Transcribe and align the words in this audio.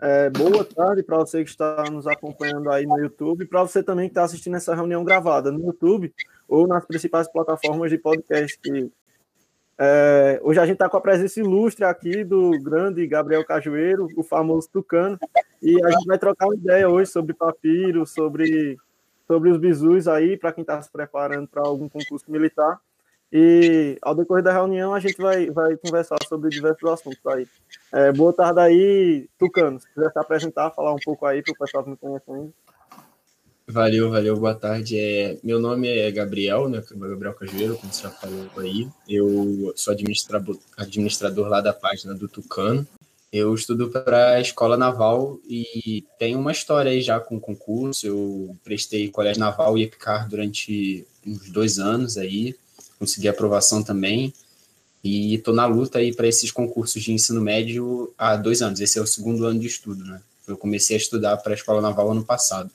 É, 0.00 0.30
boa 0.30 0.64
tarde 0.64 1.02
para 1.02 1.16
você 1.18 1.42
que 1.42 1.50
está 1.50 1.82
nos 1.90 2.06
acompanhando 2.06 2.70
aí 2.70 2.86
no 2.86 2.98
YouTube, 3.00 3.46
para 3.46 3.62
você 3.62 3.82
também 3.82 4.06
que 4.06 4.12
está 4.12 4.22
assistindo 4.22 4.56
essa 4.56 4.72
reunião 4.72 5.02
gravada 5.02 5.50
no 5.50 5.66
YouTube 5.66 6.14
ou 6.46 6.68
nas 6.68 6.84
principais 6.86 7.26
plataformas 7.26 7.90
de 7.90 7.98
podcast. 7.98 8.60
É, 9.76 10.40
hoje 10.42 10.60
a 10.60 10.66
gente 10.66 10.74
está 10.74 10.88
com 10.88 10.96
a 10.96 11.00
presença 11.00 11.40
ilustre 11.40 11.84
aqui 11.84 12.22
do 12.22 12.50
grande 12.62 13.04
Gabriel 13.08 13.44
Cajueiro, 13.44 14.08
o 14.16 14.22
famoso 14.22 14.68
Tucano, 14.72 15.18
e 15.60 15.84
a 15.84 15.90
gente 15.90 16.06
vai 16.06 16.18
trocar 16.18 16.46
uma 16.46 16.54
ideia 16.54 16.88
hoje 16.88 17.10
sobre 17.10 17.34
papiro, 17.34 18.06
sobre, 18.06 18.78
sobre 19.26 19.50
os 19.50 19.58
bisus 19.58 20.06
aí, 20.06 20.36
para 20.36 20.52
quem 20.52 20.62
está 20.62 20.80
se 20.80 20.90
preparando 20.92 21.48
para 21.48 21.62
algum 21.62 21.88
concurso 21.88 22.30
militar. 22.30 22.80
E 23.32 23.98
ao 24.00 24.14
decorrer 24.14 24.42
da 24.42 24.52
reunião 24.52 24.94
a 24.94 25.00
gente 25.00 25.18
vai, 25.18 25.50
vai 25.50 25.76
conversar 25.76 26.16
sobre 26.26 26.48
diversos 26.48 26.88
assuntos 26.88 27.26
aí. 27.26 27.46
É, 27.92 28.10
boa 28.12 28.32
tarde 28.32 28.60
aí, 28.60 29.28
Tucano. 29.38 29.78
Se 29.78 29.86
quiser 29.92 30.10
se 30.10 30.18
apresentar, 30.18 30.70
falar 30.70 30.94
um 30.94 30.98
pouco 31.04 31.26
aí 31.26 31.42
para 31.42 31.52
o 31.52 31.58
pessoal 31.58 31.84
que 31.84 31.90
não 31.90 31.96
conhece 31.96 32.30
ainda. 32.30 32.52
Valeu, 33.70 34.10
valeu, 34.10 34.34
boa 34.34 34.54
tarde. 34.54 34.98
É, 34.98 35.36
meu 35.44 35.60
nome 35.60 35.88
é 35.88 36.10
Gabriel, 36.10 36.70
né? 36.70 36.82
Gabriel 36.90 37.34
Cajueiro, 37.34 37.76
como 37.76 37.92
você 37.92 38.02
já 38.02 38.10
falou 38.10 38.48
aí. 38.56 38.88
Eu 39.06 39.74
sou 39.76 39.92
administrador, 39.92 40.56
administrador 40.74 41.48
lá 41.48 41.60
da 41.60 41.74
página 41.74 42.14
do 42.14 42.28
Tucano. 42.28 42.86
Eu 43.30 43.54
estudo 43.54 43.90
para 43.90 44.30
a 44.30 44.40
escola 44.40 44.74
naval 44.78 45.38
e 45.46 46.02
tenho 46.18 46.38
uma 46.38 46.50
história 46.50 46.90
aí 46.90 47.02
já 47.02 47.20
com 47.20 47.38
concurso. 47.38 48.06
Eu 48.06 48.56
prestei 48.64 49.10
colégio 49.10 49.40
naval 49.40 49.76
e 49.76 49.82
EPICAR 49.82 50.26
durante 50.30 51.06
uns 51.26 51.50
dois 51.50 51.78
anos 51.78 52.16
aí 52.16 52.56
consegui 52.98 53.28
aprovação 53.28 53.82
também. 53.82 54.32
E 55.02 55.34
estou 55.36 55.54
na 55.54 55.66
luta 55.66 55.98
aí 55.98 56.12
para 56.12 56.26
esses 56.26 56.50
concursos 56.50 57.02
de 57.02 57.12
ensino 57.12 57.40
médio 57.40 58.12
há 58.18 58.36
dois 58.36 58.60
anos. 58.62 58.80
Esse 58.80 58.98
é 58.98 59.02
o 59.02 59.06
segundo 59.06 59.44
ano 59.46 59.60
de 59.60 59.66
estudo, 59.66 60.04
né? 60.04 60.20
Eu 60.46 60.56
comecei 60.56 60.96
a 60.96 60.98
estudar 60.98 61.36
para 61.36 61.52
a 61.52 61.54
escola 61.54 61.80
naval 61.80 62.10
ano 62.10 62.24
passado. 62.24 62.70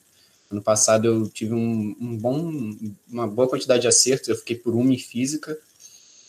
Ano 0.50 0.62
passado 0.62 1.06
eu 1.06 1.28
tive 1.28 1.52
um, 1.52 1.96
um, 2.00 2.16
bom, 2.16 2.74
uma 3.10 3.26
boa 3.26 3.48
quantidade 3.48 3.82
de 3.82 3.88
acertos. 3.88 4.28
Eu 4.28 4.36
fiquei 4.36 4.56
por 4.56 4.74
uma 4.74 4.92
em 4.92 4.98
física, 4.98 5.58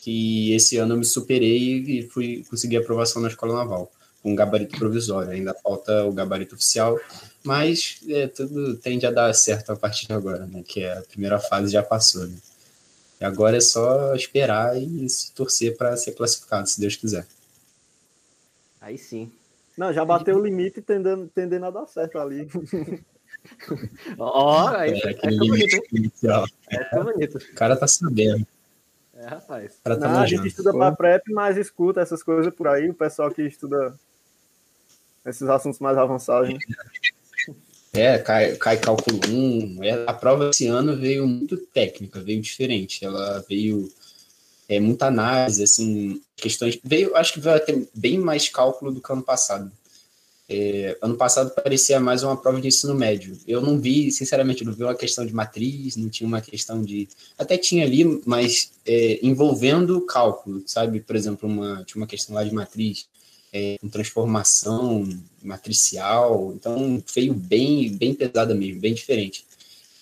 que 0.02 0.52
esse 0.52 0.76
ano 0.76 0.94
eu 0.94 0.98
me 0.98 1.04
superei 1.04 1.78
e 1.78 2.02
fui 2.08 2.44
consegui 2.50 2.76
aprovação 2.76 3.22
na 3.22 3.28
escola 3.28 3.54
naval 3.54 3.90
com 4.22 4.34
gabarito 4.34 4.76
provisório. 4.76 5.30
Ainda 5.30 5.54
falta 5.54 6.04
o 6.04 6.12
gabarito 6.12 6.56
oficial, 6.56 6.98
mas 7.44 8.00
é, 8.08 8.26
tudo 8.26 8.76
tende 8.76 9.06
a 9.06 9.10
dar 9.12 9.32
certo 9.32 9.70
a 9.70 9.76
partir 9.76 10.08
de 10.08 10.12
agora, 10.12 10.46
né? 10.46 10.64
Que 10.66 10.82
é 10.82 10.98
a 10.98 11.02
primeira 11.02 11.38
fase 11.38 11.72
já 11.72 11.82
passou. 11.82 12.26
Né? 12.26 12.36
E 13.20 13.24
agora 13.24 13.56
é 13.56 13.60
só 13.60 14.14
esperar 14.14 14.76
e 14.80 15.08
se 15.08 15.32
torcer 15.32 15.76
para 15.76 15.96
ser 15.96 16.12
classificado, 16.12 16.68
se 16.68 16.80
Deus 16.80 16.96
quiser. 16.96 17.26
Aí 18.80 18.98
sim. 18.98 19.32
Não, 19.76 19.92
já 19.92 20.04
bateu 20.04 20.36
o 20.36 20.44
limite 20.44 20.80
tendendo, 20.80 21.28
tendendo 21.34 21.66
a 21.66 21.70
dar 21.70 21.86
certo 21.86 22.18
ali. 22.18 22.48
Ó, 24.18 24.64
oh, 24.64 24.68
aí 24.68 24.92
é, 24.92 25.10
é, 25.10 25.36
bonito, 25.36 25.82
inicial. 25.92 26.46
É, 26.70 27.02
bonito. 27.02 27.38
O 27.38 27.54
cara 27.54 27.76
tá 27.76 27.86
sabendo. 27.86 28.46
É, 29.14 29.26
rapaz. 29.26 29.78
Tá 29.82 29.96
Não, 29.96 30.18
a 30.20 30.26
gente 30.26 30.48
estuda 30.48 30.72
para 30.72 30.94
prep, 30.94 31.32
mas 31.32 31.56
escuta 31.56 32.00
essas 32.00 32.22
coisas 32.22 32.52
por 32.54 32.68
aí, 32.68 32.88
o 32.88 32.94
pessoal 32.94 33.30
que 33.30 33.42
estuda 33.42 33.98
esses 35.24 35.48
assuntos 35.48 35.78
mais 35.80 35.96
avançados. 35.96 36.48
Né? 36.48 36.58
É, 37.96 38.18
cai, 38.18 38.56
cai 38.56 38.76
cálculo 38.78 39.18
1. 39.26 39.82
É, 39.82 40.04
a 40.06 40.12
prova 40.12 40.50
esse 40.50 40.66
ano 40.66 40.94
veio 40.94 41.26
muito 41.26 41.56
técnica, 41.56 42.20
veio 42.20 42.42
diferente. 42.42 43.02
Ela 43.02 43.42
veio 43.48 43.90
é, 44.68 44.78
muita 44.78 45.06
análise, 45.06 45.62
assim, 45.62 46.20
questões. 46.36 46.78
Veio, 46.84 47.16
acho 47.16 47.32
que 47.32 47.40
veio 47.40 47.56
até 47.56 47.74
bem 47.94 48.18
mais 48.18 48.48
cálculo 48.50 48.92
do 48.92 49.00
que 49.00 49.10
ano 49.10 49.22
passado. 49.22 49.72
É, 50.48 50.96
ano 51.00 51.16
passado 51.16 51.50
parecia 51.50 51.98
mais 51.98 52.22
uma 52.22 52.36
prova 52.36 52.60
de 52.60 52.68
ensino 52.68 52.94
médio. 52.94 53.36
Eu 53.48 53.62
não 53.62 53.80
vi, 53.80 54.12
sinceramente, 54.12 54.62
não 54.62 54.74
vi 54.74 54.84
uma 54.84 54.94
questão 54.94 55.24
de 55.24 55.34
matriz, 55.34 55.96
não 55.96 56.10
tinha 56.10 56.26
uma 56.26 56.42
questão 56.42 56.82
de. 56.82 57.08
Até 57.38 57.56
tinha 57.56 57.84
ali, 57.84 58.20
mas 58.26 58.72
é, 58.84 59.18
envolvendo 59.22 60.02
cálculo, 60.02 60.62
sabe? 60.66 61.00
Por 61.00 61.16
exemplo, 61.16 61.48
uma, 61.48 61.82
tinha 61.84 62.00
uma 62.00 62.06
questão 62.06 62.34
lá 62.34 62.44
de 62.44 62.54
matriz 62.54 63.08
é, 63.56 63.78
com 63.80 63.88
transformação 63.88 65.08
matricial, 65.42 66.52
então 66.54 67.02
veio 67.14 67.32
bem, 67.32 67.90
bem 67.90 68.14
pesada 68.14 68.54
mesmo, 68.54 68.80
bem 68.80 68.92
diferente. 68.92 69.46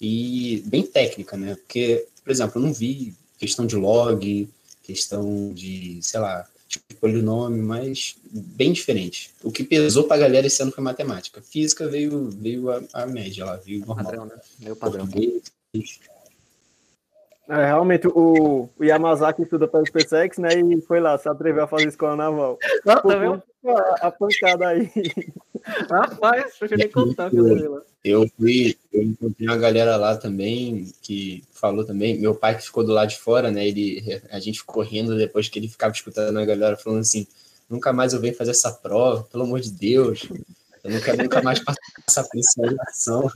E 0.00 0.62
bem 0.66 0.82
técnica, 0.82 1.36
né? 1.36 1.54
Porque, 1.54 2.06
por 2.22 2.30
exemplo, 2.32 2.60
eu 2.60 2.66
não 2.66 2.72
vi 2.72 3.14
questão 3.38 3.64
de 3.64 3.76
log, 3.76 4.48
questão 4.82 5.52
de, 5.54 6.00
sei 6.02 6.18
lá, 6.18 6.46
tipo 6.68 6.84
de 6.88 6.96
polinômio, 6.96 7.62
mas 7.62 8.16
bem 8.30 8.72
diferente. 8.72 9.30
O 9.42 9.52
que 9.52 9.62
pesou 9.62 10.04
para 10.04 10.16
a 10.16 10.20
galera 10.28 10.46
esse 10.46 10.60
ano 10.60 10.72
foi 10.72 10.82
matemática. 10.82 11.40
Física 11.40 11.86
veio, 11.88 12.28
veio 12.30 12.70
a, 12.70 12.82
a 12.92 13.06
média 13.06 13.44
lá, 13.44 13.56
veio 13.56 13.80
normal. 13.86 14.04
Padrão, 14.04 14.26
né? 14.26 14.36
Meu 14.58 14.74
padrão. 14.76 15.06
Português, 15.06 16.00
é, 17.48 17.66
realmente, 17.66 18.08
o, 18.08 18.68
o 18.78 18.84
Yamazaki 18.84 19.42
estuda 19.42 19.68
para 19.68 19.82
o 19.82 19.86
SpaceX, 19.86 20.38
né? 20.38 20.48
E 20.54 20.80
foi 20.80 20.98
lá, 20.98 21.18
se 21.18 21.28
atreveu 21.28 21.64
a 21.64 21.68
fazer 21.68 21.88
escola 21.88 22.16
naval. 22.16 22.58
Ah, 22.86 23.00
tá 23.00 23.16
vendo? 23.16 23.42
A, 23.66 24.06
a 24.06 24.10
pancada 24.10 24.68
aí. 24.68 24.90
Rapaz, 25.90 26.54
deixa 26.58 26.74
eu 26.74 26.78
nem 26.78 26.90
contar. 26.90 27.30
Eu 28.02 28.28
fui, 28.36 28.76
eu 28.92 29.02
encontrei 29.02 29.48
uma 29.48 29.56
galera 29.56 29.96
lá 29.96 30.16
também 30.16 30.92
que 31.02 31.42
falou 31.52 31.84
também. 31.84 32.18
Meu 32.18 32.34
pai 32.34 32.56
que 32.56 32.64
ficou 32.64 32.84
do 32.84 32.92
lado 32.92 33.08
de 33.08 33.18
fora, 33.18 33.50
né? 33.50 33.66
Ele, 33.66 34.22
a 34.30 34.40
gente 34.40 34.60
ficou 34.60 34.82
rindo 34.82 35.16
depois 35.16 35.48
que 35.48 35.58
ele 35.58 35.68
ficava 35.68 35.92
escutando 35.92 36.38
a 36.38 36.44
galera 36.44 36.76
falando 36.76 37.00
assim: 37.00 37.26
nunca 37.68 37.92
mais 37.92 38.12
eu 38.12 38.20
venho 38.20 38.34
fazer 38.34 38.50
essa 38.50 38.72
prova, 38.72 39.24
pelo 39.24 39.44
amor 39.44 39.60
de 39.60 39.70
Deus. 39.70 40.28
Eu 40.82 41.00
quero 41.00 41.22
nunca 41.22 41.42
mais 41.42 41.60
passar 41.60 42.24
por 42.24 42.38
essa 42.38 42.60
relação. 42.60 43.30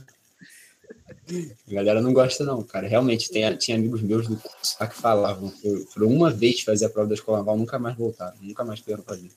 A 1.67 1.73
galera 1.73 2.01
não 2.01 2.13
gosta, 2.13 2.43
não, 2.43 2.63
cara. 2.63 2.87
Realmente, 2.87 3.29
tem, 3.29 3.55
tinha 3.57 3.77
amigos 3.77 4.01
meus 4.01 4.27
do 4.27 4.35
curso 4.35 4.77
que 4.77 4.95
falavam 4.95 5.49
que 5.49 5.85
por 5.93 6.03
uma 6.03 6.29
vez 6.29 6.61
fazer 6.61 6.85
a 6.85 6.89
prova 6.89 7.07
da 7.07 7.15
escola 7.15 7.39
naval, 7.39 7.57
nunca 7.57 7.77
mais 7.77 7.95
voltaram, 7.95 8.37
nunca 8.41 8.63
mais 8.63 8.79
tiveram 8.79 9.03
fazer. 9.03 9.29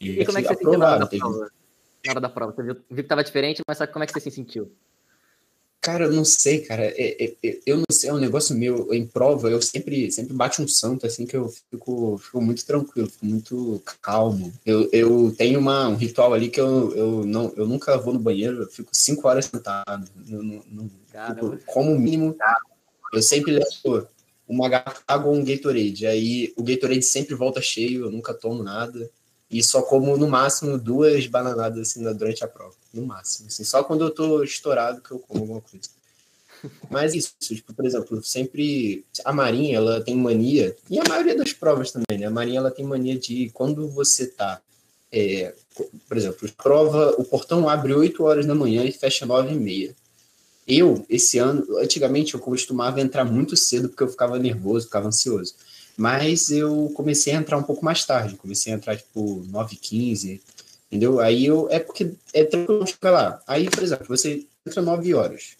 E, 0.00 0.20
e 0.20 0.26
como 0.26 0.38
é 0.38 0.42
que 0.42 0.48
você 0.48 0.54
sentiu 0.54 0.78
na 0.78 0.90
hora 0.90 0.98
da 1.00 1.06
prova? 1.06 1.50
Na 2.04 2.10
hora 2.12 2.20
da 2.20 2.28
prova, 2.28 2.52
você 2.52 2.62
viu, 2.62 2.74
viu 2.74 2.96
que 2.96 3.00
estava 3.00 3.24
diferente, 3.24 3.62
mas 3.66 3.78
sabe 3.78 3.92
como 3.92 4.04
é 4.04 4.06
que 4.06 4.12
você 4.12 4.20
se 4.20 4.30
sentiu? 4.30 4.70
Cara, 5.84 6.04
eu 6.04 6.12
não 6.12 6.24
sei, 6.24 6.62
cara. 6.62 6.82
É, 6.82 7.24
é, 7.24 7.34
é, 7.44 7.58
eu 7.66 7.76
não 7.76 7.84
sei, 7.90 8.08
é 8.08 8.14
um 8.14 8.18
negócio 8.18 8.56
meu. 8.56 8.92
Em 8.94 9.06
prova, 9.06 9.50
eu 9.50 9.60
sempre, 9.60 10.10
sempre 10.10 10.32
bate 10.32 10.62
um 10.62 10.66
santo, 10.66 11.06
assim, 11.06 11.26
que 11.26 11.36
eu 11.36 11.52
fico, 11.70 12.16
fico 12.16 12.40
muito 12.40 12.64
tranquilo, 12.64 13.10
fico 13.10 13.26
muito 13.26 13.82
calmo. 14.00 14.50
Eu, 14.64 14.88
eu 14.92 15.34
tenho 15.36 15.60
uma, 15.60 15.88
um 15.88 15.94
ritual 15.94 16.32
ali 16.32 16.48
que 16.48 16.58
eu, 16.58 16.96
eu, 16.96 17.26
não, 17.26 17.52
eu 17.54 17.66
nunca 17.66 17.98
vou 17.98 18.14
no 18.14 18.18
banheiro, 18.18 18.62
eu 18.62 18.66
fico 18.66 18.88
cinco 18.94 19.28
horas 19.28 19.44
sentado. 19.44 20.08
Eu 20.26 20.42
não, 20.42 20.62
não 20.70 20.90
fico, 21.06 21.58
como 21.66 21.98
mínimo, 21.98 22.34
eu 23.12 23.22
sempre 23.22 23.52
levo 23.52 24.08
uma 24.48 24.70
garrafa 24.70 25.26
ou 25.26 25.34
um 25.34 25.44
Gatorade. 25.44 26.06
Aí 26.06 26.54
o 26.56 26.62
Gatorade 26.62 27.02
sempre 27.02 27.34
volta 27.34 27.60
cheio, 27.60 28.06
eu 28.06 28.10
nunca 28.10 28.32
tomo 28.32 28.62
nada. 28.62 29.10
E 29.54 29.62
só 29.62 29.82
como 29.82 30.16
no 30.16 30.26
máximo 30.26 30.76
duas 30.76 31.28
bananadas 31.28 31.78
assim 31.78 32.02
durante 32.12 32.42
a 32.42 32.48
prova. 32.48 32.74
No 32.92 33.06
máximo. 33.06 33.46
Assim, 33.46 33.62
só 33.62 33.84
quando 33.84 34.02
eu 34.02 34.10
tô 34.10 34.42
estourado 34.42 35.00
que 35.00 35.12
eu 35.12 35.20
como 35.20 35.42
alguma 35.42 35.60
coisa. 35.60 35.88
Mas 36.90 37.14
isso, 37.14 37.32
tipo, 37.38 37.72
por 37.72 37.86
exemplo, 37.86 38.20
sempre 38.24 39.04
a 39.24 39.32
Marinha, 39.32 39.76
ela 39.76 40.00
tem 40.00 40.16
mania, 40.16 40.74
e 40.90 40.98
a 40.98 41.04
maioria 41.04 41.36
das 41.36 41.52
provas 41.52 41.92
também, 41.92 42.18
né? 42.18 42.26
A 42.26 42.30
Marinha, 42.30 42.58
ela 42.58 42.70
tem 42.72 42.84
mania 42.84 43.16
de 43.16 43.48
quando 43.50 43.86
você 43.86 44.26
tá, 44.26 44.60
é, 45.12 45.54
por 46.08 46.16
exemplo, 46.16 46.50
prova, 46.56 47.14
o 47.16 47.24
portão 47.24 47.68
abre 47.68 47.94
8 47.94 48.24
horas 48.24 48.46
da 48.46 48.56
manhã 48.56 48.84
e 48.84 48.90
fecha 48.90 49.24
9 49.24 49.52
e 49.52 49.56
meia. 49.56 49.94
Eu, 50.66 51.06
esse 51.08 51.38
ano, 51.38 51.78
antigamente 51.78 52.34
eu 52.34 52.40
costumava 52.40 53.00
entrar 53.00 53.24
muito 53.24 53.56
cedo 53.56 53.88
porque 53.88 54.02
eu 54.02 54.08
ficava 54.08 54.36
nervoso, 54.36 54.86
ficava 54.86 55.06
ansioso. 55.06 55.54
Mas 55.96 56.50
eu 56.50 56.90
comecei 56.94 57.32
a 57.32 57.36
entrar 57.36 57.56
um 57.56 57.62
pouco 57.62 57.84
mais 57.84 58.04
tarde, 58.04 58.36
comecei 58.36 58.72
a 58.72 58.76
entrar 58.76 58.96
tipo 58.96 59.44
9 59.48 59.76
15 59.76 60.40
entendeu? 60.94 61.18
Aí 61.18 61.44
eu, 61.44 61.68
é 61.70 61.80
porque 61.80 62.12
é 62.32 62.44
tranquilo 62.44 62.86
ficar 62.86 63.10
lá. 63.10 63.42
Aí, 63.46 63.68
por 63.68 63.82
exemplo, 63.82 64.06
você 64.06 64.46
entra 64.64 64.80
9 64.80 65.12
horas, 65.12 65.56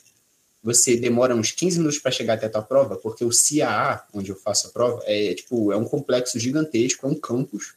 você 0.63 0.97
demora 0.97 1.35
uns 1.35 1.51
15 1.51 1.79
minutos 1.79 1.99
para 1.99 2.13
chegar 2.13 2.35
até 2.35 2.47
a 2.47 2.51
tua 2.51 2.63
prova, 2.63 2.97
porque 2.97 3.25
o 3.25 3.31
CAA, 3.31 4.07
onde 4.15 4.31
eu 4.31 4.37
faço 4.37 4.69
a 4.69 4.71
prova, 4.71 5.03
é 5.05 5.35
tipo, 5.35 5.73
é 5.73 5.77
um 5.77 5.85
complexo 5.85 6.39
gigantesco, 6.39 7.07
é 7.07 7.11
um 7.11 7.15
campus, 7.15 7.75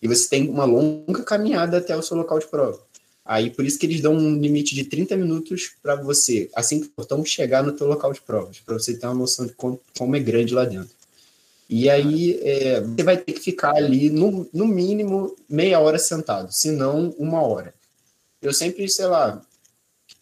e 0.00 0.06
você 0.06 0.28
tem 0.28 0.48
uma 0.48 0.64
longa 0.64 1.22
caminhada 1.24 1.78
até 1.78 1.96
o 1.96 2.02
seu 2.02 2.16
local 2.16 2.38
de 2.38 2.46
prova. 2.46 2.80
Aí 3.24 3.50
por 3.50 3.64
isso 3.64 3.78
que 3.78 3.86
eles 3.86 4.00
dão 4.00 4.14
um 4.14 4.38
limite 4.38 4.74
de 4.74 4.84
30 4.84 5.16
minutos 5.16 5.72
para 5.82 5.96
você, 5.96 6.48
assim 6.54 6.80
que 6.80 6.86
o 6.86 6.90
portão 6.90 7.24
chegar 7.24 7.62
no 7.62 7.72
teu 7.72 7.86
local 7.86 8.12
de 8.12 8.20
provas, 8.20 8.60
para 8.60 8.74
você 8.74 8.96
ter 8.96 9.06
uma 9.06 9.14
noção 9.14 9.46
de 9.46 9.52
como, 9.54 9.80
como 9.98 10.14
é 10.14 10.20
grande 10.20 10.54
lá 10.54 10.64
dentro. 10.64 10.94
E 11.76 11.90
aí 11.90 12.38
é, 12.40 12.80
você 12.80 13.02
vai 13.02 13.16
ter 13.16 13.32
que 13.32 13.40
ficar 13.40 13.74
ali, 13.74 14.08
no, 14.08 14.48
no 14.54 14.64
mínimo, 14.64 15.34
meia 15.48 15.80
hora 15.80 15.98
sentado, 15.98 16.52
se 16.52 16.70
não 16.70 17.10
uma 17.18 17.42
hora. 17.42 17.74
Eu 18.40 18.54
sempre, 18.54 18.88
sei 18.88 19.06
lá, 19.06 19.44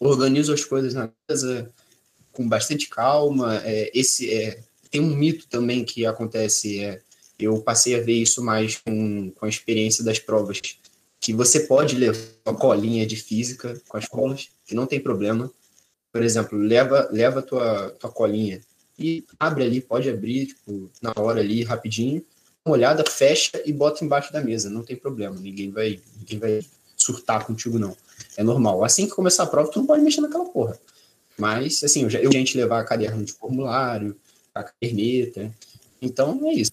organizo 0.00 0.54
as 0.54 0.64
coisas 0.64 0.94
na 0.94 1.10
casa 1.28 1.70
com 2.32 2.49
bastante 2.49 2.88
calma. 2.88 3.60
É, 3.66 3.90
esse 3.93 4.32
é, 4.32 4.60
Tem 4.90 5.02
um 5.02 5.14
mito 5.14 5.46
também 5.46 5.84
que 5.84 6.06
acontece, 6.06 6.82
é, 6.82 7.02
eu 7.38 7.60
passei 7.60 7.96
a 7.96 8.02
ver 8.02 8.14
isso 8.14 8.43
mais 8.43 8.78
com, 8.78 9.31
com 9.32 9.44
a 9.44 9.49
experiência 9.50 10.02
das 10.02 10.19
provas 10.19 10.58
que 11.20 11.34
você 11.34 11.60
pode 11.60 11.96
levar 11.96 12.19
uma 12.46 12.56
colinha 12.56 13.06
de 13.06 13.16
física 13.16 13.78
com 13.87 13.99
as 13.99 14.08
colas, 14.08 14.49
que 14.64 14.75
não 14.75 14.87
tem 14.87 14.99
problema. 14.99 15.52
Por 16.10 16.22
exemplo, 16.22 16.58
leva 16.58 17.10
leva 17.12 17.43
tua 17.43 17.90
tua 17.90 18.10
colinha 18.10 18.58
e 18.99 19.25
abre 19.39 19.65
ali, 19.65 19.81
pode 19.81 20.09
abrir 20.09 20.47
tipo, 20.47 20.91
na 21.00 21.12
hora 21.17 21.41
ali 21.41 21.62
rapidinho, 21.62 22.25
uma 22.65 22.75
olhada, 22.75 23.05
fecha 23.09 23.61
e 23.65 23.73
bota 23.73 24.05
embaixo 24.05 24.33
da 24.33 24.41
mesa, 24.41 24.71
não 24.71 24.85
tem 24.85 24.97
problema, 24.97 25.37
ninguém 25.39 25.71
vai 25.71 26.00
ninguém 26.19 26.39
vai 26.39 26.61
surtar 26.97 27.44
contigo 27.44 27.79
não. 27.79 27.97
É 28.37 28.43
normal. 28.43 28.85
Assim 28.85 29.06
que 29.06 29.15
começar 29.15 29.43
a 29.43 29.47
prova, 29.47 29.71
tu 29.71 29.79
não 29.79 29.87
pode 29.87 30.03
mexer 30.03 30.21
naquela 30.21 30.44
porra. 30.44 30.79
Mas 31.37 31.83
assim, 31.83 32.03
eu 32.03 32.11
já 32.11 32.21
eu 32.21 32.31
gente 32.31 32.56
levar 32.56 32.85
caderno 32.85 33.25
de 33.25 33.33
formulário, 33.33 34.17
a 34.55 34.62
caderneta. 34.62 35.53
Então 36.00 36.41
é 36.47 36.53
isso. 36.53 36.73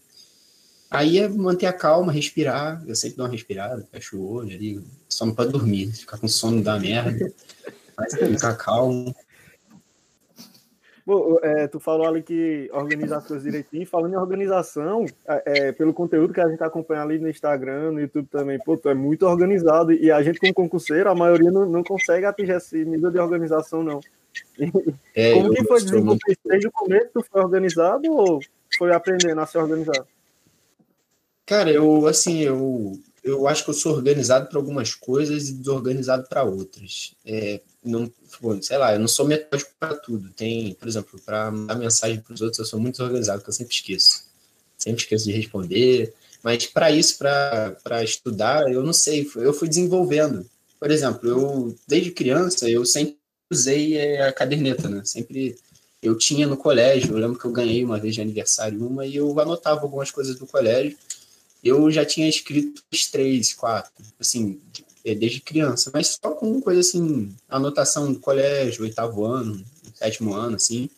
Aí 0.92 1.20
é 1.20 1.28
manter 1.28 1.68
a 1.68 1.74
calma, 1.74 2.12
respirar. 2.12 2.84
Eu 2.88 2.96
sempre 2.96 3.18
dou 3.18 3.26
uma 3.26 3.32
respirada, 3.32 3.88
fecho 3.92 4.18
o 4.18 4.32
olho 4.32 4.56
ali. 4.56 4.84
Só 5.08 5.26
não 5.26 5.36
pode 5.36 5.52
dormir, 5.52 5.92
ficar 5.92 6.18
com 6.18 6.28
sono 6.28 6.64
da 6.64 6.80
merda. 6.80 7.32
Mas 7.98 8.14
ficar 8.14 8.56
calmo. 8.56 9.16
É, 11.42 11.68
tu 11.68 11.80
falou 11.80 12.08
ali 12.08 12.22
que 12.22 12.70
organizar 12.74 13.18
as 13.18 13.28
coisas 13.28 13.44
direitinho. 13.44 13.86
Falando 13.86 14.14
em 14.14 14.18
organização, 14.18 15.06
é, 15.28 15.44
é 15.46 15.72
pelo 15.72 15.94
conteúdo 15.94 16.34
que 16.34 16.42
a 16.42 16.50
gente 16.50 16.64
acompanha 16.64 17.02
ali 17.02 17.20
no 17.20 17.30
Instagram, 17.30 17.92
no 17.92 18.02
YouTube 18.02 18.28
também, 18.32 18.60
pô, 18.60 18.78
tu 18.78 18.90
é 18.90 18.94
muito 18.94 19.26
organizado. 19.26 19.92
E 19.92 20.12
a 20.12 20.22
gente, 20.22 20.40
como 20.40 20.54
concurseiro, 20.54 21.10
a 21.10 21.16
maioria 21.16 21.52
não, 21.52 21.66
não 21.66 21.84
consegue 21.84 22.26
atingir 22.26 22.54
esse 22.54 22.84
nível 22.86 23.12
de 23.12 23.20
organização, 23.20 23.84
não. 23.84 24.00
É, 25.16 25.34
Como 25.34 25.54
que 25.54 25.64
foi 25.64 25.82
desenvolver 25.82 26.38
desde 26.46 26.68
o 26.68 26.72
começo? 26.72 27.10
Tu 27.14 27.26
foi 27.32 27.42
organizado 27.42 28.12
ou 28.12 28.40
foi 28.78 28.94
aprendendo 28.94 29.42
a 29.42 29.46
ser 29.46 29.58
organizado? 29.58 30.08
Cara, 31.46 31.72
eu 31.72 32.06
assim, 32.06 32.42
eu, 32.42 32.94
eu 33.24 33.48
acho 33.48 33.64
que 33.64 33.70
eu 33.70 33.74
sou 33.74 33.94
organizado 33.94 34.48
para 34.48 34.58
algumas 34.58 34.96
coisas 34.96 35.50
e 35.50 35.54
desorganizado 35.54 36.28
para 36.28 36.44
outras. 36.44 37.14
É, 37.26 37.62
não, 37.84 38.12
sei 38.62 38.78
lá, 38.78 38.94
eu 38.94 39.00
não 39.00 39.08
sou 39.08 39.28
metódico 39.28 39.72
para 39.80 39.96
tudo. 39.96 40.30
Tem, 40.30 40.74
por 40.74 40.88
exemplo, 40.88 41.20
para 41.26 41.52
mandar 41.52 41.76
mensagem 41.76 42.20
para 42.20 42.34
os 42.34 42.42
outros, 42.42 42.60
eu 42.60 42.66
sou 42.66 42.80
muito 42.80 43.02
organizado, 43.04 43.40
porque 43.40 43.50
eu 43.50 43.54
sempre 43.54 43.74
esqueço. 43.74 44.24
Sempre 44.78 45.02
esqueço 45.02 45.26
de 45.26 45.32
responder. 45.32 46.14
Mas 46.44 46.66
para 46.66 46.92
isso, 46.92 47.18
para 47.18 48.04
estudar, 48.04 48.72
eu 48.72 48.84
não 48.84 48.94
sei, 48.94 49.30
eu 49.36 49.54
fui 49.54 49.68
desenvolvendo. 49.68 50.46
Por 50.80 50.90
exemplo, 50.90 51.30
eu 51.30 51.76
desde 51.86 52.12
criança 52.12 52.70
eu 52.70 52.86
sempre 52.86 53.18
usei 53.52 53.98
é, 53.98 54.28
a 54.28 54.32
caderneta, 54.32 54.88
né? 54.88 55.02
Sempre 55.04 55.58
eu 56.02 56.18
tinha 56.18 56.48
no 56.48 56.56
colégio, 56.56 57.12
eu 57.12 57.18
lembro 57.18 57.38
que 57.38 57.44
eu 57.44 57.52
ganhei 57.52 57.84
uma 57.84 58.00
vez 58.00 58.16
de 58.16 58.22
aniversário 58.22 58.86
uma 58.86 59.06
e 59.06 59.18
eu 59.18 59.38
anotava 59.38 59.82
algumas 59.82 60.10
coisas 60.12 60.38
do 60.38 60.48
colégio 60.48 60.98
eu 61.64 61.90
já 61.92 62.06
tinha 62.06 62.28
escrito 62.28 62.84
três, 63.12 63.54
quatro, 63.54 63.92
assim, 64.20 64.60
é, 65.04 65.14
desde 65.14 65.42
criança, 65.42 65.92
mas 65.94 66.18
só 66.22 66.32
com 66.32 66.62
coisa 66.62 66.82
assim, 66.82 67.34
anotação 67.48 68.12
do 68.12 68.20
colégio, 68.20 68.84
oitavo 68.84 69.26
ano, 69.26 69.64
sétimo 69.96 70.34
ano, 70.34 70.56
assim, 70.56 70.90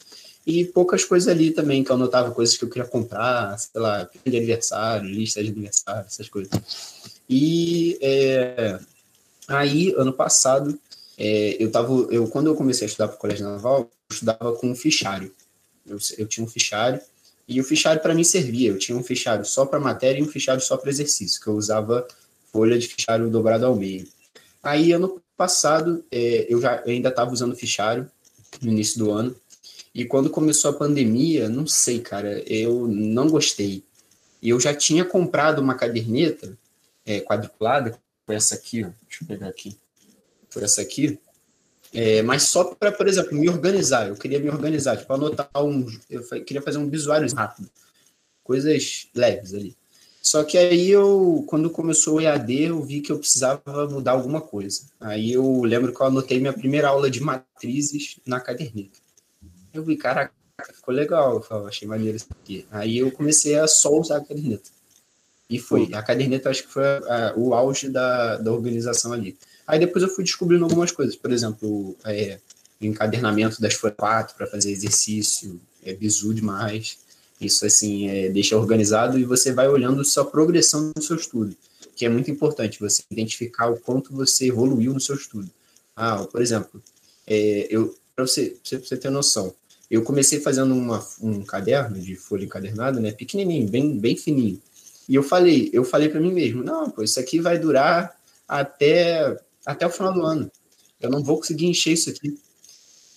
e 0.46 0.66
poucas 0.66 1.04
coisas 1.04 1.28
ali 1.28 1.52
também, 1.52 1.84
que 1.84 1.92
eu 1.92 1.96
anotava 1.96 2.32
coisas 2.32 2.58
que 2.58 2.64
eu 2.64 2.70
queria 2.70 2.88
comprar, 2.88 3.58
sei 3.60 3.80
lá, 3.80 4.10
de 4.26 4.38
aniversário, 4.38 5.08
lista 5.08 5.44
de 5.44 5.50
aniversário, 5.50 6.06
essas 6.08 6.30
coisas. 6.30 6.52
E 7.30 7.98
é, 8.02 8.80
aí, 9.48 9.94
ano 9.98 10.14
passado, 10.14 10.80
é, 11.18 11.58
eu 11.60 11.72
tava, 11.72 11.94
eu, 12.10 12.28
quando 12.28 12.48
eu 12.48 12.56
comecei 12.56 12.86
a 12.86 12.90
estudar 12.90 13.08
para 13.08 13.18
o 13.18 13.20
Colégio 13.20 13.46
Naval, 13.46 13.82
eu 13.82 14.14
estudava 14.14 14.54
com 14.54 14.72
um 14.72 14.76
fichário. 14.76 15.32
Eu, 15.86 15.98
eu 16.18 16.28
tinha 16.28 16.44
um 16.44 16.50
fichário 16.50 17.00
e 17.48 17.60
o 17.60 17.64
fichário 17.64 18.02
para 18.02 18.14
mim 18.14 18.24
servia. 18.24 18.70
Eu 18.70 18.78
tinha 18.78 18.98
um 18.98 19.04
fichário 19.04 19.46
só 19.46 19.66
para 19.66 19.80
matéria 19.80 20.20
e 20.20 20.24
um 20.24 20.28
fichário 20.28 20.62
só 20.62 20.78
para 20.78 20.90
exercício, 20.90 21.42
que 21.42 21.48
eu 21.48 21.56
usava 21.56 22.08
folha 22.52 22.78
de 22.78 22.88
fichário 22.88 23.30
dobrado 23.30 23.66
ao 23.66 23.76
meio. 23.76 24.08
Aí, 24.62 24.92
ano 24.92 25.22
passado, 25.36 26.06
é, 26.12 26.46
eu 26.50 26.62
já 26.62 26.78
eu 26.86 26.92
ainda 26.92 27.10
estava 27.10 27.32
usando 27.32 27.56
fichário 27.56 28.10
no 28.62 28.72
início 28.72 29.00
do 29.00 29.12
ano. 29.12 29.36
E 29.94 30.06
quando 30.06 30.30
começou 30.30 30.72
a 30.72 30.74
pandemia, 30.74 31.50
não 31.50 31.68
sei, 31.68 32.00
cara, 32.00 32.42
eu 32.48 32.88
não 32.88 33.28
gostei. 33.28 33.84
E 34.42 34.50
eu 34.50 34.60
já 34.60 34.74
tinha 34.74 35.04
comprado 35.04 35.60
uma 35.60 35.76
caderneta 35.76 36.58
é, 37.06 37.20
quadriculada, 37.20 38.00
foi 38.26 38.36
essa 38.36 38.56
aqui, 38.56 38.84
ó, 38.84 38.90
deixa 39.08 39.24
eu 39.24 39.28
pegar 39.28 39.48
aqui. 39.48 39.78
Foi 40.50 40.64
essa 40.64 40.82
aqui, 40.82 41.20
é, 41.94 42.22
mas 42.22 42.44
só 42.44 42.64
para, 42.64 42.92
por 42.92 43.08
exemplo, 43.08 43.38
me 43.38 43.50
organizar. 43.50 44.08
Eu 44.08 44.16
queria 44.16 44.40
me 44.40 44.50
organizar, 44.50 44.98
tipo, 44.98 45.14
anotar 45.14 45.50
um. 45.58 45.86
Eu 46.10 46.24
queria 46.44 46.62
fazer 46.62 46.78
um 46.78 46.90
visuário 46.90 47.32
rápido. 47.34 47.70
Coisas 48.44 49.08
leves 49.14 49.54
ali. 49.54 49.76
Só 50.22 50.44
que 50.44 50.58
aí 50.58 50.90
eu, 50.90 51.44
quando 51.48 51.70
começou 51.70 52.16
o 52.16 52.22
EAD, 52.22 52.64
eu 52.64 52.82
vi 52.82 53.02
que 53.02 53.12
eu 53.12 53.18
precisava 53.18 53.88
mudar 53.90 54.12
alguma 54.12 54.40
coisa. 54.40 54.84
Aí 55.00 55.34
eu 55.34 55.64
lembro 55.64 55.94
que 55.94 56.00
eu 56.00 56.06
anotei 56.06 56.40
minha 56.40 56.54
primeira 56.54 56.90
aula 56.90 57.10
de 57.10 57.22
matrizes 57.22 58.20
na 58.26 58.40
caderneta. 58.40 59.00
Eu 59.74 59.84
vi, 59.84 59.98
caraca, 59.98 60.32
ficou 60.74 60.94
legal. 60.94 61.36
Eu 61.36 61.42
falei, 61.42 61.68
achei 61.68 61.88
maneiro 61.88 62.16
isso 62.16 62.28
aqui. 62.30 62.66
Aí 62.70 63.00
eu 63.00 63.12
comecei 63.12 63.58
a 63.58 63.68
só 63.68 63.90
usar 63.92 64.18
a 64.18 64.22
caderneta. 64.24 64.70
E 65.50 65.60
foi. 65.60 65.90
A 65.94 66.04
caderneta 66.04 66.50
acho 66.50 66.64
que 66.64 66.72
foi 66.72 66.86
a, 66.86 67.34
o 67.36 67.54
auge 67.54 67.90
da, 67.90 68.38
da 68.38 68.52
organização 68.54 69.12
ali. 69.12 69.38
Aí 69.72 69.80
depois 69.80 70.04
eu 70.04 70.10
fui 70.10 70.26
descobrindo 70.26 70.66
algumas 70.66 70.92
coisas, 70.92 71.16
por 71.16 71.32
exemplo, 71.32 71.96
é, 72.04 72.40
encadernamento 72.82 73.62
das 73.62 73.74
folhas 73.74 73.96
4 73.96 74.36
para 74.36 74.46
fazer 74.46 74.70
exercício, 74.70 75.62
é 75.82 75.94
bizu 75.94 76.34
demais. 76.34 76.98
Isso, 77.40 77.66
assim, 77.66 78.10
é, 78.10 78.28
deixa 78.28 78.58
organizado 78.58 79.18
e 79.18 79.24
você 79.24 79.54
vai 79.54 79.70
olhando 79.70 80.04
sua 80.04 80.26
progressão 80.26 80.92
no 80.94 81.02
seu 81.02 81.16
estudo, 81.16 81.56
que 81.96 82.06
é 82.06 82.10
muito 82.10 82.30
importante 82.30 82.82
você 82.82 83.02
identificar 83.10 83.70
o 83.70 83.80
quanto 83.80 84.14
você 84.14 84.48
evoluiu 84.48 84.94
no 84.94 85.00
seu 85.00 85.16
estudo. 85.16 85.50
Ah, 85.96 86.18
por 86.30 86.42
exemplo, 86.42 86.84
é, 87.26 87.68
eu 87.70 87.96
para 88.14 88.28
você, 88.28 88.58
você 88.62 88.98
ter 88.98 89.10
noção, 89.10 89.56
eu 89.90 90.04
comecei 90.04 90.42
fazendo 90.42 90.76
uma, 90.76 91.02
um 91.22 91.46
caderno 91.46 91.98
de 91.98 92.18
folha 92.18 92.44
encadernada, 92.44 93.00
né, 93.00 93.14
pequenininho, 93.14 93.70
bem, 93.70 93.98
bem 93.98 94.18
fininho. 94.18 94.62
E 95.08 95.16
eu 95.16 95.24
falei, 95.24 95.70
eu 95.72 95.86
falei 95.86 96.10
para 96.10 96.20
mim 96.20 96.34
mesmo, 96.34 96.62
não, 96.62 96.90
pô, 96.90 97.02
isso 97.04 97.22
aqui 97.22 97.40
vai 97.40 97.58
durar 97.58 98.14
até 98.46 99.40
até 99.66 99.86
o 99.86 99.90
final 99.90 100.14
do 100.14 100.24
ano. 100.24 100.52
Eu 101.00 101.10
não 101.10 101.24
vou 101.24 101.38
conseguir 101.38 101.66
encher 101.66 101.94
isso 101.94 102.10
aqui. 102.10 102.40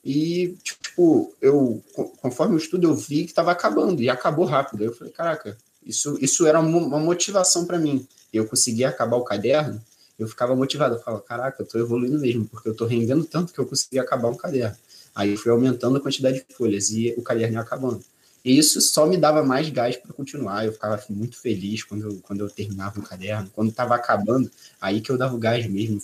E, 0.05 0.57
tipo, 0.63 1.35
eu, 1.41 1.83
conforme 2.21 2.55
o 2.55 2.59
estudo, 2.59 2.87
eu 2.87 2.95
vi 2.95 3.25
que 3.25 3.31
estava 3.31 3.53
acabando, 3.53 4.03
e 4.03 4.11
acabou 4.11 4.45
rápido. 4.45 4.85
Eu 4.85 4.95
falei, 4.95 5.13
caraca, 5.13 5.57
isso, 5.85 6.19
isso 6.21 6.47
era 6.47 6.61
uma 6.61 6.99
motivação 6.99 7.65
para 7.65 7.79
mim. 7.79 8.07
Eu 8.33 8.47
conseguia 8.47 8.89
acabar 8.89 9.17
o 9.17 9.25
caderno, 9.25 9.81
eu 10.19 10.29
ficava 10.29 10.55
motivado. 10.55 10.97
Eu 10.97 11.01
falava, 11.01 11.23
caraca, 11.23 11.63
eu 11.63 11.65
estou 11.65 11.81
evoluindo 11.81 12.19
mesmo, 12.19 12.47
porque 12.47 12.69
eu 12.69 12.73
estou 12.73 12.87
rendendo 12.87 13.25
tanto 13.25 13.53
que 13.53 13.59
eu 13.59 13.67
consegui 13.67 13.99
acabar 13.99 14.29
um 14.29 14.37
caderno. 14.37 14.77
Aí 15.15 15.31
eu 15.31 15.39
fui 15.39 15.51
aumentando 15.53 15.97
a 15.97 16.01
quantidade 16.01 16.45
de 16.47 16.55
folhas 16.55 16.91
e 16.91 17.15
o 17.17 17.23
caderno 17.23 17.55
ia 17.55 17.61
acabando. 17.61 18.05
E 18.45 18.59
isso 18.59 18.81
só 18.81 19.07
me 19.07 19.17
dava 19.17 19.43
mais 19.43 19.71
gás 19.71 19.97
para 19.97 20.13
continuar. 20.13 20.67
Eu 20.67 20.73
ficava 20.73 21.03
muito 21.09 21.41
feliz 21.41 21.83
quando 21.83 22.03
eu, 22.03 22.21
quando 22.23 22.41
eu 22.41 22.51
terminava 22.51 23.01
o 23.01 23.03
caderno. 23.03 23.51
Quando 23.55 23.71
estava 23.71 23.95
acabando, 23.95 24.51
aí 24.81 25.01
que 25.01 25.11
eu 25.11 25.17
dava 25.17 25.35
o 25.35 25.39
gás 25.39 25.67
mesmo 25.67 26.01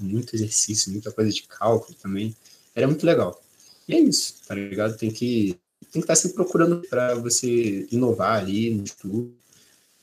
muito 0.00 0.34
exercício, 0.34 0.92
muita 0.92 1.12
coisa 1.12 1.30
de 1.30 1.42
cálculo 1.42 1.96
também. 2.00 2.34
Era 2.74 2.86
muito 2.86 3.04
legal. 3.04 3.40
E 3.88 3.94
é 3.94 4.00
isso, 4.00 4.36
tá 4.46 4.54
ligado? 4.54 4.96
Tem 4.96 5.10
que 5.10 5.58
tem 5.92 6.00
que 6.00 6.06
estar 6.06 6.14
tá 6.14 6.16
sempre 6.16 6.34
procurando 6.34 6.82
para 6.88 7.14
você 7.14 7.86
inovar 7.92 8.40
ali 8.40 8.70
no 8.70 8.82
estudo. 8.82 9.32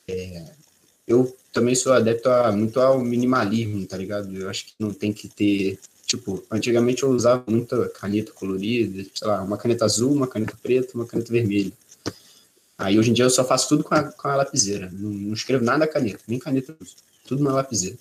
É, 0.08 0.54
eu 1.06 1.36
também 1.52 1.76
sou 1.76 1.92
adepto 1.92 2.30
a, 2.30 2.52
muito 2.52 2.80
ao 2.80 3.00
minimalismo, 3.00 3.86
tá 3.86 3.98
ligado? 3.98 4.34
Eu 4.34 4.50
acho 4.50 4.68
que 4.68 4.74
não 4.80 4.94
tem 4.94 5.12
que 5.12 5.28
ter. 5.28 5.80
Tipo, 6.06 6.44
antigamente 6.50 7.04
eu 7.04 7.10
usava 7.10 7.44
muita 7.48 7.90
caneta 7.90 8.32
colorida, 8.32 9.06
sei 9.14 9.28
lá, 9.28 9.42
uma 9.42 9.58
caneta 9.58 9.86
azul, 9.86 10.14
uma 10.14 10.28
caneta 10.28 10.58
preta, 10.62 10.92
uma 10.96 11.06
caneta 11.06 11.32
vermelha. 11.32 11.72
Aí 12.78 12.98
hoje 12.98 13.12
em 13.12 13.14
dia 13.14 13.26
eu 13.26 13.30
só 13.30 13.44
faço 13.44 13.70
tudo 13.70 13.84
com 13.84 13.94
a, 13.94 14.04
com 14.04 14.28
a 14.28 14.36
lapiseira. 14.36 14.90
Não, 14.94 15.10
não 15.10 15.34
escrevo 15.34 15.64
nada 15.64 15.86
a 15.86 15.88
caneta, 15.88 16.22
nem 16.28 16.40
caneta, 16.40 16.76
tudo 17.26 17.44
na 17.44 17.54
lapiseira. 17.54 17.98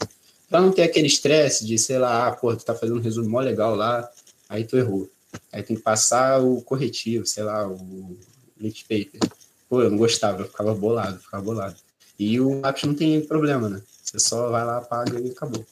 Pra 0.51 0.61
não 0.61 0.73
ter 0.73 0.83
aquele 0.83 1.07
estresse 1.07 1.65
de, 1.65 1.79
sei 1.79 1.97
lá, 1.97 2.27
ah, 2.27 2.33
pô, 2.33 2.55
tu 2.57 2.65
tá 2.65 2.75
fazendo 2.75 2.99
um 2.99 3.03
resumo 3.03 3.31
mó 3.31 3.39
legal 3.39 3.77
lá, 3.77 4.11
aí 4.49 4.65
tu 4.65 4.77
errou. 4.77 5.09
Aí 5.53 5.63
tem 5.63 5.77
que 5.77 5.83
passar 5.83 6.43
o 6.43 6.61
corretivo, 6.61 7.25
sei 7.25 7.45
lá, 7.45 7.69
o 7.69 8.19
lit 8.59 8.83
paper. 8.83 9.21
Pô, 9.69 9.81
eu 9.81 9.91
não 9.91 9.97
gostava, 9.97 10.43
eu 10.43 10.47
ficava 10.47 10.75
bolado, 10.75 11.21
ficava 11.21 11.41
bolado. 11.41 11.77
E 12.19 12.41
o 12.41 12.61
lápis 12.61 12.83
não 12.83 12.95
tem 12.95 13.25
problema, 13.25 13.69
né? 13.69 13.81
Você 14.03 14.19
só 14.19 14.51
vai 14.51 14.65
lá, 14.65 14.79
apaga 14.79 15.21
e 15.21 15.31
acabou. 15.31 15.65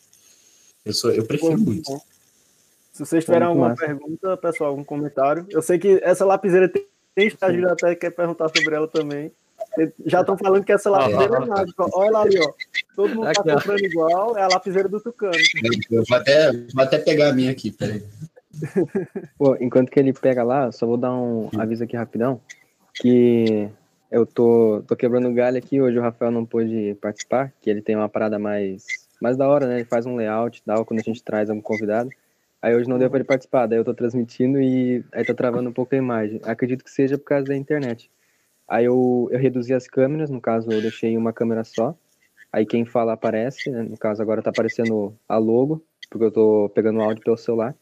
Eu, 0.85 0.93
sou, 0.93 1.11
eu 1.11 1.27
prefiro 1.27 1.59
pô, 1.59 1.65
muito. 1.65 1.91
Bom. 1.91 2.01
Se 2.93 3.05
vocês 3.05 3.25
tiverem 3.25 3.49
alguma 3.49 3.71
massa. 3.71 3.85
pergunta, 3.85 4.37
pessoal, 4.37 4.71
algum 4.71 4.85
comentário. 4.85 5.45
Eu 5.51 5.61
sei 5.61 5.79
que 5.79 6.01
essa 6.05 6.25
lapiseira 6.25 6.69
tem, 6.69 6.87
tem 7.17 7.27
estágio 7.27 7.69
até 7.69 7.97
quer 7.97 8.11
perguntar 8.11 8.49
sobre 8.49 8.77
ela 8.77 8.87
também. 8.87 9.33
Já 10.07 10.21
estão 10.21 10.37
falando 10.37 10.65
que 10.65 10.73
essa 10.73 10.91
lapiseira 10.91 11.37
é 11.37 11.47
mágica. 11.47 11.87
Olha 11.93 12.11
lá 12.11 12.23
ali, 12.23 12.39
ó. 12.39 12.53
Todo 12.97 13.15
mundo 13.15 13.31
está 13.31 13.43
comprando 13.43 13.85
igual, 13.85 14.37
é 14.37 14.43
a 14.43 14.49
lapiseira 14.49 14.89
do 14.89 15.01
Tucano. 15.01 15.35
Eu 15.91 16.05
vou 16.09 16.17
até, 16.17 16.53
vou 16.53 16.85
até 16.85 16.99
pegar 16.99 17.29
a 17.29 17.33
minha 17.33 17.51
aqui, 17.51 17.71
peraí. 17.71 18.03
Pô, 19.39 19.57
enquanto 19.61 19.91
que 19.91 20.01
ele 20.01 20.13
pega 20.13 20.43
lá, 20.43 20.73
só 20.73 20.87
vou 20.87 20.97
dar 20.97 21.13
um 21.13 21.49
aviso 21.57 21.85
aqui 21.85 21.97
rapidão, 21.97 22.41
que 22.95 23.69
eu 24.11 24.27
tô, 24.27 24.83
tô 24.87 24.97
quebrando 24.97 25.33
galho 25.33 25.59
aqui, 25.59 25.81
hoje 25.81 25.99
o 25.99 26.03
Rafael 26.03 26.31
não 26.31 26.45
pôde 26.45 26.97
participar, 27.01 27.53
que 27.61 27.71
ele 27.71 27.83
tem 27.83 27.95
uma 27.95 28.09
parada 28.09 28.39
mais 28.39 28.85
mais 29.21 29.37
da 29.37 29.49
hora, 29.49 29.67
né? 29.67 29.77
Ele 29.77 29.85
faz 29.85 30.07
um 30.07 30.15
layout, 30.15 30.63
dá 30.65 30.83
quando 30.85 31.01
a 31.01 31.03
gente 31.03 31.23
traz 31.23 31.51
algum 31.51 31.61
convidado. 31.61 32.11
Aí 32.63 32.75
hoje 32.75 32.89
não 32.89 32.99
deu 32.99 33.09
para 33.09 33.19
ele 33.19 33.27
participar, 33.27 33.67
daí 33.67 33.79
eu 33.79 33.85
tô 33.85 33.95
transmitindo 33.95 34.61
e 34.61 35.05
aí 35.13 35.25
tá 35.25 35.35
travando 35.35 35.69
um 35.69 35.73
pouco 35.73 35.95
a 35.95 35.99
imagem. 35.99 36.41
Acredito 36.45 36.85
que 36.85 36.91
seja 36.91 37.19
por 37.19 37.25
causa 37.25 37.47
da 37.47 37.57
internet. 37.57 38.11
Aí 38.69 38.85
eu, 38.85 39.29
eu 39.31 39.39
reduzi 39.39 39.73
as 39.73 39.89
câmeras, 39.89 40.29
no 40.29 40.41
caso 40.41 40.71
eu 40.71 40.83
deixei 40.83 41.17
uma 41.17 41.33
câmera 41.33 41.65
só. 41.65 41.97
Aí 42.53 42.67
quem 42.67 42.85
fala 42.85 43.15
aparece, 43.15 43.71
né? 43.71 43.83
no 43.83 43.97
caso 43.97 44.21
agora 44.21 44.43
tá 44.43 44.51
aparecendo 44.51 45.17
a 45.29 45.39
logo, 45.39 45.85
porque 46.11 46.25
eu 46.25 46.31
tô 46.31 46.71
pegando 46.75 46.99
o 46.99 47.03
áudio 47.03 47.25
pelo 47.25 47.37
celular. 47.37 47.75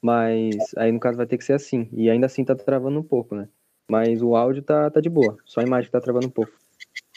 Mas 0.00 0.56
aí 0.76 0.90
no 0.92 1.00
caso 1.00 1.16
vai 1.16 1.26
ter 1.26 1.38
que 1.38 1.44
ser 1.44 1.54
assim. 1.54 1.88
E 1.92 2.08
ainda 2.08 2.26
assim 2.26 2.44
tá 2.44 2.54
travando 2.54 2.98
um 2.98 3.02
pouco, 3.02 3.34
né? 3.34 3.48
Mas 3.88 4.22
o 4.22 4.34
áudio 4.34 4.62
tá, 4.62 4.90
tá 4.90 5.00
de 5.00 5.10
boa, 5.10 5.36
só 5.44 5.60
a 5.60 5.64
imagem 5.64 5.86
que 5.86 5.92
tá 5.92 6.00
travando 6.00 6.26
um 6.26 6.30
pouco. 6.30 6.52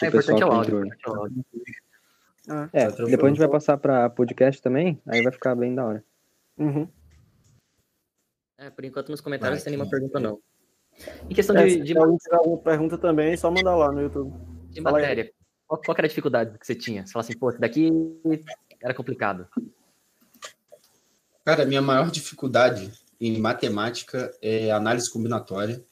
É, 0.01 0.05
o 0.05 0.07
importante 0.09 0.43
é 0.43 0.45
o 0.45 0.51
áudio. 0.51 0.83
É, 0.85 1.09
o 1.09 1.15
áudio. 1.15 1.45
Ah, 2.49 2.69
é 2.71 2.89
tá 2.89 3.03
depois 3.03 3.25
a 3.25 3.29
gente 3.29 3.39
vai 3.39 3.49
passar 3.49 3.77
para 3.77 4.09
podcast 4.09 4.61
também, 4.61 5.01
aí 5.05 5.21
vai 5.21 5.31
ficar 5.31 5.55
bem 5.55 5.75
da 5.75 5.85
hora. 5.85 6.03
Uhum. 6.57 6.87
É, 8.57 8.69
por 8.69 8.85
enquanto 8.85 9.09
nos 9.09 9.21
comentários 9.21 9.59
não 9.59 9.63
tem 9.65 9.71
nenhuma 9.73 9.89
pergunta 9.89 10.19
não. 10.19 10.39
Em 11.29 11.33
questão 11.33 11.55
é, 11.55 11.65
de, 11.65 11.81
de... 11.81 11.93
Se 11.93 11.97
alguém 11.97 12.17
tiver 12.17 12.35
alguma 12.35 12.57
pergunta 12.57 12.97
também, 12.97 13.33
é 13.33 13.37
só 13.37 13.51
mandar 13.51 13.75
lá 13.75 13.91
no 13.91 14.01
YouTube. 14.01 14.33
De 14.69 14.81
Fala 14.81 14.99
matéria. 14.99 15.23
Aí. 15.23 15.31
Qual, 15.67 15.81
qual 15.81 15.95
era 15.97 16.07
a 16.07 16.09
dificuldade 16.09 16.57
que 16.57 16.65
você 16.65 16.75
tinha? 16.75 17.05
Você 17.05 17.11
fala 17.11 17.23
assim, 17.23 17.37
pô, 17.37 17.51
daqui 17.51 17.91
era 18.81 18.93
complicado. 18.93 19.47
Cara, 21.43 21.63
a 21.63 21.65
minha 21.65 21.81
maior 21.81 22.09
dificuldade 22.09 22.91
em 23.19 23.39
matemática 23.39 24.33
é 24.41 24.71
análise 24.71 25.11
combinatória, 25.11 25.83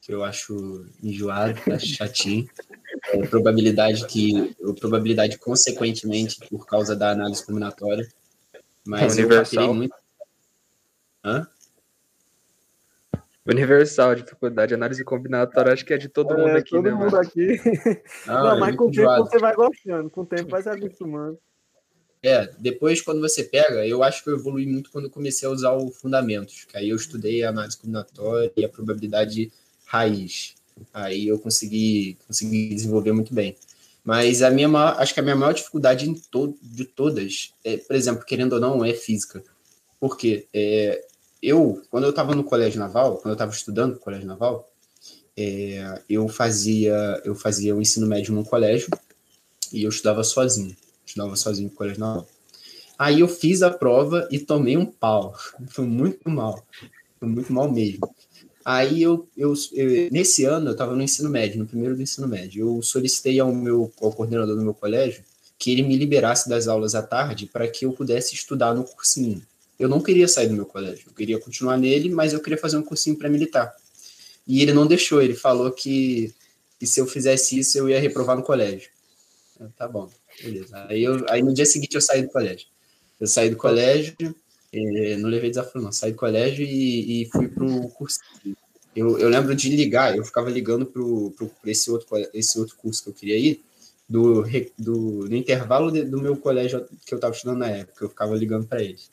que 0.00 0.12
eu 0.12 0.24
acho 0.24 0.86
enjoado, 1.02 1.60
acho 1.72 1.86
chatinho. 1.94 2.48
É, 3.08 3.26
probabilidade 3.26 4.06
que, 4.06 4.54
probabilidade 4.78 5.38
consequentemente 5.38 6.38
por 6.48 6.66
causa 6.66 6.94
da 6.94 7.10
análise 7.10 7.44
combinatória. 7.44 8.06
Mas 8.84 9.16
é 9.16 9.22
universal. 9.22 9.64
eu 9.64 9.74
muito. 9.74 9.94
Hã? 11.24 11.46
Universal, 13.50 14.14
dificuldade, 14.14 14.74
análise 14.74 15.04
combinatória, 15.04 15.72
acho 15.72 15.84
que 15.84 15.92
é 15.92 15.98
de 15.98 16.08
todo 16.08 16.36
mundo 16.36 16.50
é, 16.50 16.58
aqui, 16.58 16.70
todo 16.70 16.84
né? 16.84 16.92
mundo 16.92 17.16
aqui. 17.16 17.60
Não, 18.26 18.44
Não 18.44 18.56
é 18.56 18.60
mas 18.60 18.76
com 18.76 18.84
o 18.84 18.90
tempo 18.90 19.16
você 19.16 19.38
vai 19.38 19.54
gostando, 19.54 20.10
com 20.10 20.20
o 20.20 20.26
tempo 20.26 20.50
vai 20.50 20.62
se 20.62 20.68
acostumando. 20.68 21.38
É, 22.22 22.50
depois 22.58 23.00
quando 23.00 23.20
você 23.20 23.42
pega, 23.42 23.86
eu 23.86 24.02
acho 24.02 24.22
que 24.22 24.30
eu 24.30 24.36
evolui 24.36 24.66
muito 24.66 24.90
quando 24.90 25.08
comecei 25.08 25.48
a 25.48 25.50
usar 25.50 25.72
o 25.72 25.90
fundamentos, 25.90 26.64
que 26.64 26.76
aí 26.76 26.90
eu 26.90 26.96
estudei 26.96 27.42
a 27.42 27.48
análise 27.48 27.78
combinatória 27.78 28.52
e 28.56 28.64
a 28.64 28.68
probabilidade 28.68 29.50
raiz. 29.86 30.54
Aí 30.92 31.28
eu 31.28 31.38
consegui, 31.38 32.18
consegui 32.26 32.74
desenvolver 32.74 33.12
muito 33.12 33.34
bem. 33.34 33.56
Mas 34.04 34.42
a 34.42 34.50
minha 34.50 34.68
maior, 34.68 34.96
acho 34.98 35.12
que 35.12 35.20
a 35.20 35.22
minha 35.22 35.36
maior 35.36 35.52
dificuldade 35.52 36.08
em 36.08 36.14
to, 36.14 36.56
de 36.62 36.84
todas, 36.84 37.52
é, 37.64 37.76
por 37.76 37.96
exemplo, 37.96 38.24
querendo 38.24 38.54
ou 38.54 38.60
não, 38.60 38.84
é 38.84 38.94
física. 38.94 39.42
Por 39.98 40.16
quê? 40.16 40.46
É, 40.54 41.04
eu, 41.42 41.82
quando 41.90 42.04
eu 42.04 42.10
estava 42.10 42.34
no 42.34 42.44
colégio 42.44 42.78
naval, 42.78 43.16
quando 43.16 43.28
eu 43.28 43.32
estava 43.34 43.52
estudando 43.52 43.94
no 43.94 43.98
colégio 43.98 44.26
naval, 44.26 44.68
é, 45.36 46.02
eu 46.08 46.28
fazia 46.28 47.20
eu 47.24 47.34
fazia 47.34 47.74
o 47.74 47.80
ensino 47.80 48.06
médio 48.06 48.34
num 48.34 48.44
colégio 48.44 48.88
e 49.72 49.84
eu 49.84 49.88
estudava 49.88 50.22
sozinho. 50.22 50.76
Estudava 51.06 51.34
sozinho 51.36 51.70
no 51.70 51.74
colégio 51.74 52.00
naval. 52.00 52.26
Aí 52.98 53.20
eu 53.20 53.28
fiz 53.28 53.62
a 53.62 53.70
prova 53.70 54.28
e 54.30 54.38
tomei 54.38 54.76
um 54.76 54.84
pau. 54.84 55.34
Foi 55.70 55.86
muito 55.86 56.28
mal. 56.28 56.62
Foi 57.18 57.28
muito 57.28 57.52
mal 57.52 57.70
mesmo. 57.70 58.08
Aí 58.62 59.02
eu, 59.02 59.26
eu, 59.36 59.54
eu 59.72 60.10
nesse 60.10 60.44
ano 60.44 60.68
eu 60.68 60.72
estava 60.72 60.94
no 60.94 61.02
ensino 61.02 61.30
médio, 61.30 61.58
no 61.58 61.66
primeiro 61.66 61.96
do 61.96 62.02
ensino 62.02 62.28
médio. 62.28 62.68
Eu 62.68 62.82
solicitei 62.82 63.40
ao 63.40 63.52
meu 63.52 63.90
ao 64.00 64.12
coordenador 64.12 64.54
do 64.54 64.62
meu 64.62 64.74
colégio 64.74 65.24
que 65.58 65.70
ele 65.70 65.82
me 65.82 65.96
liberasse 65.96 66.48
das 66.48 66.68
aulas 66.68 66.94
à 66.94 67.02
tarde 67.02 67.46
para 67.46 67.68
que 67.68 67.84
eu 67.84 67.92
pudesse 67.92 68.34
estudar 68.34 68.74
no 68.74 68.84
cursinho. 68.84 69.42
Eu 69.80 69.88
não 69.88 69.98
queria 69.98 70.28
sair 70.28 70.46
do 70.46 70.54
meu 70.54 70.66
colégio, 70.66 71.04
eu 71.06 71.14
queria 71.14 71.40
continuar 71.40 71.78
nele, 71.78 72.10
mas 72.10 72.34
eu 72.34 72.40
queria 72.40 72.58
fazer 72.58 72.76
um 72.76 72.82
cursinho 72.82 73.16
para 73.16 73.30
militar. 73.30 73.74
E 74.46 74.60
ele 74.60 74.74
não 74.74 74.86
deixou, 74.86 75.22
ele 75.22 75.34
falou 75.34 75.72
que, 75.72 76.34
que 76.78 76.86
se 76.86 77.00
eu 77.00 77.06
fizesse 77.06 77.58
isso 77.58 77.78
eu 77.78 77.88
ia 77.88 77.98
reprovar 77.98 78.36
no 78.36 78.42
colégio. 78.42 78.90
Eu, 79.58 79.70
tá 79.70 79.88
bom, 79.88 80.10
beleza. 80.42 80.86
Aí, 80.86 81.02
eu, 81.02 81.24
aí 81.30 81.42
no 81.42 81.54
dia 81.54 81.64
seguinte 81.64 81.94
eu 81.94 82.00
saí 82.02 82.20
do 82.20 82.28
colégio. 82.28 82.66
Eu 83.18 83.26
saí 83.26 83.48
do 83.48 83.56
colégio, 83.56 84.14
eh, 84.70 85.16
não 85.16 85.30
levei 85.30 85.48
desafio 85.48 85.80
não, 85.80 85.90
saí 85.90 86.12
do 86.12 86.18
colégio 86.18 86.62
e, 86.62 87.22
e 87.22 87.30
fui 87.30 87.48
pro 87.48 87.88
cursinho. 87.88 88.54
Eu, 88.94 89.18
eu 89.18 89.30
lembro 89.30 89.54
de 89.54 89.74
ligar, 89.74 90.14
eu 90.14 90.24
ficava 90.26 90.50
ligando 90.50 90.84
pro 90.84 91.34
esse, 91.64 91.90
outro, 91.90 92.06
esse 92.34 92.58
outro 92.58 92.76
curso 92.76 93.02
que 93.04 93.08
eu 93.08 93.14
queria 93.14 93.38
ir, 93.38 93.62
do, 94.06 94.44
do, 94.76 95.28
no 95.28 95.36
intervalo 95.36 95.90
de, 95.90 96.04
do 96.04 96.20
meu 96.20 96.36
colégio 96.36 96.84
que 97.06 97.14
eu 97.14 97.16
estava 97.16 97.32
estudando 97.32 97.60
na 97.60 97.70
época, 97.70 98.04
eu 98.04 98.08
ficava 98.10 98.36
ligando 98.36 98.66
para 98.66 98.82
eles. 98.82 99.08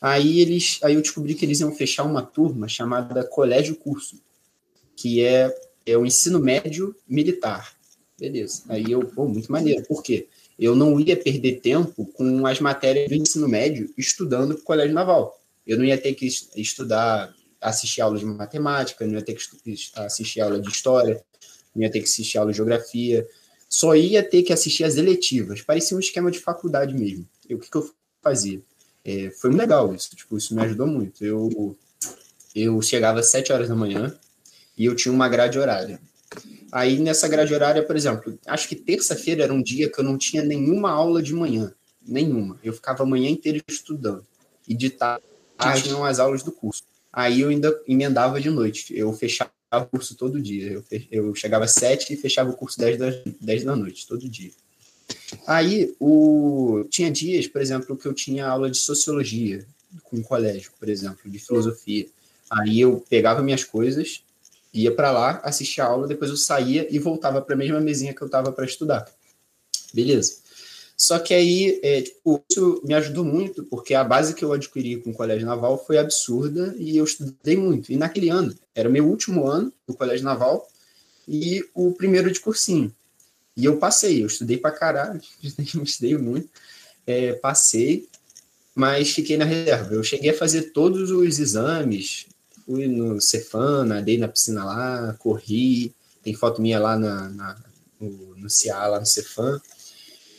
Aí 0.00 0.40
eles, 0.40 0.78
aí 0.82 0.94
eu 0.94 1.02
descobri 1.02 1.34
que 1.34 1.44
eles 1.44 1.60
iam 1.60 1.74
fechar 1.74 2.04
uma 2.04 2.22
turma 2.22 2.66
chamada 2.66 3.22
Colégio 3.22 3.76
Curso, 3.76 4.18
que 4.96 5.22
é, 5.22 5.54
é 5.84 5.96
o 5.98 6.06
ensino 6.06 6.38
médio 6.38 6.96
militar. 7.06 7.74
Beleza. 8.18 8.62
Aí 8.68 8.90
eu, 8.90 9.00
pô, 9.00 9.28
muito 9.28 9.52
maneiro. 9.52 9.84
Por 9.86 10.02
quê? 10.02 10.28
Eu 10.58 10.74
não 10.74 10.98
ia 11.00 11.16
perder 11.16 11.60
tempo 11.60 12.06
com 12.12 12.46
as 12.46 12.60
matérias 12.60 13.08
do 13.08 13.14
ensino 13.14 13.48
médio 13.48 13.92
estudando 13.96 14.54
para 14.54 14.62
o 14.62 14.64
Colégio 14.64 14.94
Naval. 14.94 15.38
Eu 15.66 15.78
não 15.78 15.84
ia 15.84 15.96
ter 15.96 16.14
que 16.14 16.26
estudar, 16.56 17.34
assistir 17.60 18.00
aula 18.00 18.18
de 18.18 18.24
matemática, 18.24 19.06
não 19.06 19.14
ia 19.14 19.22
ter 19.22 19.34
que 19.34 19.74
assistir 19.96 20.40
aula 20.40 20.60
de 20.60 20.68
história, 20.68 21.22
não 21.74 21.82
ia 21.82 21.90
ter 21.90 22.00
que 22.00 22.06
assistir 22.06 22.38
aula 22.38 22.50
de 22.50 22.56
geografia. 22.56 23.26
Só 23.68 23.94
ia 23.94 24.22
ter 24.22 24.42
que 24.42 24.52
assistir 24.52 24.84
as 24.84 24.96
eletivas. 24.96 25.62
Parecia 25.62 25.96
um 25.96 26.00
esquema 26.00 26.30
de 26.30 26.38
faculdade 26.38 26.94
mesmo. 26.94 27.26
E 27.48 27.54
o 27.54 27.58
que, 27.58 27.70
que 27.70 27.76
eu 27.76 27.90
fazia? 28.22 28.60
É, 29.04 29.30
foi 29.30 29.50
muito 29.50 29.60
legal 29.60 29.94
isso, 29.94 30.14
tipo, 30.14 30.36
isso 30.36 30.54
me 30.54 30.62
ajudou 30.62 30.86
muito. 30.86 31.24
Eu, 31.24 31.76
eu 32.54 32.80
chegava 32.82 33.20
às 33.20 33.30
7 33.30 33.52
horas 33.52 33.68
da 33.68 33.74
manhã 33.74 34.14
e 34.76 34.84
eu 34.84 34.94
tinha 34.94 35.12
uma 35.12 35.28
grade 35.28 35.58
horária. 35.58 36.00
Aí 36.72 36.98
nessa 36.98 37.26
grade 37.26 37.52
horária, 37.52 37.82
por 37.82 37.96
exemplo, 37.96 38.38
acho 38.46 38.68
que 38.68 38.76
terça-feira 38.76 39.44
era 39.44 39.52
um 39.52 39.62
dia 39.62 39.90
que 39.90 39.98
eu 39.98 40.04
não 40.04 40.16
tinha 40.16 40.42
nenhuma 40.42 40.90
aula 40.90 41.22
de 41.22 41.34
manhã, 41.34 41.72
nenhuma. 42.06 42.58
Eu 42.62 42.72
ficava 42.72 43.02
a 43.02 43.06
manhã 43.06 43.28
inteira 43.28 43.60
estudando. 43.68 44.24
E 44.68 44.74
de 44.74 44.90
tarde 44.90 45.24
tinham 45.82 46.04
as 46.04 46.20
aulas 46.20 46.42
do 46.42 46.52
curso. 46.52 46.84
Aí 47.12 47.40
eu 47.40 47.48
ainda 47.48 47.76
emendava 47.88 48.40
de 48.40 48.50
noite. 48.50 48.96
Eu 48.96 49.12
fechava 49.12 49.50
o 49.74 49.86
curso 49.86 50.14
todo 50.14 50.40
dia. 50.40 50.72
Eu, 50.72 50.84
eu 51.10 51.34
chegava 51.34 51.64
às 51.64 51.72
7 51.72 52.12
e 52.12 52.16
fechava 52.16 52.50
o 52.50 52.56
curso 52.56 52.78
10 52.78 52.98
da, 52.98 53.06
10 53.40 53.64
da 53.64 53.74
noite, 53.74 54.06
todo 54.06 54.28
dia. 54.28 54.52
Aí, 55.46 55.94
o... 55.98 56.84
tinha 56.90 57.10
dias, 57.10 57.46
por 57.46 57.60
exemplo, 57.60 57.96
que 57.96 58.06
eu 58.06 58.14
tinha 58.14 58.46
aula 58.46 58.70
de 58.70 58.78
sociologia 58.78 59.66
com 60.04 60.18
o 60.18 60.22
colégio, 60.22 60.70
por 60.78 60.88
exemplo, 60.88 61.30
de 61.30 61.38
filosofia. 61.38 62.06
Aí 62.50 62.80
eu 62.80 63.04
pegava 63.08 63.42
minhas 63.42 63.64
coisas, 63.64 64.22
ia 64.72 64.92
para 64.94 65.10
lá, 65.10 65.40
assistia 65.44 65.84
a 65.84 65.88
aula, 65.88 66.06
depois 66.06 66.30
eu 66.30 66.36
saía 66.36 66.86
e 66.90 66.98
voltava 66.98 67.40
para 67.40 67.54
a 67.54 67.58
mesma 67.58 67.80
mesinha 67.80 68.14
que 68.14 68.22
eu 68.22 68.26
estava 68.26 68.52
para 68.52 68.64
estudar. 68.64 69.08
Beleza. 69.92 70.38
Só 70.96 71.18
que 71.18 71.32
aí, 71.32 71.80
é, 71.82 72.02
tipo, 72.02 72.44
isso 72.50 72.82
me 72.84 72.92
ajudou 72.92 73.24
muito, 73.24 73.64
porque 73.64 73.94
a 73.94 74.04
base 74.04 74.34
que 74.34 74.44
eu 74.44 74.52
adquiri 74.52 74.98
com 74.98 75.10
o 75.10 75.14
Colégio 75.14 75.46
Naval 75.46 75.82
foi 75.82 75.96
absurda 75.96 76.74
e 76.76 76.98
eu 76.98 77.04
estudei 77.04 77.56
muito. 77.56 77.90
E 77.90 77.96
naquele 77.96 78.28
ano, 78.28 78.54
era 78.74 78.86
o 78.86 78.92
meu 78.92 79.08
último 79.08 79.46
ano 79.46 79.72
do 79.88 79.94
Colégio 79.94 80.26
Naval 80.26 80.68
e 81.26 81.64
o 81.74 81.92
primeiro 81.92 82.30
de 82.30 82.38
cursinho. 82.38 82.94
E 83.56 83.64
eu 83.64 83.78
passei, 83.78 84.22
eu 84.22 84.26
estudei 84.26 84.56
pra 84.56 84.70
caralho, 84.70 85.20
estudei 85.82 86.16
muito, 86.16 86.48
é, 87.06 87.32
passei, 87.34 88.08
mas 88.74 89.10
fiquei 89.10 89.36
na 89.36 89.44
reserva. 89.44 89.94
Eu 89.94 90.02
cheguei 90.02 90.30
a 90.30 90.36
fazer 90.36 90.72
todos 90.72 91.10
os 91.10 91.38
exames, 91.38 92.26
fui 92.64 92.86
no 92.86 93.20
Cefan, 93.20 93.84
nadei 93.84 94.16
na 94.16 94.28
piscina 94.28 94.64
lá, 94.64 95.14
corri, 95.18 95.94
tem 96.22 96.34
foto 96.34 96.62
minha 96.62 96.78
lá 96.78 96.98
na, 96.98 97.28
na 97.28 97.56
no, 98.00 98.36
no 98.36 98.48
lá 98.68 99.00
no 99.00 99.06
Cefan, 99.06 99.60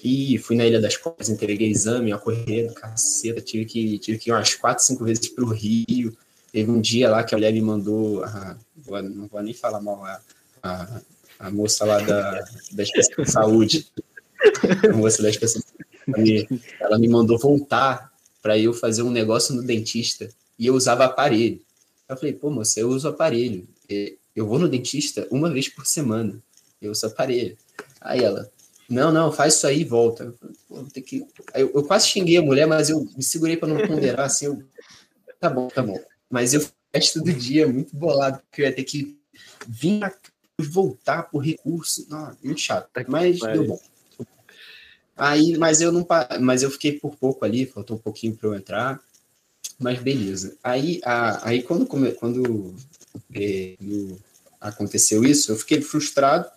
e 0.03 0.37
fui 0.39 0.55
na 0.55 0.65
Ilha 0.65 0.81
das 0.81 0.97
Cobras, 0.97 1.29
entreguei 1.29 1.69
exame, 1.69 2.11
a 2.11 2.17
correr 2.17 2.67
do 2.67 2.73
caceta, 2.73 3.39
tive 3.41 3.65
que, 3.65 3.99
tive 3.99 4.17
que 4.17 4.29
ir 4.29 4.33
umas 4.33 4.55
quatro, 4.55 4.83
cinco 4.83 5.03
vezes 5.03 5.27
pro 5.29 5.47
Rio, 5.47 6.17
teve 6.51 6.71
um 6.71 6.81
dia 6.81 7.09
lá 7.09 7.23
que 7.23 7.35
a 7.35 7.37
mulher 7.37 7.53
me 7.53 7.61
mandou, 7.61 8.23
não 9.03 9.27
vou 9.27 9.41
nem 9.43 9.53
falar 9.53 9.79
mal, 9.79 10.03
a, 10.03 10.19
a 10.63 11.01
a 11.41 11.51
moça 11.51 11.85
lá 11.85 11.99
da, 11.99 12.43
da 12.71 12.83
de 12.83 13.31
saúde, 13.31 13.87
a 14.89 14.95
moça 14.95 15.23
da 15.23 15.31
saúde, 15.33 16.47
ela 16.79 16.99
me 16.99 17.07
mandou 17.07 17.37
voltar 17.37 18.11
para 18.41 18.57
eu 18.57 18.73
fazer 18.73 19.01
um 19.03 19.11
negócio 19.11 19.55
no 19.55 19.63
dentista 19.63 20.29
e 20.57 20.67
eu 20.67 20.75
usava 20.75 21.05
aparelho. 21.05 21.59
Eu 22.07 22.17
falei, 22.17 22.33
pô, 22.33 22.49
moça, 22.49 22.79
eu 22.79 22.89
uso 22.89 23.07
aparelho. 23.07 23.67
Eu 24.35 24.47
vou 24.47 24.59
no 24.59 24.69
dentista 24.69 25.27
uma 25.31 25.49
vez 25.49 25.67
por 25.67 25.85
semana. 25.85 26.41
Eu 26.81 26.91
uso 26.91 27.05
aparelho. 27.05 27.57
Aí 27.99 28.23
ela, 28.23 28.49
não, 28.89 29.11
não, 29.11 29.31
faz 29.31 29.55
isso 29.55 29.67
aí 29.67 29.81
e 29.81 29.85
volta. 29.85 30.25
Eu, 30.25 30.51
falei, 30.67 30.91
ter 30.91 31.01
que... 31.01 31.25
eu, 31.55 31.71
eu 31.73 31.83
quase 31.83 32.07
xinguei 32.07 32.37
a 32.37 32.41
mulher, 32.41 32.67
mas 32.67 32.89
eu 32.89 33.07
me 33.15 33.23
segurei 33.23 33.57
para 33.57 33.69
não 33.69 33.87
ponderar 33.87 34.25
assim. 34.25 34.45
Eu, 34.45 34.63
tá 35.39 35.49
bom, 35.49 35.67
tá 35.67 35.81
bom. 35.81 35.99
Mas 36.29 36.53
eu 36.53 36.65
resto 36.93 37.21
do 37.21 37.31
dia 37.31 37.67
muito 37.67 37.95
bolado, 37.95 38.41
porque 38.49 38.61
eu 38.61 38.65
ia 38.65 38.75
ter 38.75 38.83
que 38.83 39.17
vir 39.67 40.03
voltar 40.61 41.23
por 41.23 41.39
recurso. 41.39 42.05
Não, 42.09 42.35
muito 42.43 42.59
chato, 42.59 42.89
mas 43.07 43.39
deu 43.39 43.67
bom. 43.67 43.79
Aí, 45.15 45.57
mas 45.57 45.81
eu 45.81 45.91
não 45.91 46.05
mas 46.39 46.63
eu 46.63 46.71
fiquei 46.71 46.93
por 46.93 47.15
pouco 47.15 47.45
ali, 47.45 47.65
faltou 47.65 47.97
um 47.97 47.99
pouquinho 47.99 48.35
para 48.35 48.49
eu 48.49 48.55
entrar. 48.55 48.99
Mas 49.77 50.01
beleza. 50.01 50.55
Aí, 50.63 50.99
a, 51.03 51.47
aí 51.47 51.63
quando, 51.63 51.85
quando 51.85 52.75
é, 53.33 53.75
aconteceu 54.59 55.23
isso, 55.23 55.51
eu 55.51 55.55
fiquei 55.55 55.81
frustrado 55.81 56.49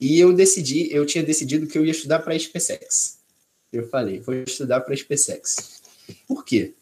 e 0.00 0.18
eu 0.18 0.32
decidi, 0.32 0.88
eu 0.92 1.06
tinha 1.06 1.24
decidido 1.24 1.66
que 1.66 1.78
eu 1.78 1.84
ia 1.84 1.92
estudar 1.92 2.18
para 2.20 2.38
SpaceX. 2.38 3.18
Eu 3.72 3.88
falei, 3.88 4.20
vou 4.20 4.34
estudar 4.34 4.80
para 4.80 4.96
SpaceX. 4.96 5.80
Por 6.26 6.44
quê? 6.44 6.74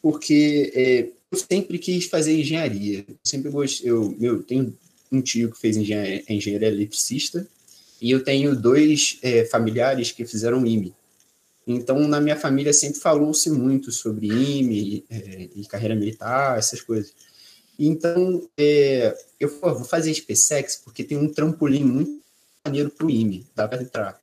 Porque 0.00 0.72
é, 0.74 1.08
eu 1.30 1.38
sempre 1.38 1.78
quis 1.78 2.06
fazer 2.06 2.38
engenharia. 2.38 3.04
Eu 3.08 3.16
sempre 3.24 3.50
gostei, 3.50 3.90
eu, 3.90 4.16
eu 4.20 4.42
tenho 4.42 4.76
um 5.10 5.20
tio 5.20 5.50
que 5.50 5.58
fez 5.58 5.76
engenharia, 5.76 6.22
engenharia 6.28 6.68
eletricista 6.68 7.46
e 8.00 8.10
eu 8.10 8.22
tenho 8.22 8.54
dois 8.54 9.18
é, 9.22 9.44
familiares 9.44 10.12
que 10.12 10.24
fizeram 10.26 10.66
IME. 10.66 10.94
Então, 11.66 12.06
na 12.06 12.20
minha 12.20 12.36
família 12.36 12.72
sempre 12.72 13.00
falou-se 13.00 13.50
muito 13.50 13.90
sobre 13.90 14.28
IME 14.28 15.04
é, 15.10 15.48
e 15.54 15.66
carreira 15.66 15.96
militar, 15.96 16.56
essas 16.58 16.80
coisas. 16.80 17.12
Então, 17.78 18.48
é, 18.56 19.16
eu 19.40 19.48
pô, 19.48 19.74
vou 19.74 19.84
fazer 19.84 20.14
SpaceX 20.14 20.76
porque 20.76 21.02
tem 21.02 21.18
um 21.18 21.28
trampolim 21.28 21.84
muito 21.84 22.22
maneiro 22.64 22.90
para 22.90 23.06
o 23.06 23.10
IME, 23.10 23.46
dá 23.54 23.66
para 23.66 23.82
entrar. 23.82 24.20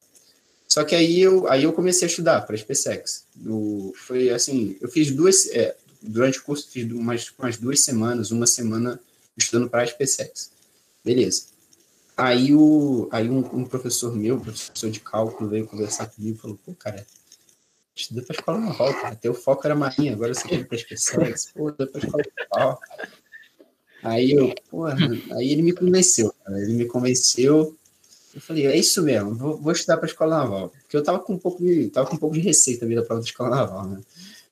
Só 0.68 0.84
que 0.84 0.96
aí 0.96 1.20
eu, 1.20 1.48
aí 1.48 1.63
eu 1.63 1.74
comecei 1.74 2.08
a 2.08 2.10
estudar 2.10 2.42
para 2.42 2.58
SpaceX. 2.58 3.25
No, 3.36 3.94
foi 3.96 4.30
assim, 4.30 4.78
eu 4.82 4.90
fiz 4.90 5.12
duas, 5.12 5.48
é, 5.48 5.75
durante 6.02 6.40
o 6.40 6.44
curso, 6.44 6.68
fiz 6.72 6.90
umas, 6.92 7.32
umas 7.38 7.58
duas 7.58 7.82
semanas, 7.82 8.32
uma 8.32 8.48
semana 8.48 9.00
estudando 9.38 9.70
para 9.70 9.86
SpaceX. 9.86 10.52
Beleza. 11.03 11.53
Aí, 12.15 12.53
o, 12.53 13.10
aí 13.12 13.29
um, 13.29 13.39
um, 13.39 13.65
professor 13.65 14.15
meu, 14.15 14.39
professor 14.39 14.89
de 14.89 15.00
cálculo, 15.00 15.50
veio 15.50 15.65
conversar 15.65 16.07
comigo 16.07 16.38
e 16.38 16.39
falou, 16.39 16.60
pô, 16.63 16.74
cara, 16.75 17.05
estuda 17.95 18.22
para 18.22 18.36
escola 18.36 18.60
naval, 18.60 18.93
cara. 18.93 19.19
O 19.25 19.33
foco 19.33 19.65
era 19.65 19.75
marinha, 19.75 20.13
agora 20.13 20.33
você 20.33 20.48
quer 20.48 20.67
para 20.67 20.77
SpaceX, 20.77 21.51
pô, 21.51 21.69
estuda 21.69 21.88
para 21.88 22.00
escola 22.00 22.24
naval. 22.51 22.79
Aí 24.03 24.31
eu, 24.31 24.53
porra, 24.69 24.95
aí 25.38 25.51
ele 25.51 25.62
me 25.62 25.74
convenceu, 25.74 26.33
cara. 26.43 26.60
Ele 26.62 26.74
me 26.74 26.86
convenceu. 26.86 27.75
Eu 28.36 28.41
falei, 28.41 28.67
é 28.67 28.75
isso 28.75 29.01
mesmo, 29.01 29.36
vou, 29.36 29.57
vou 29.57 29.72
estudar 29.72 29.98
para 29.98 30.07
escola 30.07 30.38
naval. 30.38 30.69
Porque 30.69 30.98
eu 30.98 31.03
tava 31.03 31.19
com 31.19 31.33
um 31.33 31.39
pouco 31.39 31.63
de, 31.63 31.89
tava 31.89 32.07
com 32.07 32.15
um 32.15 32.19
pouco 32.19 32.36
de 32.36 32.41
receita 32.41 32.81
também 32.81 32.98
da 32.98 33.03
prova 33.03 33.22
da 33.22 33.27
escola 33.27 33.50
naval, 33.50 33.88
né? 33.88 34.01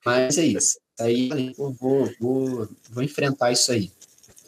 Mas 0.04 0.38
é 0.38 0.46
isso. 0.46 0.78
Aí 0.98 1.24
eu 1.24 1.28
falei, 1.28 1.54
pô, 1.54 1.70
vou, 1.70 2.12
vou, 2.18 2.68
vou 2.90 3.02
enfrentar 3.02 3.52
isso 3.52 3.70
aí. 3.70 3.92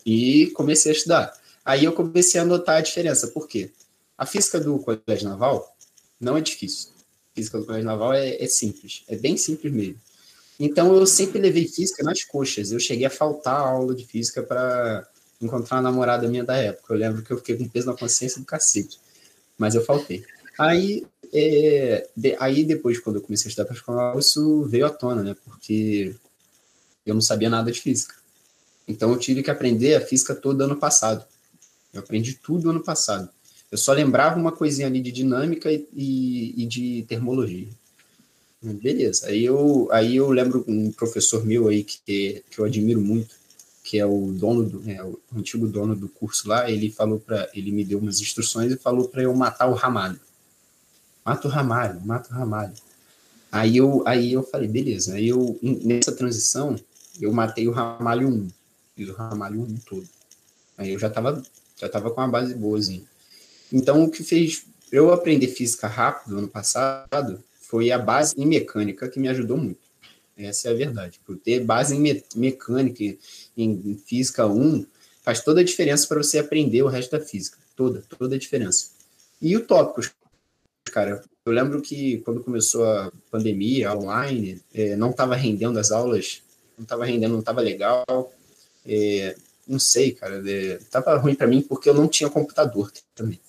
E 0.05 0.49
comecei 0.49 0.93
a 0.93 0.95
estudar. 0.95 1.44
Aí 1.65 1.85
eu 1.85 1.93
comecei 1.93 2.41
a 2.41 2.45
notar 2.45 2.77
a 2.77 2.81
diferença. 2.81 3.29
Por 3.29 3.49
quê? 3.49 3.71
A 4.19 4.27
física 4.27 4.61
do 4.61 4.79
colégio 4.79 5.29
naval 5.29 5.75
não 6.21 6.37
é 6.37 6.41
difícil. 6.41 6.91
A 7.33 7.35
física 7.35 7.59
do 7.59 7.65
colégio 7.65 7.87
naval 7.87 8.13
é, 8.13 8.43
é 8.43 8.47
simples. 8.47 9.03
É 9.09 9.17
bem 9.17 9.37
simples 9.37 9.73
mesmo. 9.73 9.99
Então 10.59 10.95
eu 10.95 11.07
sempre 11.07 11.41
levei 11.41 11.67
física 11.67 12.03
nas 12.03 12.23
coxas. 12.23 12.71
Eu 12.71 12.79
cheguei 12.79 13.07
a 13.07 13.11
faltar 13.11 13.55
a 13.55 13.69
aula 13.69 13.95
de 13.95 14.05
física 14.05 14.43
para 14.43 15.09
encontrar 15.41 15.79
uma 15.79 15.83
namorada 15.83 16.29
minha 16.29 16.45
da 16.45 16.57
época. 16.57 16.93
Eu 16.93 16.99
lembro 16.99 17.23
que 17.23 17.33
eu 17.33 17.39
fiquei 17.39 17.57
com 17.57 17.69
peso 17.69 17.87
na 17.87 17.97
consciência 17.97 18.41
do 18.41 18.47
cacete. 18.47 19.01
Mas 19.59 19.75
eu 19.75 19.85
faltei. 19.85 20.25
Aí, 20.59 21.05
é, 21.33 22.09
de, 22.17 22.37
aí 22.39 22.65
depois, 22.65 22.99
quando 23.01 23.17
eu 23.17 23.23
comecei 23.23 23.49
a 23.49 23.51
estudar 23.51 23.67
para 23.67 23.75
escola, 23.75 24.19
isso 24.19 24.65
veio 24.65 24.87
à 24.87 24.91
tona, 24.91 25.23
né? 25.23 25.37
Porque 25.45 26.15
eu 27.05 27.15
não 27.15 27.21
sabia 27.21 27.51
nada 27.51 27.73
de 27.73 27.81
física. 27.81 28.15
Então 28.87 29.11
eu 29.11 29.19
tive 29.19 29.43
que 29.43 29.51
aprender 29.51 29.95
a 29.95 30.01
física 30.01 30.35
toda 30.35 30.65
ano 30.65 30.77
passado. 30.77 31.25
Eu 31.95 32.01
aprendi 32.01 32.35
tudo 32.35 32.71
ano 32.71 32.81
passado. 32.81 33.29
Eu 33.71 33.79
só 33.79 33.93
lembrava 33.93 34.39
uma 34.39 34.53
coisinha 34.53 34.87
ali 34.87 35.01
de 35.01 35.11
dinâmica 35.11 35.73
e, 35.73 35.89
e, 35.95 36.63
e 36.63 36.67
de 36.67 37.05
termologia. 37.09 37.69
Beleza. 38.61 39.27
Aí 39.29 39.45
eu, 39.45 39.89
aí 39.91 40.17
eu 40.17 40.31
lembro 40.31 40.65
um 40.67 40.91
professor 40.91 41.45
meu 41.45 41.69
aí 41.69 41.85
que, 41.85 42.43
que 42.51 42.59
eu 42.59 42.65
admiro 42.65 43.01
muito, 43.01 43.35
que 43.83 43.99
é 43.99 44.07
o 44.07 44.33
dono 44.33 44.65
do, 44.65 44.91
é, 44.91 45.03
o 45.05 45.21
antigo 45.37 45.67
dono 45.67 45.95
do 45.95 46.09
curso 46.09 46.49
lá, 46.49 46.71
ele 46.71 46.91
falou 46.91 47.21
para, 47.21 47.49
ele 47.53 47.71
me 47.71 47.85
deu 47.85 47.99
umas 47.99 48.21
instruções 48.21 48.73
e 48.73 48.77
falou 48.79 49.09
para 49.09 49.23
eu 49.23 49.35
matar 49.35 49.67
o 49.67 49.75
Ramalho. 49.75 50.19
Mata 51.25 51.49
o 51.49 51.51
Ramalho, 51.51 52.01
mata 52.05 52.31
o 52.31 52.37
Ramalho. 52.37 52.73
Aí 53.53 53.77
eu, 53.77 54.03
aí 54.07 54.33
eu 54.33 54.43
falei, 54.43 54.67
beleza. 54.67 55.15
Aí 55.15 55.29
eu, 55.29 55.59
nessa 55.63 56.13
transição, 56.13 56.77
eu 57.21 57.33
matei 57.33 57.69
o 57.69 57.73
Ramalho 57.73 58.29
1. 58.29 58.49
Fiz 58.97 59.09
o 59.09 59.13
Ramalho 59.13 59.61
1 59.61 59.77
todo. 59.87 60.09
Aí 60.77 60.93
eu 60.93 60.99
já 60.99 61.09
tava 61.09 61.43
já 61.77 61.87
estava 61.87 62.11
com 62.11 62.21
uma 62.21 62.29
base 62.29 62.55
boazinha. 62.55 63.03
Então, 63.73 64.05
o 64.05 64.11
que 64.11 64.23
fez 64.23 64.65
eu 64.93 65.13
aprender 65.13 65.49
física 65.49 65.89
rápido 65.89 66.39
ano 66.39 66.49
passado 66.49 67.43
foi 67.61 67.91
a 67.91 67.99
base 67.99 68.35
em 68.39 68.47
mecânica 68.47 69.09
que 69.09 69.19
me 69.19 69.29
ajudou 69.29 69.57
muito. 69.57 69.81
Essa 70.37 70.69
é 70.69 70.71
a 70.73 70.75
verdade. 70.75 71.21
Por 71.25 71.37
ter 71.37 71.61
base 71.61 71.97
em 71.97 72.01
me 72.01 72.25
mecânica, 72.37 73.03
em, 73.57 74.01
física 74.07 74.47
1, 74.47 74.87
faz 75.23 75.43
toda 75.43 75.61
a 75.61 75.65
diferença 75.65 76.07
para 76.07 76.23
você 76.23 76.39
aprender 76.39 76.83
o 76.83 76.89
resto 76.89 77.13
da 77.13 77.21
física. 77.21 77.59
Toda, 77.77 78.03
toda 78.19 78.37
a 78.37 78.39
diferença. 78.39 78.91
E 79.41 79.57
o 79.57 79.67
tópicos, 79.67 80.13
cara, 80.85 81.23
eu 81.45 81.53
lembro 81.53 81.83
que 81.83 82.19
quando 82.19 82.43
começou 82.43 82.85
a 82.85 83.13
pandemia, 83.31 83.93
online, 83.93 84.61
é, 84.73 84.97
não 84.97 85.11
estava 85.11 85.35
rendendo 85.35 85.79
as 85.79 85.91
aulas, 85.91 86.43
não 86.77 86.85
estava 86.85 87.05
rendendo, 87.05 87.33
não 87.33 87.41
estava 87.41 87.61
legal. 87.61 88.05
É, 88.87 89.37
não 89.67 89.79
sei, 89.79 90.13
cara, 90.13 90.43
é, 90.49 90.79
tava 90.91 91.17
ruim 91.17 91.35
para 91.35 91.47
mim 91.47 91.63
porque 91.63 91.89
eu 91.89 91.95
não 91.95 92.09
tinha 92.09 92.31
computador 92.31 92.93
também. 93.15 93.41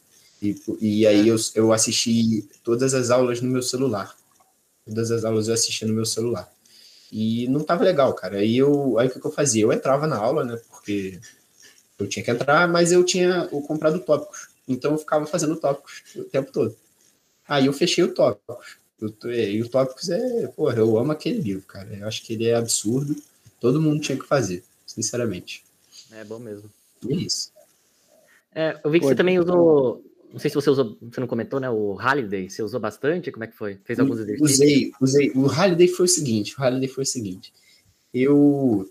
E, 0.41 0.55
e 0.79 1.07
aí 1.07 1.27
eu, 1.27 1.37
eu 1.55 1.73
assisti 1.73 2.47
todas 2.63 2.93
as 2.93 3.09
aulas 3.09 3.41
no 3.41 3.49
meu 3.49 3.61
celular. 3.61 4.15
Todas 4.85 5.11
as 5.11 5.25
aulas 5.25 5.47
eu 5.47 5.53
assistia 5.53 5.87
no 5.87 5.93
meu 5.93 6.05
celular. 6.05 6.51
E 7.11 7.47
não 7.47 7.63
tava 7.63 7.83
legal, 7.83 8.13
cara. 8.13 8.37
Aí 8.37 8.57
eu, 8.57 8.99
aí 8.99 9.07
o 9.07 9.11
que, 9.11 9.19
que 9.19 9.25
eu 9.25 9.31
fazia? 9.31 9.63
Eu 9.63 9.73
entrava 9.73 10.07
na 10.07 10.17
aula, 10.17 10.43
né? 10.43 10.59
Porque 10.69 11.19
eu 11.97 12.07
tinha 12.07 12.23
que 12.23 12.31
entrar, 12.31 12.67
mas 12.67 12.91
eu 12.91 13.03
tinha 13.03 13.47
o 13.51 13.61
comprado 13.61 13.99
tópicos. 13.99 14.49
Então 14.67 14.91
eu 14.91 14.97
ficava 14.97 15.25
fazendo 15.25 15.55
tópicos 15.55 16.03
o 16.15 16.23
tempo 16.23 16.51
todo. 16.51 16.75
Aí 17.47 17.67
eu 17.67 17.73
fechei 17.73 18.03
o 18.03 18.13
tópicos. 18.13 18.77
e 19.25 19.61
o 19.61 19.69
tópicos 19.69 20.09
é, 20.09 20.47
porra, 20.47 20.77
eu 20.77 20.97
amo 20.97 21.11
aquele 21.11 21.39
livro, 21.39 21.63
cara. 21.65 21.95
Eu 21.95 22.07
acho 22.07 22.23
que 22.23 22.33
ele 22.33 22.47
é 22.47 22.55
absurdo. 22.55 23.15
Todo 23.59 23.81
mundo 23.81 24.01
tinha 24.01 24.17
que 24.17 24.27
fazer, 24.27 24.63
sinceramente. 24.85 25.63
É 26.15 26.23
bom 26.23 26.39
mesmo. 26.39 26.69
É 27.09 27.13
isso. 27.13 27.51
É, 28.53 28.79
eu 28.83 28.89
vi 28.89 28.99
que 28.99 29.05
Pode. 29.05 29.13
você 29.13 29.15
também 29.15 29.37
usou. 29.37 30.01
Não 30.31 30.39
sei 30.39 30.49
se 30.49 30.55
você 30.55 30.69
usou, 30.69 30.97
você 31.01 31.19
não 31.19 31.27
comentou, 31.27 31.59
né? 31.59 31.69
O 31.69 31.95
Holiday, 31.95 32.49
você 32.49 32.63
usou 32.63 32.79
bastante? 32.79 33.31
Como 33.31 33.43
é 33.43 33.47
que 33.47 33.55
foi? 33.55 33.77
Fez 33.83 33.99
alguns 33.99 34.19
exercícios? 34.19 34.51
Usei, 34.51 34.91
usei. 34.99 35.31
O 35.35 35.45
Holiday 35.45 35.87
foi 35.89 36.05
o 36.05 36.09
seguinte: 36.09 36.55
o 36.57 36.63
Holiday 36.63 36.87
foi 36.87 37.03
o 37.03 37.07
seguinte. 37.07 37.53
Eu, 38.13 38.89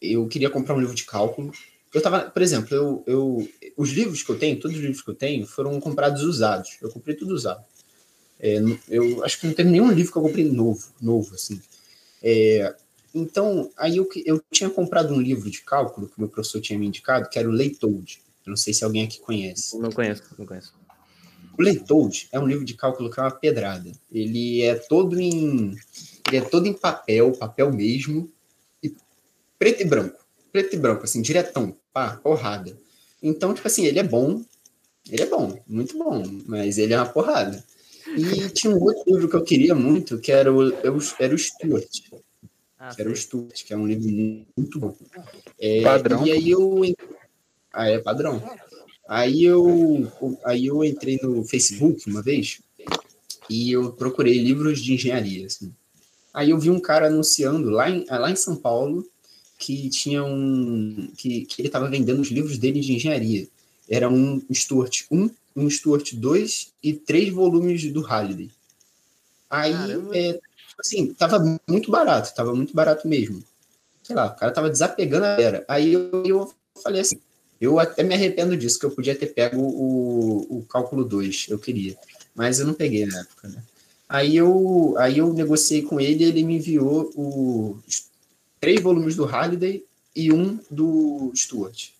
eu 0.00 0.28
queria 0.28 0.48
comprar 0.48 0.76
um 0.76 0.80
livro 0.80 0.94
de 0.94 1.04
cálculo. 1.04 1.52
Eu 1.92 2.00
tava, 2.00 2.30
por 2.30 2.42
exemplo, 2.42 2.76
eu, 2.76 3.02
eu, 3.06 3.48
os 3.76 3.90
livros 3.90 4.22
que 4.22 4.30
eu 4.30 4.38
tenho, 4.38 4.60
todos 4.60 4.76
os 4.76 4.82
livros 4.82 5.02
que 5.02 5.10
eu 5.10 5.14
tenho, 5.14 5.46
foram 5.46 5.80
comprados 5.80 6.22
usados. 6.22 6.78
Eu 6.80 6.90
comprei 6.90 7.16
tudo 7.16 7.34
usado. 7.34 7.64
É, 8.38 8.60
eu 8.88 9.24
acho 9.24 9.40
que 9.40 9.46
não 9.46 9.54
tem 9.54 9.64
nenhum 9.64 9.90
livro 9.90 10.12
que 10.12 10.18
eu 10.18 10.22
comprei 10.22 10.44
novo, 10.44 10.86
novo, 11.00 11.34
assim. 11.34 11.60
É, 12.22 12.74
então, 13.18 13.70
aí 13.76 13.96
eu, 13.96 14.08
eu 14.24 14.42
tinha 14.50 14.70
comprado 14.70 15.12
um 15.12 15.20
livro 15.20 15.50
de 15.50 15.62
cálculo 15.62 16.08
que 16.08 16.16
o 16.16 16.20
meu 16.20 16.28
professor 16.28 16.60
tinha 16.60 16.78
me 16.78 16.86
indicado, 16.86 17.28
que 17.28 17.38
era 17.38 17.48
o 17.48 17.52
Leitold. 17.52 18.22
Eu 18.46 18.50
não 18.50 18.56
sei 18.56 18.72
se 18.72 18.84
alguém 18.84 19.04
aqui 19.04 19.20
conhece. 19.20 19.78
Não 19.78 19.90
conheço, 19.90 20.22
não 20.38 20.46
conheço. 20.46 20.74
O 21.58 21.62
Leitold 21.62 22.28
é 22.30 22.38
um 22.38 22.46
livro 22.46 22.64
de 22.64 22.74
cálculo 22.74 23.10
que 23.10 23.18
é 23.18 23.22
uma 23.22 23.30
pedrada. 23.30 23.90
Ele 24.12 24.62
é 24.62 24.76
todo 24.76 25.20
em 25.20 25.74
ele 26.28 26.36
é 26.36 26.40
todo 26.42 26.66
em 26.66 26.72
papel, 26.72 27.32
papel 27.32 27.72
mesmo, 27.72 28.30
e 28.82 28.94
preto 29.58 29.82
e 29.82 29.84
branco. 29.84 30.24
Preto 30.52 30.76
e 30.76 30.78
branco, 30.78 31.04
assim, 31.04 31.22
diretão, 31.22 31.76
pá, 31.92 32.16
porrada. 32.16 32.78
Então, 33.22 33.52
tipo 33.54 33.66
assim, 33.66 33.86
ele 33.86 33.98
é 33.98 34.02
bom, 34.02 34.44
ele 35.10 35.22
é 35.22 35.26
bom, 35.26 35.58
muito 35.66 35.96
bom, 35.98 36.22
mas 36.46 36.78
ele 36.78 36.92
é 36.92 36.98
uma 36.98 37.08
porrada. 37.08 37.64
E 38.16 38.48
tinha 38.50 38.74
um 38.74 38.82
outro 38.82 39.02
livro 39.06 39.28
que 39.28 39.36
eu 39.36 39.44
queria 39.44 39.74
muito, 39.74 40.18
que 40.18 40.30
era 40.30 40.52
o, 40.52 40.72
era 40.72 41.34
o 41.34 41.38
Stuart. 41.38 41.88
Ah, 42.78 42.94
que 42.94 43.00
era 43.00 43.10
o 43.10 43.16
Stuart, 43.16 43.64
que 43.64 43.72
é 43.72 43.76
um 43.76 43.86
livro 43.86 44.46
muito 44.56 44.78
bom. 44.78 44.96
É, 45.58 45.82
padrão. 45.82 46.26
E 46.26 46.32
aí 46.32 46.50
eu. 46.50 46.82
Ah, 47.72 47.88
é 47.88 47.98
padrão. 47.98 48.42
Aí 49.08 49.44
eu, 49.44 50.10
aí 50.44 50.66
eu 50.66 50.84
entrei 50.84 51.18
no 51.22 51.44
Facebook 51.44 52.08
uma 52.08 52.22
vez 52.22 52.60
e 53.48 53.72
eu 53.72 53.92
procurei 53.92 54.38
livros 54.38 54.82
de 54.82 54.94
engenharia. 54.94 55.46
Assim. 55.46 55.72
Aí 56.32 56.50
eu 56.50 56.58
vi 56.58 56.70
um 56.70 56.78
cara 56.78 57.06
anunciando 57.06 57.70
lá 57.70 57.90
em, 57.90 58.04
lá 58.08 58.30
em 58.30 58.36
São 58.36 58.54
Paulo 58.54 59.08
que 59.58 59.88
tinha 59.88 60.22
um. 60.22 61.10
que, 61.16 61.46
que 61.46 61.60
ele 61.60 61.68
estava 61.68 61.88
vendendo 61.88 62.20
os 62.20 62.28
livros 62.28 62.58
dele 62.58 62.80
de 62.80 62.94
engenharia. 62.94 63.48
Era 63.88 64.08
um 64.08 64.40
Stuart 64.52 65.04
1, 65.10 65.30
um 65.56 65.68
Stuart 65.68 66.12
2 66.14 66.72
e 66.82 66.92
três 66.92 67.32
volumes 67.32 67.90
do 67.92 68.02
Halliday. 68.02 68.50
Aí 69.50 69.74
é, 70.12 70.38
assim, 70.78 71.12
tava 71.14 71.38
muito 71.68 71.90
barato, 71.90 72.34
tava 72.34 72.54
muito 72.54 72.74
barato 72.74 73.06
mesmo. 73.08 73.42
Sei 74.02 74.14
lá, 74.14 74.26
o 74.26 74.36
cara 74.36 74.52
tava 74.52 74.70
desapegando 74.70 75.24
a 75.24 75.40
era. 75.40 75.64
Aí 75.68 75.92
eu, 75.92 76.22
eu 76.24 76.54
falei 76.82 77.00
assim, 77.00 77.20
eu 77.60 77.78
até 77.78 78.02
me 78.02 78.14
arrependo 78.14 78.56
disso, 78.56 78.78
que 78.78 78.86
eu 78.86 78.90
podia 78.90 79.14
ter 79.14 79.26
pego 79.26 79.60
o, 79.60 80.58
o 80.58 80.64
cálculo 80.64 81.04
2, 81.04 81.46
eu 81.50 81.58
queria. 81.58 81.96
Mas 82.34 82.60
eu 82.60 82.66
não 82.66 82.74
peguei 82.74 83.04
na 83.04 83.20
época, 83.20 83.48
né? 83.48 83.62
Aí 84.08 84.36
eu, 84.36 84.94
aí 84.96 85.18
eu 85.18 85.34
negociei 85.34 85.82
com 85.82 86.00
ele 86.00 86.24
ele 86.24 86.42
me 86.42 86.56
enviou 86.56 87.12
os 87.14 88.08
três 88.58 88.80
volumes 88.80 89.14
do 89.14 89.26
Halliday 89.26 89.84
e 90.16 90.32
um 90.32 90.58
do 90.70 91.30
Stuart. 91.34 91.90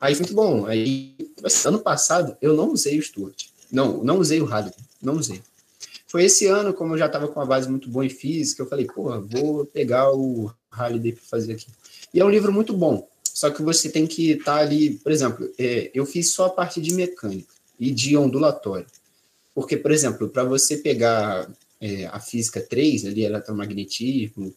Aí 0.00 0.14
muito 0.14 0.34
bom. 0.34 0.66
Aí, 0.66 1.16
ano 1.64 1.78
passado, 1.78 2.36
eu 2.40 2.54
não 2.54 2.70
usei 2.70 2.98
o 2.98 3.02
Stuart. 3.02 3.46
Não, 3.72 4.04
não 4.04 4.18
usei 4.18 4.40
o 4.40 4.44
Halliday. 4.44 4.84
Não 5.02 5.14
usei. 5.14 5.42
Foi 6.14 6.26
esse 6.26 6.46
ano, 6.46 6.72
como 6.72 6.94
eu 6.94 6.98
já 6.98 7.06
estava 7.06 7.26
com 7.26 7.40
uma 7.40 7.44
base 7.44 7.68
muito 7.68 7.90
boa 7.90 8.06
em 8.06 8.08
física, 8.08 8.62
eu 8.62 8.68
falei, 8.68 8.86
porra, 8.86 9.18
vou 9.18 9.66
pegar 9.66 10.12
o 10.12 10.48
Halliday 10.70 11.10
para 11.10 11.24
fazer 11.24 11.54
aqui. 11.54 11.66
E 12.14 12.20
é 12.20 12.24
um 12.24 12.30
livro 12.30 12.52
muito 12.52 12.72
bom. 12.72 13.08
Só 13.24 13.50
que 13.50 13.60
você 13.60 13.88
tem 13.88 14.06
que 14.06 14.30
estar 14.30 14.54
tá 14.54 14.60
ali, 14.60 14.90
por 14.90 15.10
exemplo, 15.10 15.50
é, 15.58 15.90
eu 15.92 16.06
fiz 16.06 16.30
só 16.30 16.46
a 16.46 16.50
parte 16.50 16.80
de 16.80 16.94
mecânica 16.94 17.52
e 17.80 17.90
de 17.90 18.16
ondulatório. 18.16 18.86
Porque, 19.52 19.76
por 19.76 19.90
exemplo, 19.90 20.28
para 20.28 20.44
você 20.44 20.76
pegar 20.76 21.50
é, 21.80 22.06
a 22.06 22.20
física 22.20 22.60
3, 22.60 23.06
ali, 23.06 23.24
eletromagnetismo, 23.24 24.54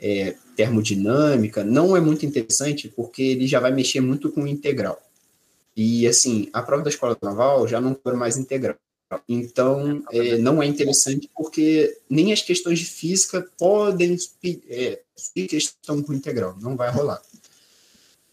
é, 0.00 0.34
termodinâmica, 0.56 1.62
não 1.62 1.94
é 1.94 2.00
muito 2.00 2.24
interessante 2.24 2.88
porque 2.88 3.20
ele 3.22 3.46
já 3.46 3.60
vai 3.60 3.72
mexer 3.72 4.00
muito 4.00 4.32
com 4.32 4.46
integral. 4.46 4.98
E, 5.76 6.08
assim, 6.08 6.48
a 6.50 6.62
prova 6.62 6.82
da 6.82 6.88
escola 6.88 7.14
naval 7.20 7.68
já 7.68 7.78
não 7.78 7.94
foi 7.94 8.14
mais 8.14 8.38
integral. 8.38 8.78
Então, 9.28 10.02
é, 10.10 10.38
não 10.38 10.62
é 10.62 10.66
interessante 10.66 11.30
porque 11.36 11.96
nem 12.10 12.32
as 12.32 12.42
questões 12.42 12.78
de 12.78 12.86
física 12.86 13.46
podem 13.58 14.16
é, 14.68 15.00
questão 15.48 16.02
com 16.02 16.12
integral, 16.12 16.56
não 16.60 16.76
vai 16.76 16.90
rolar. 16.90 17.22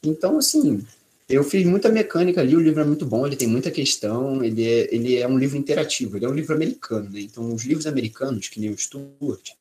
Então, 0.04 0.38
assim, 0.38 0.84
eu 1.30 1.44
fiz 1.44 1.66
muita 1.66 1.90
mecânica 1.90 2.42
ali, 2.42 2.56
o 2.56 2.60
livro 2.60 2.82
é 2.82 2.86
muito 2.86 3.06
bom, 3.06 3.26
ele 3.26 3.36
tem 3.36 3.48
muita 3.48 3.70
questão, 3.70 4.44
ele 4.44 4.68
é, 4.68 4.94
ele 4.94 5.18
é 5.18 5.28
um 5.28 5.38
livro 5.38 5.58
interativo, 5.58 6.18
ele 6.18 6.26
é 6.26 6.30
um 6.30 6.34
livro 6.34 6.56
americano, 6.56 7.10
né? 7.10 7.22
Então, 7.22 7.54
os 7.54 7.64
livros 7.64 7.86
americanos, 7.86 8.48
que 8.48 8.60
nem 8.60 8.72
o 8.72 8.78
Stuart, 8.78 9.52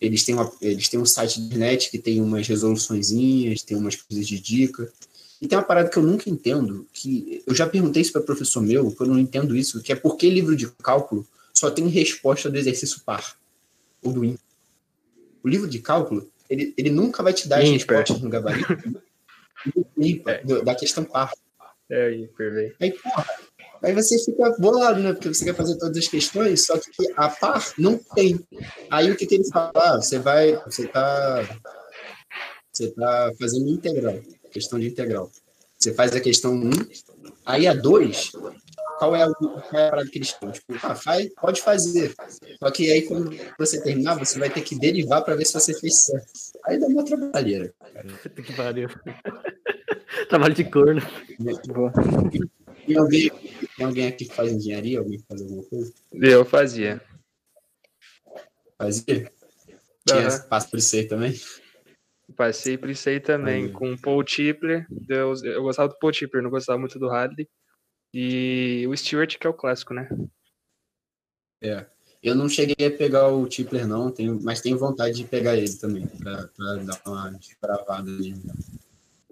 eles 0.00 0.24
têm, 0.24 0.34
uma, 0.34 0.52
eles 0.60 0.88
têm 0.88 1.00
um 1.00 1.06
site 1.06 1.40
de 1.40 1.46
internet 1.46 1.90
que 1.90 1.98
tem 1.98 2.20
umas 2.20 2.46
resoluçõezinhas, 2.46 3.62
tem 3.62 3.76
umas 3.76 3.96
coisas 3.96 4.26
de 4.26 4.38
dica. 4.38 4.92
E 5.46 5.48
tem 5.48 5.56
uma 5.56 5.64
parada 5.64 5.88
que 5.88 5.96
eu 5.96 6.02
nunca 6.02 6.28
entendo, 6.28 6.88
que 6.92 7.40
eu 7.46 7.54
já 7.54 7.68
perguntei 7.68 8.02
isso 8.02 8.10
para 8.10 8.20
professor 8.20 8.60
meu, 8.60 8.90
que 8.90 9.00
eu 9.00 9.06
não 9.06 9.16
entendo 9.16 9.54
isso, 9.54 9.80
que 9.80 9.92
é 9.92 9.94
por 9.94 10.16
que 10.16 10.28
livro 10.28 10.56
de 10.56 10.68
cálculo 10.82 11.24
só 11.54 11.70
tem 11.70 11.86
resposta 11.86 12.50
do 12.50 12.58
exercício 12.58 13.00
par, 13.02 13.36
ou 14.02 14.12
do 14.12 14.24
ímpar. 14.24 14.42
O 15.44 15.48
livro 15.48 15.68
de 15.68 15.78
cálculo, 15.78 16.28
ele, 16.50 16.74
ele 16.76 16.90
nunca 16.90 17.22
vai 17.22 17.32
te 17.32 17.46
dar 17.46 17.60
as 17.60 17.68
respostas 17.68 18.20
no 18.20 18.28
gabarito 18.28 19.00
ímpar, 19.96 20.40
é. 20.42 20.62
da 20.64 20.74
questão 20.74 21.04
par. 21.04 21.32
É, 21.88 22.12
ímpar, 22.12 22.50
velho. 22.50 22.74
Aí, 22.80 22.90
porra, 22.90 23.26
aí 23.84 23.94
você 23.94 24.18
fica 24.18 24.50
bolado, 24.58 24.98
né? 24.98 25.12
Porque 25.12 25.32
você 25.32 25.44
quer 25.44 25.54
fazer 25.54 25.78
todas 25.78 25.96
as 25.96 26.08
questões, 26.08 26.66
só 26.66 26.76
que 26.76 27.12
a 27.16 27.28
par 27.28 27.72
não 27.78 27.96
tem. 28.16 28.44
Aí 28.90 29.12
o 29.12 29.16
que, 29.16 29.26
que 29.26 29.36
ele 29.36 29.48
fala? 29.48 29.70
Ah, 29.76 30.02
você 30.02 30.18
vai, 30.18 30.56
você 30.64 30.88
tá, 30.88 31.48
você 32.72 32.90
tá 32.90 33.30
fazendo 33.38 33.68
integral 33.68 34.20
questão 34.56 34.78
de 34.78 34.88
integral. 34.88 35.30
Você 35.78 35.92
faz 35.92 36.14
a 36.16 36.20
questão 36.20 36.54
1, 36.54 36.70
aí 37.44 37.66
a 37.66 37.74
2, 37.74 38.32
qual 38.98 39.14
é 39.14 39.22
a, 39.22 39.30
qual 39.30 39.62
é 39.74 39.86
a 39.86 39.90
parada 39.90 40.08
que 40.08 40.18
eles 40.18 40.28
estão? 40.28 40.50
Tipo, 40.50 40.74
ah, 40.82 40.94
faz, 40.94 41.28
pode 41.34 41.60
fazer. 41.60 42.14
Só 42.58 42.70
que 42.70 42.90
aí, 42.90 43.02
quando 43.02 43.36
você 43.58 43.82
terminar, 43.82 44.18
você 44.18 44.38
vai 44.38 44.48
ter 44.48 44.62
que 44.62 44.78
derivar 44.78 45.22
para 45.22 45.36
ver 45.36 45.44
se 45.44 45.52
você 45.52 45.78
fez 45.78 46.04
certo. 46.04 46.32
Aí 46.64 46.80
dá 46.80 46.86
uma 46.86 47.04
trabalheira. 47.04 47.74
Que 48.34 48.52
pariu. 48.54 48.88
Trabalho 50.30 50.54
de 50.54 50.64
corno. 50.64 51.02
Tem 52.86 52.96
alguém, 52.96 53.30
tem 53.76 53.86
alguém 53.86 54.06
aqui 54.06 54.24
que 54.24 54.34
faz 54.34 54.50
engenharia? 54.50 55.00
Alguém 55.00 55.18
que 55.18 55.26
faz 55.28 55.42
alguma 55.42 55.62
coisa? 55.64 55.92
Eu 56.14 56.44
fazia. 56.44 57.02
Fazia? 58.78 59.30
Tinha, 60.06 60.28
uhum. 60.28 60.48
Passa 60.48 60.68
por 60.68 60.78
isso 60.78 60.96
aí 60.96 61.04
também? 61.04 61.34
Passei 62.34 62.76
por 62.76 62.90
isso 62.90 63.08
aí 63.08 63.20
também, 63.20 63.70
com 63.70 63.92
o 63.92 64.00
Paul 64.00 64.24
Tipler. 64.24 64.86
Eu, 65.08 65.32
eu 65.44 65.62
gostava 65.62 65.88
do 65.88 65.98
Paul 65.98 66.12
Tipler, 66.12 66.42
não 66.42 66.50
gostava 66.50 66.78
muito 66.78 66.98
do 66.98 67.08
Hadley. 67.08 67.48
E 68.12 68.84
o 68.88 68.96
Stewart, 68.96 69.38
que 69.38 69.46
é 69.46 69.50
o 69.50 69.54
clássico, 69.54 69.94
né? 69.94 70.08
É. 71.62 71.86
Eu 72.22 72.34
não 72.34 72.48
cheguei 72.48 72.86
a 72.86 72.90
pegar 72.90 73.28
o 73.28 73.46
Tipler, 73.46 73.86
não, 73.86 74.10
tenho, 74.10 74.40
mas 74.42 74.60
tenho 74.60 74.76
vontade 74.76 75.16
de 75.16 75.24
pegar 75.24 75.56
ele 75.56 75.72
também, 75.74 76.06
pra, 76.06 76.48
pra 76.48 76.74
dar 76.76 77.00
uma 77.06 77.30
desbravada 77.30 78.10
ali. 78.10 78.34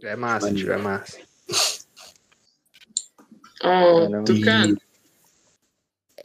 É 0.00 0.14
massa, 0.14 0.54
tio, 0.54 0.70
é 0.70 0.76
massa. 0.76 1.18
Ó, 3.62 4.04
oh, 4.04 4.24
Tucano. 4.24 4.78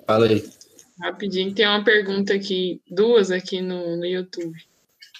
Fala 0.06 0.28
aí. 0.28 0.48
Rapidinho, 1.02 1.56
tem 1.56 1.66
uma 1.66 1.84
pergunta 1.84 2.34
aqui, 2.34 2.82
duas 2.92 3.32
aqui 3.32 3.62
no, 3.62 3.96
no 3.96 4.06
YouTube. 4.06 4.69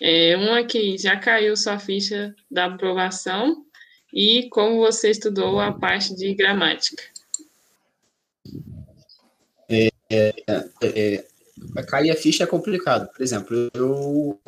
É, 0.02 0.36
uma 0.38 0.64
que 0.64 0.98
já 0.98 1.18
caiu 1.18 1.56
sua 1.58 1.78
ficha 1.80 2.36
da 2.50 2.66
aprovação 2.66 3.66
e 4.14 4.48
como 4.50 4.78
você 4.78 5.12
estudou 5.12 5.60
a 5.60 5.74
parte 5.74 6.16
de 6.16 6.34
gramática. 6.34 7.04
É, 9.68 9.90
é, 10.10 10.34
é, 10.82 11.26
é 11.76 11.84
cair 11.84 12.12
a 12.12 12.16
ficha 12.16 12.44
é 12.44 12.48
complicado. 12.48 13.10
Por 13.12 13.22
exemplo, 13.22 13.70
eu 13.74 14.40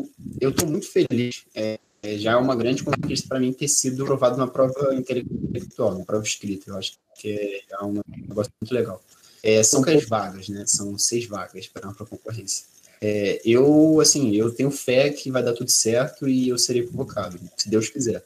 estou 0.42 0.68
muito 0.68 0.88
feliz. 0.88 1.44
É, 1.54 1.80
é, 2.04 2.18
já 2.18 2.32
é 2.32 2.36
uma 2.36 2.56
grande 2.56 2.84
conquista 2.84 3.28
para 3.28 3.40
mim 3.40 3.54
ter 3.54 3.68
sido 3.68 4.04
aprovado 4.04 4.38
numa 4.38 4.48
prova 4.48 4.96
intelectual, 4.96 5.96
uma 5.96 6.06
prova 6.06 6.24
escrita. 6.24 6.72
Eu 6.72 6.78
acho 6.78 6.94
que 7.16 7.64
é 7.70 7.84
um 7.84 8.02
negócio 8.28 8.52
muito 8.60 8.74
legal. 8.74 9.02
É, 9.44 9.62
são 9.64 9.82
três 9.82 10.08
vagas, 10.08 10.50
né? 10.50 10.64
São 10.66 10.98
seis 10.98 11.26
vagas 11.26 11.68
para 11.68 11.88
uma 11.88 11.96
concorrência. 11.96 12.66
É, 13.04 13.42
eu, 13.44 14.00
assim, 14.00 14.36
eu 14.36 14.54
tenho 14.54 14.70
fé 14.70 15.10
que 15.10 15.32
vai 15.32 15.42
dar 15.42 15.54
tudo 15.54 15.72
certo 15.72 16.30
e 16.30 16.50
eu 16.50 16.58
serei 16.58 16.84
convocado, 16.84 17.40
se 17.58 17.68
Deus 17.68 17.90
quiser. 17.90 18.24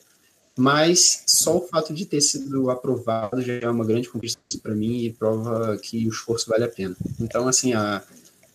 Mas 0.57 1.23
só 1.25 1.57
o 1.57 1.67
fato 1.67 1.93
de 1.93 2.05
ter 2.05 2.21
sido 2.21 2.69
aprovado 2.69 3.41
já 3.41 3.53
é 3.53 3.69
uma 3.69 3.85
grande 3.85 4.09
conquista 4.09 4.39
para 4.61 4.75
mim 4.75 5.03
e 5.03 5.13
prova 5.13 5.77
que 5.77 6.05
o 6.05 6.09
esforço 6.09 6.49
vale 6.49 6.65
a 6.65 6.69
pena. 6.69 6.95
Então, 7.19 7.47
assim, 7.47 7.73
a, 7.73 8.01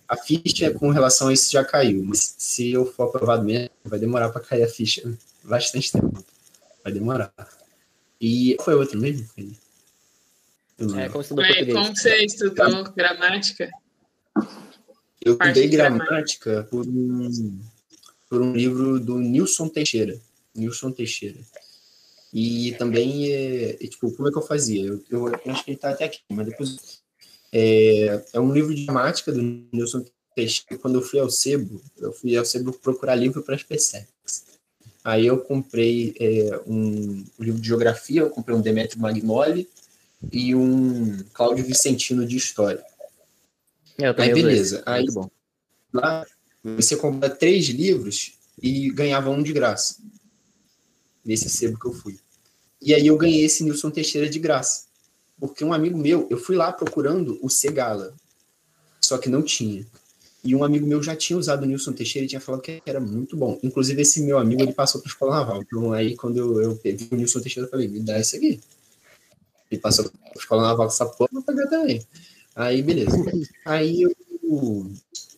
a 0.09 0.17
ficha 0.17 0.71
com 0.73 0.91
relação 0.91 1.29
a 1.29 1.33
isso 1.33 1.51
já 1.51 1.65
caiu, 1.65 2.03
mas 2.05 2.35
se 2.39 2.71
eu 2.71 2.85
for 2.85 3.05
aprovado 3.05 3.45
mesmo, 3.45 3.71
vai 3.85 3.99
demorar 3.99 4.31
para 4.31 4.41
cair 4.43 4.63
a 4.63 4.69
ficha 4.69 5.11
bastante 5.43 5.93
tempo. 5.93 6.25
Vai 6.83 6.93
demorar. 6.93 7.33
E 8.21 8.57
foi 8.61 8.75
outro 8.75 8.99
mesmo? 8.99 9.27
É, 9.39 11.09
como, 11.09 11.43
é, 11.43 11.65
como 11.67 11.97
você 11.97 12.25
estudou 12.25 12.85
gramática? 12.93 13.71
Eu 15.23 15.33
estudei 15.33 15.69
gramática 15.69 16.67
por 16.71 16.87
um, 16.87 17.61
por 18.29 18.41
um 18.41 18.55
livro 18.55 18.99
do 18.99 19.19
Nilson 19.19 19.69
Teixeira. 19.69 20.19
Nilson 20.55 20.91
Teixeira. 20.93 21.39
E 22.33 22.73
também, 22.79 23.33
é, 23.33 23.71
é, 23.73 23.87
tipo, 23.87 24.11
como 24.13 24.29
é 24.29 24.33
que 24.33 24.39
eu 24.39 24.43
fazia? 24.43 24.85
Eu, 24.85 25.05
eu, 25.11 25.29
eu 25.29 25.53
acho 25.53 25.65
que 25.65 25.71
ele 25.71 25.77
está 25.77 25.91
até 25.91 26.05
aqui, 26.05 26.21
mas 26.31 26.47
depois... 26.47 27.01
É, 27.53 28.25
é 28.33 28.39
um 28.39 28.53
livro 28.53 28.73
de 28.73 28.85
gramática 28.85 29.33
do 29.33 29.43
Nilson 29.73 30.05
Teixeira. 30.35 30.81
Quando 30.81 30.97
eu 30.97 31.03
fui 31.03 31.19
ao 31.19 31.29
Sebo, 31.29 31.83
eu 31.99 32.13
fui 32.13 32.37
ao 32.37 32.45
Sebo 32.45 32.73
procurar 32.73 33.17
livro 33.17 33.43
para 33.43 33.57
as 33.57 33.63
PSECs. 33.65 34.45
Aí 35.03 35.27
eu 35.27 35.39
comprei 35.39 36.15
é, 36.21 36.61
um, 36.67 37.25
um, 37.39 37.43
livro 37.43 37.61
de 37.61 37.67
geografia, 37.67 38.21
eu 38.21 38.31
comprei 38.31 38.57
um 38.57 38.61
Demetrio 38.61 39.01
Magnoli 39.01 39.69
e 40.31 40.55
um 40.55 41.25
Cláudio 41.33 41.65
Vicentino 41.65 42.27
de 42.27 42.37
História. 42.37 42.85
É, 44.01 44.15
aí 44.23 44.35
beleza. 44.35 44.83
Aí, 44.87 45.07
bom. 45.07 45.31
Lá 45.93 46.25
você 46.63 46.97
compra 46.97 47.31
três 47.31 47.67
livros 47.69 48.33
e 48.63 48.91
ganhava 48.91 49.31
um 49.31 49.43
de 49.43 49.53
graça. 49.53 49.97
Nesse 51.25 51.49
sebo 51.49 51.79
que 51.79 51.87
eu 51.87 51.93
fui. 51.93 52.19
E 52.81 52.95
aí 52.95 53.07
eu 53.07 53.17
ganhei 53.17 53.45
esse 53.45 53.63
Nilson 53.65 53.91
Teixeira 53.91 54.29
de 54.29 54.39
graça. 54.39 54.85
Porque 55.39 55.65
um 55.65 55.73
amigo 55.73 55.99
meu, 55.99 56.27
eu 56.31 56.39
fui 56.39 56.57
lá 56.57 56.73
procurando 56.73 57.39
o 57.43 57.49
Segala. 57.49 58.15
Só 59.01 59.19
que 59.19 59.29
não 59.29 59.43
tinha. 59.43 59.87
E 60.43 60.55
um 60.55 60.65
amigo 60.65 60.87
meu 60.87 61.03
já 61.03 61.15
tinha 61.15 61.39
usado 61.39 61.63
o 61.63 61.67
Nilson 61.67 61.93
Teixeira 61.93 62.25
e 62.25 62.29
tinha 62.29 62.41
falado 62.41 62.63
que 62.63 62.83
era 62.87 63.01
muito 63.01 63.37
bom. 63.37 63.59
Inclusive, 63.63 64.01
esse 64.01 64.23
meu 64.23 64.39
amigo, 64.39 64.63
ele 64.63 64.73
passou 64.73 65.01
para 65.01 65.11
a 65.11 65.13
Escola 65.13 65.37
Naval. 65.37 65.63
Então, 65.63 65.93
aí, 65.93 66.17
quando 66.17 66.39
eu, 66.39 66.63
eu 66.63 66.81
vi 66.83 67.09
o 67.11 67.17
Nilson 67.17 67.41
Teixeira, 67.41 67.67
eu 67.67 67.71
falei, 67.71 67.89
me 67.89 68.01
dá 68.01 68.19
esse 68.19 68.37
aqui. 68.37 68.61
Ele 69.71 69.81
passou 69.81 70.09
para 70.09 70.31
a 70.31 70.39
Escola 70.39 70.63
Naval 70.63 70.87
com 70.87 70.93
essa 70.93 71.07
porra, 71.07 71.31
vou 71.33 71.43
pegar 71.43 71.67
também. 71.67 72.05
Aí, 72.55 72.83
beleza. 72.83 73.17
Aí, 73.65 74.03
eu, 74.03 74.91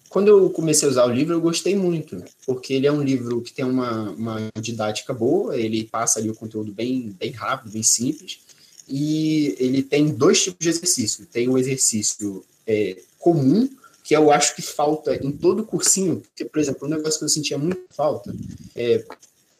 quando 0.08 0.28
eu 0.28 0.50
comecei 0.50 0.86
a 0.86 0.90
usar 0.90 1.06
o 1.06 1.12
livro, 1.12 1.34
eu 1.34 1.40
gostei 1.40 1.74
muito, 1.74 2.22
porque 2.46 2.74
ele 2.74 2.86
é 2.86 2.92
um 2.92 3.02
livro 3.02 3.40
que 3.40 3.52
tem 3.52 3.64
uma, 3.64 4.10
uma 4.10 4.50
didática 4.60 5.14
boa, 5.14 5.56
ele 5.56 5.84
passa 5.84 6.18
ali 6.18 6.30
o 6.30 6.34
conteúdo 6.34 6.72
bem, 6.72 7.14
bem 7.18 7.30
rápido, 7.30 7.72
bem 7.72 7.82
simples, 7.82 8.40
e 8.88 9.56
ele 9.58 9.82
tem 9.82 10.08
dois 10.08 10.42
tipos 10.42 10.58
de 10.60 10.68
exercício. 10.68 11.26
Tem 11.26 11.48
o 11.48 11.56
exercício 11.56 12.44
é, 12.66 13.00
comum, 13.18 13.68
que 14.04 14.14
eu 14.14 14.30
acho 14.30 14.54
que 14.54 14.62
falta 14.62 15.14
em 15.14 15.32
todo 15.32 15.64
cursinho, 15.64 16.20
porque, 16.20 16.44
por 16.44 16.60
exemplo, 16.60 16.86
um 16.86 16.90
negócio 16.90 17.18
que 17.18 17.24
eu 17.24 17.28
sentia 17.28 17.56
muito 17.56 17.82
falta 17.90 18.34
é 18.74 19.04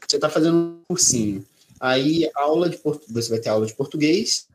você 0.07 0.17
está 0.17 0.29
fazendo 0.29 0.57
um 0.57 0.79
cursinho, 0.87 1.43
aí 1.81 2.29
aula 2.35 2.69
de 2.69 2.79
você 3.09 3.31
vai 3.31 3.39
ter 3.39 3.49
aula 3.49 3.65
de 3.65 3.73
português 3.73 4.47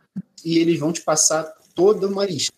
e 0.45 0.60
eles 0.60 0.77
vão 0.77 0.93
te 0.93 1.01
passar 1.01 1.43
toda 1.73 2.07
uma 2.07 2.23
lista 2.25 2.57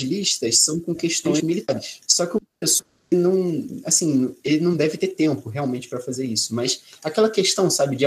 listas 0.00 0.58
são 0.58 0.78
com 0.80 0.94
questões 0.94 1.42
militares. 1.42 2.00
Só 2.06 2.26
que 2.26 2.36
o 2.36 2.40
professor 2.60 2.86
não, 3.10 3.82
assim, 3.84 4.34
ele 4.44 4.60
não 4.60 4.76
deve 4.76 4.96
ter 4.98 5.08
tempo 5.08 5.48
realmente 5.48 5.88
para 5.88 6.00
fazer 6.00 6.26
isso. 6.26 6.54
Mas 6.54 6.82
aquela 7.02 7.30
questão, 7.30 7.70
sabe, 7.70 7.96
de, 7.96 8.04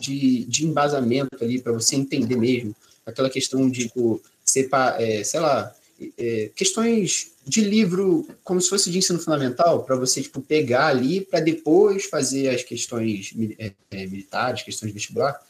de, 0.00 0.44
de 0.44 0.66
embasamento 0.66 1.42
ali 1.42 1.60
para 1.60 1.72
você 1.72 1.96
entender 1.96 2.36
mesmo, 2.36 2.74
aquela 3.06 3.30
questão 3.30 3.68
de, 3.70 3.84
tipo, 3.88 4.20
sepa, 4.44 4.96
é, 5.00 5.22
sei 5.22 5.40
lá, 5.40 5.74
é, 6.18 6.50
questões 6.54 7.32
de 7.46 7.60
livro 7.60 8.26
como 8.42 8.60
se 8.60 8.68
fosse 8.68 8.90
de 8.90 8.98
ensino 8.98 9.18
fundamental, 9.18 9.84
para 9.84 9.96
você 9.96 10.22
tipo, 10.22 10.40
pegar 10.40 10.86
ali 10.86 11.20
para 11.20 11.40
depois 11.40 12.06
fazer 12.06 12.48
as 12.48 12.62
questões 12.62 13.32
é, 13.58 13.72
é, 13.90 14.06
militares, 14.06 14.62
questões 14.62 14.90
de 14.90 14.94
vestibular. 14.94 15.40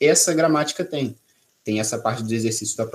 Essa 0.00 0.34
gramática 0.34 0.84
tem. 0.84 1.16
Tem 1.64 1.80
essa 1.80 1.98
parte 1.98 2.22
do 2.22 2.32
exercício 2.32 2.76
da 2.76 2.86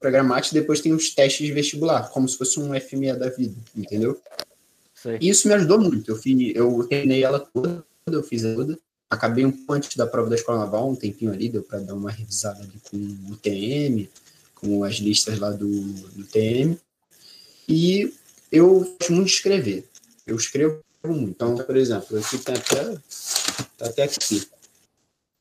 própria 0.00 0.10
gramática, 0.10 0.58
depois 0.58 0.80
tem 0.80 0.94
os 0.94 1.10
testes 1.14 1.46
de 1.46 1.52
vestibular, 1.52 2.08
como 2.08 2.26
se 2.26 2.38
fosse 2.38 2.58
um 2.58 2.68
FME 2.80 3.12
da 3.12 3.28
vida, 3.28 3.54
entendeu? 3.76 4.18
Sei. 4.94 5.18
E 5.20 5.28
isso 5.28 5.46
me 5.46 5.54
ajudou 5.54 5.78
muito. 5.78 6.10
Eu, 6.10 6.16
fiz, 6.16 6.56
eu 6.56 6.84
terminei 6.84 7.22
ela 7.22 7.38
toda, 7.38 7.84
eu 8.06 8.22
fiz 8.22 8.42
ela 8.44 8.56
toda. 8.56 8.78
Acabei 9.10 9.44
um 9.44 9.50
pouco 9.52 9.74
antes 9.74 9.96
da 9.96 10.06
prova 10.06 10.30
da 10.30 10.36
escola 10.36 10.60
naval, 10.60 10.90
um 10.90 10.96
tempinho 10.96 11.32
ali, 11.32 11.48
deu 11.48 11.62
para 11.62 11.80
dar 11.80 11.94
uma 11.94 12.10
revisada 12.10 12.62
ali 12.62 12.80
com 12.90 12.96
o 13.32 13.36
TM, 13.36 14.08
com 14.54 14.84
as 14.84 14.94
listas 14.94 15.38
lá 15.38 15.50
do, 15.50 15.68
do 15.68 16.24
TM. 16.24 16.78
E 17.68 18.12
eu 18.50 18.80
gosto 18.80 19.12
muito 19.12 19.26
de 19.26 19.34
escrever. 19.34 19.84
Eu 20.26 20.36
escrevo 20.36 20.82
muito. 21.04 21.30
Então, 21.30 21.56
por 21.56 21.76
exemplo, 21.76 22.18
aqui 22.18 22.38
tem 22.38 22.54
até, 22.54 22.96
tá 23.76 23.86
até 23.86 24.02
aqui. 24.04 24.48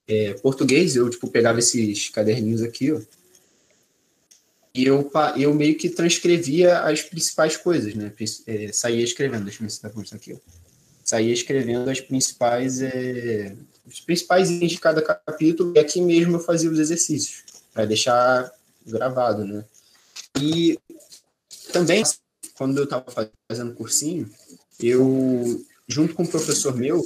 É, 0.07 0.33
português, 0.35 0.95
eu 0.95 1.07
tipo, 1.09 1.29
pegava 1.29 1.59
esses 1.59 2.09
caderninhos 2.09 2.63
aqui, 2.63 2.91
ó, 2.91 2.99
e 4.73 4.85
eu, 4.85 5.11
eu 5.35 5.53
meio 5.53 5.75
que 5.77 5.89
transcrevia 5.89 6.79
as 6.79 7.01
principais 7.01 7.57
coisas, 7.57 7.93
né? 7.95 8.13
É, 8.47 8.71
saía 8.71 9.03
escrevendo, 9.03 9.45
deixa 9.45 9.59
eu 9.59 9.67
ver 9.67 9.71
se 9.71 9.81
dá 9.81 9.89
pra 9.89 10.03
aqui. 10.13 10.37
Saía 11.03 11.33
escrevendo 11.33 11.89
as 11.89 11.99
principais, 11.99 12.81
é, 12.81 13.55
os 13.85 13.99
principais 13.99 14.49
itens 14.49 14.71
de 14.71 14.79
cada 14.79 15.01
capítulo, 15.01 15.73
e 15.75 15.79
aqui 15.79 15.99
mesmo 16.01 16.35
eu 16.35 16.39
fazia 16.39 16.69
os 16.69 16.79
exercícios, 16.79 17.43
para 17.73 17.85
deixar 17.85 18.51
gravado, 18.85 19.43
né? 19.43 19.65
E 20.39 20.77
também, 21.73 22.03
quando 22.53 22.77
eu 22.77 22.83
estava 22.83 23.05
fazendo 23.49 23.73
cursinho, 23.73 24.29
eu, 24.79 25.65
junto 25.87 26.13
com 26.13 26.23
um 26.23 26.27
professor 26.27 26.75
meu, 26.75 27.03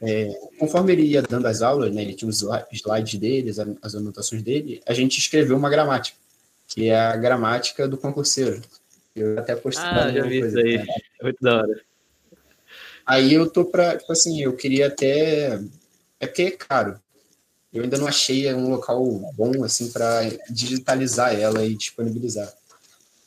é, 0.00 0.32
conforme 0.58 0.92
ele 0.92 1.02
ia 1.02 1.22
dando 1.22 1.46
as 1.46 1.60
aulas, 1.60 1.92
né, 1.92 2.02
ele 2.02 2.14
tinha 2.14 2.28
os 2.28 2.44
slides 2.72 3.18
dele, 3.18 3.50
as 3.82 3.94
anotações 3.94 4.42
dele, 4.42 4.80
a 4.86 4.94
gente 4.94 5.18
escreveu 5.18 5.56
uma 5.56 5.68
gramática, 5.68 6.16
que 6.68 6.90
é 6.90 7.00
a 7.00 7.16
gramática 7.16 7.88
do 7.88 7.96
concurseiro. 7.98 8.62
Eu 9.16 9.38
até 9.38 9.56
postei 9.56 9.84
ah, 9.84 10.12
já 10.12 10.22
vi 10.22 10.40
coisa, 10.40 10.60
isso 10.60 10.68
aí. 10.68 10.78
Né? 10.78 10.94
Muito 11.22 11.38
da 11.40 11.56
hora. 11.56 11.80
Aí 13.04 13.32
eu 13.32 13.50
tô 13.50 13.64
para, 13.64 13.96
tipo 13.96 14.12
assim, 14.12 14.40
eu 14.40 14.54
queria 14.54 14.86
até 14.86 15.58
é 16.20 16.26
porque 16.26 16.42
é 16.42 16.50
caro. 16.50 17.00
Eu 17.72 17.82
ainda 17.82 17.98
não 17.98 18.06
achei 18.06 18.52
um 18.54 18.70
local 18.70 19.04
bom 19.34 19.64
assim 19.64 19.90
para 19.90 20.22
digitalizar 20.50 21.34
ela 21.34 21.64
e 21.64 21.74
disponibilizar. 21.74 22.52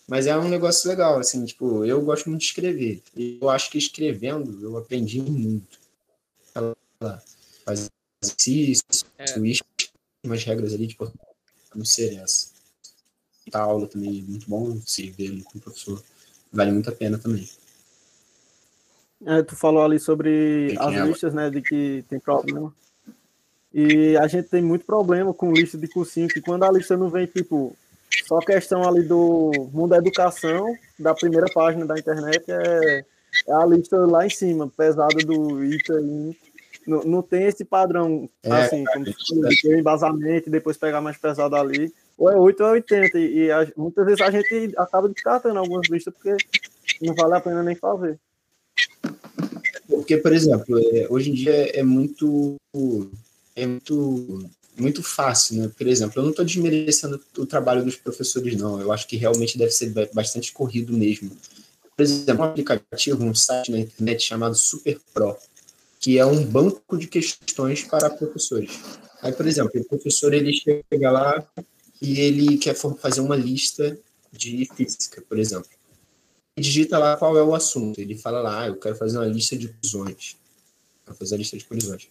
Mas 0.07 0.27
é 0.27 0.37
um 0.37 0.49
negócio 0.49 0.89
legal, 0.89 1.19
assim, 1.19 1.45
tipo, 1.45 1.85
eu 1.85 2.01
gosto 2.01 2.29
muito 2.29 2.41
de 2.41 2.47
escrever. 2.47 3.01
E 3.15 3.39
eu 3.41 3.49
acho 3.49 3.69
que 3.71 3.77
escrevendo 3.77 4.59
eu 4.61 4.77
aprendi 4.77 5.21
muito. 5.21 5.79
Fazer 7.65 7.89
exercício, 8.21 8.83
é. 9.17 9.25
umas 10.23 10.43
regras 10.43 10.73
ali, 10.73 10.87
tipo, 10.87 11.11
não 11.73 11.85
ser 11.85 12.15
essa. 12.15 12.50
A 13.53 13.59
aula 13.59 13.87
também 13.87 14.19
é 14.19 14.29
muito 14.29 14.49
bom, 14.49 14.79
se 14.85 15.09
ver 15.11 15.43
com 15.43 15.57
o 15.57 15.61
professor. 15.61 16.01
Vale 16.51 16.71
muito 16.71 16.89
a 16.89 16.93
pena 16.93 17.17
também. 17.17 17.47
É, 19.25 19.43
tu 19.43 19.55
falou 19.55 19.83
ali 19.83 19.99
sobre 19.99 20.75
as 20.79 20.93
listas, 21.07 21.33
né, 21.33 21.49
de 21.49 21.61
que 21.61 22.03
tem 22.09 22.19
problema. 22.19 22.73
E 23.73 24.17
a 24.17 24.27
gente 24.27 24.49
tem 24.49 24.61
muito 24.61 24.85
problema 24.85 25.33
com 25.33 25.53
lista 25.53 25.77
de 25.77 25.87
cursinho, 25.87 26.27
que 26.27 26.41
quando 26.41 26.63
a 26.63 26.71
lista 26.71 26.97
não 26.97 27.09
vem, 27.09 27.25
tipo, 27.25 27.75
só 28.27 28.39
questão 28.39 28.87
ali 28.87 29.03
do 29.03 29.51
mundo 29.71 29.91
da 29.91 29.97
educação, 29.97 30.75
da 30.99 31.13
primeira 31.13 31.47
página 31.53 31.85
da 31.85 31.97
internet, 31.97 32.43
é, 32.51 33.05
é 33.47 33.53
a 33.53 33.65
lista 33.65 33.97
lá 33.97 34.25
em 34.25 34.29
cima, 34.29 34.67
pesada 34.67 35.23
do 35.25 35.63
Itaim. 35.63 36.35
Não, 36.85 37.03
não 37.03 37.21
tem 37.21 37.43
esse 37.43 37.63
padrão, 37.63 38.27
é, 38.43 38.51
assim, 38.51 38.83
como 38.85 39.05
se 39.05 39.61
ter 39.61 39.79
embasamento 39.79 40.49
e 40.49 40.51
depois 40.51 40.77
pegar 40.77 40.99
mais 40.99 41.17
pesado 41.17 41.55
ali. 41.55 41.93
Ou 42.17 42.29
é 42.29 42.35
8 42.35 42.61
ou 42.61 42.69
é 42.69 42.71
80. 42.73 43.19
E, 43.19 43.37
e 43.37 43.51
a, 43.51 43.67
muitas 43.75 44.05
vezes 44.05 44.21
a 44.21 44.31
gente 44.31 44.73
acaba 44.77 45.09
descartando 45.09 45.59
algumas 45.59 45.87
listas 45.89 46.13
porque 46.13 46.35
não 47.01 47.15
vale 47.15 47.35
a 47.35 47.41
pena 47.41 47.63
nem 47.63 47.75
fazer. 47.75 48.19
Porque, 49.87 50.17
por 50.17 50.33
exemplo, 50.33 50.79
é, 50.79 51.07
hoje 51.09 51.31
em 51.31 51.33
dia 51.33 51.77
é 51.77 51.83
muito 51.83 52.55
é 53.55 53.65
muito 53.65 54.49
muito 54.77 55.03
fácil, 55.03 55.61
né? 55.61 55.71
Por 55.77 55.85
exemplo, 55.87 56.19
eu 56.19 56.23
não 56.23 56.31
estou 56.31 56.45
desmerecendo 56.45 57.21
o 57.37 57.45
trabalho 57.45 57.83
dos 57.83 57.95
professores, 57.95 58.55
não. 58.55 58.79
Eu 58.79 58.91
acho 58.91 59.07
que 59.07 59.17
realmente 59.17 59.57
deve 59.57 59.71
ser 59.71 59.93
bastante 60.13 60.51
corrido 60.53 60.93
mesmo. 60.93 61.31
Por 61.95 62.03
exemplo, 62.03 62.43
um 62.43 62.47
aplicativo, 62.47 63.23
um 63.23 63.35
site 63.35 63.71
na 63.71 63.79
internet 63.79 64.23
chamado 64.23 64.55
Super 64.55 64.99
Pro, 65.13 65.35
que 65.99 66.17
é 66.17 66.25
um 66.25 66.43
banco 66.43 66.97
de 66.97 67.07
questões 67.07 67.83
para 67.83 68.09
professores. 68.09 68.79
Aí, 69.21 69.31
por 69.33 69.45
exemplo, 69.45 69.71
o 69.75 69.85
professor 69.85 70.33
ele 70.33 70.51
chega 70.53 71.11
lá 71.11 71.45
e 72.01 72.19
ele 72.19 72.57
quer 72.57 72.73
fazer 72.73 73.21
uma 73.21 73.35
lista 73.35 73.97
de 74.31 74.67
física, 74.75 75.21
por 75.27 75.37
exemplo. 75.37 75.69
Ele 76.55 76.63
digita 76.63 76.97
lá 76.97 77.15
qual 77.15 77.37
é 77.37 77.43
o 77.43 77.53
assunto. 77.53 77.99
Ele 77.99 78.17
fala 78.17 78.41
lá, 78.41 78.63
ah, 78.63 78.67
eu 78.67 78.75
quero 78.75 78.95
fazer 78.95 79.17
uma 79.17 79.27
lista 79.27 79.55
de 79.55 79.67
colisões. 79.67 80.35
Quero 81.05 81.17
fazer 81.17 81.35
a 81.35 81.37
lista 81.37 81.57
de 81.57 81.65
colisões. 81.65 82.07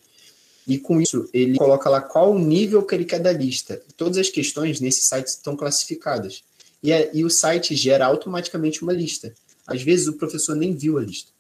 E 0.67 0.79
com 0.79 1.01
isso, 1.01 1.29
ele 1.33 1.57
coloca 1.59 1.91
lá 1.91 2.01
qual 2.01 2.33
o 2.33 2.39
nível 2.39 2.85
que 2.85 2.95
ele 2.95 3.05
quer 3.05 3.19
da 3.19 3.33
lista. 3.33 3.83
Todas 3.97 4.19
as 4.19 4.29
questões 4.29 4.81
nesse 4.81 5.03
site 5.03 5.27
estão 5.27 5.57
classificadas. 5.57 6.45
E, 6.83 6.93
é, 6.93 7.11
e 7.13 7.25
o 7.25 7.31
site 7.31 7.75
gera 7.75 8.07
automaticamente 8.07 8.83
uma 8.83 8.93
lista. 8.93 9.35
Às 9.67 9.83
vezes 9.83 10.07
o 10.07 10.15
professor 10.15 10.55
nem 10.55 10.75
viu 10.75 10.99
a 10.99 11.03
lista. 11.03 11.33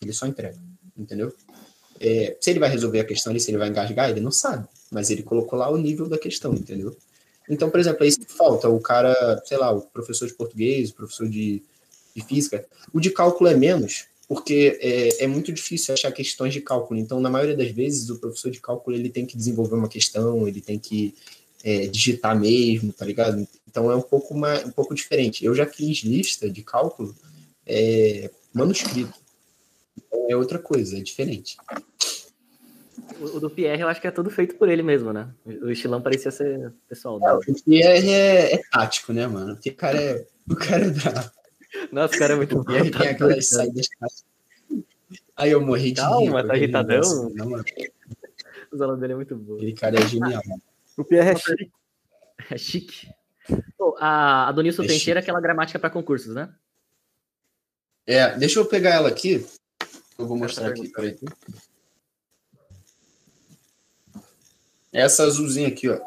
Ele 0.00 0.12
só 0.12 0.26
entrega. 0.26 0.58
Entendeu? 0.96 1.34
É, 1.98 2.36
se 2.40 2.50
ele 2.50 2.60
vai 2.60 2.68
resolver 2.68 3.00
a 3.00 3.04
questão 3.04 3.30
ali, 3.30 3.40
se 3.40 3.50
ele 3.50 3.58
vai 3.58 3.68
engasgar, 3.68 4.10
ele 4.10 4.20
não 4.20 4.30
sabe. 4.30 4.68
Mas 4.90 5.10
ele 5.10 5.22
colocou 5.22 5.58
lá 5.58 5.70
o 5.70 5.76
nível 5.76 6.08
da 6.08 6.18
questão, 6.18 6.52
entendeu? 6.54 6.96
Então, 7.48 7.70
por 7.70 7.80
exemplo, 7.80 8.04
é 8.04 8.08
isso 8.08 8.20
que 8.20 8.32
falta. 8.32 8.68
O 8.68 8.80
cara, 8.80 9.42
sei 9.44 9.58
lá, 9.58 9.70
o 9.72 9.82
professor 9.82 10.26
de 10.26 10.34
português, 10.34 10.90
o 10.90 10.94
professor 10.94 11.28
de, 11.28 11.62
de 12.14 12.24
física. 12.24 12.64
O 12.92 13.00
de 13.00 13.10
cálculo 13.10 13.50
é 13.50 13.54
menos, 13.54 14.06
porque 14.28 14.78
é, 14.80 15.24
é, 15.24 15.26
muito 15.26 15.52
difícil 15.52 15.92
achar 15.92 16.12
questões 16.12 16.52
de 16.52 16.60
cálculo. 16.60 16.98
Então, 16.98 17.20
na 17.20 17.30
maioria 17.30 17.56
das 17.56 17.70
vezes, 17.70 18.10
o 18.10 18.18
professor 18.18 18.50
de 18.50 18.60
cálculo 18.60 18.96
ele 18.96 19.10
tem 19.10 19.26
que 19.26 19.36
desenvolver 19.36 19.74
uma 19.74 19.88
questão, 19.88 20.46
ele 20.46 20.60
tem 20.60 20.78
que 20.78 21.14
é, 21.64 21.86
digitar 21.86 22.38
mesmo, 22.38 22.92
tá 22.92 23.04
ligado? 23.04 23.46
Então, 23.68 23.90
é 23.90 23.96
um 23.96 24.02
pouco, 24.02 24.34
uma, 24.34 24.58
um 24.64 24.70
pouco 24.70 24.94
diferente. 24.94 25.44
Eu 25.44 25.54
já 25.54 25.66
fiz 25.66 25.98
lista 25.98 26.48
de 26.48 26.62
cálculo 26.62 27.14
é, 27.66 28.30
manuscrito. 28.52 29.14
Então, 29.96 30.26
é 30.28 30.36
outra 30.36 30.58
coisa, 30.58 30.98
é 30.98 31.00
diferente. 31.00 31.56
O, 33.22 33.40
do 33.40 33.50
Pierre 33.50 33.82
eu 33.82 33.88
acho 33.88 34.00
que 34.00 34.06
é 34.06 34.10
tudo 34.10 34.30
feito 34.30 34.56
por 34.56 34.68
ele 34.68 34.82
mesmo, 34.82 35.12
né? 35.12 35.28
O 35.44 35.70
estilão 35.70 36.02
parecia 36.02 36.30
ser 36.30 36.72
pessoal. 36.88 37.20
É, 37.22 37.32
o 37.34 37.40
Pierre 37.64 38.10
é, 38.10 38.54
é, 38.54 38.62
tático, 38.70 39.12
né, 39.12 39.26
mano? 39.26 39.54
Porque 39.54 39.70
o 39.70 39.76
cara 39.76 40.00
é, 40.00 40.26
o 40.48 40.56
cara 40.56 40.86
é 40.86 40.90
bravo. 40.90 41.30
Nossa, 41.90 42.14
o 42.14 42.18
cara 42.18 42.32
é 42.32 42.36
muito 42.36 42.56
bom. 42.56 42.64
Pierre 42.64 42.90
tem 42.90 43.08
aquelas 43.08 43.48
saídas 43.48 43.88
Aí 45.36 45.50
eu 45.50 45.60
morri 45.60 45.92
de 45.92 46.00
Calma, 46.00 46.42
rir, 46.42 46.46
tá 46.46 46.56
irritadão. 46.56 47.30
Não, 47.34 47.50
mano. 47.50 47.64
O 48.70 48.76
zona 48.76 48.96
dele 48.96 49.12
é 49.12 49.16
muito 49.16 49.36
bom. 49.36 49.56
Aquele 49.56 49.72
cara 49.74 49.98
é 49.98 50.06
genial. 50.06 50.42
O 50.96 51.04
Pierre 51.04 51.30
é 51.30 51.36
chique. 51.36 51.72
É 52.50 52.58
chique. 52.58 53.08
Pô, 53.76 53.96
a, 53.98 54.48
a 54.48 54.52
Donilson 54.52 54.84
é 54.84 54.86
Teixeira 54.86 55.20
é 55.20 55.22
aquela 55.22 55.40
gramática 55.40 55.78
para 55.78 55.90
concursos, 55.90 56.34
né? 56.34 56.52
É, 58.06 58.36
deixa 58.36 58.58
eu 58.58 58.66
pegar 58.66 58.90
ela 58.90 59.08
aqui. 59.08 59.46
Eu 60.18 60.26
vou 60.26 60.36
mostrar 60.36 60.68
aqui, 60.68 60.88
peraí. 60.88 61.18
Essa 64.92 65.24
azulzinha 65.24 65.68
aqui, 65.68 65.88
ó. 65.88 65.98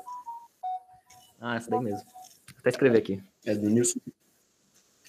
Ah, 1.41 1.55
essa 1.55 1.69
daí 1.69 1.79
mesmo. 1.79 2.03
Vou 2.05 2.59
até 2.59 2.69
escrever 2.69 2.97
aqui. 2.99 3.23
É 3.45 3.55
do 3.55 3.69
Nilson. 3.69 3.99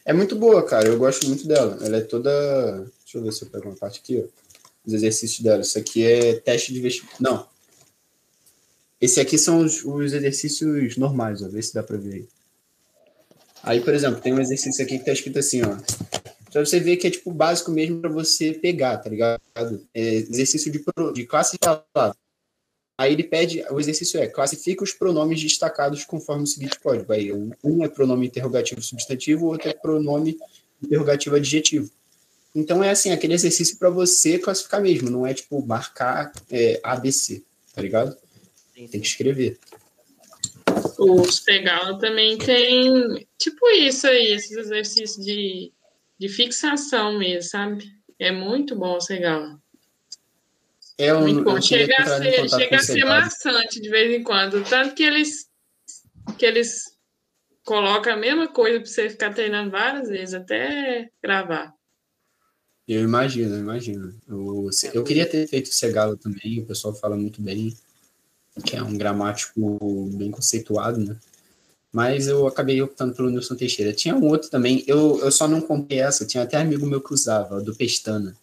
É 0.05 0.13
muito 0.13 0.37
boa, 0.37 0.65
cara. 0.65 0.87
Eu 0.87 0.99
gosto 0.99 1.27
muito 1.27 1.47
dela. 1.47 1.79
Ela 1.85 1.99
é 1.99 2.01
toda. 2.01 2.31
Deixa 3.03 3.19
eu 3.19 3.23
ver 3.23 3.33
se 3.33 3.45
eu 3.45 3.51
pego 3.51 3.69
uma 3.69 3.77
parte 3.77 4.01
aqui, 4.01 4.23
ó. 4.25 4.29
Os 4.87 4.95
exercícios 4.95 5.41
dela. 5.41 5.63
Isso 5.63 5.79
aqui 5.79 6.05
é 6.05 6.35
teste 6.37 6.73
de 6.73 6.81
vestibular. 6.81 7.17
Não. 7.21 7.49
Esse 9.01 9.21
aqui 9.21 9.37
são 9.37 9.59
os, 9.59 9.85
os, 9.85 10.13
exercícios 10.13 10.97
normais, 10.97 11.43
ó. 11.43 11.49
Vê 11.49 11.61
se 11.61 11.75
dá 11.75 11.83
pra 11.83 11.97
ver 11.97 12.15
aí. 12.15 12.29
Aí, 13.63 13.81
por 13.81 13.93
exemplo, 13.93 14.21
tem 14.21 14.33
um 14.33 14.41
exercício 14.41 14.83
aqui 14.85 14.99
que 14.99 15.05
tá 15.05 15.13
escrito 15.13 15.39
assim, 15.39 15.63
ó. 15.63 15.77
Pra 16.53 16.65
você 16.65 16.81
ver 16.81 16.97
que 16.97 17.07
é 17.07 17.11
tipo 17.11 17.31
básico 17.31 17.71
mesmo 17.71 18.01
para 18.01 18.09
você 18.09 18.55
pegar, 18.55 18.97
tá 18.99 19.11
ligado? 19.11 19.41
É 19.93 20.15
exercício 20.15 20.73
de, 20.73 20.83
de 21.13 21.27
classe 21.27 21.53
de 21.53 21.59
palavra. 21.59 22.17
Aí 22.99 23.13
ele 23.13 23.25
pede, 23.25 23.63
o 23.71 23.79
exercício 23.79 24.19
é, 24.19 24.27
classifica 24.27 24.83
os 24.83 24.93
pronomes 24.93 25.41
destacados 25.41 26.05
conforme 26.05 26.45
o 26.45 26.47
seguinte 26.47 26.79
código. 26.81 27.13
Aí 27.13 27.31
um 27.33 27.85
é 27.85 27.89
pronome 27.89 28.27
interrogativo 28.27 28.81
substantivo, 28.81 29.45
o 29.45 29.49
outro 29.49 29.69
é 29.69 29.75
pronome 29.75 30.39
interrogativo 30.83 31.37
adjetivo. 31.37 31.91
Então 32.55 32.83
é 32.83 32.91
assim, 32.91 33.11
aquele 33.11 33.35
exercício 33.35 33.79
para 33.79 33.91
você 33.91 34.39
classificar 34.39 34.81
mesmo, 34.81 35.11
não 35.11 35.27
é 35.27 35.35
tipo 35.35 35.65
marcar 35.67 36.33
é, 36.51 36.81
ABC, 36.83 37.45
tá 37.75 37.83
ligado? 37.83 38.17
Tem 38.75 38.89
que 38.89 39.07
escrever. 39.07 39.59
O 40.99 41.23
Pegala 41.45 41.99
também 41.99 42.39
tem 42.39 43.27
tipo 43.37 43.69
isso 43.69 44.07
aí, 44.07 44.33
esses 44.33 44.57
exercícios 44.57 45.23
de, 45.23 45.71
de 46.19 46.29
fixação 46.31 47.19
mesmo, 47.19 47.43
sabe? 47.43 47.85
É 48.19 48.33
muito 48.33 48.75
bom 48.75 48.97
o 48.97 49.01
Segala. 49.01 49.61
É 50.99 51.15
um, 51.15 51.21
muito 51.21 51.43
bom. 51.43 51.61
Chega 51.61 51.95
a 51.99 52.07
ser, 52.07 52.49
chega 52.49 52.77
a 52.77 52.81
ser 52.81 53.05
maçante 53.05 53.81
de 53.81 53.89
vez 53.91 54.15
em 54.15 54.23
quando. 54.23 54.65
Tanto 54.65 54.95
que 54.95 55.03
eles, 55.03 55.47
que 56.39 56.47
eles 56.47 56.97
colocam 57.65 58.13
a 58.13 58.17
mesma 58.17 58.49
coisa 58.49 58.81
para 58.81 58.89
você 58.89 59.11
ficar 59.11 59.35
treinando 59.35 59.71
várias 59.71 60.09
vezes 60.09 60.35
até 60.35 61.11
gravar. 61.23 61.75
Eu 62.89 63.03
imagino, 63.03 63.55
eu 63.57 63.61
imagino. 63.61 64.15
Eu, 64.29 64.71
eu 64.95 65.05
queria 65.05 65.27
ter 65.29 65.47
feito 65.49 65.75
Segalo 65.75 66.17
também, 66.17 66.61
o 66.61 66.67
pessoal 66.67 66.95
fala 66.95 67.17
muito 67.17 67.43
bem, 67.43 67.77
que 68.65 68.77
é 68.77 68.83
um 68.83 68.97
gramático 68.97 70.09
bem 70.15 70.31
conceituado, 70.31 70.99
né? 70.99 71.17
Mas 71.93 72.29
eu 72.29 72.47
acabei 72.47 72.81
optando 72.81 73.15
pelo 73.15 73.31
Nilson 73.31 73.57
Teixeira. 73.57 73.93
Tinha 73.93 74.15
um 74.15 74.25
outro 74.27 74.49
também, 74.49 74.85
eu, 74.87 75.19
eu 75.21 75.33
só 75.33 75.49
não 75.49 75.61
comprei 75.61 75.99
essa, 75.99 76.27
tinha 76.27 76.45
até 76.45 76.59
amigo 76.59 76.87
meu 76.87 77.01
que 77.01 77.13
usava, 77.13 77.61
do 77.61 77.75
Pestana. 77.75 78.37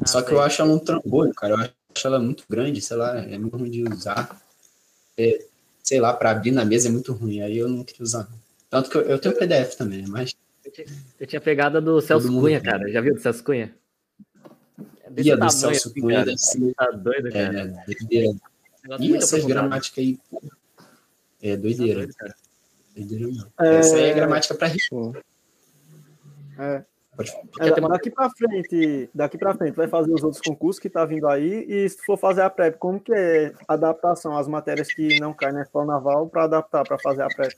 Ah, 0.00 0.06
só 0.06 0.22
que 0.22 0.32
eu 0.32 0.40
acho 0.40 0.62
ela 0.62 0.72
um 0.72 0.78
trambolho, 0.78 1.34
cara. 1.34 1.54
Eu 1.54 1.58
acho 1.58 2.06
ela 2.06 2.18
muito 2.18 2.44
grande, 2.48 2.80
sei 2.80 2.96
lá, 2.96 3.18
é 3.18 3.38
muito 3.38 3.56
ruim 3.56 3.70
de 3.70 3.82
usar. 3.82 4.40
É, 5.16 5.44
sei 5.82 6.00
lá, 6.00 6.12
para 6.12 6.30
abrir 6.30 6.52
na 6.52 6.64
mesa 6.64 6.88
é 6.88 6.90
muito 6.90 7.12
ruim, 7.12 7.40
aí 7.40 7.58
eu 7.58 7.68
não 7.68 7.84
queria 7.84 8.02
usar. 8.02 8.28
Tanto 8.70 8.88
que 8.88 8.96
eu, 8.96 9.02
eu 9.02 9.18
tenho 9.18 9.36
PDF 9.36 9.76
também, 9.76 10.06
mas 10.06 10.34
eu 11.18 11.26
tinha 11.26 11.40
pegada 11.40 11.80
do 11.80 12.00
Celso 12.00 12.28
Cunha, 12.28 12.60
cara. 12.60 12.90
Já 12.90 13.00
viu 13.00 13.14
do 13.14 13.20
Celso 13.20 13.42
Cunha? 13.42 13.74
É 15.04 15.22
Ia 15.22 15.36
do 15.36 15.50
Celso 15.50 15.88
assim, 15.88 16.00
Cunha, 16.00 16.24
deve 16.24 16.38
ser. 16.38 16.74
Tá 16.74 16.90
doido, 16.90 17.28
é, 17.28 17.30
cara. 17.30 17.58
É, 17.58 17.84
doideira. 17.84 18.36
E 19.00 19.16
essas 19.16 19.44
gramáticas 19.44 19.98
aí. 19.98 20.18
É 21.42 21.56
doideira. 21.56 22.00
Tá 22.00 22.06
doido, 22.06 22.14
cara. 22.14 22.34
Doideira 22.96 23.26
mesmo. 23.26 23.52
É... 23.60 23.76
Essa 23.76 23.96
aí 23.96 24.04
é 24.04 24.14
gramática 24.14 24.54
pra 24.54 24.68
rir. 24.68 24.80
É. 26.58 26.84
É, 27.60 27.80
daqui 27.80 28.10
para 28.10 28.30
frente, 28.30 29.10
daqui 29.14 29.36
para 29.36 29.54
frente, 29.54 29.74
vai 29.74 29.86
fazer 29.86 30.14
os 30.14 30.22
outros 30.22 30.40
concursos 30.40 30.80
que 30.80 30.88
tá 30.88 31.04
vindo 31.04 31.28
aí 31.28 31.64
e 31.68 31.88
se 31.88 31.98
for 32.06 32.16
fazer 32.16 32.40
a 32.40 32.48
prep, 32.48 32.78
como 32.78 32.98
que 32.98 33.12
é 33.12 33.52
a 33.68 33.74
adaptação 33.74 34.36
às 34.36 34.48
matérias 34.48 34.88
que 34.88 35.20
não 35.20 35.34
caem 35.34 35.52
na 35.52 35.62
escola 35.62 35.84
naval 35.84 36.26
para 36.28 36.44
adaptar 36.44 36.84
para 36.84 36.98
fazer 36.98 37.22
a 37.22 37.28
prep? 37.28 37.54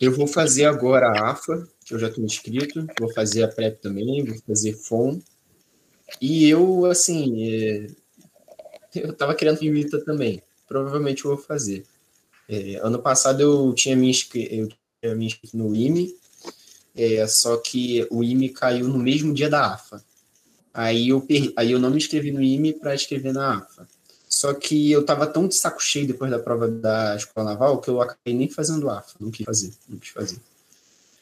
Eu 0.00 0.12
vou 0.12 0.26
fazer 0.26 0.66
agora 0.66 1.08
a 1.08 1.30
AFA, 1.30 1.66
que 1.84 1.94
eu 1.94 1.98
já 1.98 2.08
estou 2.08 2.24
inscrito, 2.24 2.86
vou 3.00 3.12
fazer 3.14 3.42
a 3.44 3.48
PrEP 3.48 3.80
também, 3.80 4.24
vou 4.24 4.36
fazer 4.46 4.74
FOM. 4.74 5.18
E 6.20 6.48
eu, 6.48 6.84
assim, 6.84 7.42
é... 7.44 7.86
eu 8.94 9.10
estava 9.10 9.34
querendo 9.34 9.62
ITA 9.62 10.04
também. 10.04 10.42
Provavelmente 10.68 11.24
eu 11.24 11.34
vou 11.34 11.42
fazer. 11.42 11.84
É, 12.48 12.76
ano 12.82 12.98
passado 12.98 13.40
eu 13.40 13.74
tinha 13.74 13.96
me, 13.96 14.10
inscrito, 14.10 14.54
eu 14.54 14.68
tinha 15.00 15.14
me 15.14 15.26
inscrito 15.26 15.56
no 15.56 15.74
IME, 15.74 16.14
é, 16.96 17.26
só 17.26 17.58
que 17.58 18.06
o 18.10 18.24
IME 18.24 18.48
caiu 18.48 18.88
no 18.88 18.98
mesmo 18.98 19.34
dia 19.34 19.50
da 19.50 19.74
AFA. 19.74 20.02
Aí 20.72 21.10
eu, 21.10 21.20
per... 21.20 21.52
Aí 21.56 21.72
eu 21.72 21.78
não 21.78 21.90
me 21.90 21.98
inscrevi 21.98 22.32
no 22.32 22.42
IME 22.42 22.72
para 22.72 22.94
escrever 22.94 23.32
na 23.32 23.58
AFA. 23.58 23.86
Só 24.28 24.52
que 24.54 24.90
eu 24.90 25.04
tava 25.04 25.26
tão 25.26 25.46
de 25.46 25.54
saco 25.54 25.82
cheio 25.82 26.06
depois 26.06 26.30
da 26.30 26.38
prova 26.38 26.68
da 26.68 27.14
escola 27.16 27.50
naval 27.50 27.80
que 27.80 27.88
eu 27.88 28.00
acabei 28.00 28.34
nem 28.34 28.48
fazendo 28.48 28.88
AFA, 28.90 29.14
não 29.20 29.30
quis 29.30 29.44
fazer, 29.44 29.72
não 29.88 29.98
quis 29.98 30.10
fazer. 30.10 30.38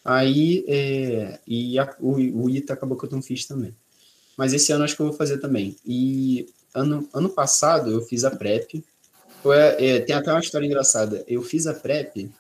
Aí, 0.04 0.64
é, 0.68 1.38
e 1.46 1.78
a, 1.78 1.94
o, 1.98 2.14
o 2.14 2.50
ITA 2.50 2.74
acabou 2.74 2.96
que 2.96 3.06
eu 3.06 3.10
não 3.10 3.22
fiz 3.22 3.46
também. 3.46 3.74
Mas 4.36 4.52
esse 4.52 4.72
ano 4.72 4.84
acho 4.84 4.96
que 4.96 5.02
eu 5.02 5.06
vou 5.06 5.16
fazer 5.16 5.38
também. 5.38 5.76
E 5.84 6.48
ano, 6.74 7.08
ano 7.12 7.28
passado 7.28 7.90
eu 7.90 8.02
fiz 8.02 8.24
a 8.24 8.30
PrEP. 8.30 8.84
É, 9.46 9.86
é, 9.86 10.00
tem 10.00 10.14
até 10.14 10.30
uma 10.30 10.40
história 10.40 10.66
engraçada. 10.66 11.24
Eu 11.26 11.42
fiz 11.42 11.66
a 11.66 11.74
PrEP 11.74 12.30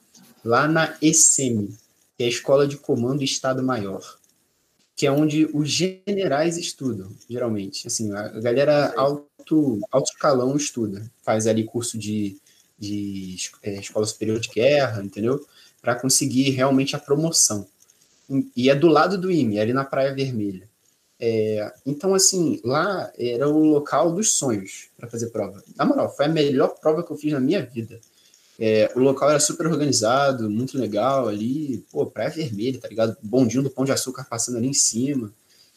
lá 0.44 0.66
na 0.66 0.88
que 0.88 1.12
é 2.18 2.24
a 2.24 2.28
Escola 2.28 2.66
de 2.66 2.76
Comando 2.76 3.22
Estado 3.22 3.62
Maior 3.62 4.18
que 4.96 5.06
é 5.06 5.12
onde 5.12 5.48
os 5.52 5.68
generais 5.70 6.56
estudam, 6.56 7.10
geralmente. 7.28 7.86
Assim, 7.86 8.12
a 8.12 8.28
galera 8.40 8.94
alto, 8.96 9.80
alto 9.90 10.12
escalão 10.12 10.56
estuda, 10.56 11.10
faz 11.22 11.46
ali 11.46 11.64
curso 11.64 11.98
de, 11.98 12.36
de 12.78 13.36
é, 13.62 13.74
escola 13.74 14.06
superior 14.06 14.38
de 14.38 14.48
guerra, 14.48 15.02
entendeu? 15.02 15.44
Para 15.82 15.96
conseguir 15.96 16.50
realmente 16.50 16.94
a 16.94 16.98
promoção. 16.98 17.66
E 18.56 18.70
é 18.70 18.74
do 18.74 18.88
lado 18.88 19.18
do 19.18 19.30
IME, 19.30 19.58
ali 19.58 19.72
na 19.72 19.84
Praia 19.84 20.14
Vermelha. 20.14 20.68
É, 21.18 21.72
então, 21.84 22.14
assim, 22.14 22.60
lá 22.64 23.12
era 23.18 23.48
o 23.48 23.64
local 23.64 24.12
dos 24.12 24.34
sonhos 24.34 24.88
para 24.96 25.08
fazer 25.08 25.30
prova. 25.30 25.62
Na 25.76 25.84
moral, 25.84 26.14
foi 26.14 26.26
a 26.26 26.28
melhor 26.28 26.68
prova 26.80 27.02
que 27.02 27.10
eu 27.10 27.16
fiz 27.16 27.32
na 27.32 27.40
minha 27.40 27.64
vida. 27.64 28.00
É, 28.58 28.90
o 28.94 29.00
local 29.00 29.30
era 29.30 29.40
super 29.40 29.66
organizado, 29.66 30.48
muito 30.48 30.78
legal 30.78 31.28
ali, 31.28 31.84
pô, 31.90 32.06
praia 32.06 32.30
vermelha, 32.30 32.78
tá 32.78 32.88
ligado? 32.88 33.16
Bondinho 33.22 33.62
do 33.62 33.70
Pão 33.70 33.84
de 33.84 33.92
Açúcar 33.92 34.24
passando 34.24 34.58
ali 34.58 34.68
em 34.68 34.74
cima. 34.74 35.32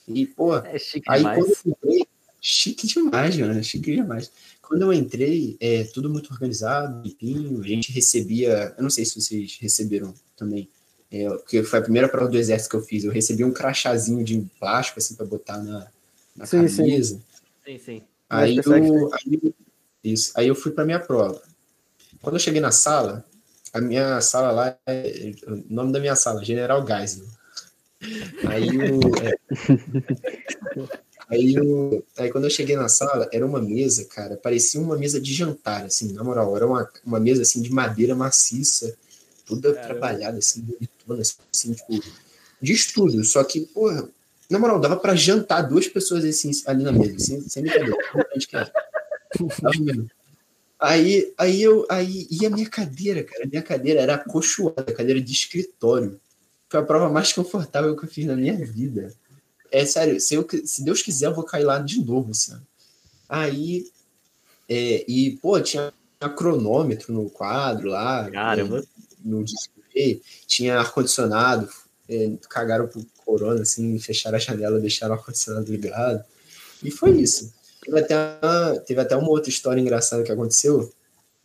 E, 0.07 0.25
pô, 0.25 0.55
é 0.55 0.77
chique 0.77 1.05
aí 1.09 1.19
demais. 1.19 1.37
quando 1.37 1.49
eu 1.49 1.71
entrei, 1.71 2.07
chique 2.39 2.87
demais, 2.87 3.37
mano, 3.37 3.63
chique 3.63 3.95
demais. 3.95 4.31
Quando 4.61 4.81
eu 4.83 4.93
entrei, 4.93 5.57
é 5.59 5.85
tudo 5.85 6.09
muito 6.09 6.31
organizado, 6.31 7.01
limpinho, 7.01 7.61
a 7.61 7.67
gente 7.67 7.91
recebia, 7.91 8.75
eu 8.77 8.83
não 8.83 8.89
sei 8.89 9.05
se 9.05 9.19
vocês 9.19 9.57
receberam 9.59 10.13
também, 10.35 10.69
é, 11.11 11.27
porque 11.29 11.63
foi 11.63 11.79
a 11.79 11.81
primeira 11.81 12.09
prova 12.09 12.29
do 12.29 12.37
exército 12.37 12.69
que 12.69 12.75
eu 12.75 12.81
fiz, 12.81 13.03
eu 13.03 13.11
recebi 13.11 13.43
um 13.43 13.51
crachazinho 13.51 14.23
de 14.23 14.45
plástico, 14.59 14.99
assim, 14.99 15.15
para 15.15 15.25
botar 15.25 15.57
na, 15.57 15.87
na 16.35 16.45
sim, 16.45 16.57
camisa. 16.57 17.15
Sim, 17.15 17.21
sim. 17.65 17.79
sim. 17.79 18.01
Aí, 18.29 18.57
eu, 18.57 19.13
aí, 19.13 19.53
isso, 20.03 20.33
aí 20.35 20.47
eu 20.47 20.55
fui 20.55 20.71
para 20.71 20.85
minha 20.85 20.99
prova. 20.99 21.41
Quando 22.27 22.35
eu 22.35 22.41
cheguei 22.41 22.59
na 22.59 22.71
sala, 22.71 23.23
a 23.71 23.79
minha 23.79 24.19
sala 24.19 24.51
lá, 24.51 24.77
é, 24.85 25.31
o 25.47 25.63
nome 25.73 25.93
da 25.93 25.99
minha 26.01 26.13
sala, 26.13 26.43
General 26.43 26.85
Geisel. 26.85 27.25
Aí 28.45 28.67
o, 28.77 28.99
é, 29.23 29.37
aí 31.29 31.57
o, 31.57 32.03
aí 32.17 32.29
quando 32.29 32.43
eu 32.43 32.49
cheguei 32.49 32.75
na 32.75 32.89
sala, 32.89 33.29
era 33.31 33.45
uma 33.45 33.61
mesa, 33.61 34.03
cara, 34.03 34.35
parecia 34.35 34.81
uma 34.81 34.97
mesa 34.97 35.21
de 35.21 35.33
jantar, 35.33 35.85
assim, 35.85 36.11
na 36.11 36.21
moral, 36.21 36.53
era 36.53 36.67
uma, 36.67 36.89
uma 37.05 37.17
mesa 37.17 37.43
assim 37.43 37.61
de 37.61 37.71
madeira 37.71 38.13
maciça, 38.13 38.93
toda 39.45 39.73
Caramba. 39.73 39.87
trabalhada, 39.87 40.37
assim, 40.39 40.59
bonitona, 40.63 41.21
assim, 41.21 41.71
tipo, 41.71 42.03
de 42.61 42.73
estudo. 42.73 43.23
Só 43.23 43.41
que, 43.41 43.61
porra, 43.61 44.05
na 44.49 44.59
moral, 44.59 44.81
dava 44.81 44.97
para 44.97 45.15
jantar 45.15 45.61
duas 45.61 45.87
pessoas 45.87 46.25
assim, 46.25 46.51
ali 46.65 46.83
na 46.83 46.91
mesa, 46.91 47.19
sem, 47.19 47.39
sem 47.47 47.63
brincadeira. 47.63 47.95
Aí, 50.79 51.33
aí 51.37 51.61
eu, 51.61 51.85
aí, 51.89 52.27
e 52.29 52.45
a 52.45 52.49
minha 52.49 52.69
cadeira, 52.69 53.23
cara, 53.23 53.45
a 53.45 53.47
minha 53.47 53.63
cadeira 53.63 53.99
era 53.99 54.15
acolchoada, 54.15 54.93
cadeira 54.93 55.19
de 55.19 55.31
escritório. 55.31 56.19
Foi 56.69 56.79
a 56.79 56.83
prova 56.83 57.09
mais 57.09 57.33
confortável 57.33 57.95
que 57.95 58.05
eu 58.05 58.09
fiz 58.09 58.25
na 58.25 58.35
minha 58.35 58.55
vida. 58.65 59.13
É 59.71 59.85
sério, 59.85 60.19
se, 60.19 60.35
eu, 60.35 60.47
se 60.65 60.83
Deus 60.83 61.01
quiser, 61.01 61.27
eu 61.27 61.35
vou 61.35 61.43
cair 61.43 61.63
lá 61.63 61.79
de 61.79 62.03
novo, 62.03 62.31
assim. 62.31 62.55
Aí, 63.27 63.89
é, 64.69 65.03
e, 65.07 65.37
pô, 65.41 65.59
tinha 65.59 65.91
cronômetro 66.35 67.13
no 67.13 67.29
quadro 67.29 67.89
lá. 67.89 68.29
Caramba. 68.29 68.83
No, 69.23 69.39
no 69.39 69.43
display, 69.43 70.21
tinha 70.45 70.79
ar-condicionado, 70.79 71.69
é, 72.07 72.31
cagaram 72.49 72.87
pro 72.87 73.05
corona, 73.25 73.61
assim, 73.61 73.97
fecharam 73.99 74.37
a 74.37 74.39
janela, 74.39 74.79
deixaram 74.79 75.15
o 75.15 75.17
ar-condicionado 75.17 75.71
ligado. 75.71 76.23
E 76.83 76.91
foi 76.91 77.11
isso. 77.19 77.53
Teve 77.87 77.99
até, 78.01 78.15
uma, 78.17 78.79
teve 78.81 78.99
até 78.99 79.15
uma 79.15 79.29
outra 79.29 79.49
história 79.49 79.79
engraçada 79.79 80.21
que 80.21 80.31
aconteceu, 80.31 80.91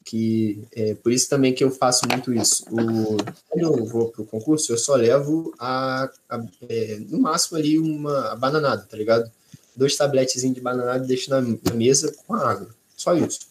que 0.04 0.60
é 0.72 0.92
por 0.96 1.12
isso 1.12 1.28
também 1.28 1.54
que 1.54 1.62
eu 1.62 1.70
faço 1.70 2.00
muito 2.10 2.34
isso. 2.34 2.64
O, 2.68 3.16
quando 3.48 3.62
eu 3.62 3.84
vou 3.86 4.08
para 4.08 4.22
o 4.22 4.26
concurso, 4.26 4.72
eu 4.72 4.76
só 4.76 4.96
levo 4.96 5.54
a, 5.56 6.10
a 6.28 6.44
é, 6.68 6.98
no 7.08 7.20
máximo 7.20 7.58
ali 7.58 7.78
uma 7.78 8.34
bananada, 8.34 8.82
tá 8.82 8.96
ligado? 8.96 9.30
Dois 9.76 9.96
tabletes 9.96 10.42
de 10.42 10.60
bananada 10.60 11.04
e 11.04 11.06
deixo 11.06 11.30
na, 11.30 11.40
na, 11.40 11.74
mesa 11.76 12.12
com 12.26 12.34
a 12.34 12.50
água. 12.50 12.74
Só 12.96 13.14
isso. 13.14 13.46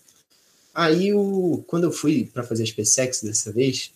Aí, 0.75 1.13
o, 1.13 1.63
quando 1.67 1.85
eu 1.85 1.93
fui 1.93 2.25
para 2.25 2.43
fazer 2.43 2.63
a 2.63 2.65
SpaceX 2.65 3.21
dessa 3.21 3.53
vez, 3.53 3.93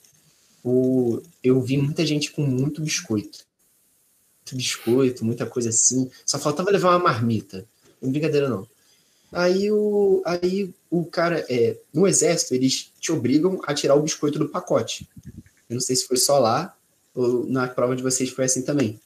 o, 0.63 1.21
eu 1.43 1.59
vi 1.61 1.77
muita 1.77 2.05
gente 2.05 2.31
com 2.31 2.43
muito 2.43 2.81
biscoito. 2.81 3.39
Muito 4.39 4.55
biscoito, 4.55 5.25
muita 5.25 5.45
coisa 5.45 5.67
assim. 5.67 6.09
Só 6.25 6.39
faltava 6.39 6.71
levar 6.71 6.91
uma 6.91 6.99
marmita. 6.99 7.65
Não 8.01 8.09
brincadeira, 8.09 8.47
não. 8.47 8.65
Aí 9.35 9.69
o, 9.69 10.21
aí 10.25 10.73
o 10.89 11.03
cara, 11.05 11.45
é, 11.49 11.77
no 11.93 12.07
exército, 12.07 12.55
eles 12.55 12.89
te 12.99 13.11
obrigam 13.11 13.59
a 13.67 13.73
tirar 13.73 13.95
o 13.95 14.01
biscoito 14.01 14.39
do 14.39 14.47
pacote. 14.47 15.09
Eu 15.69 15.73
não 15.73 15.81
sei 15.81 15.95
se 15.95 16.07
foi 16.07 16.15
só 16.15 16.39
lá 16.39 16.73
ou 17.13 17.45
na 17.45 17.67
prova 17.67 17.95
de 17.95 18.01
vocês 18.01 18.29
foi 18.29 18.45
assim 18.45 18.61
também. 18.61 18.99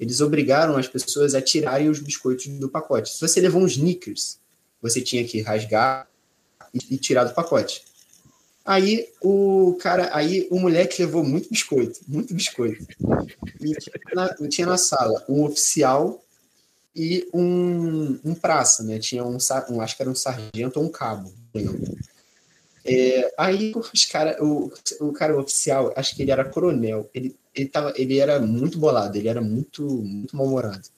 Eles 0.00 0.22
obrigaram 0.22 0.76
as 0.76 0.88
pessoas 0.88 1.34
a 1.34 1.42
tirarem 1.42 1.90
os 1.90 1.98
biscoitos 1.98 2.46
do 2.46 2.68
pacote. 2.68 3.12
Se 3.12 3.20
você 3.20 3.40
levou 3.40 3.60
uns 3.60 3.72
Snickers, 3.72 4.38
você 4.80 5.02
tinha 5.02 5.22
que 5.26 5.42
rasgar 5.42 6.08
e, 6.72 6.94
e 6.94 6.98
tirar 6.98 7.24
do 7.24 7.34
pacote. 7.34 7.82
Aí 8.64 9.08
o 9.20 9.76
cara, 9.80 10.10
aí 10.14 10.46
o 10.50 10.58
moleque 10.58 11.02
levou 11.02 11.24
muito 11.24 11.50
biscoito, 11.50 12.00
muito 12.08 12.32
biscoito. 12.32 12.86
E 13.60 13.74
tinha 13.74 14.00
na, 14.14 14.34
tinha 14.48 14.66
na 14.66 14.78
sala 14.78 15.24
um 15.28 15.44
oficial 15.44 16.22
e 16.98 17.28
um, 17.32 18.18
um 18.24 18.34
praça, 18.34 18.82
né? 18.82 18.98
Tinha 18.98 19.24
um, 19.24 19.38
um, 19.70 19.80
acho 19.80 19.96
que 19.96 20.02
era 20.02 20.10
um 20.10 20.16
sargento 20.16 20.80
ou 20.80 20.86
um 20.86 20.88
cabo. 20.88 21.32
É, 22.84 23.32
aí 23.38 23.72
os 23.76 24.04
cara, 24.06 24.42
o, 24.42 24.72
o 25.00 25.12
cara 25.12 25.38
oficial, 25.38 25.92
acho 25.94 26.16
que 26.16 26.22
ele 26.22 26.32
era 26.32 26.44
coronel, 26.44 27.08
ele, 27.14 27.36
ele, 27.54 27.68
tava, 27.68 27.92
ele 27.96 28.18
era 28.18 28.40
muito 28.40 28.78
bolado, 28.78 29.16
ele 29.16 29.28
era 29.28 29.40
muito, 29.40 29.84
muito 29.84 30.36
mal-humorado. 30.36 30.88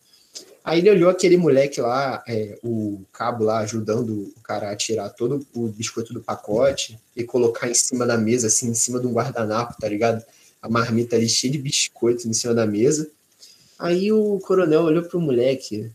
Aí 0.64 0.78
ele 0.78 0.90
olhou 0.90 1.10
aquele 1.10 1.36
moleque 1.36 1.80
lá, 1.80 2.22
é, 2.26 2.58
o 2.62 3.02
cabo 3.12 3.44
lá, 3.44 3.58
ajudando 3.58 4.32
o 4.34 4.40
cara 4.42 4.70
a 4.70 4.76
tirar 4.76 5.10
todo 5.10 5.46
o 5.52 5.68
biscoito 5.68 6.14
do 6.14 6.22
pacote 6.22 6.98
e 7.14 7.24
colocar 7.24 7.68
em 7.68 7.74
cima 7.74 8.06
da 8.06 8.16
mesa, 8.16 8.46
assim, 8.46 8.70
em 8.70 8.74
cima 8.74 9.00
de 9.00 9.06
um 9.06 9.12
guardanapo, 9.12 9.76
tá 9.78 9.88
ligado? 9.88 10.24
A 10.62 10.68
marmita 10.68 11.16
ali 11.16 11.28
cheia 11.28 11.52
de 11.52 11.58
biscoitos 11.58 12.24
em 12.24 12.32
cima 12.32 12.54
da 12.54 12.66
mesa. 12.66 13.10
Aí 13.80 14.12
o 14.12 14.38
coronel 14.40 14.82
olhou 14.82 15.02
pro 15.02 15.20
moleque, 15.20 15.90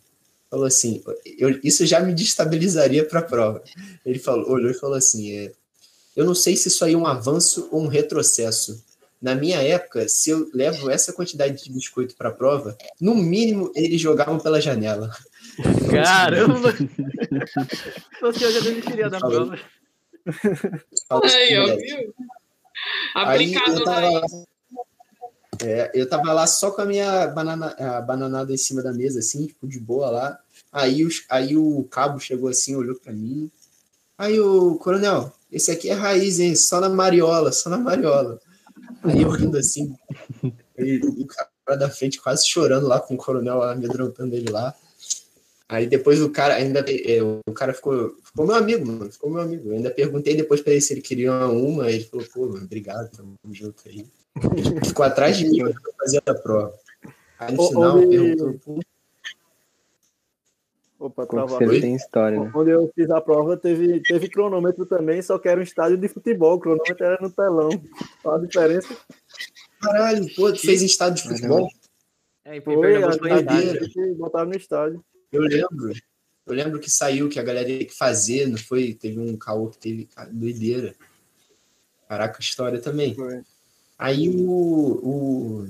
falou 0.49 0.65
assim: 0.65 1.03
eu, 1.37 1.59
Isso 1.63 1.85
já 1.85 1.99
me 1.99 2.13
destabilizaria 2.13 3.05
pra 3.05 3.21
prova. 3.21 3.63
Ele 4.05 4.19
falou, 4.19 4.49
olhou 4.49 4.71
e 4.71 4.73
falou 4.73 4.95
assim: 4.95 5.31
é, 5.31 5.51
Eu 6.15 6.25
não 6.25 6.33
sei 6.33 6.57
se 6.57 6.67
isso 6.67 6.83
aí 6.83 6.93
é 6.93 6.97
um 6.97 7.05
avanço 7.05 7.69
ou 7.71 7.83
um 7.83 7.87
retrocesso 7.87 8.83
na 9.21 9.33
minha 9.33 9.61
época, 9.61 10.07
se 10.07 10.29
eu 10.29 10.49
levo 10.53 10.89
essa 10.89 11.13
quantidade 11.13 11.63
de 11.63 11.71
biscoito 11.71 12.15
para 12.15 12.29
a 12.29 12.33
prova, 12.33 12.77
no 12.99 13.15
mínimo 13.15 13.71
eles 13.75 13.99
jogavam 13.99 14.39
pela 14.39 14.61
janela. 14.61 15.09
Caramba! 15.89 16.71
Você 18.21 18.51
já 18.51 18.59
desistiria 18.59 19.09
da 19.09 19.19
prova. 19.19 19.57
Aí, 21.09 21.57
ó, 21.57 21.75
viu? 21.75 22.13
Aplicado 23.15 23.79
eu 23.79 23.83
tava, 23.83 24.09
lá, 24.09 24.21
é, 25.63 25.91
eu 25.93 26.07
tava 26.07 26.33
lá 26.33 26.47
só 26.47 26.71
com 26.71 26.81
a 26.81 26.85
minha 26.85 27.27
banana, 27.27 27.67
a 27.77 28.01
bananada 28.01 28.53
em 28.53 28.57
cima 28.57 28.81
da 28.81 28.93
mesa, 28.93 29.19
assim, 29.19 29.47
tipo, 29.47 29.67
de 29.67 29.79
boa 29.79 30.09
lá. 30.09 30.39
Aí, 30.71 31.05
os, 31.05 31.23
aí 31.29 31.55
o 31.55 31.83
cabo 31.85 32.19
chegou 32.19 32.49
assim, 32.49 32.75
olhou 32.75 32.95
para 32.95 33.13
mim. 33.13 33.49
Aí 34.17 34.39
o 34.39 34.75
coronel, 34.75 35.33
esse 35.51 35.71
aqui 35.71 35.89
é 35.89 35.93
raiz, 35.93 36.39
hein? 36.39 36.55
Só 36.55 36.79
na 36.79 36.89
mariola, 36.89 37.51
só 37.51 37.69
na 37.69 37.77
mariola. 37.77 38.39
Aí 39.03 39.21
eu 39.21 39.29
rindo 39.29 39.57
assim, 39.57 39.95
e 40.77 40.97
o 40.97 41.25
cara 41.25 41.77
da 41.77 41.89
frente 41.89 42.21
quase 42.21 42.47
chorando 42.47 42.87
lá 42.87 42.99
com 42.99 43.15
o 43.15 43.17
coronel 43.17 43.61
amedrontando 43.61 44.35
ele 44.35 44.51
lá. 44.51 44.73
Aí 45.67 45.87
depois 45.87 46.21
o 46.21 46.29
cara 46.29 46.55
ainda. 46.55 46.85
É, 46.87 47.21
o 47.23 47.53
cara 47.53 47.73
ficou, 47.73 48.15
ficou 48.23 48.45
meu 48.45 48.55
amigo, 48.55 48.85
mano. 48.85 49.11
Ficou 49.11 49.29
meu 49.29 49.41
amigo. 49.41 49.69
Eu 49.69 49.73
ainda 49.73 49.89
perguntei 49.89 50.35
depois 50.35 50.61
pra 50.61 50.71
ele 50.71 50.81
se 50.81 50.93
ele 50.93 51.01
queria 51.01 51.33
uma. 51.47 51.89
Ele 51.89 52.03
falou, 52.03 52.25
pô, 52.33 52.47
mano, 52.47 52.65
obrigado, 52.65 53.09
tamo 53.09 53.35
junto 53.51 53.81
aí. 53.87 54.05
Ficou 54.85 55.05
atrás 55.05 55.37
de 55.37 55.49
mim 55.49 55.59
pra 55.59 55.93
fazer 55.99 56.21
a 56.25 56.33
prova. 56.33 56.73
Aí 57.39 57.55
no 57.55 57.67
final 57.67 57.97
Onde... 57.97 58.07
perguntou, 58.07 58.79
Opa, 60.97 61.25
você 61.25 61.81
tem 61.81 61.95
história, 61.95 62.39
né? 62.39 62.51
Onde 62.55 62.71
eu 62.71 62.91
fiz 62.95 63.09
a 63.09 63.19
prova 63.19 63.57
teve, 63.57 64.01
teve 64.01 64.29
cronômetro 64.29 64.85
também, 64.85 65.21
só 65.21 65.37
que 65.37 65.47
era 65.47 65.59
um 65.59 65.63
estádio 65.63 65.97
de 65.97 66.07
futebol. 66.07 66.55
O 66.55 66.59
cronômetro 66.59 67.05
era 67.05 67.17
no 67.21 67.29
telão. 67.29 67.69
Qual 68.23 68.35
a 68.35 68.39
diferença? 68.39 68.95
caralho, 69.81 70.25
pô, 70.35 70.51
tu 70.51 70.61
fez 70.61 70.81
estádio 70.81 71.21
de 71.21 71.29
futebol? 71.29 71.67
É, 72.45 72.57
em 72.57 72.61
Foi, 72.61 72.79
Pernambuco 72.79 74.15
botaram 74.17 74.49
no 74.49 74.55
estádio. 74.55 75.03
Eu 75.31 75.41
lembro. 75.41 75.93
Eu 76.45 76.53
lembro 76.53 76.79
que 76.79 76.89
saiu, 76.89 77.27
que 77.27 77.39
a 77.39 77.43
galera 77.43 77.67
ia 77.67 77.79
ter 77.79 77.85
que 77.85 77.97
fazer, 77.97 78.47
não 78.47 78.57
foi? 78.57 78.93
Teve 78.93 79.19
um 79.19 79.35
caô 79.35 79.69
que 79.69 79.79
teve, 79.79 80.09
doideira. 80.31 80.95
Caraca, 82.07 82.39
história 82.39 82.79
também. 82.79 83.13
Foi. 83.15 83.41
Aí 83.97 84.29
o, 84.29 85.67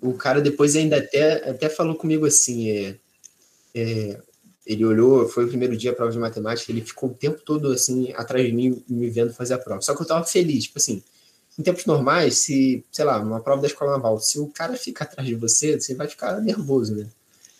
o, 0.00 0.08
o 0.10 0.14
cara 0.14 0.40
depois 0.40 0.76
ainda 0.76 0.98
até, 0.98 1.50
até 1.50 1.68
falou 1.68 1.96
comigo 1.96 2.24
assim, 2.24 2.70
é, 2.70 2.96
é, 3.74 4.20
ele 4.66 4.84
olhou, 4.84 5.28
foi 5.28 5.44
o 5.44 5.48
primeiro 5.48 5.76
dia 5.76 5.90
a 5.90 5.94
prova 5.94 6.12
de 6.12 6.18
matemática, 6.18 6.70
ele 6.70 6.82
ficou 6.82 7.10
o 7.10 7.14
tempo 7.14 7.40
todo 7.44 7.68
assim, 7.72 8.12
atrás 8.14 8.46
de 8.46 8.52
mim, 8.52 8.82
me 8.88 9.10
vendo 9.10 9.32
fazer 9.32 9.54
a 9.54 9.58
prova. 9.58 9.80
Só 9.80 9.94
que 9.94 10.02
eu 10.02 10.06
tava 10.06 10.24
feliz, 10.24 10.64
tipo 10.64 10.78
assim, 10.78 11.02
em 11.58 11.62
tempos 11.62 11.86
normais, 11.86 12.38
se, 12.38 12.84
sei 12.92 13.04
lá, 13.04 13.18
numa 13.22 13.40
prova 13.40 13.62
da 13.62 13.66
escola 13.66 13.92
naval, 13.92 14.20
se 14.20 14.38
o 14.38 14.46
cara 14.46 14.76
fica 14.76 15.04
atrás 15.04 15.26
de 15.26 15.34
você, 15.34 15.80
você 15.80 15.94
vai 15.94 16.06
ficar 16.06 16.40
nervoso, 16.40 16.94
né? 16.94 17.06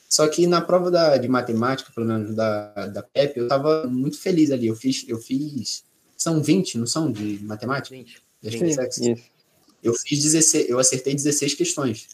Só 0.09 0.27
que 0.29 0.47
na 0.47 0.61
prova 0.61 0.91
da, 0.91 1.17
de 1.19 1.29
matemática, 1.29 1.93
pelo 1.95 2.07
menos 2.07 2.35
da, 2.35 2.87
da 2.87 3.03
PEP, 3.03 3.39
eu 3.39 3.49
tava 3.49 3.87
muito 3.87 4.19
feliz 4.19 4.51
ali. 4.51 4.67
Eu 4.67 4.75
fiz, 4.75 5.05
eu 5.07 5.19
fiz. 5.19 5.85
São 6.17 6.43
20, 6.43 6.79
não 6.79 6.87
são? 6.87 7.13
De 7.13 7.39
matemática? 7.45 7.95
Gente, 7.95 8.23
Das 8.43 8.55
Sim. 8.55 8.61
PSEX? 8.61 8.99
Isso. 8.99 9.38
Eu 9.83 9.95
fiz 9.95 10.23
16, 10.23 10.69
eu 10.69 10.79
acertei 10.79 11.15
16 11.15 11.55
questões. 11.55 12.09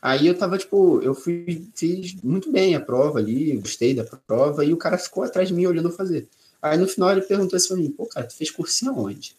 Aí 0.00 0.26
eu 0.26 0.36
tava, 0.36 0.58
tipo, 0.58 1.00
eu 1.00 1.14
fui, 1.14 1.66
fiz 1.74 2.14
muito 2.22 2.50
bem 2.50 2.74
a 2.74 2.80
prova 2.80 3.18
ali, 3.20 3.56
gostei 3.56 3.94
da 3.94 4.04
prova, 4.04 4.64
e 4.64 4.72
o 4.72 4.76
cara 4.76 4.98
ficou 4.98 5.22
atrás 5.22 5.48
de 5.48 5.54
mim 5.54 5.64
olhando 5.66 5.88
eu 5.88 5.92
fazer. 5.92 6.28
Aí 6.60 6.76
no 6.76 6.88
final 6.88 7.10
ele 7.12 7.22
perguntou 7.22 7.56
assim 7.56 7.68
pra 7.68 7.76
mim, 7.76 7.90
pô, 7.90 8.06
cara, 8.06 8.26
tu 8.26 8.34
fez 8.34 8.50
cursinho 8.50 8.90
aonde? 8.92 9.34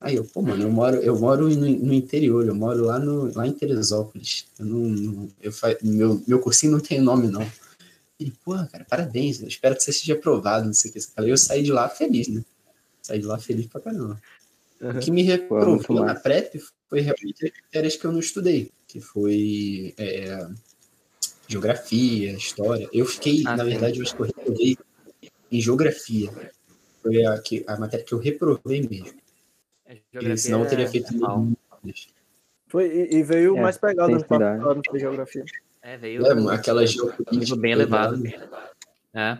Aí 0.00 0.16
eu, 0.16 0.24
pô, 0.24 0.40
mano, 0.40 0.62
eu 0.62 0.70
moro, 0.70 0.96
eu 0.96 1.18
moro 1.18 1.48
no, 1.48 1.66
no 1.68 1.92
interior, 1.92 2.46
eu 2.46 2.54
moro 2.54 2.84
lá, 2.84 2.98
no, 2.98 3.32
lá 3.36 3.46
em 3.46 3.52
Teresópolis. 3.52 4.46
Eu 4.58 4.64
não, 4.64 4.78
não- 4.88 5.28
eu 5.42 5.52
fa, 5.52 5.76
meu, 5.82 6.22
meu 6.26 6.38
cursinho 6.40 6.72
não 6.72 6.80
tem 6.80 7.00
nome, 7.00 7.28
não. 7.28 7.46
Ele, 8.18 8.32
pô, 8.44 8.52
cara, 8.70 8.84
parabéns, 8.88 9.40
eu 9.42 9.48
espero 9.48 9.76
que 9.76 9.82
você 9.82 9.92
seja 9.92 10.14
aprovado, 10.14 10.66
não 10.66 10.72
sei 10.74 10.90
o 10.90 10.94
que. 10.94 11.00
Eu 11.18 11.36
saí 11.36 11.62
de 11.62 11.72
lá 11.72 11.88
feliz, 11.88 12.28
né? 12.28 12.42
Saí 13.02 13.18
de 13.18 13.26
lá 13.26 13.38
feliz 13.38 13.66
pra 13.66 13.80
caramba. 13.80 14.20
O 14.80 14.98
que 14.98 15.10
me 15.10 15.22
reprovou 15.22 16.04
na. 16.04 16.14
PrEP 16.14 16.58
foi 16.88 17.00
realmente 17.00 17.44
as 17.46 17.52
matérias 17.64 17.96
que 17.96 18.04
eu 18.06 18.12
não 18.12 18.18
estudei, 18.20 18.70
que 18.88 18.98
foi 19.00 19.94
é, 19.98 20.46
geografia, 21.46 22.32
história. 22.32 22.88
Eu 22.92 23.04
fiquei, 23.04 23.42
Ah, 23.46 23.56
na 23.56 23.64
sim. 23.64 23.70
verdade, 23.70 23.98
eu 23.98 24.02
acho 24.04 24.16
que 24.16 24.22
eu 24.22 24.26
reprovei 24.26 24.76
em 25.52 25.60
geografia. 25.60 26.30
Foi 27.02 27.24
a, 27.24 27.38
que, 27.40 27.64
a 27.66 27.76
matéria 27.78 28.04
que 28.04 28.12
eu 28.14 28.18
reprovei 28.18 28.80
mesmo. 28.88 29.18
é, 29.86 29.94
Porque 29.96 30.02
geografia 30.12 30.36
senão 30.38 30.62
eu 30.62 30.68
teria 30.68 30.84
é- 30.86 30.88
feito 30.88 31.08
é. 31.14 31.92
Foi, 32.68 32.86
e, 32.86 33.16
e 33.16 33.22
veio 33.22 33.56
É, 33.56 33.60
mais 33.60 33.76
pegado 33.76 34.16
estudar. 34.16 34.58
passado 34.58 34.82
na 34.92 34.98
geografia. 34.98 35.44
É, 35.82 35.96
veio 35.96 36.24
É, 36.24 36.54
aquela 36.54 36.82
um 36.82 36.86
geopolítica. 36.86 37.36
nível 37.36 37.56
bem 37.56 37.72
elevado. 37.72 38.22
É. 39.12 39.38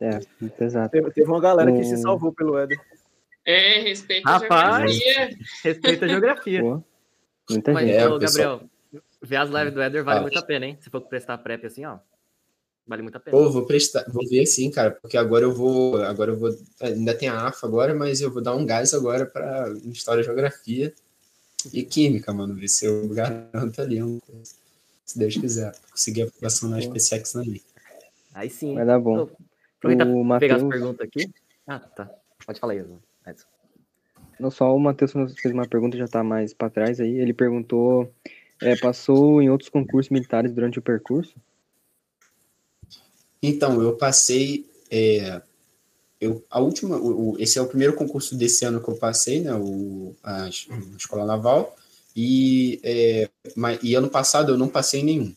É, 0.00 0.20
muito 0.40 0.54
pesado. 0.56 0.90
Teve, 0.90 1.10
teve 1.10 1.28
uma 1.28 1.40
galera 1.40 1.72
que 1.72 1.82
se 1.82 1.96
salvou 1.96 2.32
pelo 2.32 2.56
Éder. 2.56 2.80
É, 3.48 3.80
respeita 3.80 4.28
a 4.28 4.32
Rapaz! 4.38 4.92
geografia. 4.92 5.38
Respeita 5.64 6.04
a 6.04 6.08
geografia. 6.08 6.60
Pô, 6.60 6.84
muita 7.48 7.72
Mas, 7.72 7.86
gente. 7.86 7.96
É, 7.96 8.06
ô, 8.06 8.16
o 8.16 8.18
pessoal- 8.18 8.58
Gabriel, 8.58 8.70
ver 9.22 9.36
as 9.36 9.48
lives 9.48 9.72
do 9.72 9.80
Éder 9.80 10.04
vale 10.04 10.16
Fala. 10.16 10.20
muito 10.20 10.38
a 10.38 10.42
pena, 10.42 10.66
hein? 10.66 10.76
Se 10.82 10.90
for 10.90 11.00
prestar 11.00 11.38
prep 11.38 11.64
assim, 11.66 11.82
ó. 11.86 11.98
Vale 12.86 13.00
muito 13.00 13.16
a 13.16 13.20
pena. 13.20 13.34
Pô, 13.34 13.48
vou 13.50 13.64
prestar, 13.64 14.04
vou 14.08 14.28
ver 14.28 14.44
sim, 14.44 14.70
cara, 14.70 14.90
porque 14.90 15.16
agora 15.16 15.46
eu 15.46 15.54
vou, 15.54 15.96
agora 16.02 16.32
eu 16.32 16.36
vou, 16.36 16.54
ainda 16.78 17.14
tem 17.14 17.26
a 17.30 17.46
AFA 17.46 17.66
agora, 17.66 17.94
mas 17.94 18.20
eu 18.20 18.30
vou 18.30 18.42
dar 18.42 18.54
um 18.54 18.66
gás 18.66 18.92
agora 18.92 19.24
para 19.24 19.72
história, 19.86 20.22
geografia 20.22 20.92
e 21.72 21.82
química, 21.82 22.30
mano, 22.34 22.54
ver 22.54 22.68
se 22.68 22.84
eu 22.84 23.08
garanto 23.08 23.80
ali 23.80 23.98
coisa. 24.26 24.54
Se 25.06 25.18
Deus 25.18 25.38
quiser, 25.38 25.74
conseguir 25.90 26.22
a 26.22 26.24
aprovação 26.26 26.68
na 26.68 26.82
SpaceX 26.82 27.34
ali. 27.34 27.62
Aí 28.34 28.50
sim. 28.50 28.74
Vai 28.74 28.84
dar 28.84 29.00
bom. 29.00 29.22
Então, 29.22 29.36
Aproveita 29.78 30.04
O 30.04 30.26
pra 30.26 30.38
pegar 30.38 30.56
as 30.56 30.62
perguntas 30.64 31.06
aqui. 31.06 31.30
Ah, 31.66 31.78
tá. 31.78 32.10
Pode 32.44 32.60
falar 32.60 32.74
aí. 32.74 32.84
Não 34.38 34.50
só 34.50 34.74
o 34.74 34.78
Matheus 34.78 35.12
fez 35.12 35.52
uma 35.52 35.66
pergunta, 35.66 35.96
já 35.96 36.06
tá 36.06 36.22
mais 36.22 36.54
pra 36.54 36.70
trás 36.70 37.00
aí. 37.00 37.18
Ele 37.18 37.32
perguntou: 37.32 38.12
é, 38.62 38.76
passou 38.76 39.42
em 39.42 39.50
outros 39.50 39.68
concursos 39.68 40.10
militares 40.10 40.52
durante 40.52 40.78
o 40.78 40.82
percurso? 40.82 41.34
Então, 43.42 43.80
eu 43.82 43.96
passei. 43.96 44.66
é, 44.90 45.40
eu, 46.20 46.44
a 46.50 46.60
última, 46.60 46.96
o, 46.96 47.32
o- 47.32 47.36
esse 47.38 47.58
é 47.58 47.62
o 47.62 47.66
primeiro 47.66 47.94
concurso 47.94 48.36
desse 48.36 48.64
ano 48.64 48.82
que 48.82 48.88
eu 48.88 48.96
passei, 48.96 49.40
né? 49.40 49.54
O, 49.54 50.14
a, 50.22 50.44
a 50.44 50.48
Escola 50.96 51.24
Naval. 51.24 51.76
E, 52.16 52.80
é, 52.82 53.28
mas, 53.54 53.78
e 53.82 53.94
ano 53.94 54.08
passado 54.10 54.52
eu 54.52 54.58
não 54.58 54.68
passei 54.68 55.02
nenhum. 55.02 55.32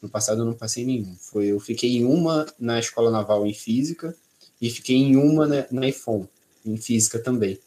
No 0.00 0.08
passado 0.08 0.42
eu 0.42 0.44
não 0.46 0.54
passei 0.54 0.84
nenhum. 0.84 1.16
Foi, 1.16 1.46
eu 1.46 1.58
fiquei 1.58 1.96
em 1.96 2.04
uma 2.04 2.46
na 2.58 2.78
Escola 2.78 3.10
Naval 3.10 3.44
em 3.46 3.52
Física 3.54 4.14
e 4.60 4.70
fiquei 4.70 4.96
em 4.96 5.16
uma 5.16 5.46
na, 5.46 5.66
na 5.70 5.88
IFON, 5.88 6.26
em 6.64 6.76
Física 6.76 7.18
também. 7.18 7.58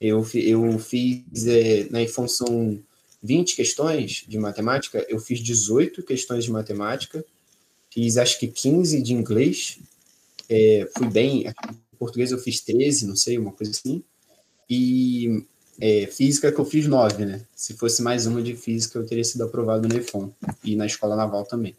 Eu, 0.00 0.26
eu 0.34 0.78
fiz. 0.78 1.46
é, 1.46 1.86
na 1.90 2.02
IFON 2.02 2.28
são 2.28 2.80
20 3.22 3.56
questões 3.56 4.24
de 4.28 4.38
matemática, 4.38 5.04
eu 5.08 5.18
fiz 5.18 5.40
18 5.40 6.02
questões 6.04 6.44
de 6.44 6.52
matemática 6.52 7.24
fiz 7.90 8.16
acho 8.16 8.38
que 8.38 8.46
15 8.46 9.02
de 9.02 9.12
inglês, 9.12 9.78
é, 10.48 10.88
fui 10.96 11.08
bem, 11.08 11.46
em 11.48 11.96
português 11.98 12.30
eu 12.30 12.38
fiz 12.38 12.60
13, 12.60 13.06
não 13.06 13.16
sei, 13.16 13.38
uma 13.38 13.52
coisa 13.52 13.72
assim, 13.72 14.02
e 14.68 15.44
é, 15.80 16.06
física 16.06 16.52
que 16.52 16.58
eu 16.58 16.64
fiz 16.64 16.86
9, 16.86 17.24
né? 17.24 17.42
Se 17.54 17.74
fosse 17.74 18.02
mais 18.02 18.26
uma 18.26 18.42
de 18.42 18.54
física, 18.54 18.98
eu 18.98 19.06
teria 19.06 19.24
sido 19.24 19.42
aprovado 19.44 19.88
no 19.88 19.96
EFON 19.96 20.30
e 20.62 20.76
na 20.76 20.86
escola 20.86 21.16
naval 21.16 21.44
também. 21.44 21.74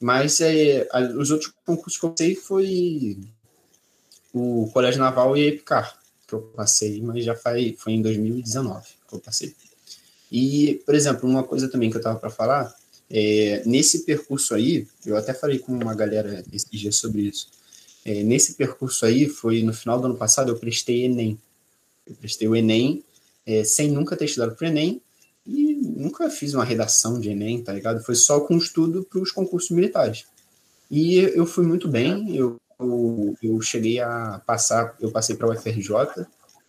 Mas 0.00 0.40
é, 0.40 0.88
os 1.16 1.30
outros 1.30 1.52
concursos 1.64 1.98
que 1.98 2.06
eu 2.06 2.14
sei 2.16 2.34
foi 2.34 3.18
o 4.32 4.70
Colégio 4.72 5.00
Naval 5.00 5.36
e 5.36 5.44
a 5.44 5.46
Epicar, 5.48 5.98
que 6.26 6.34
eu 6.34 6.40
passei, 6.40 7.00
mas 7.02 7.24
já 7.24 7.34
foi, 7.34 7.76
foi 7.78 7.92
em 7.94 8.02
2019 8.02 8.86
que 9.08 9.14
eu 9.14 9.18
passei. 9.18 9.54
E, 10.30 10.80
por 10.86 10.94
exemplo, 10.94 11.28
uma 11.28 11.42
coisa 11.42 11.68
também 11.68 11.90
que 11.90 11.96
eu 11.96 12.00
tava 12.00 12.18
para 12.18 12.30
falar, 12.30 12.72
é, 13.10 13.62
nesse 13.66 14.04
percurso 14.04 14.54
aí, 14.54 14.86
eu 15.04 15.16
até 15.16 15.34
falei 15.34 15.58
com 15.58 15.72
uma 15.72 15.94
galera 15.94 16.44
esses 16.52 16.70
dias 16.70 16.96
sobre 16.96 17.22
isso. 17.22 17.48
É, 18.04 18.22
nesse 18.22 18.54
percurso 18.54 19.04
aí, 19.04 19.28
foi 19.28 19.62
no 19.62 19.74
final 19.74 20.00
do 20.00 20.06
ano 20.06 20.16
passado, 20.16 20.50
eu 20.50 20.56
prestei 20.56 21.04
Enem. 21.04 21.38
Eu 22.06 22.14
prestei 22.14 22.46
o 22.46 22.54
Enem 22.54 23.04
é, 23.44 23.64
sem 23.64 23.90
nunca 23.90 24.16
ter 24.16 24.26
estudado 24.26 24.54
para 24.54 24.68
Enem 24.68 25.02
e 25.44 25.74
nunca 25.74 26.30
fiz 26.30 26.54
uma 26.54 26.64
redação 26.64 27.18
de 27.18 27.30
Enem, 27.30 27.62
tá 27.62 27.72
ligado? 27.72 28.02
Foi 28.04 28.14
só 28.14 28.40
com 28.40 28.56
estudo 28.56 29.02
para 29.02 29.20
os 29.20 29.32
concursos 29.32 29.70
militares. 29.70 30.24
E 30.88 31.16
eu 31.18 31.46
fui 31.46 31.66
muito 31.66 31.88
bem, 31.88 32.36
eu, 32.36 32.60
eu, 32.80 33.36
eu 33.42 33.60
cheguei 33.60 34.00
a 34.00 34.40
passar, 34.46 34.96
eu 35.00 35.10
passei 35.10 35.36
para 35.36 35.48
o 35.48 35.52
UFRJ, 35.52 35.90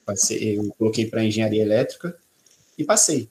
passei, 0.05 0.57
eu 0.57 0.74
coloquei 0.78 1.05
para 1.05 1.24
engenharia 1.24 1.62
elétrica 1.62 2.16
e 2.78 2.84
passei. 2.84 3.30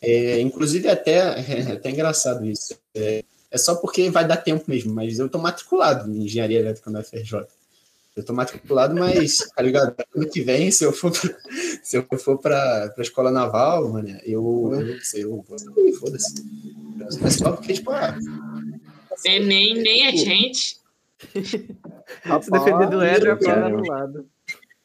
É, 0.00 0.40
inclusive, 0.40 0.88
é 0.88 0.92
até, 0.92 1.16
é 1.16 1.72
até 1.72 1.90
engraçado 1.90 2.44
isso. 2.46 2.78
É, 2.94 3.24
é, 3.50 3.58
só 3.58 3.74
porque 3.74 4.10
vai 4.10 4.26
dar 4.26 4.36
tempo 4.36 4.64
mesmo, 4.68 4.92
mas 4.94 5.18
eu 5.18 5.26
estou 5.26 5.40
matriculado 5.40 6.10
em 6.10 6.24
engenharia 6.24 6.60
elétrica 6.60 6.90
na 6.90 7.02
FRJ. 7.02 7.46
Eu 8.14 8.22
estou 8.22 8.34
matriculado, 8.34 8.96
mas, 8.96 9.38
tá 9.54 9.62
ligado? 9.62 9.94
Ano 10.14 10.28
que 10.28 10.40
vem, 10.40 10.72
se 10.72 10.84
eu 10.84 10.92
for 10.92 11.12
pra, 11.12 11.30
se 11.82 11.96
eu 11.96 12.04
for 12.18 12.36
para 12.38 12.92
a 12.96 13.00
escola 13.00 13.30
naval, 13.30 13.88
mano, 13.88 14.08
eu, 14.24 14.72
eu 14.72 15.00
sei, 15.02 15.22
eu 15.22 15.30
vou 15.30 15.94
foda-se. 16.00 16.34
Mas 17.20 17.34
só 17.34 17.52
porque, 17.52 17.74
tipo, 17.74 17.92
ah, 17.92 18.18
nem, 19.24 19.74
nem 19.74 20.06
a 20.06 20.10
gente. 20.10 20.78
Se 22.42 22.50
defender 22.50 22.88
do 22.88 23.02
é 23.02 23.18
do 23.20 23.86
lado. 23.86 24.28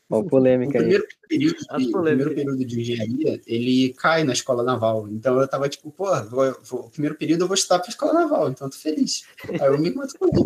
Ó, 0.10 0.22
polêmica 0.24 0.78
o 0.78 0.82
primeiro 0.82 1.08
período, 1.28 1.58
de, 1.58 1.96
o 1.96 2.02
primeiro 2.04 2.36
período 2.36 2.66
de 2.66 2.82
engenharia, 2.82 3.42
ele 3.48 3.94
cai 3.94 4.24
na 4.24 4.34
escola 4.34 4.62
naval. 4.62 5.08
Então 5.10 5.40
eu 5.40 5.48
tava 5.48 5.68
tipo, 5.68 5.92
pô, 5.92 6.06
vou, 6.26 6.56
vou, 6.64 6.80
o 6.82 6.90
primeiro 6.90 7.16
período 7.16 7.42
eu 7.42 7.48
vou 7.48 7.56
estudar 7.56 7.80
pra 7.80 7.90
escola 7.90 8.14
naval, 8.14 8.50
então 8.50 8.68
eu 8.68 8.72
tô 8.72 8.78
feliz. 8.78 9.24
Aí 9.50 9.68
eu 9.68 9.80
me 9.80 9.92
matriculei. 9.92 10.46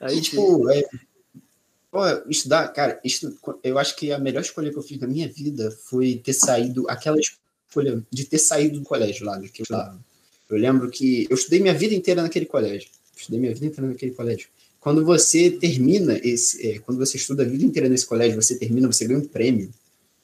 Aí, 0.00 0.20
tipo, 0.20 0.70
é, 0.70 0.82
pô, 1.90 2.00
estudar, 2.28 2.68
cara, 2.68 2.98
estu, 3.04 3.36
eu 3.62 3.78
acho 3.78 3.94
que 3.96 4.12
a 4.12 4.18
melhor 4.18 4.40
escolha 4.40 4.70
que 4.70 4.78
eu 4.78 4.82
fiz 4.82 4.98
na 4.98 5.06
minha 5.06 5.28
vida 5.28 5.70
foi 5.70 6.16
ter 6.24 6.32
saído, 6.32 6.88
aquela 6.88 7.18
escolha 7.18 8.02
de 8.10 8.24
ter 8.24 8.38
saído 8.38 8.78
do 8.78 8.84
colégio 8.84 9.26
lá, 9.26 9.38
que 9.40 9.60
eu 9.60 9.64
estudava. 9.64 9.98
Eu 10.48 10.56
lembro 10.56 10.90
que 10.90 11.26
eu 11.28 11.36
estudei 11.36 11.60
minha 11.60 11.74
vida 11.74 11.94
inteira 11.94 12.22
naquele 12.22 12.46
colégio. 12.46 12.88
Estudei 13.14 13.38
minha 13.38 13.52
vida 13.52 13.66
inteira 13.66 13.88
naquele 13.88 14.12
colégio 14.12 14.48
quando 14.80 15.04
você 15.04 15.50
termina 15.50 16.18
esse, 16.22 16.66
é, 16.66 16.78
quando 16.78 16.98
você 16.98 17.16
estuda 17.16 17.42
a 17.42 17.46
vida 17.46 17.64
inteira 17.64 17.88
nesse 17.88 18.06
colégio, 18.06 18.40
você 18.40 18.56
termina, 18.56 18.86
você 18.86 19.06
ganha 19.06 19.18
um 19.18 19.26
prêmio 19.26 19.70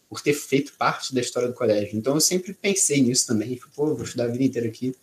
por 0.08 0.20
ter 0.20 0.32
feito 0.32 0.72
parte 0.78 1.14
da 1.14 1.20
história 1.20 1.48
do 1.48 1.54
colégio. 1.54 1.98
Então 1.98 2.14
eu 2.14 2.20
sempre 2.20 2.54
pensei 2.54 3.02
nisso 3.02 3.26
também, 3.26 3.58
pô, 3.74 3.94
vou 3.94 4.04
estudar 4.04 4.24
a 4.24 4.28
vida 4.28 4.44
inteira 4.44 4.68
aqui. 4.68 4.94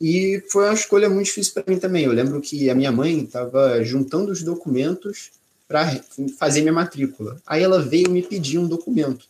E 0.00 0.42
foi 0.48 0.64
uma 0.64 0.74
escolha 0.74 1.10
muito 1.10 1.26
difícil 1.26 1.54
para 1.54 1.64
mim 1.66 1.78
também. 1.78 2.04
Eu 2.04 2.12
lembro 2.12 2.40
que 2.40 2.70
a 2.70 2.74
minha 2.74 2.92
mãe 2.92 3.24
estava 3.24 3.82
juntando 3.82 4.30
os 4.30 4.42
documentos 4.42 5.32
para 5.66 6.00
fazer 6.38 6.60
minha 6.60 6.72
matrícula. 6.72 7.36
Aí 7.44 7.62
ela 7.62 7.82
veio 7.82 8.08
me 8.10 8.22
pedir 8.22 8.58
um 8.58 8.68
documento. 8.68 9.26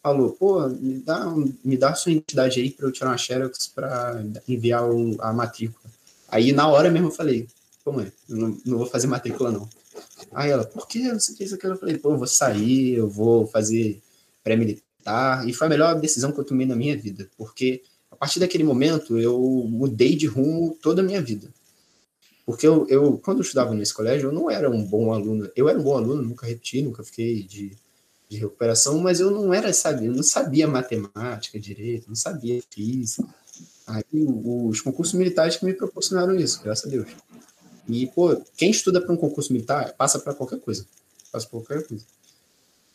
Falou, 0.00 0.30
pô, 0.30 0.66
me 0.68 0.98
dá, 0.98 1.26
me 1.64 1.76
dá 1.76 1.94
sua 1.94 2.12
identidade 2.12 2.60
aí 2.60 2.70
para 2.70 2.86
eu 2.86 2.92
tirar 2.92 3.10
uma 3.10 3.18
xerox 3.18 3.66
para 3.66 4.24
enviar 4.48 4.88
o, 4.88 5.16
a 5.20 5.32
matrícula. 5.32 5.92
Aí 6.28 6.52
na 6.52 6.68
hora 6.68 6.88
mesmo 6.88 7.08
eu 7.08 7.12
falei, 7.12 7.48
pô, 7.90 7.92
mãe, 7.92 8.12
eu 8.28 8.36
não, 8.36 8.58
não 8.64 8.78
vou 8.78 8.86
fazer 8.86 9.08
matrícula, 9.08 9.50
não. 9.50 9.68
Aí 10.32 10.50
ela, 10.50 10.64
por 10.64 10.86
que? 10.86 11.00
Não 11.00 11.18
sei 11.18 11.34
o 11.34 11.38
que, 11.38 11.44
isso 11.44 11.54
aqui. 11.56 11.66
Eu 11.66 11.76
falei, 11.76 11.98
pô, 11.98 12.12
eu 12.12 12.18
vou 12.18 12.26
sair, 12.26 12.94
eu 12.94 13.08
vou 13.08 13.46
fazer 13.46 14.00
pré-militar. 14.42 15.46
E 15.46 15.52
foi 15.52 15.66
a 15.66 15.70
melhor 15.70 16.00
decisão 16.00 16.30
que 16.30 16.38
eu 16.38 16.44
tomei 16.44 16.66
na 16.66 16.76
minha 16.76 16.96
vida, 16.96 17.28
porque 17.36 17.82
a 18.10 18.16
partir 18.16 18.38
daquele 18.38 18.64
momento 18.64 19.18
eu 19.18 19.40
mudei 19.68 20.14
de 20.14 20.26
rumo 20.26 20.76
toda 20.80 21.02
a 21.02 21.04
minha 21.04 21.20
vida. 21.20 21.48
Porque 22.46 22.66
eu, 22.66 22.86
eu 22.88 23.18
quando 23.18 23.38
eu 23.38 23.42
estudava 23.42 23.74
nesse 23.74 23.94
colégio, 23.94 24.28
eu 24.28 24.32
não 24.32 24.50
era 24.50 24.70
um 24.70 24.84
bom 24.84 25.12
aluno. 25.12 25.50
Eu 25.56 25.68
era 25.68 25.78
um 25.78 25.82
bom 25.82 25.96
aluno, 25.96 26.22
nunca 26.22 26.46
repeti, 26.46 26.82
nunca 26.82 27.02
fiquei 27.02 27.42
de, 27.42 27.76
de 28.28 28.38
recuperação, 28.38 28.98
mas 28.98 29.20
eu 29.20 29.30
não 29.30 29.52
era, 29.52 29.72
sabe, 29.72 30.06
eu 30.06 30.12
não 30.12 30.22
sabia 30.22 30.68
matemática 30.68 31.58
direito, 31.58 32.08
não 32.08 32.16
sabia 32.16 32.62
física. 32.70 33.26
Aí 33.86 34.04
os 34.12 34.80
concursos 34.80 35.14
militares 35.14 35.56
que 35.56 35.64
me 35.64 35.74
proporcionaram 35.74 36.36
isso, 36.36 36.62
graças 36.62 36.86
a 36.86 36.88
Deus. 36.88 37.08
E, 37.92 38.06
pô, 38.06 38.36
quem 38.56 38.70
estuda 38.70 39.00
para 39.00 39.12
um 39.12 39.16
concurso 39.16 39.52
militar 39.52 39.92
passa 39.94 40.18
para 40.18 40.34
qualquer 40.34 40.60
coisa. 40.60 40.86
Passa 41.32 41.46
por 41.48 41.64
qualquer 41.64 41.86
coisa. 41.86 42.04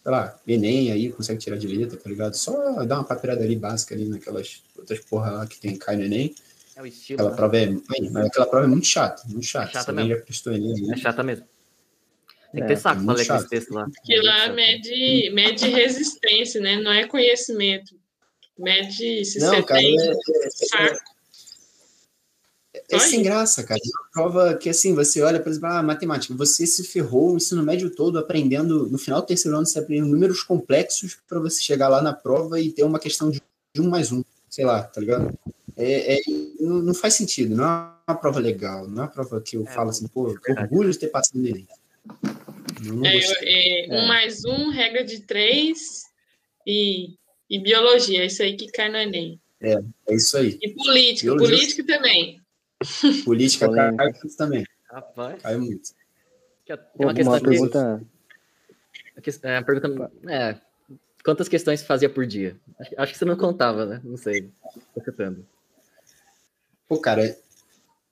Sei 0.04 0.12
lá, 0.12 0.39
Enem 0.48 0.91
aí, 0.91 1.12
consegue 1.12 1.39
tirar 1.39 1.58
de 1.58 1.68
letra, 1.68 1.98
tá 1.98 2.10
ligado? 2.10 2.36
Só 2.36 2.84
dar 2.86 2.96
uma 2.98 3.04
papelada 3.04 3.43
ali 3.43 3.56
básica 3.56 3.96
ali 3.96 4.06
naquelas 4.06 4.62
outras 4.78 5.00
porra 5.00 5.32
lá 5.32 5.48
que 5.48 5.60
tem 5.60 5.76
cai 5.76 5.96
no 5.96 6.04
Enem. 6.04 6.36
É 6.76 6.82
o 6.82 6.86
estilo. 6.86 7.16
Aquela, 7.22 7.30
né? 7.32 7.36
prova 7.38 7.58
é, 7.58 8.10
mas 8.12 8.26
aquela 8.28 8.46
prova 8.46 8.66
é 8.66 8.68
muito 8.68 8.86
chata, 8.86 9.24
muito 9.28 9.46
chata. 9.46 9.70
É 9.70 9.72
chata 9.74 9.91
Alguém 9.91 10.08
mesmo. 10.08 10.20
já 10.20 10.26
prestou 10.26 10.54
Enem. 10.54 10.91
É 10.93 10.98
chata 10.98 11.24
mesmo. 11.24 11.46
Tem 12.52 12.62
que 12.62 12.64
É, 12.64 12.68
ter 12.68 12.78
saco 12.78 12.96
pra 12.98 13.04
muito 13.06 13.18
ler 13.18 13.24
aquele 13.24 13.39
chato. 13.39 13.50
texto 13.50 13.74
lá. 13.74 13.88
Que 14.04 14.22
lá 14.22 14.54
mede, 14.54 15.30
mede 15.34 15.68
resistência, 15.70 16.62
né? 16.62 16.76
Não 16.78 16.91
é 16.91 17.08
conhecimento. 17.08 17.96
Mede 18.58 19.26
se 19.26 19.39
Não, 19.39 19.56
você 19.56 19.64
cara, 19.64 19.80
tem 19.80 20.00
é, 20.00 20.12
é, 20.12 20.50
saco. 20.50 21.00
É 22.90 23.00
Só 23.00 23.08
sem 23.08 23.24
graça, 23.24 23.64
cara. 23.64 23.80
É 23.84 23.88
uma 23.88 24.10
prova 24.12 24.56
que, 24.56 24.70
assim, 24.70 24.94
você 24.94 25.22
olha, 25.22 25.40
por 25.40 25.50
exemplo, 25.50 25.70
ah, 25.70 25.82
matemática. 25.82 26.34
Você 26.36 26.68
se 26.68 26.84
ferrou 26.84 27.34
o 27.34 27.38
ensino 27.38 27.64
médio 27.64 27.90
todo 27.90 28.20
aprendendo, 28.20 28.88
no 28.90 28.98
final 28.98 29.22
do 29.22 29.28
terceiro 29.28 29.58
ano, 29.58 29.66
você 29.66 29.80
aprende 29.80 30.08
números 30.08 30.44
complexos 30.44 31.18
para 31.28 31.40
você 31.40 31.62
chegar 31.62 31.88
lá 31.88 32.02
na 32.02 32.14
prova 32.14 32.60
e 32.60 32.72
ter 32.72 32.84
uma 32.84 33.00
questão 33.00 33.32
de 33.32 33.42
de 33.76 33.82
um 33.82 33.90
mais 33.90 34.12
um, 34.12 34.24
sei 34.50 34.64
lá, 34.64 34.84
tá 34.84 35.02
ligado? 35.02 35.38
É, 35.76 36.16
é- 36.16 36.22
não, 36.62 36.82
não 36.82 36.94
faz 36.94 37.16
sentido, 37.16 37.54
não 37.54 37.66
é 37.66 37.68
uma 38.08 38.16
prova 38.16 38.40
legal, 38.40 38.88
não 38.88 39.04
é 39.04 39.06
uma 39.06 39.12
prova 39.12 39.42
que 39.42 39.58
eu 39.58 39.66
falo 39.66 39.90
assim, 39.90 40.08
pô, 40.08 40.34
que 40.40 40.52
orgulho 40.54 40.90
de 40.90 40.98
ter 40.98 41.08
passado 41.08 41.38
nele. 41.38 41.68
É, 43.04 43.86
é, 43.86 44.02
um 44.02 44.08
mais 44.08 44.46
um, 44.46 44.70
regra 44.70 45.04
de 45.04 45.20
três 45.22 46.06
e, 46.66 47.16
e 47.50 47.60
biologia. 47.60 48.24
É 48.24 48.28
isso 48.28 48.42
aí 48.42 48.56
que 48.56 48.68
cai 48.68 48.90
no 48.90 48.98
Enem. 48.98 49.40
É 50.08 50.16
isso 50.16 50.38
aí. 50.38 50.58
E 50.62 50.74
política. 50.74 51.26
Biologia. 51.26 51.58
Política 51.58 51.86
também. 51.86 52.42
Política 53.24 53.66
Polêmica. 53.68 53.98
cai 54.12 54.12
isso 54.26 54.38
também, 54.38 54.66
Rapaz. 54.90 55.42
cai 55.42 55.58
muito. 55.58 55.90
Tem 56.66 56.76
uma 56.96 57.08
Uma, 57.08 57.14
questão 57.14 57.34
aqui. 57.34 57.46
pergunta. 57.46 58.02
a 59.18 59.22
que- 59.22 59.40
é, 59.44 59.58
a 59.58 59.64
pergunta. 59.64 60.12
É, 60.28 60.58
quantas 61.24 61.48
questões 61.48 61.80
você 61.80 61.86
fazia 61.86 62.10
por 62.10 62.26
dia? 62.26 62.58
Acho, 62.98 63.14
que 63.14 63.18
você 63.20 63.26
não 63.26 63.38
contava, 63.38 63.86
né? 63.86 64.02
Não 64.04 64.18
sei. 64.18 64.50
Tô 64.94 65.04
chutando. 65.04 65.46
Pô, 66.88 67.00
cara, 67.00 67.38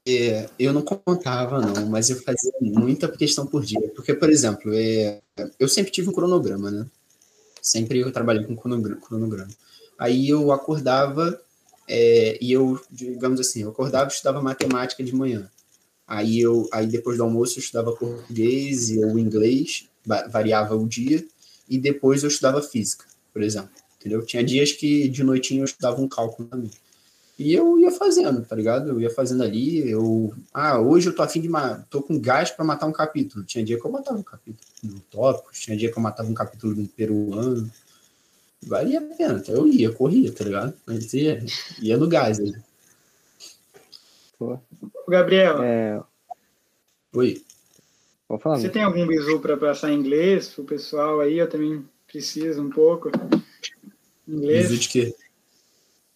é, 0.07 0.49
eu 0.59 0.71
não 0.73 0.81
contava, 0.81 1.59
não, 1.61 1.85
mas 1.87 2.09
eu 2.09 2.17
fazia 2.21 2.51
muita 2.61 3.07
questão 3.09 3.45
por 3.47 3.63
dia. 3.63 3.89
Porque, 3.95 4.13
por 4.13 4.29
exemplo, 4.29 4.71
é, 4.73 5.21
eu 5.59 5.67
sempre 5.67 5.91
tive 5.91 6.09
um 6.09 6.13
cronograma, 6.13 6.69
né? 6.71 6.85
Sempre 7.61 7.99
eu 7.99 8.11
trabalhei 8.11 8.45
com 8.45 8.55
cronogra- 8.55 8.95
cronograma. 8.97 9.51
Aí 9.97 10.27
eu 10.29 10.51
acordava 10.51 11.39
é, 11.87 12.37
e 12.41 12.51
eu, 12.51 12.79
digamos 12.91 13.39
assim, 13.39 13.63
eu 13.63 13.69
acordava 13.69 14.09
e 14.09 14.13
estudava 14.13 14.41
matemática 14.41 15.03
de 15.03 15.13
manhã. 15.13 15.49
Aí 16.07 16.39
eu, 16.39 16.67
aí 16.71 16.85
depois 16.85 17.17
do 17.17 17.23
almoço 17.23 17.57
eu 17.57 17.63
estudava 17.63 17.93
português 17.93 18.89
e 18.89 19.03
ou 19.03 19.17
inglês, 19.17 19.87
va- 20.05 20.27
variava 20.27 20.75
o 20.75 20.87
dia, 20.87 21.25
e 21.67 21.77
depois 21.77 22.23
eu 22.23 22.29
estudava 22.29 22.61
física, 22.61 23.05
por 23.31 23.41
exemplo. 23.41 23.71
Entendeu? 23.99 24.25
Tinha 24.25 24.43
dias 24.43 24.73
que 24.73 25.07
de 25.07 25.23
noitinho 25.23 25.61
eu 25.61 25.65
estudava 25.65 26.01
um 26.01 26.07
cálculo 26.09 26.47
também. 26.49 26.69
E 27.39 27.53
eu 27.53 27.79
ia 27.79 27.89
fazendo, 27.89 28.45
tá 28.45 28.55
ligado? 28.55 28.89
Eu 28.89 29.01
ia 29.01 29.09
fazendo 29.09 29.43
ali, 29.43 29.89
eu... 29.89 30.33
Ah, 30.53 30.79
hoje 30.79 31.09
eu 31.09 31.15
tô 31.15 31.23
afim 31.23 31.41
de... 31.41 31.49
Ma... 31.49 31.83
Tô 31.89 32.01
com 32.01 32.19
gás 32.19 32.51
para 32.51 32.63
matar 32.63 32.85
um 32.85 32.91
capítulo. 32.91 33.43
Tinha 33.43 33.63
dia 33.63 33.79
que 33.79 33.85
eu 33.85 33.91
matava 33.91 34.19
um 34.19 34.23
capítulo 34.23 34.67
no 34.83 34.99
Tópicos, 34.99 35.59
tinha 35.59 35.75
dia 35.75 35.91
que 35.91 35.97
eu 35.97 36.03
matava 36.03 36.29
um 36.29 36.33
capítulo 36.33 36.75
no 36.75 36.87
peruano. 36.87 37.71
Valia 38.67 38.99
a 38.99 39.01
pena, 39.01 39.39
então 39.39 39.55
eu 39.55 39.67
ia, 39.67 39.91
corria, 39.91 40.31
tá 40.31 40.43
ligado? 40.43 40.73
Mas 40.85 41.13
ia, 41.13 41.43
ia 41.81 41.97
no 41.97 42.07
gás. 42.07 42.39
Ô, 44.39 44.57
Gabriel, 45.07 45.61
É, 45.61 46.01
Oi. 47.13 47.41
pode 48.27 48.43
falar, 48.43 48.57
você 48.57 48.67
né? 48.67 48.73
tem 48.73 48.83
algum 48.83 49.05
bizu 49.05 49.39
para 49.39 49.57
passar 49.57 49.91
em 49.91 49.99
inglês 49.99 50.49
pro 50.49 50.63
pessoal 50.63 51.19
aí? 51.19 51.37
Eu 51.37 51.49
também 51.49 51.85
preciso 52.07 52.61
um 52.61 52.69
pouco. 52.69 53.11
Inglês. 54.27 54.69
Bizu 54.69 54.79
de 54.79 54.89
quê? 54.89 55.15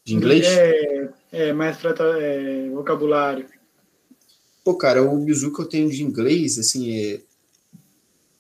De 0.04 0.16
inglês? 0.16 0.46
É, 0.48 1.10
é 1.32 1.54
mais 1.54 1.78
para 1.78 1.94
é, 2.22 2.70
vocabulário. 2.70 3.46
Pô, 4.64 4.76
cara, 4.76 5.04
o 5.04 5.18
bizu 5.20 5.54
que 5.54 5.62
eu 5.62 5.66
tenho 5.66 5.90
de 5.90 6.04
inglês, 6.04 6.58
assim, 6.58 6.92
é, 6.92 7.22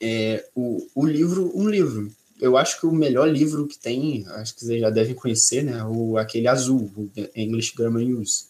é 0.02 0.50
o, 0.56 0.86
o 0.96 1.06
livro, 1.06 1.52
um 1.56 1.70
livro. 1.70 2.12
Eu 2.40 2.56
acho 2.56 2.80
que 2.80 2.86
o 2.86 2.92
melhor 2.92 3.28
livro 3.28 3.68
que 3.68 3.78
tem, 3.78 4.26
acho 4.28 4.56
que 4.56 4.66
vocês 4.66 4.80
já 4.80 4.90
devem 4.90 5.16
conhecer, 5.16 5.64
né? 5.64 5.84
O, 5.84 6.18
aquele 6.18 6.48
azul, 6.48 6.92
o 6.96 7.10
English 7.36 7.74
Grammar 7.76 8.04
News. 8.04 8.48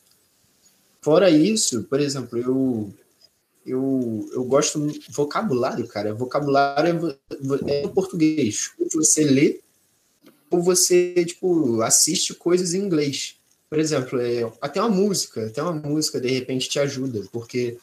Fora 1.01 1.29
isso, 1.29 1.83
por 1.83 1.99
exemplo, 1.99 2.37
eu, 2.37 2.93
eu, 3.65 4.29
eu 4.33 4.43
gosto 4.43 4.77
muito. 4.79 5.11
Vocabulário, 5.11 5.87
cara. 5.87 6.13
Vocabulário 6.13 7.17
é, 7.69 7.83
é 7.83 7.87
português. 7.87 8.71
Você 8.93 9.23
lê, 9.23 9.61
ou 10.49 10.61
você, 10.61 11.13
tipo, 11.25 11.81
assiste 11.81 12.33
coisas 12.33 12.73
em 12.73 12.79
inglês. 12.79 13.35
Por 13.69 13.79
exemplo, 13.79 14.19
é, 14.19 14.49
até 14.61 14.79
uma 14.79 14.89
música, 14.89 15.45
até 15.45 15.61
uma 15.61 15.73
música 15.73 16.21
de 16.21 16.29
repente 16.29 16.69
te 16.69 16.79
ajuda, 16.79 17.23
porque 17.31 17.77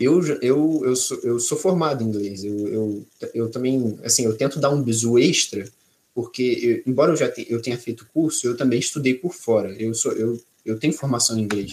eu, 0.00 0.20
eu, 0.42 0.82
eu, 0.84 0.96
sou, 0.96 1.18
eu 1.22 1.38
sou 1.40 1.58
formado 1.58 2.02
em 2.02 2.06
inglês. 2.08 2.44
Eu, 2.44 2.68
eu, 2.68 3.06
eu 3.34 3.50
também, 3.50 3.98
assim, 4.04 4.24
eu 4.24 4.36
tento 4.36 4.58
dar 4.60 4.70
um 4.70 4.82
bisu 4.82 5.18
extra, 5.18 5.68
porque 6.14 6.42
eu- 6.86 6.90
embora 6.90 7.12
eu 7.12 7.16
já 7.16 7.30
te- 7.30 7.46
eu 7.50 7.60
tenha 7.62 7.78
feito 7.78 8.06
curso, 8.12 8.46
eu 8.46 8.56
também 8.56 8.78
estudei 8.78 9.14
por 9.14 9.34
fora. 9.34 9.70
Eu 9.80 9.94
sou 9.94 10.12
eu, 10.12 10.40
eu 10.64 10.78
tenho 10.78 10.92
formação 10.94 11.38
em 11.38 11.42
inglês. 11.42 11.72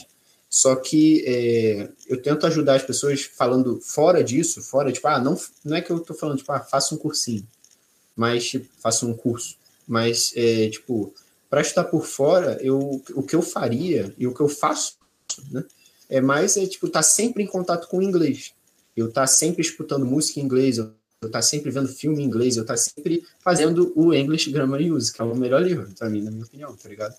Só 0.50 0.76
que 0.76 1.24
é, 1.28 1.90
eu 2.08 2.22
tento 2.22 2.46
ajudar 2.48 2.76
as 2.76 2.84
pessoas 2.84 3.22
falando 3.24 3.80
fora 3.82 4.24
disso, 4.24 4.62
fora, 4.62 4.92
tipo, 4.92 5.08
ah, 5.08 5.20
não, 5.20 5.38
não 5.64 5.76
é 5.76 5.82
que 5.82 5.92
eu 5.92 6.00
tô 6.00 6.14
falando, 6.14 6.38
tipo, 6.38 6.52
ah, 6.54 6.60
faça 6.62 6.96
um 6.96 6.98
cursinho, 6.98 7.46
mas, 8.16 8.46
tipo, 8.50 8.68
faça 8.82 9.06
um 9.06 9.14
curso. 9.14 9.58
Mas, 9.88 10.34
é, 10.36 10.70
tipo, 10.70 11.14
para 11.50 11.62
estudar 11.62 11.86
por 11.86 12.06
fora, 12.06 12.58
eu, 12.62 13.02
o 13.16 13.24
que 13.24 13.36
eu 13.36 13.42
faria 13.42 14.14
e 14.18 14.28
o 14.28 14.34
que 14.34 14.42
eu 14.42 14.50
faço, 14.50 14.96
né, 15.52 15.64
é 16.10 16.22
mais, 16.22 16.58
é, 16.58 16.66
tipo, 16.66 16.88
estar 16.88 17.04
sempre 17.04 17.44
em 17.44 17.48
contato 17.48 17.88
com 17.88 17.98
o 17.98 18.04
inglês. 18.04 18.54
Eu 18.96 19.10
estar 19.10 19.28
sempre 19.28 19.62
escutando 19.62 20.06
música 20.06 20.40
em 20.40 20.44
inglês, 20.44 20.78
eu 20.78 20.92
eu 21.20 21.30
estar 21.30 21.42
sempre 21.42 21.72
vendo 21.72 21.88
filme 21.88 22.22
em 22.22 22.26
inglês, 22.28 22.58
eu 22.58 22.62
estar 22.62 22.78
sempre 22.78 23.26
fazendo 23.40 23.92
o 23.96 24.14
English 24.14 24.52
Grammar 24.52 24.80
Use, 24.82 25.12
que 25.12 25.20
é 25.20 25.26
o 25.26 25.36
melhor 25.36 25.64
livro, 25.64 25.90
pra 25.98 26.08
mim, 26.12 26.22
na 26.22 26.30
minha 26.30 26.44
opinião, 26.46 26.76
tá 26.76 26.88
ligado? 26.88 27.16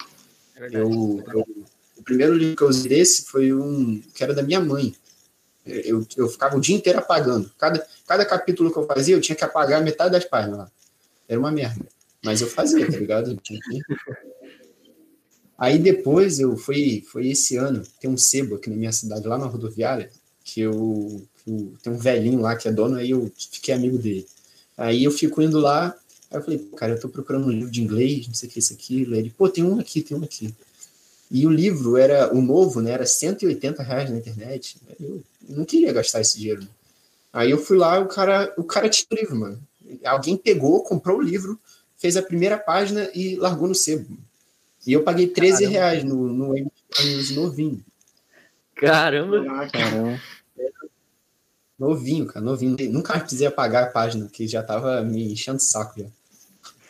É 0.54 0.60
verdade. 0.60 0.84
Eu, 0.84 1.24
eu- 1.34 1.46
o 1.96 2.02
primeiro 2.04 2.32
livro 2.34 2.56
que 2.56 2.62
eu 2.62 2.68
usei 2.68 2.88
desse 2.88 3.24
foi 3.24 3.52
um 3.52 4.00
que 4.14 4.22
era 4.22 4.32
da 4.32 4.40
minha 4.44 4.60
mãe. 4.60 4.94
Eu, 5.66 6.06
eu 6.16 6.28
ficava 6.28 6.56
o 6.56 6.60
dia 6.60 6.76
inteiro 6.76 7.00
apagando. 7.00 7.50
Cada, 7.58 7.84
cada 8.06 8.24
capítulo 8.24 8.70
que 8.72 8.78
eu 8.78 8.86
fazia, 8.86 9.16
eu 9.16 9.20
tinha 9.20 9.34
que 9.34 9.42
apagar 9.42 9.82
metade 9.82 10.12
das 10.12 10.24
páginas 10.24 10.58
lá. 10.58 10.70
Era 11.28 11.40
uma 11.40 11.50
merda. 11.50 11.84
Mas 12.24 12.40
eu 12.40 12.46
fazia, 12.46 12.86
tá 12.88 12.96
ligado? 12.96 13.36
Aí 15.58 15.78
depois 15.78 16.38
eu 16.40 16.56
fui, 16.56 17.02
foi 17.10 17.28
esse 17.28 17.56
ano, 17.56 17.82
tem 18.00 18.08
um 18.10 18.16
sebo 18.16 18.54
aqui 18.56 18.70
na 18.70 18.76
minha 18.76 18.92
cidade, 18.92 19.26
lá 19.26 19.36
na 19.38 19.46
rodoviária, 19.46 20.10
que 20.44 20.60
eu, 20.60 21.20
eu- 21.46 21.74
tem 21.82 21.92
um 21.92 21.98
velhinho 21.98 22.40
lá 22.40 22.56
que 22.56 22.68
é 22.68 22.72
dono, 22.72 22.96
aí 22.96 23.10
eu 23.10 23.30
fiquei 23.36 23.74
amigo 23.74 23.98
dele. 23.98 24.26
Aí 24.76 25.04
eu 25.04 25.10
fico 25.10 25.42
indo 25.42 25.58
lá, 25.58 25.94
aí 26.30 26.38
eu 26.38 26.42
falei, 26.44 26.58
"Pô, 26.58 26.76
cara, 26.76 26.92
eu 26.94 27.00
tô 27.00 27.08
procurando 27.08 27.46
um 27.46 27.50
livro 27.50 27.70
de 27.70 27.82
inglês, 27.82 28.26
não 28.28 28.34
sei 28.34 28.48
o 28.48 28.52
que, 28.52 28.58
isso 28.60 28.72
aqui. 28.72 29.02
Ele, 29.02 29.30
pô, 29.36 29.48
tem 29.48 29.64
um 29.64 29.80
aqui, 29.80 30.02
tem 30.02 30.16
um 30.16 30.22
aqui. 30.24 30.54
E 31.30 31.46
o 31.46 31.50
livro 31.50 31.96
era, 31.96 32.34
o 32.34 32.40
novo, 32.40 32.80
né, 32.80 32.92
era 32.92 33.06
180 33.06 33.82
reais 33.82 34.10
na 34.10 34.16
internet. 34.18 34.76
Eu 35.00 35.22
não 35.48 35.64
queria 35.64 35.92
gastar 35.92 36.20
esse 36.20 36.38
dinheiro. 36.38 36.62
né? 36.62 36.68
Aí 37.32 37.50
eu 37.50 37.58
fui 37.58 37.76
lá, 37.78 38.00
o 38.00 38.08
cara, 38.08 38.52
o 38.58 38.64
cara 38.64 38.88
tinha 38.88 39.06
o 39.12 39.16
livro, 39.16 39.36
mano. 39.36 39.60
Alguém 40.04 40.36
pegou, 40.36 40.82
comprou 40.84 41.18
o 41.18 41.22
livro, 41.22 41.58
fez 41.98 42.16
a 42.16 42.22
primeira 42.22 42.58
página 42.58 43.10
e 43.14 43.36
largou 43.36 43.68
no 43.68 43.74
sebo. 43.74 44.06
E 44.88 44.92
eu 44.94 45.02
paguei 45.04 45.26
13 45.28 45.64
Caramba. 45.64 45.70
reais 45.70 46.02
no, 46.02 46.32
no 46.32 46.54
News 46.54 47.30
novinho. 47.36 47.84
Caramba! 48.74 49.68
Caramba. 49.70 50.18
Novinho, 51.78 52.26
cara, 52.26 52.40
novinho. 52.40 52.74
Nunca 52.90 53.12
mais 53.12 53.22
precisei 53.24 53.46
apagar 53.46 53.84
a 53.84 53.86
página, 53.88 54.30
que 54.32 54.48
já 54.48 54.62
tava 54.62 55.02
me 55.02 55.30
enchendo 55.30 55.58
o 55.58 55.60
saco 55.60 56.00
já. 56.00 56.06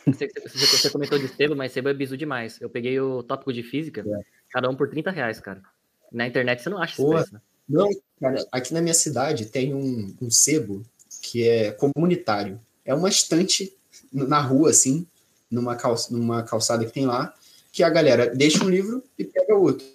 Você, 0.07 0.29
você- 0.47 0.77
você 0.77 0.89
comentou 0.89 1.19
de 1.19 1.27
sebo, 1.27 1.57
mas 1.57 1.73
sebo 1.73 1.89
é 1.89 1.93
bizu 1.93 2.15
demais. 2.15 2.57
Eu 2.61 2.69
peguei 2.69 2.97
o 3.01 3.21
tópico 3.21 3.51
de 3.51 3.63
física, 3.63 4.05
cada 4.49 4.69
um 4.69 4.75
por 4.75 4.89
30 4.89 5.11
reais, 5.11 5.41
cara. 5.41 5.61
Na 6.09 6.25
internet 6.25 6.63
você 6.63 6.69
não 6.69 6.81
acha 6.81 6.95
Pô. 6.95 7.09
preço, 7.09 7.33
né? 7.33 7.41
Não, 7.67 7.89
cara, 8.19 8.47
aqui 8.49 8.73
na 8.73 8.81
minha 8.81 8.93
cidade 8.93 9.45
tem 9.47 9.73
um, 9.75 10.15
um 10.21 10.31
sebo 10.31 10.85
que 11.21 11.45
é 11.45 11.71
comunitário. 11.73 12.61
É 12.85 12.95
uma 12.95 13.09
estante 13.09 13.73
na 14.11 14.39
rua, 14.39 14.69
assim, 14.69 15.05
numa, 15.51 15.75
calça, 15.75 16.11
numa 16.13 16.41
calçada 16.43 16.85
que 16.85 16.93
tem 16.93 17.05
lá, 17.05 17.33
que 17.71 17.83
a 17.83 17.89
galera 17.89 18.33
deixa 18.35 18.63
um 18.63 18.69
livro 18.69 19.03
e 19.17 19.23
pega 19.23 19.55
outro. 19.55 19.85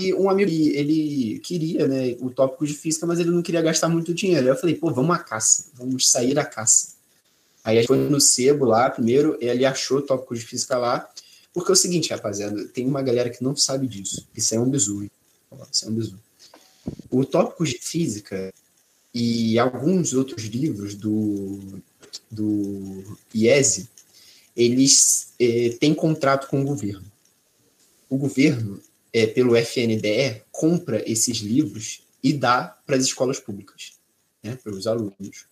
E, 0.00 0.14
um 0.14 0.30
amigo, 0.30 0.48
ele- 0.50 0.76
ele 0.76 1.38
queria, 1.40 1.88
né, 1.88 2.16
o 2.20 2.30
tópico 2.30 2.64
de 2.64 2.72
física, 2.72 3.04
mas 3.04 3.18
ele 3.18 3.30
não 3.30 3.42
queria 3.42 3.60
gastar 3.60 3.88
muito 3.88 4.14
dinheiro. 4.14 4.42
Aí 4.46 4.52
eu 4.52 4.56
falei, 4.56 4.76
pô, 4.76 4.92
vamos 4.92 5.14
à 5.14 5.18
caça, 5.18 5.70
vamos 5.74 6.08
sair 6.08 6.38
à 6.38 6.44
caça. 6.44 6.94
Aí 7.64 7.78
a 7.78 7.80
gente 7.80 7.88
foi 7.88 7.98
no 8.08 8.20
sebo 8.20 8.64
lá, 8.64 8.88
primeiro, 8.88 9.36
ele 9.40 9.64
achou 9.66 9.98
o 9.98 10.02
tópico 10.02 10.34
de 10.36 10.40
física 10.42 10.78
lá, 10.78 11.08
porque 11.52 11.72
é 11.72 11.74
o 11.74 11.76
seguinte, 11.76 12.10
rapaziada, 12.10 12.64
tem 12.68 12.86
uma 12.86 13.02
galera 13.02 13.28
que 13.28 13.42
não 13.42 13.56
sabe 13.56 13.88
disso. 13.88 14.24
Isso 14.36 14.54
é 14.54 14.60
um 14.60 14.70
bizu, 14.70 15.02
hein? 15.02 15.10
Isso 15.72 15.84
é 15.86 15.88
um 15.88 15.94
bizu. 15.94 16.18
O 17.10 17.24
tópico 17.24 17.64
de 17.64 17.78
física 17.78 18.54
e 19.12 19.58
alguns 19.58 20.12
outros 20.14 20.44
livros 20.44 20.94
do, 20.94 21.58
do 22.30 23.18
IESE, 23.34 23.88
eles 24.58 25.32
eh, 25.38 25.76
têm 25.78 25.94
contrato 25.94 26.48
com 26.48 26.60
o 26.60 26.64
governo. 26.64 27.04
O 28.10 28.18
governo, 28.18 28.82
eh, 29.12 29.28
pelo 29.28 29.56
FNDE, 29.56 30.42
compra 30.50 31.08
esses 31.08 31.38
livros 31.38 32.02
e 32.20 32.32
dá 32.32 32.76
para 32.84 32.96
as 32.96 33.04
escolas 33.04 33.38
públicas, 33.38 33.92
né, 34.42 34.58
para 34.60 34.72
os 34.72 34.88
alunos. 34.88 35.46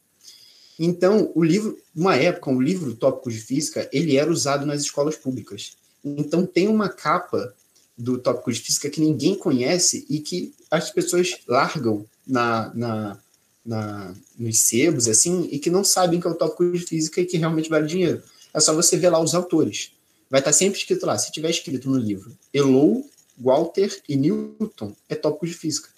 Então, 0.77 1.31
o 1.37 1.45
livro, 1.45 1.79
uma 1.95 2.17
época, 2.17 2.51
o 2.51 2.61
livro 2.61 2.97
Tópicos 2.97 3.35
de 3.35 3.41
Física, 3.41 3.89
ele 3.93 4.17
era 4.17 4.31
usado 4.31 4.67
nas 4.67 4.83
escolas 4.83 5.17
públicas. 5.17 5.77
Então, 6.05 6.45
tem 6.45 6.67
uma 6.67 6.89
capa 6.89 7.55
do 7.97 8.19
tópico 8.19 8.53
de 8.53 8.61
física 8.61 8.91
que 8.91 9.01
ninguém 9.01 9.37
conhece 9.37 10.05
e 10.11 10.21
que 10.21 10.53
as 10.71 10.91
pessoas 10.91 11.39
largam 11.47 12.05
na, 12.27 12.75
na, 12.75 13.19
na, 13.65 14.15
nos 14.37 14.61
sebos, 14.61 15.09
assim, 15.09 15.49
e 15.51 15.59
que 15.59 15.71
não 15.71 15.83
sabem 15.83 16.21
que 16.21 16.27
é 16.27 16.31
o 16.31 16.35
tópico 16.35 16.71
de 16.73 16.81
física 16.81 17.21
e 17.21 17.25
que 17.25 17.39
realmente 17.39 17.71
vale 17.71 17.87
dinheiro. 17.87 18.23
É 18.57 18.61
só 18.61 18.75
você 18.75 18.97
ver 18.97 19.11
lá 19.11 19.21
os 19.21 19.35
autores. 19.35 19.93
Vai 20.31 20.41
estar 20.41 20.53
sempre 20.53 20.79
escrito 20.79 21.05
lá, 21.05 21.19
se 21.19 21.31
tiver 21.31 21.51
escrito 21.51 21.91
no 21.91 21.99
livro, 21.99 22.35
Elou, 22.55 23.07
Walter 23.37 24.03
e 24.09 24.17
Newton, 24.17 24.97
é 25.11 25.15
tópico 25.15 25.47
de 25.47 25.53
física. 25.53 25.91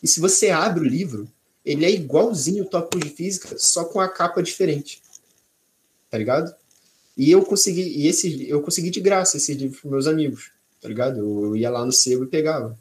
E 0.00 0.06
se 0.06 0.20
você 0.20 0.50
abre 0.50 0.84
o 0.84 0.88
livro, 0.88 1.28
ele 1.64 1.84
é 1.84 1.90
igualzinho 1.90 2.62
o 2.62 2.68
tópico 2.68 3.04
de 3.04 3.10
física, 3.10 3.58
só 3.58 3.84
com 3.84 4.00
a 4.00 4.08
capa 4.08 4.40
diferente. 4.40 5.02
Tá 6.08 6.16
ligado? 6.16 6.54
E 7.16 7.32
eu 7.32 7.44
consegui, 7.44 7.82
e 7.82 8.06
esse, 8.06 8.48
eu 8.48 8.62
consegui 8.62 8.90
de 8.90 9.00
graça 9.00 9.36
esse 9.36 9.52
livro 9.52 9.80
para 9.80 9.90
meus 9.90 10.06
amigos, 10.06 10.52
tá 10.80 10.86
ligado? 10.86 11.18
Eu, 11.18 11.46
eu 11.46 11.56
ia 11.56 11.68
lá 11.68 11.84
no 11.84 11.92
sebo 11.92 12.22
e 12.22 12.28
pegava. 12.28 12.78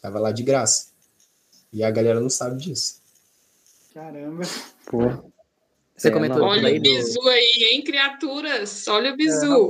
Tava 0.00 0.20
lá 0.20 0.30
de 0.30 0.44
graça. 0.44 0.90
E 1.72 1.82
a 1.82 1.90
galera 1.90 2.20
não 2.20 2.30
sabe 2.30 2.56
disso. 2.62 3.00
Caramba. 3.92 4.44
Pô. 4.86 5.29
Você 6.00 6.08
É, 6.08 6.10
comentou 6.12 6.38
não. 6.38 6.46
Olha 6.46 6.70
o 6.70 6.74
do... 6.76 6.80
bizu 6.80 7.28
aí, 7.28 7.68
hein, 7.72 7.84
criaturas? 7.84 8.88
Olha 8.88 9.12
o 9.12 9.16
bizu. 9.16 9.68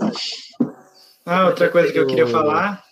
Ah, 1.26 1.46
outra 1.48 1.68
coisa 1.68 1.92
que 1.92 1.98
eu 1.98 2.06
queria 2.06 2.26
falar. 2.28 2.84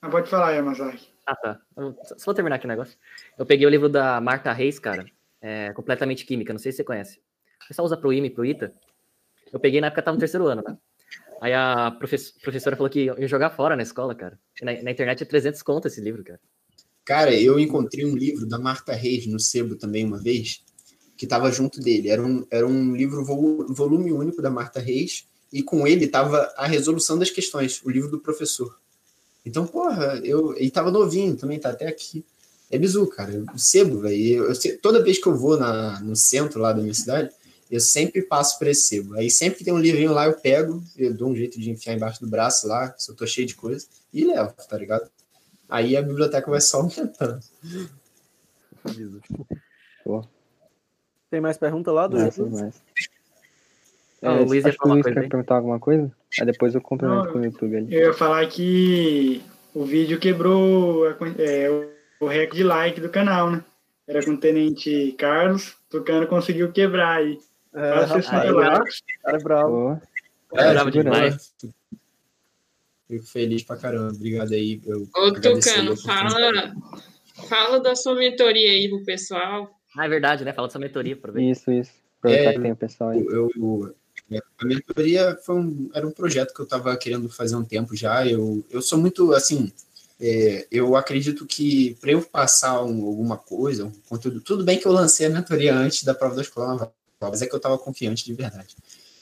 Ah, 0.00 0.08
pode 0.08 0.30
falar, 0.30 0.52
Yamazaki. 0.52 1.06
Ah, 1.26 1.36
tá. 1.36 1.60
Eu- 1.76 1.94
Só 2.16 2.24
vou 2.24 2.34
terminar 2.34 2.56
aqui 2.56 2.64
o 2.64 2.68
negócio. 2.68 2.96
Eu 3.38 3.44
peguei 3.44 3.66
o 3.66 3.70
livro 3.70 3.90
da 3.90 4.22
Marta 4.22 4.50
Reis, 4.54 4.78
cara. 4.78 5.04
É 5.42 5.70
completamente 5.74 6.24
química, 6.24 6.50
não 6.54 6.58
sei 6.58 6.72
se 6.72 6.76
você 6.78 6.84
conhece. 6.84 7.20
O 7.62 7.68
pessoal 7.68 7.84
usa 7.84 7.96
pro 7.96 8.10
IME, 8.10 8.30
pro 8.30 8.44
ITA. 8.44 8.72
Eu 9.52 9.60
peguei 9.60 9.78
na 9.80 9.88
época 9.88 10.00
que 10.00 10.04
tava 10.06 10.14
no 10.14 10.20
terceiro 10.20 10.46
ano, 10.46 10.62
né? 10.66 10.74
Aí 11.42 11.52
a 11.52 11.90
profes- 11.90 12.30
professora 12.42 12.74
falou 12.74 12.88
que 12.88 13.04
ia 13.04 13.28
jogar 13.28 13.50
fora 13.50 13.76
na 13.76 13.82
escola, 13.82 14.14
cara. 14.14 14.38
Na, 14.62 14.72
na 14.82 14.90
internet 14.90 15.22
é 15.22 15.26
300 15.26 15.62
conto 15.62 15.88
esse 15.88 16.00
livro, 16.00 16.24
cara. 16.24 16.40
Cara, 17.04 17.34
eu 17.34 17.60
encontrei 17.60 18.06
um 18.06 18.16
livro 18.16 18.46
da 18.46 18.58
Marta 18.58 18.94
Reis 18.94 19.26
no 19.26 19.38
sebo 19.38 19.76
também 19.76 20.06
uma 20.06 20.18
vez, 20.22 20.64
que 21.22 21.26
estava 21.26 21.52
junto 21.52 21.78
dele. 21.78 22.08
Era 22.08 22.20
um, 22.20 22.44
era 22.50 22.66
um 22.66 22.96
livro 22.96 23.24
vo- 23.24 23.64
volume 23.68 24.10
único 24.10 24.42
da 24.42 24.50
Marta 24.50 24.80
Reis, 24.80 25.24
e 25.52 25.62
com 25.62 25.86
ele 25.86 26.08
tava 26.08 26.52
a 26.56 26.66
resolução 26.66 27.16
das 27.16 27.30
questões, 27.30 27.80
o 27.84 27.88
livro 27.88 28.10
do 28.10 28.18
professor. 28.18 28.76
Então, 29.46 29.64
porra, 29.64 30.20
eu, 30.24 30.52
ele 30.56 30.68
tava 30.68 30.90
novinho 30.90 31.36
também, 31.36 31.60
tá 31.60 31.70
até 31.70 31.86
aqui. 31.86 32.24
É 32.68 32.76
bizu, 32.76 33.06
cara. 33.06 33.44
O 33.54 33.58
sebo, 33.58 34.00
velho. 34.00 34.16
Eu, 34.16 34.52
eu 34.52 34.78
toda 34.80 35.00
vez 35.00 35.18
que 35.18 35.28
eu 35.28 35.36
vou 35.36 35.56
na, 35.56 36.00
no 36.00 36.16
centro 36.16 36.60
lá 36.60 36.72
da 36.72 36.82
minha 36.82 36.92
cidade, 36.92 37.30
eu 37.70 37.78
sempre 37.78 38.22
passo 38.22 38.58
por 38.58 38.66
esse 38.66 38.82
sebo. 38.82 39.14
Aí 39.14 39.30
sempre 39.30 39.58
que 39.58 39.64
tem 39.64 39.72
um 39.72 39.78
livrinho 39.78 40.12
lá, 40.12 40.26
eu 40.26 40.32
pego, 40.32 40.82
eu 40.96 41.14
dou 41.14 41.28
um 41.28 41.36
jeito 41.36 41.60
de 41.60 41.70
enfiar 41.70 41.94
embaixo 41.94 42.20
do 42.20 42.26
braço 42.26 42.66
lá, 42.66 42.92
se 42.98 43.08
eu 43.08 43.14
tô 43.14 43.24
cheio 43.28 43.46
de 43.46 43.54
coisa, 43.54 43.86
e 44.12 44.24
levo, 44.24 44.52
tá 44.68 44.76
ligado? 44.76 45.08
Aí 45.68 45.96
a 45.96 46.02
biblioteca 46.02 46.50
vai 46.50 46.60
só 46.60 46.78
aumentando. 46.78 47.38
Tem 51.32 51.40
mais 51.40 51.56
pergunta 51.56 51.90
lá 51.90 52.06
do 52.06 52.18
massa. 52.18 52.74
Ah, 54.22 54.34
o 54.34 54.44
Luiz 54.44 54.66
ia 54.66 54.72
falar 54.74 54.92
Luiz 54.92 55.02
coisa 55.04 55.14
quer 55.14 55.24
aí. 55.24 55.28
perguntar 55.30 55.54
alguma 55.54 55.80
coisa? 55.80 56.12
Aí 56.38 56.44
depois 56.44 56.74
eu 56.74 56.80
complemento 56.82 57.24
Não, 57.24 57.32
com 57.32 57.38
o 57.38 57.44
YouTube 57.46 57.74
ali. 57.74 57.94
Eu 57.94 58.08
ia 58.08 58.12
falar 58.12 58.46
que 58.48 59.42
o 59.72 59.82
vídeo 59.82 60.20
quebrou 60.20 61.06
a 61.06 61.16
é, 61.38 61.70
o, 62.20 62.26
recorde 62.26 62.58
de 62.58 62.64
like 62.64 63.00
do 63.00 63.08
canal, 63.08 63.50
né? 63.50 63.64
Era 64.06 64.22
com 64.22 64.32
o 64.32 64.36
Tenente 64.36 65.14
Carlos, 65.16 65.68
o 65.68 65.74
Tucano 65.88 66.26
conseguiu 66.26 66.70
quebrar 66.70 67.20
aí. 67.20 67.38
É, 67.72 67.94
rapaz, 67.94 68.26
60 68.26 68.42
aí, 68.42 68.50
likes. 68.50 69.02
cara 69.22 69.38
é 69.38 69.42
bravo. 69.42 70.00
Pô, 70.50 70.58
Eu 70.58 70.72
bravo 70.74 70.90
demais. 70.90 71.54
Fico 73.08 73.24
feliz 73.24 73.62
pra 73.62 73.78
caramba. 73.78 74.12
Obrigado 74.12 74.52
aí. 74.52 74.82
Eu 74.84 75.08
Ô, 75.16 75.32
Tucano, 75.32 75.96
fala, 75.96 76.74
Fala 77.48 77.80
da 77.80 77.96
sua 77.96 78.16
mentoria 78.16 78.70
aí 78.70 78.86
pro 78.90 79.02
pessoal. 79.02 79.74
Ah, 79.96 80.06
é 80.06 80.08
verdade, 80.08 80.44
né? 80.44 80.52
Fala 80.52 80.68
da 80.68 80.72
sua 80.72 80.80
mentoria, 80.80 81.14
aproveita. 81.14 81.50
Isso, 81.50 81.70
isso. 81.70 81.92
Aproveitar 82.18 82.50
É, 82.50 82.52
que 82.54 82.60
tem 82.60 82.72
o 82.72 82.76
pessoal 82.76 83.10
aí. 83.10 83.18
Eu, 83.20 83.50
eu- 83.56 83.94
a 84.58 84.64
mentoria 84.64 85.36
foi 85.44 85.56
um, 85.56 85.90
era 85.92 86.06
um 86.06 86.10
projeto 86.10 86.54
que 86.54 86.60
eu 86.60 86.64
estava 86.64 86.96
querendo 86.96 87.28
fazer 87.28 87.56
um 87.56 87.64
tempo 87.64 87.94
já. 87.94 88.26
Eu, 88.26 88.64
eu 88.70 88.80
sou 88.80 88.98
muito 88.98 89.32
assim. 89.34 89.70
é, 90.20 90.66
eu 90.70 90.94
acredito 90.94 91.44
que 91.44 91.96
para 92.00 92.12
eu 92.12 92.22
passar 92.22 92.80
um- 92.84 93.04
alguma 93.04 93.36
coisa, 93.36 93.86
um 93.86 93.92
conteúdo, 94.08 94.40
tudo 94.40 94.64
bem 94.64 94.78
que 94.78 94.86
eu 94.86 94.92
lancei 94.92 95.26
a 95.26 95.30
mentoria 95.30 95.74
antes 95.74 96.04
da 96.04 96.14
prova 96.14 96.36
da 96.36 96.42
escola 96.42 96.68
naval, 96.68 96.94
mas 97.20 97.42
é 97.42 97.46
que 97.46 97.52
eu 97.52 97.56
estava 97.56 97.76
confiante 97.76 98.24
de 98.24 98.32
verdade. 98.32 98.76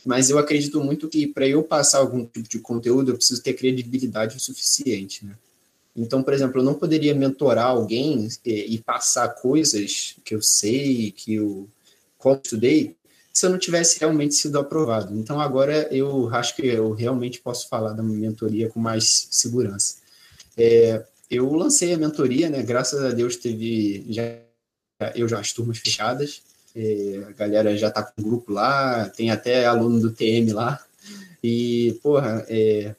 Mas 0.05 0.29
eu 0.31 0.39
acredito 0.39 0.83
muito 0.83 1.09
que 1.09 1.27
para 1.27 1.47
eu 1.49 1.63
passar 1.63 1.99
algum 1.99 2.25
tipo 2.27 2.49
de 2.49 2.59
conteúdo, 2.59 3.11
eu 3.13 3.17
preciso 3.17 3.43
ter 3.43 3.55
credibilidade 3.55 4.37
o 4.37 4.41
suficiente, 4.41 5.25
né? 5.25 5.35
Então, 5.97 6.23
por 6.23 6.33
exemplo, 6.33 6.61
eu 6.61 6.65
não 6.65 6.75
poderia 6.75 7.15
mentorar 7.15 7.67
alguém 7.67 8.29
e, 8.45 8.75
e 8.75 8.79
passar 8.79 9.29
coisas 9.29 10.17
que 10.25 10.35
eu 10.35 10.43
sei, 10.43 11.13
que 11.13 11.35
eu 11.35 11.69
como 12.17 12.41
estudei, 12.43 12.97
se 13.33 13.47
eu 13.47 13.51
não 13.51 13.59
tivesse 13.59 13.99
realmente 13.99 14.35
sido 14.35 14.59
aprovado. 14.59 15.17
Então, 15.17 15.41
agora 15.41 15.89
eu 15.91 16.33
acho 16.35 16.55
que 16.55 16.67
eu 16.67 16.93
realmente 16.93 17.41
posso 17.41 17.69
falar 17.69 17.93
da 17.93 18.03
minha 18.03 18.19
mentoria 18.19 18.69
com 18.69 18.79
mais 18.79 19.29
segurança. 19.31 19.97
É, 20.57 21.05
eu 21.31 21.53
lancei 21.53 21.95
a 21.95 21.99
mentoria, 21.99 22.51
né? 22.51 22.63
Graças 22.63 23.03
a 23.03 23.11
Deus 23.13 23.37
teve 23.37 24.05
já 24.11 24.23
eu 25.15 25.27
já 25.29 25.39
as 25.41 25.53
turmas 25.53 25.79
fechadas. 25.79 26.43
É, 26.75 27.25
a 27.29 27.33
galera 27.33 27.77
já 27.77 27.91
tá 27.91 28.03
com 28.03 28.23
grupo 28.23 28.53
lá, 28.53 29.09
tem 29.09 29.31
até 29.31 29.65
aluno 29.65 30.01
do 30.01 30.11
TM 30.11 30.53
lá. 30.53 30.79
E, 31.43 31.99
porra, 32.03 32.45
é, 32.49 32.95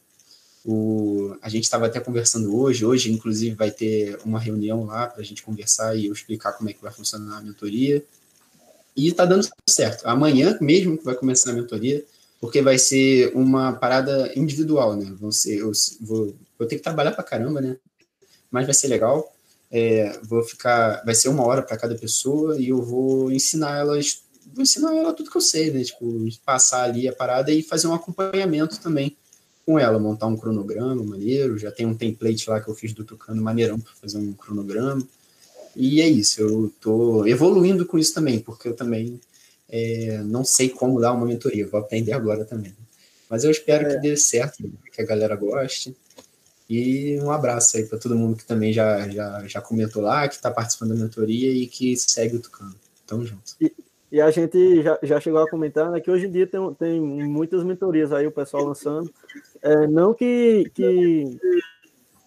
o, 0.64 1.36
a 1.42 1.50
gente 1.50 1.64
estava 1.64 1.88
até 1.88 2.00
conversando 2.00 2.56
hoje. 2.56 2.86
Hoje, 2.86 3.12
inclusive, 3.12 3.56
vai 3.56 3.72
ter 3.72 4.20
uma 4.24 4.40
reunião 4.40 4.86
lá 4.86 5.08
para 5.08 5.22
a 5.22 5.26
gente 5.26 5.44
conversar 5.44 5.96
e 5.96 6.08
eu 6.08 6.14
explicar 6.14 6.54
como 6.54 6.70
é 6.70 6.74
que 6.74 6.82
vai 6.82 6.92
funcionar 6.92 7.38
a 7.38 7.42
mentoria. 7.42 8.04
E 8.96 9.08
está 9.08 9.26
dando 9.26 9.48
certo. 9.68 10.06
Amanhã 10.06 10.58
mesmo 10.62 10.98
que 10.98 11.06
vai 11.06 11.16
começar 11.16 11.52
a 11.52 11.54
mentoria, 11.54 12.04
porque 12.40 12.62
vai 12.62 12.78
ser 12.78 13.32
uma 13.36 13.74
parada 13.74 14.32
individual, 14.36 14.96
né? 14.96 15.12
Vão 15.20 15.32
ser, 15.32 15.60
eu 15.60 15.72
vou, 16.02 16.36
vou 16.58 16.68
ter 16.68 16.76
que 16.76 16.84
trabalhar 16.84 17.12
para 17.14 17.24
caramba, 17.24 17.62
né? 17.62 17.78
Mas 18.52 18.66
vai 18.66 18.74
ser 18.74 18.88
legal. 18.88 19.34
É, 19.72 20.20
vou 20.24 20.44
ficar, 20.44 21.02
vai 21.06 21.16
ser 21.16 21.30
uma 21.30 21.46
hora 21.46 21.62
para 21.62 21.78
cada 21.78 21.96
pessoa 21.96 22.60
e 22.60 22.70
eu 22.70 22.82
vou 22.82 23.32
ensinar 23.32 23.78
elas, 23.78 24.22
vou 24.54 24.62
ensinar 24.62 24.94
ela 24.94 25.14
tudo 25.14 25.32
que 25.32 25.38
eu 25.38 25.42
sei, 25.42 25.72
né? 25.72 25.84
Tipo, 25.84 26.28
passar 26.46 26.84
ali 26.84 27.08
a 27.08 27.14
parada 27.14 27.52
e 27.52 27.64
fazer 27.64 27.88
um 27.88 27.94
acompanhamento 27.94 28.80
também 28.80 29.16
com 29.66 29.78
ela, 29.78 30.00
montar 30.00 30.28
um 30.28 30.38
cronograma 30.38 31.04
maneiro. 31.04 31.58
Já 31.58 31.72
tem 31.72 31.86
um 31.86 31.96
template 31.96 32.50
lá 32.50 32.60
que 32.60 32.70
eu 32.70 32.76
fiz 32.76 32.94
do 32.94 33.04
Tucano 33.04 33.42
maneirão 33.42 33.80
para 33.80 33.94
fazer 33.94 34.18
um 34.18 34.34
cronograma. 34.34 35.06
E 35.76 36.02
é 36.02 36.08
isso, 36.08 36.42
eu 36.42 36.74
tô 36.82 37.26
evoluindo 37.26 37.86
com 37.86 37.98
isso 37.98 38.14
também, 38.14 38.40
porque 38.40 38.68
eu 38.68 38.76
também 38.76 39.20
é, 39.70 40.22
não 40.24 40.44
sei 40.44 40.68
como 40.68 41.00
dar 41.00 41.14
uma 41.14 41.26
mentoria, 41.26 41.66
vou 41.66 41.80
aprender 41.80 42.12
agora 42.12 42.44
também. 42.44 42.76
Mas 43.30 43.46
eu 43.46 43.52
espero 43.52 43.88
que 43.90 43.98
dê 44.00 44.18
certo, 44.18 44.70
que 44.92 45.02
a 45.02 45.06
galera 45.06 45.36
goste. 45.36 45.96
E 46.70 47.18
um 47.22 47.32
abraço 47.32 47.78
aí 47.78 47.86
para 47.86 47.98
todo 47.98 48.16
mundo 48.16 48.38
que 48.38 48.46
também 48.46 48.74
já, 48.74 49.08
já, 49.10 49.48
já 49.48 49.62
comentou 49.62 50.02
lá, 50.02 50.28
que 50.28 50.36
está 50.36 50.52
participando 50.52 50.96
da 50.96 51.04
mentoria 51.04 51.50
e 51.52 51.68
que 51.68 51.96
segue 51.96 52.36
o 52.36 52.42
Tucano. 52.42 52.76
Tamo 53.08 53.26
junto. 53.26 53.56
E 54.12 54.20
a 54.20 54.30
gente 54.30 54.84
já, 54.84 55.00
já 55.02 55.20
chegou 55.22 55.40
a 55.40 55.50
comentar 55.50 55.90
né, 55.90 56.02
que 56.02 56.12
hoje 56.12 56.28
em 56.28 56.32
dia 56.32 56.46
tem, 56.46 56.74
tem 56.74 57.00
muitas 57.00 57.64
mentorias 57.64 58.12
aí, 58.12 58.28
o 58.28 58.32
pessoal 58.32 58.66
lançando. 58.66 59.10
É, 59.64 59.88
não 59.88 60.14
que, 60.14 60.70
que, 60.74 61.40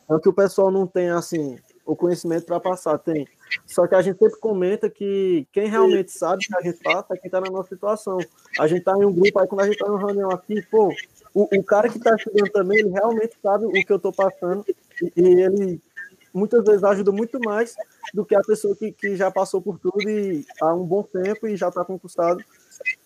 não 0.08 0.20
que 0.20 0.28
o 0.28 0.32
pessoal 0.32 0.70
não 0.70 0.86
tenha 0.86 1.16
assim, 1.16 1.58
o 1.84 1.96
conhecimento 1.96 2.46
para 2.46 2.60
passar, 2.60 2.98
tem. 2.98 3.26
Só 3.66 3.86
que 3.86 3.94
a 3.94 4.02
gente 4.02 4.18
sempre 4.18 4.38
comenta 4.40 4.88
que 4.88 5.46
quem 5.52 5.68
realmente 5.68 6.12
sabe 6.12 6.46
que 6.46 6.56
a 6.56 6.60
gente 6.60 6.82
passa 6.82 7.14
é 7.14 7.16
quem 7.16 7.28
está 7.28 7.40
na 7.40 7.50
nossa 7.50 7.68
situação. 7.68 8.18
A 8.58 8.66
gente 8.66 8.80
está 8.80 8.92
em 8.96 9.04
um 9.04 9.12
grupo, 9.12 9.38
aí 9.38 9.46
quando 9.46 9.60
a 9.60 9.64
gente 9.64 9.74
está 9.74 9.86
numa 9.86 9.98
reunião 9.98 10.30
aqui, 10.30 10.62
pô, 10.70 10.92
o, 11.32 11.58
o 11.58 11.62
cara 11.62 11.88
que 11.88 11.98
está 11.98 12.14
estudando 12.14 12.50
também, 12.50 12.78
ele 12.78 12.90
realmente 12.90 13.36
sabe 13.42 13.66
o 13.66 13.72
que 13.72 13.92
eu 13.92 13.96
estou 13.96 14.12
passando 14.12 14.64
e, 15.02 15.12
e 15.16 15.40
ele 15.42 15.80
muitas 16.32 16.64
vezes 16.64 16.82
ajuda 16.82 17.12
muito 17.12 17.38
mais 17.40 17.76
do 18.12 18.24
que 18.24 18.34
a 18.34 18.40
pessoa 18.40 18.74
que, 18.74 18.90
que 18.90 19.14
já 19.14 19.30
passou 19.30 19.62
por 19.62 19.78
tudo 19.78 20.08
e 20.08 20.44
há 20.60 20.74
um 20.74 20.84
bom 20.84 21.02
tempo 21.02 21.46
e 21.46 21.56
já 21.56 21.68
está 21.68 21.84
concursado 21.84 22.44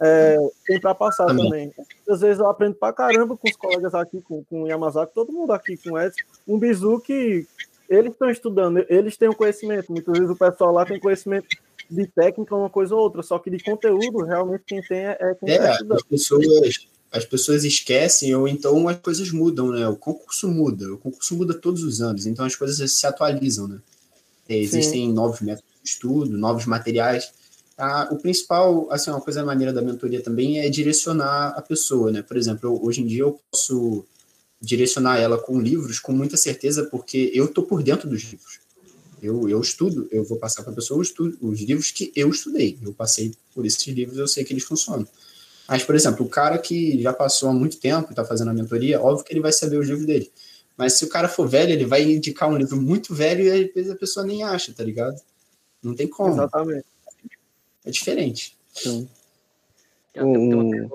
é, 0.01 0.37
tem 0.67 0.81
para 0.81 0.95
passar 0.95 1.27
também. 1.27 1.73
Às 2.09 2.21
vezes 2.21 2.39
eu 2.39 2.49
aprendo 2.49 2.75
para 2.75 2.93
caramba 2.93 3.37
com 3.37 3.49
os 3.49 3.57
colegas 3.57 3.95
aqui, 3.95 4.21
com, 4.21 4.45
com 4.45 4.63
o 4.63 4.69
Yamazaki, 4.69 5.15
todo 5.15 5.33
mundo 5.33 5.53
aqui 5.53 5.77
com 5.77 5.93
o 5.93 6.01
Edson, 6.01 6.23
um 6.47 6.59
bizu 6.59 7.01
que 7.01 7.47
eles 7.89 8.13
estão 8.13 8.31
estudando, 8.31 8.85
eles 8.89 9.17
têm 9.17 9.29
o 9.29 9.33
um 9.33 9.35
conhecimento, 9.35 9.91
muitas 9.91 10.19
vezes 10.19 10.31
o 10.31 10.37
pessoal 10.37 10.73
lá 10.73 10.85
tem 10.85 11.01
conhecimento 11.01 11.49
de 11.91 12.07
técnica, 12.07 12.55
uma 12.55 12.69
coisa 12.69 12.95
ou 12.95 13.01
outra, 13.01 13.23
só 13.23 13.39
que 13.39 13.51
de 13.51 13.63
conteúdo, 13.63 14.25
realmente 14.25 14.65
quem 14.67 14.83
tem 14.83 14.99
é, 14.99 15.17
é 15.19 15.35
quem 15.35 15.55
é, 15.55 15.71
as 15.71 16.03
pessoas 16.03 16.89
as 17.11 17.25
pessoas 17.25 17.65
esquecem 17.65 18.35
ou 18.35 18.47
então 18.47 18.87
as 18.87 18.99
coisas 18.99 19.33
mudam, 19.33 19.71
né? 19.71 19.89
O 19.89 19.97
concurso 19.97 20.47
muda, 20.49 20.93
o 20.93 20.99
concurso 20.99 21.35
muda 21.35 21.55
todos 21.55 21.83
os 21.83 22.03
anos, 22.03 22.27
então 22.27 22.45
as 22.45 22.55
coisas 22.55 22.93
se 22.93 23.07
atualizam, 23.07 23.67
né? 23.67 23.79
Existem 24.49 25.07
Sim. 25.07 25.13
novos 25.13 25.41
métodos 25.41 25.71
de 25.83 25.89
estudo, 25.89 26.39
novos 26.39 26.65
materiais. 26.65 27.33
Ah, 27.79 28.09
o 28.11 28.17
principal, 28.17 28.91
assim, 28.91 29.09
uma 29.09 29.21
coisa 29.21 29.45
maneira 29.45 29.73
da 29.73 29.81
mentoria 29.81 30.21
também 30.21 30.59
é 30.59 30.69
direcionar 30.69 31.51
a 31.57 31.63
pessoa, 31.63 32.11
né? 32.11 32.23
Por 32.23 32.37
exemplo, 32.37 32.69
eu, 32.69 32.85
hoje 32.85 33.03
em 33.03 33.07
dia 33.07 33.23
eu 33.23 33.41
posso 33.53 34.05
direcionar 34.61 35.19
ela 35.19 35.39
com 35.39 35.61
livros 35.61 36.01
com 36.01 36.13
muita 36.13 36.37
certeza, 36.37 36.85
porque 36.91 37.31
eu 37.33 37.47
tô 37.47 37.63
por 37.63 37.81
dentro 37.81 38.09
dos 38.09 38.21
livros. 38.25 38.59
Eu, 39.23 39.49
eu 39.49 39.61
estudo, 39.61 40.09
eu 40.11 40.25
vou 40.25 40.39
passar 40.39 40.65
para 40.65 40.73
a 40.73 40.75
pessoa 40.75 41.01
os, 41.01 41.15
os 41.41 41.61
livros 41.61 41.93
que 41.93 42.13
eu 42.17 42.29
estudei. 42.31 42.77
Eu 42.83 42.93
passei 42.93 43.33
por 43.55 43.65
esses 43.65 43.87
livros, 43.87 44.19
eu 44.19 44.27
sei 44.27 44.45
que 44.45 44.53
eles 44.53 44.65
funcionam. 44.65 45.07
Mas, 45.69 45.85
por 45.85 45.95
exemplo, 45.95 46.27
o 46.27 46.29
cara 46.29 46.59
que 46.59 47.01
já 47.01 47.13
passou 47.13 47.49
há 47.49 47.53
muito 47.53 47.77
tempo 47.79 48.09
e 48.09 48.13
está 48.13 48.25
fazendo 48.25 48.51
a 48.51 48.55
mentoria, 48.55 49.01
óbvio 49.01 49.25
que 49.25 49.33
ele 49.33 49.41
vai 49.41 49.53
saber 49.53 49.77
os 49.77 49.87
livros 49.87 50.07
dele. 50.07 50.31
Mas 50.77 50.95
se 50.95 51.05
o 51.05 51.09
cara 51.09 51.29
for 51.29 51.49
velho, 51.49 51.73
ele 51.73 51.85
vai 51.85 52.03
indicar 52.03 52.49
um 52.49 52.57
livro 52.57 52.81
muito 52.81 53.15
velho 53.15 53.45
e 53.45 53.51
às 53.51 53.75
vezes 53.75 53.91
a 53.91 53.97
pessoa 53.97 54.25
nem 54.25 54.43
acha, 54.43 54.73
tá 54.73 54.83
ligado? 54.83 55.21
Não 55.83 55.95
tem 55.95 56.09
como. 56.09 56.35
Exatamente. 56.35 56.87
É 57.89 57.91
diferente. 57.91 58.55
Sim. 58.69 59.09
Um... 60.15 60.91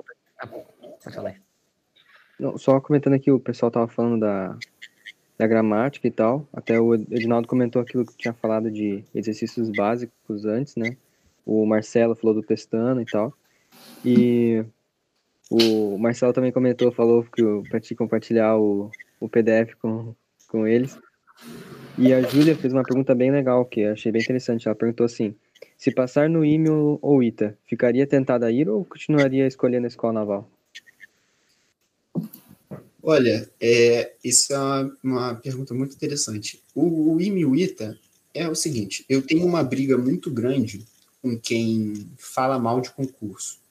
Não, 2.38 2.56
só 2.56 2.80
comentando 2.80 3.14
aqui, 3.14 3.32
o 3.32 3.40
pessoal 3.40 3.68
tava 3.68 3.88
falando 3.88 4.20
da, 4.20 4.56
da 5.36 5.46
gramática 5.48 6.06
e 6.06 6.10
tal. 6.10 6.46
Até 6.52 6.80
o 6.80 6.94
Edinaldo 6.94 7.48
comentou 7.48 7.82
aquilo 7.82 8.06
que 8.06 8.16
tinha 8.16 8.32
falado 8.32 8.70
de 8.70 9.04
exercícios 9.12 9.70
básicos 9.70 10.44
antes, 10.44 10.76
né? 10.76 10.96
O 11.44 11.66
Marcelo 11.66 12.14
falou 12.14 12.32
do 12.32 12.44
Pestana 12.44 13.02
e 13.02 13.06
tal. 13.06 13.34
E 14.04 14.64
o 15.50 15.98
Marcelo 15.98 16.32
também 16.32 16.52
comentou, 16.52 16.92
falou 16.92 17.24
que 17.24 17.42
para 17.68 17.80
te 17.80 17.96
compartilhar 17.96 18.56
o, 18.56 18.88
o 19.18 19.28
PDF 19.28 19.74
com, 19.82 20.14
com 20.46 20.64
eles. 20.64 20.96
E 21.98 22.12
a 22.12 22.22
Júlia 22.22 22.56
fez 22.56 22.72
uma 22.72 22.84
pergunta 22.84 23.16
bem 23.16 23.32
legal, 23.32 23.64
que 23.64 23.80
eu 23.80 23.94
achei 23.94 24.12
bem 24.12 24.22
interessante. 24.22 24.68
Ela 24.68 24.76
perguntou 24.76 25.04
assim: 25.04 25.34
se 25.76 25.90
passar 25.92 26.28
no 26.28 26.44
IME 26.44 26.68
ou 27.00 27.22
ITA, 27.22 27.56
ficaria 27.66 28.06
tentada 28.06 28.46
a 28.46 28.52
ir 28.52 28.68
ou 28.68 28.84
continuaria 28.84 29.46
escolhendo 29.46 29.86
a 29.86 29.88
escola 29.88 30.12
naval? 30.12 30.50
Olha, 33.02 33.48
é, 33.60 34.12
isso 34.24 34.54
é 34.54 34.90
uma, 35.02 35.34
pergunta 35.34 35.74
muito 35.74 35.94
interessante. 35.94 36.62
O, 36.74 37.14
o 37.14 37.20
IME 37.20 37.40
e 37.40 37.44
o 37.44 37.54
ITA 37.54 37.98
é 38.32 38.48
o 38.48 38.54
seguinte: 38.54 39.04
eu 39.08 39.20
tenho 39.20 39.44
uma 39.44 39.62
briga 39.62 39.98
muito 39.98 40.30
grande 40.30 40.84
com 41.20 41.38
quem 41.38 42.06
fala 42.16 42.58
mal 42.58 42.80
de 42.80 42.90
concurso 42.90 43.62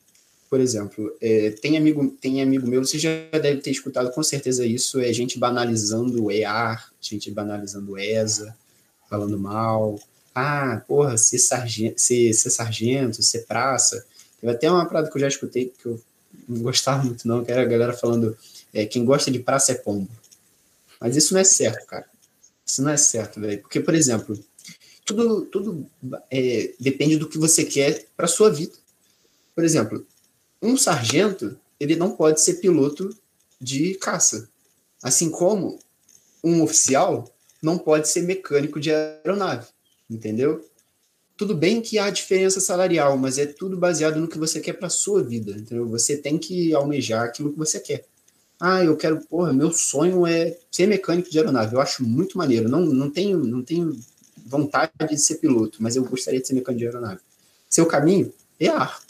por 0.53 0.59
exemplo, 0.59 1.11
é, 1.19 1.49
tem, 1.49 1.79
amigo, 1.79 2.15
tem 2.21 2.39
amigo 2.39 2.67
meu, 2.67 2.85
você 2.85 2.99
já 2.99 3.09
deve 3.31 3.59
ter 3.59 3.71
escutado 3.71 4.11
com 4.11 4.21
certeza 4.21 4.63
isso, 4.63 4.99
é 4.99 5.11
gente 5.11 5.39
banalizando 5.39 6.25
o 6.25 6.31
EAR, 6.31 6.93
gente 7.01 7.31
banalizando 7.31 7.93
o 7.93 7.97
ESA, 7.97 8.55
falando 9.09 9.39
mal. 9.39 9.99
Ah, 10.33 10.81
porra, 10.87 11.17
ser 11.17 11.39
sargento, 11.39 12.01
ser, 12.01 12.33
ser 12.33 12.49
sargento, 12.49 13.21
ser 13.21 13.45
praça. 13.45 14.05
Teve 14.39 14.51
até 14.51 14.69
uma 14.69 14.85
parada 14.85 15.09
que 15.09 15.15
eu 15.15 15.21
já 15.21 15.27
escutei 15.27 15.71
que 15.77 15.85
eu 15.85 16.01
não 16.47 16.61
gostava 16.61 17.03
muito, 17.03 17.27
não, 17.27 17.43
que 17.43 17.51
era 17.51 17.61
a 17.61 17.65
galera 17.65 17.93
falando 17.93 18.35
é, 18.73 18.85
quem 18.85 19.05
gosta 19.05 19.29
de 19.29 19.39
praça 19.39 19.71
é 19.71 19.75
pombo. 19.75 20.09
Mas 20.99 21.15
isso 21.15 21.33
não 21.33 21.41
é 21.41 21.43
certo, 21.43 21.85
cara. 21.85 22.05
Isso 22.65 22.81
não 22.81 22.91
é 22.91 22.97
certo, 22.97 23.39
velho. 23.39 23.61
Porque, 23.61 23.79
por 23.79 23.93
exemplo, 23.93 24.37
tudo, 25.05 25.45
tudo 25.45 25.85
é, 26.31 26.73
depende 26.79 27.17
do 27.17 27.29
que 27.29 27.37
você 27.37 27.63
quer 27.63 28.05
para 28.15 28.27
sua 28.27 28.49
vida. 28.49 28.73
Por 29.53 29.63
exemplo, 29.63 30.05
um 30.61 30.77
sargento 30.77 31.57
ele 31.79 31.95
não 31.95 32.15
pode 32.15 32.41
ser 32.41 32.55
piloto 32.55 33.15
de 33.59 33.95
caça, 33.95 34.49
assim 35.01 35.29
como 35.29 35.79
um 36.43 36.61
oficial 36.63 37.33
não 37.61 37.77
pode 37.77 38.09
ser 38.09 38.23
mecânico 38.23 38.79
de 38.79 38.91
aeronave, 38.91 39.67
entendeu? 40.13 40.65
Tudo 41.35 41.55
bem 41.55 41.81
que 41.81 41.97
há 41.97 42.09
diferença 42.09 42.59
salarial, 42.59 43.17
mas 43.17 43.37
é 43.37 43.45
tudo 43.45 43.75
baseado 43.75 44.19
no 44.19 44.27
que 44.27 44.37
você 44.37 44.59
quer 44.59 44.73
para 44.73 44.89
sua 44.89 45.23
vida, 45.23 45.51
entendeu? 45.51 45.87
Você 45.89 46.15
tem 46.17 46.37
que 46.37 46.73
almejar 46.73 47.23
aquilo 47.23 47.51
que 47.51 47.57
você 47.57 47.79
quer. 47.79 48.05
Ah, 48.59 48.83
eu 48.83 48.95
quero, 48.95 49.19
porra, 49.25 49.51
meu 49.51 49.71
sonho 49.71 50.25
é 50.25 50.57
ser 50.71 50.87
mecânico 50.87 51.29
de 51.29 51.37
aeronave. 51.37 51.75
Eu 51.75 51.81
acho 51.81 52.03
muito 52.03 52.37
maneiro. 52.37 52.69
Não, 52.69 52.81
não 52.81 53.09
tenho, 53.09 53.39
não 53.39 53.61
tenho 53.61 53.99
vontade 54.45 54.91
de 55.09 55.17
ser 55.17 55.35
piloto, 55.35 55.81
mas 55.81 55.95
eu 55.95 56.03
gostaria 56.05 56.39
de 56.39 56.47
ser 56.47 56.53
mecânico 56.53 56.79
de 56.79 56.85
aeronave. 56.85 57.19
Seu 57.69 57.85
caminho 57.85 58.31
é 58.59 58.67
ar. 58.67 59.01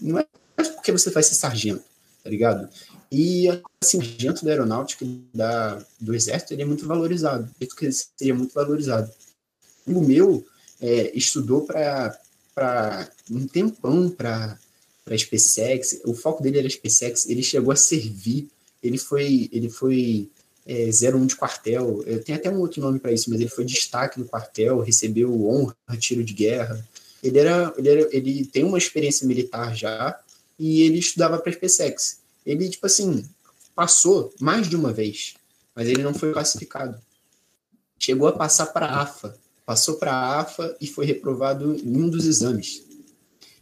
Não 0.00 0.18
é 0.18 0.26
porque 0.74 0.92
você 0.92 1.10
vai 1.10 1.22
ser 1.22 1.34
sargento, 1.34 1.84
tá 2.22 2.30
ligado? 2.30 2.68
E, 3.10 3.48
assim, 3.82 3.98
o 3.98 4.04
sargento 4.04 4.44
da 4.44 4.52
aeronáutica 4.52 5.04
da, 5.34 5.82
do 6.00 6.14
exército, 6.14 6.52
ele 6.52 6.62
é 6.62 6.64
muito 6.64 6.86
valorizado. 6.86 7.50
Eu 7.60 7.68
que 7.68 7.86
ele 7.86 7.92
seria 7.92 8.34
muito 8.34 8.54
valorizado. 8.54 9.10
O 9.88 10.00
meu 10.00 10.46
é, 10.80 11.10
estudou 11.16 11.62
para 11.66 12.18
um 13.30 13.46
tempão 13.46 14.08
para 14.10 14.58
para 15.08 15.16
SpaceX, 15.16 16.00
o 16.04 16.12
foco 16.12 16.42
dele 16.42 16.58
era 16.58 16.68
SpaceX, 16.68 17.26
ele 17.26 17.42
chegou 17.42 17.72
a 17.72 17.76
servir, 17.76 18.46
ele 18.82 18.98
foi, 18.98 19.48
ele 19.50 19.70
foi 19.70 20.28
é, 20.66 20.90
01 20.90 21.26
de 21.26 21.34
quartel, 21.34 22.04
tem 22.26 22.34
até 22.34 22.50
um 22.50 22.60
outro 22.60 22.82
nome 22.82 22.98
para 22.98 23.10
isso, 23.10 23.30
mas 23.30 23.40
ele 23.40 23.48
foi 23.48 23.64
destaque 23.64 24.20
no 24.20 24.26
quartel, 24.26 24.80
recebeu 24.80 25.48
honra, 25.48 25.74
tiro 25.98 26.22
de 26.22 26.34
guerra. 26.34 26.86
Ele 27.22 27.38
era, 27.38 27.72
ele 27.78 27.88
era, 27.88 28.08
ele 28.14 28.44
tem 28.44 28.64
uma 28.64 28.76
experiência 28.76 29.26
militar 29.26 29.74
já 29.74 30.20
e 30.58 30.82
ele 30.82 30.98
estudava 30.98 31.38
para 31.38 31.52
SpaceX. 31.52 32.18
Ele 32.44 32.68
tipo 32.68 32.84
assim 32.86 33.26
passou 33.74 34.34
mais 34.38 34.68
de 34.68 34.76
uma 34.76 34.92
vez, 34.92 35.34
mas 35.74 35.88
ele 35.88 36.02
não 36.02 36.12
foi 36.12 36.32
classificado. 36.32 37.00
Chegou 37.98 38.28
a 38.28 38.32
passar 38.32 38.66
para 38.66 38.86
a 38.86 39.02
AFA, 39.02 39.36
passou 39.68 39.96
para 39.96 40.14
a 40.14 40.40
AFA 40.40 40.74
e 40.80 40.86
foi 40.86 41.04
reprovado 41.04 41.76
em 41.76 41.94
um 41.94 42.08
dos 42.08 42.24
exames. 42.24 42.86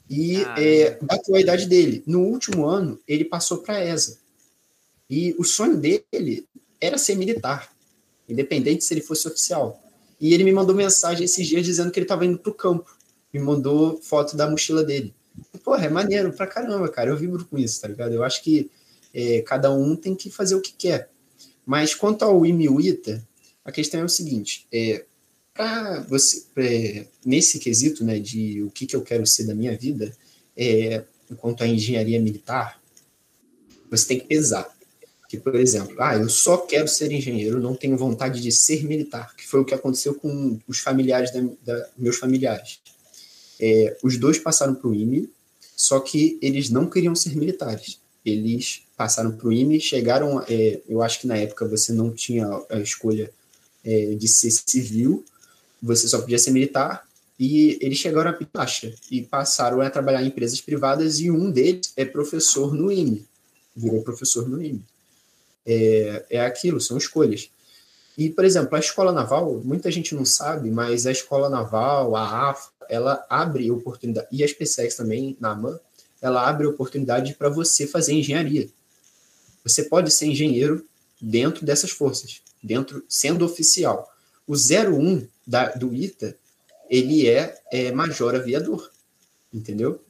E 0.08 0.36
é, 0.56 0.96
bateu 1.02 1.34
a 1.34 1.40
idade 1.40 1.66
dele. 1.66 2.04
No 2.06 2.20
último 2.20 2.64
ano, 2.64 2.96
ele 3.08 3.24
passou 3.24 3.58
para 3.58 3.74
a 3.74 3.84
ESA. 3.84 4.16
E 5.10 5.34
o 5.36 5.42
sonho 5.42 5.76
dele 5.76 6.46
era 6.80 6.96
ser 6.96 7.16
militar, 7.16 7.72
independente 8.28 8.84
se 8.84 8.94
ele 8.94 9.00
fosse 9.00 9.26
oficial. 9.26 9.82
E 10.20 10.32
ele 10.32 10.44
me 10.44 10.52
mandou 10.52 10.76
mensagem 10.76 11.24
esses 11.24 11.44
dias 11.44 11.64
dizendo 11.66 11.90
que 11.90 11.98
ele 11.98 12.04
estava 12.04 12.24
indo 12.24 12.38
para 12.38 12.52
o 12.52 12.54
campo. 12.54 12.96
Me 13.34 13.40
mandou 13.40 14.00
foto 14.00 14.36
da 14.36 14.48
mochila 14.48 14.84
dele. 14.84 15.12
E, 15.52 15.58
porra, 15.58 15.86
é 15.86 15.88
maneiro 15.88 16.32
pra 16.32 16.46
caramba, 16.46 16.88
cara. 16.88 17.10
Eu 17.10 17.16
vibro 17.16 17.44
com 17.46 17.58
isso, 17.58 17.80
tá 17.80 17.88
ligado? 17.88 18.14
Eu 18.14 18.22
acho 18.22 18.44
que 18.44 18.70
é, 19.12 19.42
cada 19.42 19.74
um 19.74 19.96
tem 19.96 20.14
que 20.14 20.30
fazer 20.30 20.54
o 20.54 20.60
que 20.60 20.72
quer. 20.72 21.10
Mas 21.66 21.96
quanto 21.96 22.24
ao 22.24 22.46
IMI-UITA, 22.46 23.26
a 23.64 23.72
questão 23.72 23.98
é 23.98 24.04
o 24.04 24.08
seguinte: 24.08 24.68
é, 24.72 25.04
para 25.56 26.00
você, 26.00 27.08
nesse 27.24 27.58
quesito, 27.58 28.04
né, 28.04 28.18
de 28.18 28.62
o 28.62 28.70
que, 28.70 28.86
que 28.86 28.94
eu 28.94 29.02
quero 29.02 29.26
ser 29.26 29.44
da 29.44 29.54
minha 29.54 29.76
vida, 29.76 30.12
é, 30.56 31.04
enquanto 31.30 31.62
à 31.62 31.66
engenharia 31.66 32.20
militar, 32.20 32.80
você 33.90 34.06
tem 34.06 34.20
que 34.20 34.26
pesar. 34.26 34.74
Que, 35.28 35.36
por 35.36 35.56
exemplo, 35.56 35.96
ah, 35.98 36.16
eu 36.16 36.28
só 36.28 36.58
quero 36.58 36.86
ser 36.86 37.10
engenheiro, 37.10 37.60
não 37.60 37.74
tenho 37.74 37.96
vontade 37.96 38.40
de 38.40 38.52
ser 38.52 38.84
militar, 38.84 39.34
que 39.34 39.46
foi 39.46 39.60
o 39.60 39.64
que 39.64 39.74
aconteceu 39.74 40.14
com 40.14 40.58
os 40.68 40.78
familiares 40.78 41.32
da, 41.32 41.40
da 41.64 41.88
meus 41.98 42.16
familiares. 42.16 42.78
É, 43.58 43.96
os 44.02 44.16
dois 44.18 44.38
passaram 44.38 44.74
para 44.74 44.88
o 44.88 44.94
IME, 44.94 45.28
só 45.74 45.98
que 45.98 46.38
eles 46.40 46.70
não 46.70 46.88
queriam 46.88 47.14
ser 47.14 47.36
militares. 47.36 47.98
Eles 48.24 48.82
passaram 48.96 49.32
para 49.32 49.48
o 49.48 49.52
IME, 49.52 49.80
chegaram, 49.80 50.42
é, 50.48 50.80
eu 50.88 51.02
acho 51.02 51.20
que 51.20 51.26
na 51.26 51.36
época 51.36 51.66
você 51.66 51.92
não 51.92 52.12
tinha 52.12 52.46
a 52.70 52.78
escolha 52.78 53.30
é, 53.84 54.14
de 54.14 54.28
ser 54.28 54.50
civil, 54.50 55.24
você 55.82 56.08
só 56.08 56.20
podia 56.20 56.38
ser 56.38 56.50
militar, 56.50 57.06
e 57.38 57.78
eles 57.80 57.98
chegaram 57.98 58.30
a 58.30 58.32
Pitacha 58.32 58.94
e 59.10 59.22
passaram 59.22 59.80
a 59.80 59.90
trabalhar 59.90 60.22
em 60.22 60.28
empresas 60.28 60.60
privadas, 60.60 61.20
e 61.20 61.30
um 61.30 61.50
deles 61.50 61.92
é 61.96 62.04
professor 62.04 62.74
no 62.74 62.90
IME, 62.90 63.26
virou 63.74 64.02
professor 64.02 64.48
no 64.48 64.62
IME. 64.62 64.82
É, 65.66 66.24
é 66.30 66.40
aquilo, 66.40 66.80
são 66.80 66.96
escolhas. 66.96 67.50
E, 68.16 68.30
por 68.30 68.44
exemplo, 68.44 68.74
a 68.74 68.80
escola 68.80 69.12
naval, 69.12 69.60
muita 69.62 69.90
gente 69.90 70.14
não 70.14 70.24
sabe, 70.24 70.70
mas 70.70 71.06
a 71.06 71.12
escola 71.12 71.50
naval, 71.50 72.16
a 72.16 72.50
AFA, 72.50 72.70
ela 72.88 73.26
abre 73.28 73.70
oportunidade, 73.70 74.28
e 74.32 74.42
a 74.42 74.48
SpaceX 74.48 74.94
também, 74.94 75.36
na 75.38 75.50
AMAN, 75.50 75.78
ela 76.22 76.48
abre 76.48 76.66
oportunidade 76.66 77.34
para 77.34 77.48
você 77.48 77.86
fazer 77.86 78.14
engenharia. 78.14 78.68
Você 79.62 79.82
pode 79.82 80.10
ser 80.10 80.26
engenheiro 80.26 80.86
dentro 81.20 81.66
dessas 81.66 81.90
forças, 81.90 82.40
dentro 82.62 83.04
sendo 83.08 83.44
oficial. 83.44 84.08
O 84.46 84.54
01 84.54 85.26
da, 85.46 85.70
do 85.70 85.94
ITA, 85.94 86.36
ele 86.88 87.28
é, 87.28 87.58
é 87.72 87.92
major 87.92 88.34
aviador, 88.34 88.90
entendeu? 89.52 90.00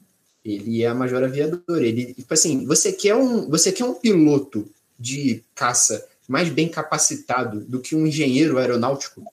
Ele 0.45 0.83
é 0.83 0.93
major 0.95 1.23
aviador. 1.25 1.83
Ele, 1.83 2.15
tipo 2.15 2.33
assim, 2.33 2.65
você 2.65 2.93
quer 2.93 3.15
um, 3.15 3.49
você 3.49 3.73
quer 3.73 3.85
um 3.85 3.95
piloto 3.95 4.69
de 4.99 5.43
caça 5.55 6.07
mais 6.29 6.49
bem 6.49 6.69
capacitado 6.69 7.61
do 7.61 7.81
que 7.81 7.97
um 7.97 8.07
engenheiro 8.07 8.59
aeronáutico? 8.59 9.25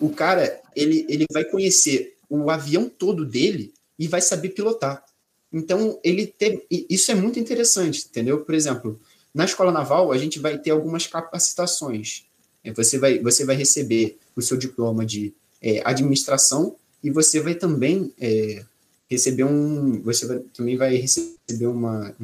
O 0.00 0.10
cara, 0.10 0.60
ele, 0.74 1.06
ele 1.08 1.26
vai 1.30 1.44
conhecer 1.44 2.16
o 2.28 2.50
avião 2.50 2.88
todo 2.88 3.24
dele 3.24 3.72
e 3.98 4.08
vai 4.08 4.20
saber 4.20 4.50
pilotar. 4.50 5.04
Então, 5.52 6.00
ele 6.02 6.26
tem, 6.26 6.62
isso 6.68 7.12
é 7.12 7.14
muito 7.14 7.38
interessante, 7.38 8.06
entendeu? 8.08 8.40
Por 8.40 8.54
exemplo, 8.54 9.00
na 9.32 9.44
escola 9.44 9.70
naval, 9.70 10.10
a 10.10 10.18
gente 10.18 10.40
vai 10.40 10.58
ter 10.58 10.70
algumas 10.70 11.06
capacitações. 11.06 12.26
É, 12.64 12.72
você 12.72 12.98
vai, 12.98 13.18
você 13.18 13.44
vai 13.44 13.54
receber 13.54 14.18
o 14.34 14.42
seu 14.42 14.56
diploma 14.56 15.04
de 15.04 15.32
é, 15.62 15.82
administração 15.84 16.74
e 17.02 17.10
você 17.10 17.40
vai 17.40 17.54
também 17.54 18.12
é, 18.18 18.64
receber 19.08 19.44
um, 19.44 20.00
você 20.02 20.26
vai, 20.26 20.38
também 20.54 20.76
vai 20.76 20.96
receber 20.96 21.66
uma, 21.66 22.16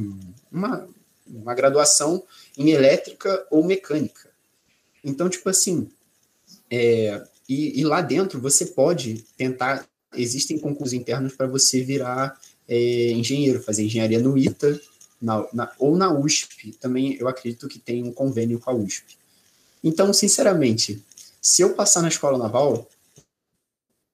uma, 0.51 0.89
uma 1.27 1.55
graduação 1.55 2.23
em 2.57 2.71
elétrica 2.71 3.47
ou 3.51 3.65
mecânica. 3.65 4.31
Então, 5.05 5.29
tipo 5.29 5.49
assim, 5.49 5.89
é, 6.71 7.23
e, 7.49 7.81
e, 7.81 7.85
lá 7.85 8.01
dentro 8.01 8.41
você 8.41 8.67
pode 8.67 9.25
tentar, 9.37 9.87
existem 10.15 10.59
concursos 10.59 10.93
internos 10.93 11.35
para 11.35 11.47
você 11.47 11.83
virar 11.83 12.39
é, 12.69 13.11
engenheiro, 13.13 13.63
fazer 13.63 13.85
engenharia 13.85 14.21
no 14.21 14.37
ITA 14.39 14.81
na, 15.21 15.47
na, 15.53 15.73
ou 15.79 15.97
na 15.97 16.13
USP. 16.13 16.73
Também 16.81 17.17
eu 17.19 17.29
acredito 17.29 17.69
que 17.69 17.79
tem 17.79 18.05
um 18.05 18.13
convênio 18.13 18.59
com 18.59 18.71
a 18.71 18.75
USP. 18.75 19.20
Então, 19.83 20.13
sinceramente, 20.13 21.03
se 21.41 21.63
eu 21.63 21.75
passar 21.75 22.03
na 22.03 22.09
escola 22.09 22.37
naval, 22.37 22.89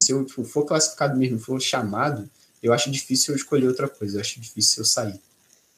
se 0.01 0.13
eu 0.13 0.29
for 0.29 0.65
classificado 0.65 1.19
mesmo, 1.19 1.39
for 1.39 1.61
chamado, 1.61 2.29
eu 2.63 2.73
acho 2.73 2.91
difícil 2.91 3.35
eu 3.35 3.37
escolher 3.37 3.67
outra 3.67 3.89
coisa. 3.89 4.17
Eu 4.17 4.21
acho 4.21 4.41
difícil 4.41 4.83
eu 4.83 4.87
sair. 4.87 5.21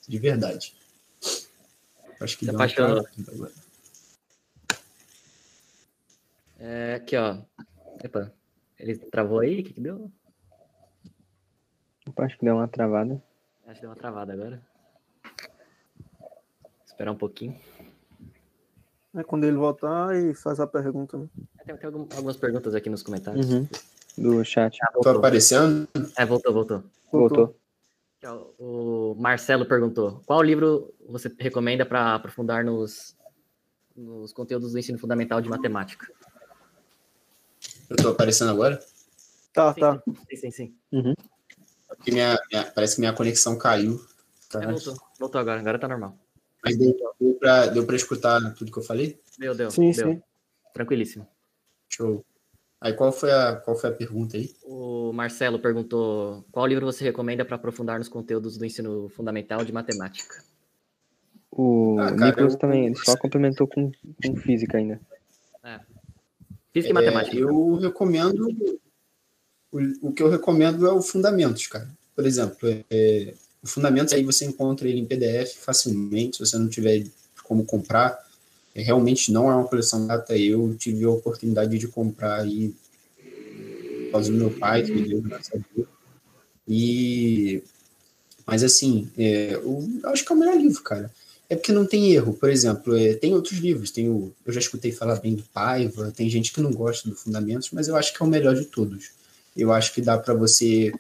De 0.07 0.19
verdade. 0.19 0.75
Eu 2.19 2.25
acho 2.25 2.39
que 2.39 2.47
deu 2.47 2.55
uma 2.55 2.65
agora. 2.65 3.53
É, 6.59 6.95
aqui, 6.95 7.17
ó. 7.17 7.39
Epa, 8.03 8.33
ele 8.79 8.97
travou 8.97 9.41
aí? 9.41 9.61
O 9.61 9.65
que, 9.65 9.75
que 9.75 9.81
deu? 9.81 10.11
Opa, 12.07 12.25
acho 12.25 12.39
que 12.39 12.45
deu 12.45 12.57
uma 12.57 12.69
travada. 12.69 13.23
Acho 13.67 13.75
que 13.77 13.81
deu 13.83 13.91
uma 13.91 13.97
travada 13.97 14.33
agora. 14.33 14.63
Esperar 16.87 17.13
um 17.13 17.17
pouquinho. 17.17 17.59
É 19.19 19.25
quando 19.25 19.43
ele 19.43 19.57
voltar 19.57 20.15
e 20.15 20.33
faz 20.33 20.61
a 20.61 20.67
pergunta. 20.67 21.19
Né? 21.19 21.27
Tem, 21.67 21.77
tem 21.77 21.91
algumas 21.91 22.37
perguntas 22.37 22.73
aqui 22.73 22.89
nos 22.89 23.03
comentários. 23.03 23.51
Uhum. 23.51 23.67
Do 24.17 24.45
chat. 24.45 24.79
Ah, 24.81 24.93
Tô 25.03 25.11
aparecendo? 25.11 25.89
É, 26.17 26.25
voltou, 26.25 26.53
voltou. 26.53 26.85
Voltou. 27.11 27.57
O 28.59 29.17
Marcelo 29.19 29.67
perguntou: 29.67 30.23
qual 30.25 30.41
livro 30.41 30.95
você 31.09 31.33
recomenda 31.37 31.85
para 31.85 32.15
aprofundar 32.15 32.65
nos, 32.65 33.17
nos 33.97 34.33
conteúdos 34.33 34.73
do 34.73 34.79
ensino 34.79 34.99
fundamental 34.99 35.41
de 35.41 35.49
matemática? 35.49 36.07
Eu 37.91 37.97
tô 37.97 38.11
aparecendo 38.11 38.53
agora? 38.53 38.81
Tá, 39.53 39.75
sim, 39.75 39.81
tá. 39.81 40.03
Sim, 40.31 40.37
sim, 40.37 40.51
sim. 40.51 40.75
Uhum. 40.93 41.15
Minha, 42.07 42.39
minha, 42.53 42.71
parece 42.73 42.95
que 42.95 43.01
minha 43.01 43.13
conexão 43.13 43.59
caiu. 43.59 44.01
Tá? 44.49 44.63
É, 44.63 44.67
voltou, 44.67 44.97
voltou 45.19 45.41
agora, 45.41 45.61
agora 45.61 45.79
tá 45.79 45.89
normal. 45.89 46.17
Mas 46.65 46.77
deu, 46.77 46.97
deu, 47.21 47.35
pra, 47.35 47.67
deu 47.67 47.87
pra 47.87 47.97
escutar 47.97 48.55
tudo 48.55 48.73
que 48.73 48.79
eu 48.79 48.83
falei? 48.83 49.21
Deu, 49.39 49.55
deu. 49.55 49.71
Sim, 49.71 49.93
deu. 49.93 50.13
sim. 50.13 50.23
Tranquilíssimo. 50.75 51.27
Show. 51.89 52.25
Aí 52.81 52.93
qual 52.93 53.11
foi 53.11 53.33
a, 53.33 53.57
qual 53.57 53.77
foi 53.77 53.91
a 53.91 53.93
pergunta 53.93 54.37
aí? 54.37 54.55
O 54.65 55.13
Marcelo 55.13 55.59
perguntou 55.59 56.45
qual 56.53 56.67
livro 56.67 56.87
você 56.87 57.03
recomenda 57.03 57.45
para 57.45 57.57
aprofundar 57.57 57.99
nos 57.99 58.09
conteúdos 58.09 58.57
do 58.57 58.65
ensino 58.65 59.09
fundamental 59.09 59.65
de 59.65 59.73
matemática? 59.73 60.43
O 61.51 61.97
ah, 61.99 62.13
cara, 62.13 62.27
Nicolas 62.27 62.53
eu... 62.53 62.59
também, 62.59 62.87
ele 62.87 62.97
só 62.97 63.17
complementou 63.17 63.67
com, 63.67 63.91
com 64.25 64.37
física 64.37 64.79
ainda. 64.79 65.01
É. 65.65 65.81
Física 66.73 66.89
e 66.89 66.91
é, 66.91 66.95
matemática. 66.95 67.37
Eu 67.37 67.75
recomendo. 67.77 68.47
O, 69.73 70.09
o 70.09 70.13
que 70.13 70.23
eu 70.23 70.29
recomendo 70.29 70.87
é 70.87 70.93
o 70.93 71.03
Fundamentos, 71.03 71.67
cara. 71.67 71.89
Por 72.15 72.25
exemplo, 72.25 72.69
é, 72.91 73.35
o 73.63 73.67
Fundamentos 73.67 74.13
aí 74.13 74.23
você 74.23 74.45
encontra 74.45 74.89
ele 74.89 75.01
em 75.01 75.07
PDF 75.07 75.57
facilmente, 75.57 76.37
se 76.37 76.47
você 76.47 76.59
não 76.59 76.69
tiver 76.69 77.07
como 77.45 77.65
comprar 77.65 78.29
realmente 78.83 79.33
não 79.33 79.51
é 79.51 79.55
uma 79.55 79.67
coleção 79.67 80.07
data. 80.07 80.37
Eu 80.37 80.75
tive 80.79 81.05
a 81.05 81.11
oportunidade 81.11 81.79
de 81.79 81.89
comprar 81.89 82.41
aí 82.41 82.75
por 84.07 84.13
causa 84.13 84.33
do 84.33 84.39
meu 84.39 84.51
pai, 84.51 84.83
que 84.83 84.93
me 84.93 85.07
deu, 85.07 85.21
graças 85.21 85.53
a 85.55 85.59
Deus. 85.75 85.89
E, 86.67 87.63
mas 88.47 88.63
assim, 88.63 89.11
é, 89.17 89.55
eu 89.55 89.87
acho 90.05 90.25
que 90.25 90.33
é 90.33 90.37
o 90.37 90.39
melhor 90.39 90.57
livro, 90.57 90.83
cara. 90.83 91.11
é 91.49 91.57
porque 91.57 91.73
não 91.73 91.87
tem 91.87 92.13
erro. 92.13 92.35
Por 92.35 92.51
exemplo, 92.51 92.97
é, 92.97 93.15
tem 93.15 93.35
outros 93.35 93.59
livros. 93.59 93.91
Tem 93.91 94.09
o, 94.09 94.33
eu 94.47 94.53
já 94.53 94.61
escutei 94.61 94.93
falar 94.93 95.17
bem 95.17 95.35
do 95.35 95.43
Paiva, 95.43 96.11
tem 96.11 96.29
gente 96.31 96.53
que 96.53 96.61
não 96.61 96.73
gosta 96.73 97.09
do 97.09 97.17
Fundamentos, 97.17 97.71
mas 97.73 97.89
eu 97.89 97.97
acho 97.97 98.15
que 98.15 98.23
é 98.23 98.27
o 98.27 98.29
melhor 98.29 98.55
de 98.55 98.65
todos. 98.65 99.11
Eu 99.57 99.73
acho 99.73 99.93
que 99.93 100.01
dá 100.01 100.17
para 100.17 100.35
você 100.35 100.93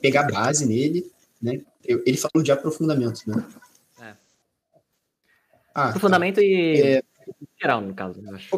pegar 0.00 0.30
base 0.30 0.66
nele, 0.66 1.10
né? 1.42 1.60
Eu, 1.84 2.02
ele 2.06 2.16
falou 2.16 2.42
de 2.42 2.52
aprofundamento, 2.52 3.22
né? 3.26 3.44
É. 4.00 4.14
Ah, 5.74 5.88
Aprofundamento 5.88 6.40
e 6.40 6.80
É. 6.80 7.02
geral, 7.60 7.80
no 7.80 7.94
caso. 7.94 8.20
eu 8.24 8.34
acho. 8.34 8.48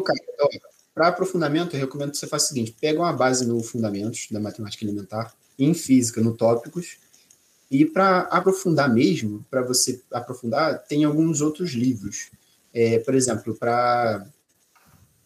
Para 0.93 1.09
aprofundamento, 1.09 1.75
eu 1.75 1.79
recomendo 1.79 2.11
que 2.11 2.17
você 2.17 2.27
faça 2.27 2.45
o 2.45 2.47
seguinte: 2.49 2.75
pega 2.79 2.99
uma 2.99 3.11
base 3.11 3.45
no 3.45 3.61
Fundamentos 3.61 4.27
da 4.31 4.39
Matemática 4.39 4.85
Elementar, 4.85 5.33
em 5.57 5.73
Física, 5.73 6.21
no 6.21 6.35
Tópicos, 6.37 6.97
e 7.69 7.85
para 7.85 8.19
aprofundar 8.21 8.93
mesmo, 8.93 9.45
para 9.49 9.61
você 9.61 10.01
aprofundar, 10.11 10.83
tem 10.85 11.03
alguns 11.03 11.41
outros 11.41 11.71
livros. 11.71 12.29
É, 12.73 12.99
por 12.99 13.15
exemplo, 13.15 13.55
para 13.55 14.25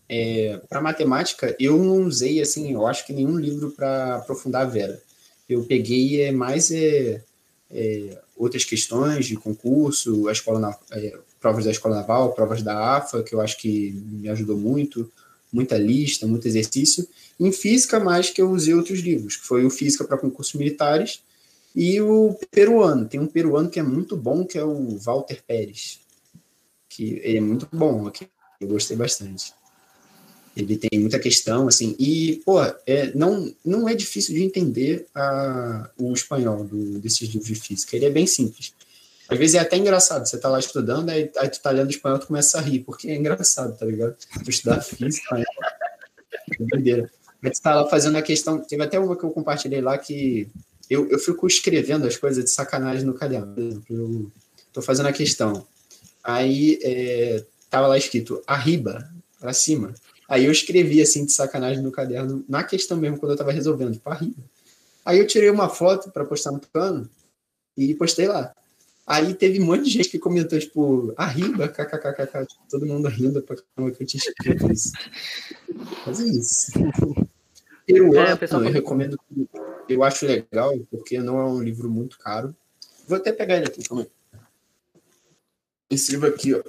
é, 0.07 0.59
para 0.67 0.81
matemática, 0.81 1.55
eu 1.59 1.77
não 1.77 2.03
usei 2.05 2.41
assim, 2.41 2.73
eu 2.73 2.87
acho 2.87 3.05
que 3.05 3.13
nenhum 3.13 3.37
livro 3.37 3.71
para 3.71 4.15
aprofundar 4.15 4.63
a 4.63 4.69
Vera. 4.69 4.99
Eu 5.47 5.63
peguei 5.65 6.23
é, 6.23 6.31
mais 6.31 6.71
é, 6.71 7.23
é, 7.71 8.17
outras 8.35 8.63
questões 8.63 9.25
de 9.25 9.35
concurso, 9.35 10.27
a 10.27 10.31
escola 10.31 10.59
na- 10.59 10.77
é, 10.91 11.17
provas 11.39 11.65
da 11.65 11.71
escola 11.71 11.95
naval, 11.95 12.33
provas 12.33 12.61
da 12.61 12.97
AFA, 12.97 13.23
que 13.23 13.33
eu 13.33 13.41
acho 13.41 13.57
que 13.57 13.91
me 13.91 14.29
ajudou 14.29 14.57
muito, 14.57 15.11
muita 15.51 15.77
lista, 15.77 16.27
muito 16.27 16.47
exercício. 16.47 17.07
Em 17.39 17.51
física, 17.51 17.99
mais 17.99 18.29
que 18.29 18.41
eu 18.41 18.49
usei 18.51 18.73
outros 18.73 18.99
livros, 18.99 19.37
que 19.37 19.45
foi 19.45 19.65
o 19.65 19.69
Física 19.69 20.03
para 20.03 20.17
concursos 20.17 20.53
militares 20.55 21.21
e 21.75 22.01
o 22.01 22.37
peruano. 22.51 23.07
Tem 23.07 23.19
um 23.19 23.27
peruano 23.27 23.69
que 23.69 23.79
é 23.79 23.83
muito 23.83 24.17
bom, 24.17 24.45
que 24.45 24.57
é 24.57 24.63
o 24.63 24.97
Walter 24.97 25.41
Pérez, 25.47 25.99
que 26.89 27.19
ele 27.23 27.37
é 27.37 27.41
muito 27.41 27.67
bom 27.71 28.07
aqui. 28.07 28.27
Eu 28.59 28.67
gostei 28.67 28.97
bastante. 28.97 29.53
Ele 30.61 30.77
tem 30.77 30.99
muita 30.99 31.19
questão, 31.19 31.67
assim, 31.67 31.95
e, 31.97 32.41
pô, 32.45 32.61
é, 32.85 33.11
não, 33.15 33.53
não 33.63 33.87
é 33.87 33.93
difícil 33.93 34.35
de 34.35 34.43
entender 34.43 35.07
a, 35.15 35.89
o 35.97 36.13
espanhol 36.13 36.63
do, 36.63 36.99
desses 36.99 37.29
livros 37.29 37.47
de 37.47 37.55
física. 37.55 37.95
Ele 37.95 38.05
é 38.05 38.09
bem 38.09 38.27
simples. 38.27 38.73
Às 39.27 39.37
vezes 39.37 39.55
é 39.55 39.59
até 39.59 39.77
engraçado, 39.77 40.27
você 40.27 40.37
tá 40.39 40.49
lá 40.49 40.59
estudando, 40.59 41.09
aí, 41.09 41.29
aí 41.37 41.49
tu 41.49 41.61
tá 41.61 41.69
lendo 41.69 41.91
espanhol, 41.91 42.17
tu 42.17 42.27
começa 42.27 42.57
a 42.57 42.61
rir, 42.61 42.79
porque 42.79 43.09
é 43.09 43.15
engraçado, 43.15 43.77
tá 43.77 43.85
ligado? 43.85 44.15
Tu 44.43 44.49
estudar 44.49 44.81
física, 44.81 45.39
é 45.39 45.43
doideira. 46.59 47.11
Aí 47.43 47.51
tu 47.51 47.61
tá 47.61 47.75
lá 47.75 47.87
fazendo 47.87 48.17
a 48.17 48.21
questão, 48.21 48.59
teve 48.59 48.83
até 48.83 48.99
uma 48.99 49.15
que 49.15 49.23
eu 49.23 49.29
compartilhei 49.29 49.81
lá 49.81 49.97
que 49.97 50.49
eu, 50.89 51.07
eu 51.09 51.19
fico 51.19 51.45
escrevendo 51.45 52.07
as 52.07 52.17
coisas 52.17 52.43
de 52.43 52.49
sacanagem 52.49 53.05
no 53.05 53.13
caderno. 53.13 53.53
Por 53.53 53.61
exemplo, 53.61 53.85
eu 53.89 54.31
tô 54.73 54.81
fazendo 54.81 55.07
a 55.07 55.13
questão. 55.13 55.65
Aí 56.23 56.79
é, 56.81 57.45
tava 57.69 57.87
lá 57.87 57.97
escrito 57.97 58.41
arriba, 58.47 59.07
pra 59.39 59.53
cima. 59.53 59.93
Aí 60.29 60.45
eu 60.45 60.51
escrevi 60.51 61.01
assim 61.01 61.25
de 61.25 61.31
sacanagem 61.31 61.81
no 61.81 61.91
caderno, 61.91 62.45
na 62.47 62.63
questão 62.63 62.95
mesmo, 62.95 63.17
quando 63.17 63.31
eu 63.31 63.37
tava 63.37 63.51
resolvendo, 63.51 63.93
tipo, 63.93 64.07
arriba. 64.07 64.43
Aí 65.03 65.17
eu 65.17 65.25
tirei 65.25 65.49
uma 65.49 65.67
foto 65.67 66.11
para 66.11 66.23
postar 66.23 66.51
no 66.51 66.59
plano 66.59 67.09
e 67.75 67.95
postei 67.95 68.27
lá. 68.27 68.55
Aí 69.07 69.33
teve 69.33 69.59
um 69.59 69.65
monte 69.65 69.85
de 69.85 69.89
gente 69.89 70.09
que 70.09 70.19
comentou, 70.19 70.59
tipo, 70.59 71.15
arriba, 71.17 71.67
kkkk, 71.67 72.45
tipo, 72.45 72.61
todo 72.69 72.85
mundo 72.85 73.07
rindo 73.07 73.41
pra 73.41 73.55
caramba 73.55 73.95
que 73.95 74.03
eu 74.03 74.07
tinha 74.07 74.21
escrito 74.21 74.71
isso. 74.71 74.91
Mas 76.05 76.19
é 76.19 76.25
isso. 76.25 76.71
Peruano, 77.87 78.29
É, 78.29 78.35
pessoal 78.35 78.63
eu 78.63 78.71
recomendo, 78.71 79.19
eu 79.89 80.03
acho 80.03 80.27
legal, 80.27 80.77
porque 80.91 81.17
não 81.17 81.39
é 81.39 81.45
um 81.45 81.63
livro 81.63 81.89
muito 81.89 82.19
caro. 82.19 82.55
Vou 83.07 83.17
até 83.17 83.31
pegar 83.31 83.57
ele 83.57 83.65
aqui, 83.65 83.83
calma 83.83 84.03
aí. 84.03 84.39
Esse 85.89 86.11
livro 86.11 86.27
aqui, 86.27 86.53
ó. 86.53 86.61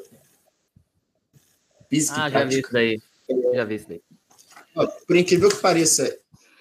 Física 1.90 2.22
Ah, 2.22 2.30
já 2.30 2.44
vi 2.44 2.60
isso 2.60 2.72
daí. 2.72 3.02
Já 3.54 3.64
vi 3.64 3.74
isso 3.76 3.88
daí. 3.88 4.00
Por 5.06 5.16
incrível 5.16 5.48
que 5.48 5.56
pareça, 5.56 6.16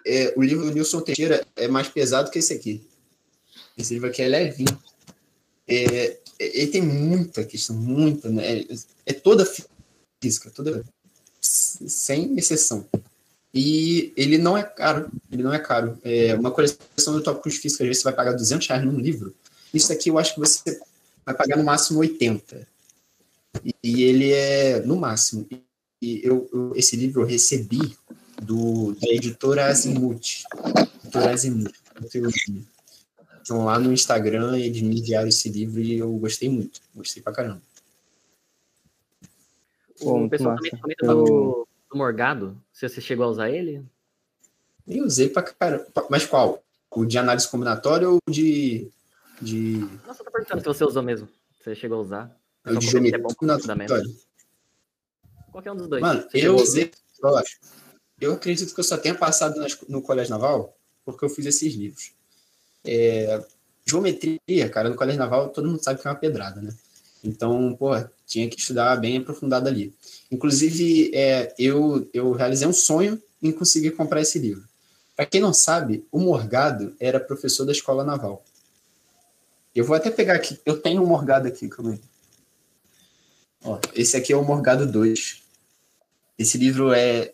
é, 0.05 0.34
o 0.36 0.41
livro 0.41 0.65
do 0.65 0.72
Nilson 0.72 1.01
Teixeira 1.01 1.45
é 1.55 1.67
mais 1.67 1.88
pesado 1.88 2.32
que 2.32 2.39
esse 2.39 2.53
aqui. 2.53 2.88
Esse 3.78 3.93
livro 3.93 4.09
aqui 4.09 4.22
é 4.22 4.28
levinho. 4.28 4.80
É, 5.67 5.84
é- 5.86 6.20
ele 6.39 6.67
tem 6.67 6.82
muita 6.82 7.43
questão, 7.43 7.76
muita, 7.76 8.30
né? 8.30 8.59
É, 8.59 8.65
é 9.07 9.13
toda 9.13 9.45
física, 10.22 10.49
toda 10.49 10.84
sem 11.41 12.38
exceção. 12.38 12.86
E 13.53 14.13
ele 14.15 14.38
não 14.38 14.57
é 14.57 14.63
caro, 14.63 15.09
ele 15.32 15.43
não 15.43 15.53
é 15.53 15.59
caro. 15.59 15.97
É 16.03 16.36
uma 16.36 16.51
coleção 16.51 17.17
de 17.17 17.24
tópicos 17.24 17.55
físicos, 17.55 17.82
às 17.82 17.88
vezes 17.88 18.01
você 18.01 18.03
vai 18.05 18.13
pagar 18.13 18.34
200 18.34 18.67
reais 18.67 18.86
num 18.86 18.99
livro. 18.99 19.36
Isso 19.74 19.91
aqui 19.91 20.09
eu 20.09 20.17
acho 20.17 20.34
que 20.34 20.39
você 20.39 20.80
vai 21.26 21.36
pagar 21.36 21.57
no 21.57 21.63
máximo 21.63 21.99
80. 21.99 22.67
E, 23.63 23.76
e 23.84 24.03
ele 24.03 24.32
é 24.32 24.80
no 24.82 24.95
máximo. 24.95 25.47
E 26.01 26.21
eu, 26.25 26.49
eu- 26.53 26.73
esse 26.75 26.95
livro 26.95 27.21
eu 27.21 27.25
recebi 27.25 27.97
do, 28.41 28.93
da 28.95 29.07
editora 29.09 29.65
Azimuth. 29.65 30.43
Editora 31.03 31.31
Azimuth. 31.33 31.73
Então 33.41 33.65
lá 33.65 33.77
no 33.79 33.91
Instagram 33.91 34.57
eles 34.57 34.81
me 34.81 34.99
enviaram 34.99 35.27
esse 35.27 35.49
livro 35.49 35.81
e 35.81 35.97
eu 35.97 36.11
gostei 36.17 36.47
muito. 36.49 36.79
Gostei 36.95 37.21
pra 37.21 37.33
caramba. 37.33 37.61
Pô, 39.99 40.23
O 40.25 40.29
pessoal 40.29 40.51
massa. 40.55 40.63
também 40.69 40.81
comenta 40.81 41.05
Eu- 41.05 41.23
do, 41.25 41.67
do 41.91 41.97
Morgado. 41.97 42.57
Se 42.71 42.87
você 42.87 43.01
chegou 43.01 43.25
a 43.25 43.29
usar 43.29 43.49
ele? 43.49 43.83
Eu 44.87 45.05
usei 45.05 45.29
pra 45.29 45.43
caramba. 45.43 45.85
Mas 46.09 46.25
qual? 46.25 46.63
O 46.91 47.05
de 47.05 47.17
análise 47.17 47.47
combinatória 47.47 48.09
ou 48.09 48.17
o 48.27 48.31
de. 48.31 48.87
de, 49.41 49.85
Nossa, 50.07 50.21
eu 50.21 50.25
tô 50.25 50.31
perguntando 50.31 50.61
se 50.61 50.65
você 50.67 50.83
usou 50.85 51.03
mesmo. 51.03 51.27
Se 51.57 51.65
você 51.65 51.75
chegou 51.75 51.99
a 51.99 52.01
usar. 52.01 52.37
o 52.65 52.69
de 52.69 52.73
Só 52.75 52.79
porque 52.79 52.87
geometria 52.91 53.19
é 53.19 53.21
bom 53.21 53.33
combinatória? 53.35 54.05
Qualquer 55.51 55.71
um 55.71 55.75
dos 55.75 55.87
dois. 55.87 56.01
Mano, 56.01 56.27
eu 56.33 56.55
usei. 56.55 56.91
Eu 58.19 58.33
acredito 58.33 58.73
que 58.73 58.79
eu 58.79 58.83
só 58.83 58.97
tenha 58.97 59.15
passado 59.15 59.59
nas- 59.59 59.77
no 59.87 60.01
Colégio 60.01 60.31
Naval 60.31 60.75
porque 61.05 61.23
eu 61.25 61.29
fiz 61.29 61.45
esses 61.45 61.73
livros. 61.73 62.11
É, 62.83 63.43
geometria, 63.85 64.69
cara, 64.69 64.89
no 64.89 64.95
Colégio 64.95 65.19
Naval 65.19 65.49
todo 65.49 65.67
mundo 65.67 65.83
sabe 65.83 65.99
que 66.01 66.07
é 66.07 66.11
uma 66.11 66.17
pedrada, 66.17 66.61
né? 66.61 66.73
Então, 67.23 67.75
pô, 67.75 67.89
tinha 68.25 68.47
que 68.49 68.59
estudar 68.59 68.95
bem 68.97 69.17
aprofundado 69.17 69.67
ali. 69.67 69.93
Inclusive, 70.31 71.11
é, 71.13 71.53
eu, 71.57 72.07
eu 72.13 72.31
realizei 72.31 72.67
um 72.67 72.73
sonho 72.73 73.21
em 73.41 73.51
conseguir 73.51 73.91
comprar 73.91 74.21
esse 74.21 74.37
livro. 74.39 74.63
Para 75.15 75.25
quem 75.25 75.41
não 75.41 75.53
sabe, 75.53 76.05
o 76.11 76.19
Morgado 76.19 76.95
era 76.99 77.19
professor 77.19 77.65
da 77.65 77.71
Escola 77.73 78.03
Naval. 78.05 78.43
Eu 79.75 79.83
vou 79.83 79.95
até 79.95 80.09
pegar 80.09 80.35
aqui. 80.35 80.59
Eu 80.65 80.79
tenho 80.81 81.01
um 81.01 81.05
Morgado 81.05 81.47
aqui, 81.47 81.67
calma 81.67 81.91
aí. 81.91 82.01
Ó, 83.63 83.79
esse 83.93 84.15
aqui 84.15 84.31
é 84.31 84.37
o 84.37 84.43
Morgado 84.43 84.89
2. 84.89 85.38
Esse 86.39 86.57
livro 86.57 86.93
é 86.93 87.33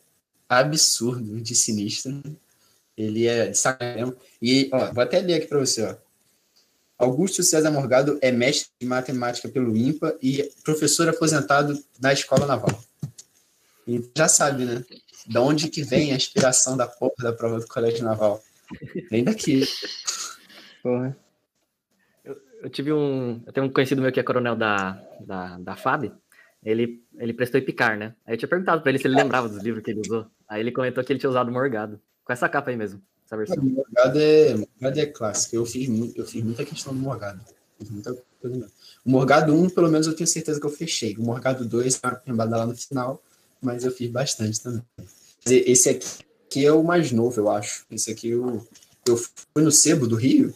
absurdo 0.49 1.39
de 1.39 1.53
sinistro. 1.53 2.23
Ele 2.97 3.27
é 3.27 3.53
sacanagem. 3.53 4.15
E, 4.41 4.67
ó, 4.73 4.91
vou 4.91 5.03
até 5.03 5.19
ler 5.19 5.35
aqui 5.35 5.45
para 5.45 5.59
você, 5.59 5.83
ó. 5.83 5.95
Augusto 6.97 7.43
César 7.43 7.69
Morgado 7.69 8.17
é 8.21 8.31
mestre 8.31 8.71
de 8.79 8.87
matemática 8.87 9.47
pelo 9.47 9.77
IMPA 9.77 10.17
e 10.23 10.49
professor 10.63 11.07
aposentado 11.07 11.77
na 11.99 12.13
Escola 12.13 12.47
Naval. 12.47 12.83
E 13.87 14.03
já 14.17 14.27
sabe, 14.27 14.65
né? 14.65 14.83
Da 15.27 15.41
onde 15.41 15.69
que 15.69 15.83
vem 15.83 16.11
a 16.11 16.15
inspiração 16.15 16.75
da 16.75 16.87
porra 16.87 17.15
da 17.19 17.33
prova 17.33 17.59
do 17.59 17.67
Colégio 17.67 18.03
Naval? 18.03 18.41
Vem 19.11 19.23
daqui. 19.23 19.67
Porra. 20.81 21.15
Eu 22.23 22.69
tive 22.69 22.91
um. 22.91 23.43
Eu 23.45 23.53
tenho 23.53 23.67
um 23.67 23.69
conhecido 23.69 24.01
meu 24.01 24.11
que 24.11 24.19
é 24.19 24.23
coronel 24.23 24.55
da, 24.55 24.93
da, 25.19 25.57
da 25.59 25.75
FAB. 25.75 26.11
Ele, 26.65 27.03
ele 27.17 27.31
prestou 27.31 27.61
Epicar, 27.61 27.95
né? 27.95 28.15
Aí 28.25 28.33
eu 28.33 28.37
tinha 28.37 28.49
perguntado 28.49 28.81
pra 28.81 28.89
ele 28.89 28.97
se 28.97 29.05
ele 29.05 29.15
lembrava 29.15 29.47
dos 29.47 29.61
livros 29.63 29.83
que 29.83 29.91
ele 29.91 30.01
usou. 30.01 30.25
Aí 30.49 30.59
ele 30.59 30.71
comentou 30.71 31.03
que 31.03 31.13
ele 31.13 31.19
tinha 31.19 31.29
usado 31.29 31.51
Morgado. 31.51 32.01
Com 32.23 32.33
essa 32.33 32.49
capa 32.49 32.71
aí 32.71 32.75
mesmo, 32.75 32.99
essa 33.23 33.37
versão. 33.37 33.63
Morgado 33.63 34.19
é, 34.19 34.55
Morgado 34.55 34.99
é 34.99 35.05
clássico. 35.05 35.55
Eu 35.55 35.65
fiz, 35.65 35.87
muito, 35.87 36.19
eu 36.19 36.25
fiz 36.25 36.43
muita 36.43 36.65
questão 36.65 36.91
do 36.91 36.99
Morgado. 36.99 37.39
O 39.05 39.09
Morgado 39.11 39.53
1, 39.53 39.69
pelo 39.69 39.91
menos, 39.91 40.07
eu 40.07 40.15
tenho 40.15 40.25
certeza 40.25 40.59
que 40.59 40.65
eu 40.65 40.71
fechei. 40.71 41.15
O 41.17 41.21
Morgado 41.21 41.63
2, 41.65 41.99
tá 41.99 42.19
embada 42.25 42.57
lá 42.57 42.65
no 42.65 42.75
final, 42.75 43.21
mas 43.61 43.83
eu 43.83 43.91
fiz 43.91 44.09
bastante 44.09 44.59
também. 44.59 44.81
Esse 45.45 45.89
aqui 45.89 46.65
é 46.65 46.71
o 46.71 46.83
mais 46.83 47.11
novo, 47.11 47.39
eu 47.39 47.51
acho. 47.51 47.85
Esse 47.91 48.09
aqui 48.09 48.29
eu, 48.29 48.65
eu 49.07 49.17
fui 49.17 49.63
no 49.63 49.71
Sebo 49.71 50.07
do 50.07 50.15
Rio. 50.15 50.51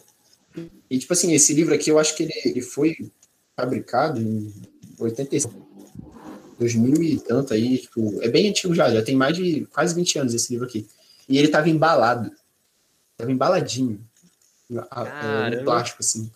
E, 0.90 0.98
tipo 0.98 1.12
assim, 1.12 1.32
esse 1.32 1.54
livro 1.54 1.72
aqui, 1.72 1.88
eu 1.88 2.00
acho 2.00 2.16
que 2.16 2.24
ele, 2.24 2.32
ele 2.44 2.62
foi 2.62 2.96
fabricado 3.56 4.20
em 4.20 4.52
85. 4.98 5.69
2000 6.60 7.02
e 7.02 7.18
tanto 7.18 7.54
aí, 7.54 7.78
tipo, 7.78 8.22
é 8.22 8.28
bem 8.28 8.48
antigo 8.48 8.74
já, 8.74 8.90
já 8.90 9.02
tem 9.02 9.16
mais 9.16 9.34
de 9.34 9.66
quase 9.66 9.94
20 9.94 10.18
anos 10.18 10.34
esse 10.34 10.52
livro 10.52 10.66
aqui. 10.66 10.86
E 11.28 11.38
ele 11.38 11.48
tava 11.48 11.70
embalado. 11.70 12.30
Tava 13.16 13.32
embaladinho. 13.32 14.00
É, 14.70 15.56
no 15.56 15.64
plástico, 15.64 15.98
assim. 16.00 16.30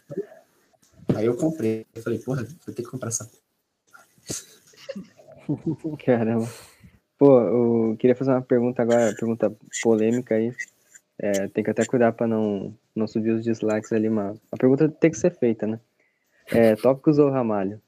Aí 1.15 1.27
eu 1.27 1.37
comprei. 1.37 1.87
Eu 1.95 2.03
falei, 2.03 2.19
porra, 2.19 2.43
vou 2.43 2.75
ter 2.75 2.83
que 2.83 2.91
comprar 2.91 3.09
essa. 3.09 3.31
Caramba. 6.05 6.49
Pô, 7.19 7.41
eu 7.41 7.97
queria 7.99 8.17
fazer 8.17 8.33
uma 8.33 8.43
pergunta 8.43 8.83
agora, 8.83 9.15
pergunta 9.15 9.55
polêmica 9.83 10.35
aí. 10.35 10.53
É, 11.19 11.47
tem 11.49 11.63
que 11.63 11.71
até 11.71 11.85
cuidar 11.85 12.13
pra 12.13 12.27
não, 12.27 12.77
não 12.95 13.07
subir 13.07 13.31
os 13.31 13.45
dislikes 13.45 13.93
ali, 13.93 14.09
mas 14.09 14.37
a 14.51 14.57
pergunta 14.57 14.89
tem 14.89 15.11
que 15.11 15.19
ser 15.19 15.31
feita, 15.31 15.67
né? 15.67 15.79
É, 16.47 16.75
tópicos 16.75 17.19
ou 17.19 17.31
ramalho? 17.31 17.81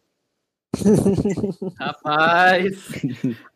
Rapaz, 1.78 2.88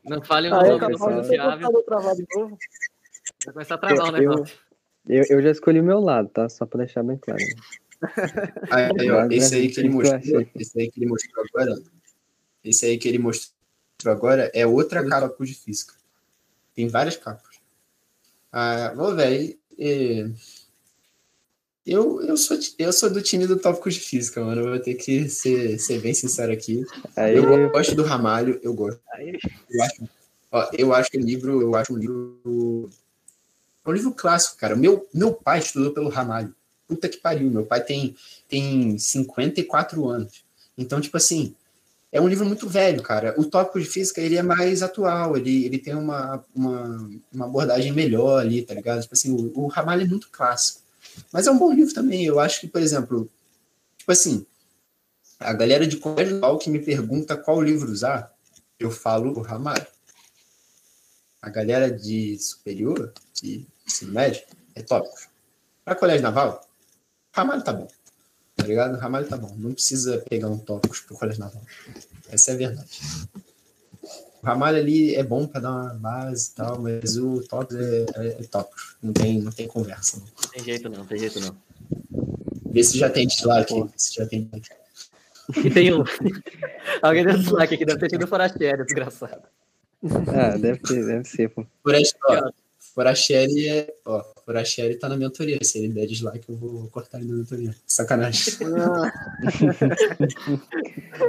não 0.04 0.22
fale 0.22 0.48
o 0.50 0.54
Aí, 0.54 0.68
nome 0.78 0.96
pronunciável. 0.98 1.72
vou 1.72 1.82
travar 1.82 2.14
de 2.16 2.24
novo. 2.34 2.56
Vai 3.44 3.52
começar 3.54 3.74
a 3.74 3.78
travar 3.78 4.12
o 4.12 4.16
Eu- 4.16 4.30
negócio. 4.30 4.58
Eu, 5.08 5.24
eu 5.30 5.42
já 5.42 5.50
escolhi 5.50 5.80
o 5.80 5.84
meu 5.84 5.98
lado, 6.00 6.28
tá? 6.28 6.48
Só 6.48 6.66
pra 6.66 6.84
deixar 6.84 7.02
bem 7.02 7.16
claro. 7.16 7.40
Aí, 8.70 8.90
aí, 8.98 9.10
ó, 9.10 9.26
esse 9.30 9.54
aí 9.54 9.68
que 9.70 9.80
ele 9.80 9.90
mostrou, 9.90 10.46
esse 10.54 10.80
aí 10.80 10.90
que 10.90 11.00
ele 11.00 11.06
mostrou 11.10 11.44
agora, 11.52 11.82
esse 12.64 12.86
aí 12.86 12.96
que 12.98 13.08
ele 13.08 13.18
mostrou 13.18 13.54
agora 14.06 14.50
é 14.54 14.66
outra 14.66 15.06
capa 15.06 15.44
de 15.44 15.54
física. 15.54 15.94
Tem 16.74 16.88
várias 16.88 17.16
capas. 17.18 17.60
Ah, 18.52 18.92
vou 18.96 19.14
ver. 19.14 19.58
Eu, 21.86 22.20
eu, 22.22 22.36
sou, 22.36 22.58
eu 22.78 22.92
sou 22.92 23.10
do 23.10 23.22
time 23.22 23.46
do 23.46 23.58
tópicos 23.58 23.94
de 23.94 24.00
física, 24.00 24.44
mano. 24.44 24.60
Eu 24.60 24.68
vou 24.70 24.78
ter 24.78 24.94
que 24.94 25.28
ser, 25.28 25.78
ser 25.78 26.00
bem 26.00 26.12
sincero 26.12 26.52
aqui. 26.52 26.84
Aí, 27.16 27.36
Eu 27.36 27.70
gosto 27.70 27.94
do 27.94 28.02
Ramalho, 28.02 28.60
eu 28.62 28.74
gosto. 28.74 29.00
Eu 29.70 29.82
acho, 29.82 30.08
ó, 30.52 30.70
eu 30.76 30.94
acho 30.94 31.10
o 31.14 31.20
livro, 31.20 31.60
eu 31.62 31.74
acho 31.74 31.94
um 31.94 31.96
livro. 31.96 32.90
É 33.84 33.88
um 33.88 33.92
livro 33.92 34.12
clássico, 34.12 34.58
cara. 34.58 34.76
Meu, 34.76 35.08
meu 35.12 35.32
pai 35.32 35.60
estudou 35.60 35.92
pelo 35.92 36.10
Ramalho. 36.10 36.54
Puta 36.86 37.08
que 37.08 37.16
pariu. 37.16 37.50
Meu 37.50 37.64
pai 37.64 37.82
tem, 37.82 38.14
tem 38.46 38.98
54 38.98 40.06
anos. 40.06 40.44
Então, 40.76 41.00
tipo 41.00 41.16
assim, 41.16 41.54
é 42.12 42.20
um 42.20 42.28
livro 42.28 42.44
muito 42.44 42.68
velho, 42.68 43.02
cara. 43.02 43.34
O 43.38 43.44
tópico 43.44 43.80
de 43.80 43.86
física, 43.86 44.20
ele 44.20 44.36
é 44.36 44.42
mais 44.42 44.82
atual. 44.82 45.34
Ele, 45.36 45.64
ele 45.64 45.78
tem 45.78 45.94
uma, 45.94 46.44
uma, 46.54 47.10
uma 47.32 47.46
abordagem 47.46 47.92
melhor 47.92 48.40
ali, 48.40 48.62
tá 48.62 48.74
ligado? 48.74 49.00
Tipo 49.00 49.14
assim, 49.14 49.32
o, 49.32 49.52
o 49.58 49.66
Ramalho 49.66 50.02
é 50.02 50.06
muito 50.06 50.28
clássico. 50.30 50.82
Mas 51.32 51.46
é 51.46 51.50
um 51.50 51.58
bom 51.58 51.72
livro 51.72 51.94
também. 51.94 52.24
Eu 52.24 52.40
acho 52.40 52.60
que, 52.60 52.68
por 52.68 52.80
exemplo, 52.80 53.30
tipo 53.96 54.10
assim, 54.12 54.46
a 55.38 55.52
galera 55.52 55.86
de 55.86 55.96
colégio 55.96 56.36
atual 56.36 56.58
que 56.58 56.70
me 56.70 56.78
pergunta 56.78 57.36
qual 57.36 57.62
livro 57.62 57.90
usar, 57.90 58.34
eu 58.78 58.90
falo 58.90 59.38
o 59.38 59.42
Ramalho. 59.42 59.86
A 61.40 61.48
galera 61.48 61.90
de 61.90 62.38
superior, 62.38 63.12
de 63.34 63.66
ensino 63.86 64.12
médio, 64.12 64.42
é 64.74 64.82
tópicos. 64.82 65.28
Para 65.84 65.94
colégio 65.94 66.22
naval, 66.22 66.68
Ramalho 67.32 67.64
tá 67.64 67.72
bom. 67.72 67.88
Tá 68.56 68.66
ligado? 68.66 68.98
Ramalho 68.98 69.28
tá 69.28 69.36
bom. 69.36 69.54
Não 69.56 69.72
precisa 69.72 70.18
pegar 70.28 70.48
um 70.48 70.58
tópicos 70.58 71.00
pro 71.00 71.16
colégio 71.16 71.40
naval. 71.40 71.62
Essa 72.28 72.50
é 72.50 72.54
a 72.54 72.56
verdade. 72.58 73.00
O 74.42 74.46
Ramalho 74.46 74.78
ali 74.78 75.14
é 75.14 75.22
bom 75.22 75.46
para 75.46 75.60
dar 75.60 75.70
uma 75.70 75.94
base 75.94 76.50
e 76.50 76.54
tal, 76.54 76.80
mas 76.80 77.16
o 77.16 77.42
tópicos 77.46 77.76
é, 77.76 78.06
é, 78.16 78.26
é 78.40 78.44
tópicos. 78.44 78.96
Não 79.02 79.12
tem, 79.12 79.40
não 79.40 79.52
tem 79.52 79.66
conversa. 79.66 80.18
Não. 80.18 80.26
Não 80.26 80.50
tem 80.50 80.64
jeito 80.64 80.88
não, 80.88 81.06
tem 81.06 81.18
jeito 81.18 81.40
não. 81.40 81.56
Vê 82.70 82.82
se 82.82 82.98
já 82.98 83.10
tem 83.10 83.26
dislike. 83.26 83.74
Vê 83.74 83.88
se 83.96 84.14
já 84.14 84.26
tem. 84.26 84.50
E 85.64 85.70
tem 85.70 85.92
um. 85.92 86.04
Alguém 87.02 87.24
deu 87.24 87.36
dislike 87.36 87.74
aqui, 87.74 87.84
deve 87.84 87.98
ter 87.98 88.10
sido 88.10 88.26
Forastieri, 88.26 88.84
desgraçado. 88.84 89.42
ah, 90.28 90.56
deve 90.56 90.78
ter, 90.78 91.04
deve 91.04 91.24
ser, 91.24 91.50
pô. 91.50 91.66
Foracheri 92.94 93.68
é. 93.68 93.94
Ó, 94.04 94.24
Foracheri 94.44 94.96
tá 94.96 95.08
na 95.08 95.16
mentoria. 95.16 95.58
Se 95.62 95.78
ele 95.78 95.92
der 95.92 96.06
dislike, 96.06 96.48
eu 96.48 96.56
vou 96.56 96.88
cortar 96.88 97.18
ele 97.18 97.28
da 97.28 97.34
mentoria. 97.34 97.74
Sacanagem. 97.86 98.54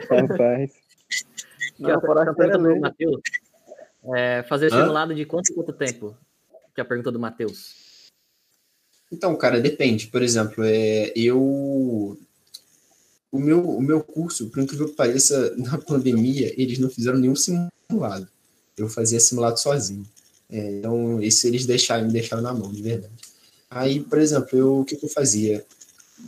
Rapaz. 0.09 0.72
Forastieri 1.82 2.29
a 2.29 2.34
pergunta 2.34 2.69
é 2.69 2.73
do. 2.73 2.79
Matheus. 2.79 3.21
É, 4.15 4.43
fazer 4.43 4.69
simulado 4.69 5.13
de 5.13 5.25
quanto 5.25 5.53
quanto 5.53 5.73
tempo? 5.73 6.17
Que 6.73 6.82
é 6.82 6.84
a 6.84 6.86
pergunta 6.86 7.11
do 7.11 7.19
Matheus. 7.19 7.75
Então, 9.11 9.36
cara, 9.36 9.59
depende. 9.59 10.07
Por 10.07 10.21
exemplo, 10.21 10.63
é, 10.63 11.11
eu. 11.15 12.17
O 13.32 13.39
meu, 13.39 13.61
o 13.77 13.82
meu 13.82 14.03
curso, 14.03 14.49
por 14.49 14.61
incrível 14.61 14.89
que 14.89 14.95
pareça, 14.95 15.55
na 15.57 15.77
pandemia, 15.77 16.53
eles 16.61 16.79
não 16.79 16.89
fizeram 16.89 17.17
nenhum 17.17 17.36
simulado. 17.36 18.27
Eu 18.77 18.89
fazia 18.89 19.19
simulado 19.19 19.59
sozinho. 19.59 20.05
É, 20.49 20.77
então, 20.79 21.21
isso 21.21 21.47
eles 21.47 21.65
deixaram, 21.65 22.05
me 22.05 22.11
deixaram 22.11 22.41
na 22.41 22.53
mão, 22.53 22.71
de 22.71 22.82
verdade. 22.82 23.13
Aí, 23.69 24.01
por 24.01 24.19
exemplo, 24.19 24.57
eu, 24.57 24.79
o 24.79 24.86
que, 24.86 24.97
que 24.97 25.05
eu 25.05 25.09
fazia? 25.09 25.65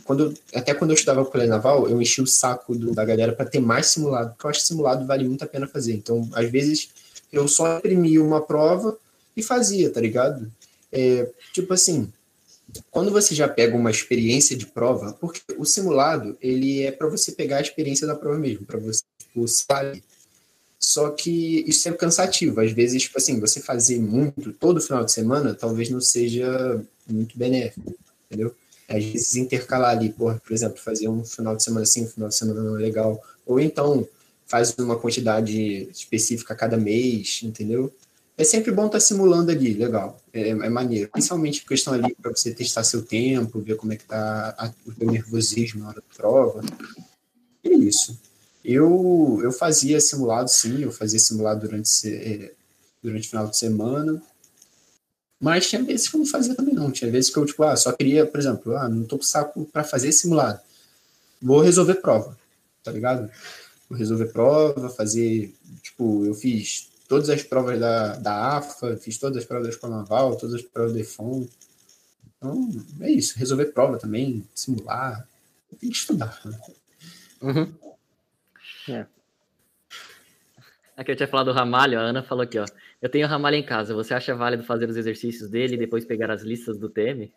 Quando, 0.04 0.34
até 0.54 0.74
quando 0.74 0.90
eu 0.90 0.94
estudava 0.94 1.22
com 1.22 1.28
o 1.28 1.32
colégio 1.32 1.54
naval, 1.54 1.88
eu 1.88 2.00
enchi 2.00 2.20
o 2.20 2.26
saco 2.26 2.74
do- 2.74 2.94
da 2.94 3.04
galera 3.04 3.32
para 3.32 3.46
ter 3.46 3.60
mais 3.60 3.86
simulado, 3.86 4.30
porque 4.30 4.46
eu 4.46 4.50
acho 4.50 4.60
que 4.60 4.66
simulado 4.66 5.06
vale 5.06 5.26
muito 5.28 5.42
a 5.44 5.46
pena 5.46 5.66
fazer. 5.66 5.94
Então, 5.94 6.28
às 6.32 6.50
vezes, 6.50 6.88
eu 7.32 7.46
só 7.48 7.78
imprimia 7.78 8.22
uma 8.22 8.40
prova 8.40 8.96
e 9.36 9.42
fazia, 9.42 9.90
tá 9.90 10.00
ligado? 10.00 10.50
É, 10.92 11.28
tipo 11.52 11.72
assim, 11.72 12.12
quando 12.90 13.10
você 13.10 13.34
já 13.34 13.48
pega 13.48 13.76
uma 13.76 13.90
experiência 13.90 14.56
de 14.56 14.66
prova, 14.66 15.12
porque 15.20 15.40
o 15.58 15.64
simulado, 15.64 16.36
ele 16.40 16.82
é 16.82 16.90
para 16.90 17.08
você 17.08 17.32
pegar 17.32 17.58
a 17.58 17.62
experiência 17.62 18.06
da 18.06 18.14
prova 18.14 18.38
mesmo, 18.38 18.64
para 18.64 18.78
você 18.78 19.02
tipo, 19.18 19.46
sair. 19.48 20.02
Só 20.78 21.10
que 21.10 21.64
isso 21.66 21.88
é 21.88 21.92
cansativo. 21.92 22.60
Às 22.60 22.72
vezes, 22.72 23.02
tipo 23.02 23.16
assim, 23.16 23.40
você 23.40 23.60
fazer 23.60 23.98
muito 23.98 24.52
todo 24.52 24.80
final 24.80 25.04
de 25.04 25.12
semana, 25.12 25.54
talvez 25.54 25.88
não 25.88 26.00
seja 26.00 26.84
muito 27.08 27.38
benéfico, 27.38 27.94
entendeu? 28.26 28.54
Às 28.88 29.04
vezes 29.04 29.36
intercalar 29.36 29.90
ali, 29.90 30.12
por, 30.12 30.38
por 30.40 30.52
exemplo, 30.52 30.78
fazer 30.78 31.08
um 31.08 31.24
final 31.24 31.56
de 31.56 31.62
semana 31.62 31.82
assim, 31.82 32.04
um 32.04 32.08
final 32.08 32.28
de 32.28 32.34
semana 32.34 32.62
não 32.62 32.72
legal. 32.72 33.22
Ou 33.46 33.58
então 33.58 34.06
faz 34.46 34.74
uma 34.78 34.98
quantidade 34.98 35.88
específica 35.90 36.52
a 36.52 36.56
cada 36.56 36.76
mês, 36.76 37.40
entendeu? 37.42 37.92
É 38.36 38.42
sempre 38.42 38.72
bom 38.72 38.86
estar 38.86 39.00
simulando 39.00 39.50
ali, 39.50 39.74
legal. 39.74 40.20
É, 40.32 40.48
é 40.50 40.68
maneiro. 40.68 41.08
Principalmente 41.10 41.64
questão 41.64 41.94
ali 41.94 42.14
para 42.20 42.32
você 42.32 42.52
testar 42.52 42.82
seu 42.82 43.02
tempo, 43.02 43.60
ver 43.60 43.76
como 43.76 43.92
é 43.92 43.96
que 43.96 44.04
tá 44.04 44.72
o 44.84 44.92
teu 44.92 45.10
nervosismo 45.10 45.80
na 45.80 45.88
hora 45.88 45.96
da 45.96 46.16
prova. 46.16 46.60
É 47.62 47.68
isso. 47.68 48.18
Eu, 48.64 49.40
eu 49.42 49.52
fazia 49.52 50.00
simulado, 50.00 50.48
sim, 50.48 50.82
eu 50.82 50.90
fazia 50.90 51.18
simulado 51.18 51.60
durante, 51.60 52.08
eh, 52.08 52.52
durante 53.02 53.26
o 53.26 53.30
final 53.30 53.46
de 53.46 53.56
semana. 53.56 54.22
Mas 55.44 55.68
tinha 55.68 55.84
vezes 55.84 56.08
que 56.08 56.16
eu 56.16 56.20
não 56.20 56.26
fazia 56.26 56.54
também, 56.54 56.74
não. 56.74 56.90
Tinha 56.90 57.10
vezes 57.10 57.28
que 57.28 57.36
eu, 57.36 57.44
tipo, 57.44 57.62
ah, 57.64 57.76
só 57.76 57.92
queria, 57.92 58.24
por 58.24 58.40
exemplo, 58.40 58.74
ah, 58.78 58.88
não 58.88 59.04
tô 59.04 59.18
com 59.18 59.22
saco 59.22 59.66
para 59.66 59.84
fazer 59.84 60.10
simulado. 60.10 60.58
Vou 61.42 61.60
resolver 61.60 61.96
prova, 61.96 62.34
tá 62.82 62.90
ligado? 62.90 63.30
Vou 63.86 63.98
resolver 63.98 64.32
prova, 64.32 64.88
fazer, 64.88 65.54
tipo, 65.82 66.24
eu 66.24 66.32
fiz 66.34 66.88
todas 67.06 67.28
as 67.28 67.42
provas 67.42 67.78
da, 67.78 68.16
da 68.16 68.56
AFA, 68.56 68.96
fiz 68.96 69.18
todas 69.18 69.36
as 69.36 69.44
provas 69.44 69.66
da 69.66 69.74
Escola 69.74 69.98
Naval, 69.98 70.34
todas 70.36 70.54
as 70.54 70.62
provas 70.62 70.94
do 70.94 70.98
EFON. 71.00 71.46
Então, 72.38 72.70
é 73.02 73.10
isso. 73.10 73.38
Resolver 73.38 73.66
prova 73.66 73.98
também, 73.98 74.48
simular. 74.54 75.28
Tem 75.78 75.90
que 75.90 75.94
estudar. 75.94 76.40
né? 76.46 76.58
Uhum. 77.42 77.74
É. 78.88 79.04
Aqui 80.96 81.10
eu 81.10 81.16
tinha 81.16 81.28
falado 81.28 81.52
do 81.52 81.52
Ramalho, 81.52 81.98
a 81.98 82.02
Ana 82.02 82.22
falou 82.22 82.44
aqui, 82.44 82.58
ó. 82.58 82.64
Eu 83.00 83.08
tenho 83.08 83.26
Ramalho 83.26 83.56
em 83.56 83.62
casa, 83.62 83.94
você 83.94 84.14
acha 84.14 84.34
válido 84.34 84.64
fazer 84.64 84.88
os 84.88 84.96
exercícios 84.96 85.50
dele 85.50 85.74
e 85.74 85.78
depois 85.78 86.04
pegar 86.04 86.30
as 86.30 86.42
listas 86.42 86.78
do 86.78 86.88
TM? 86.88 87.30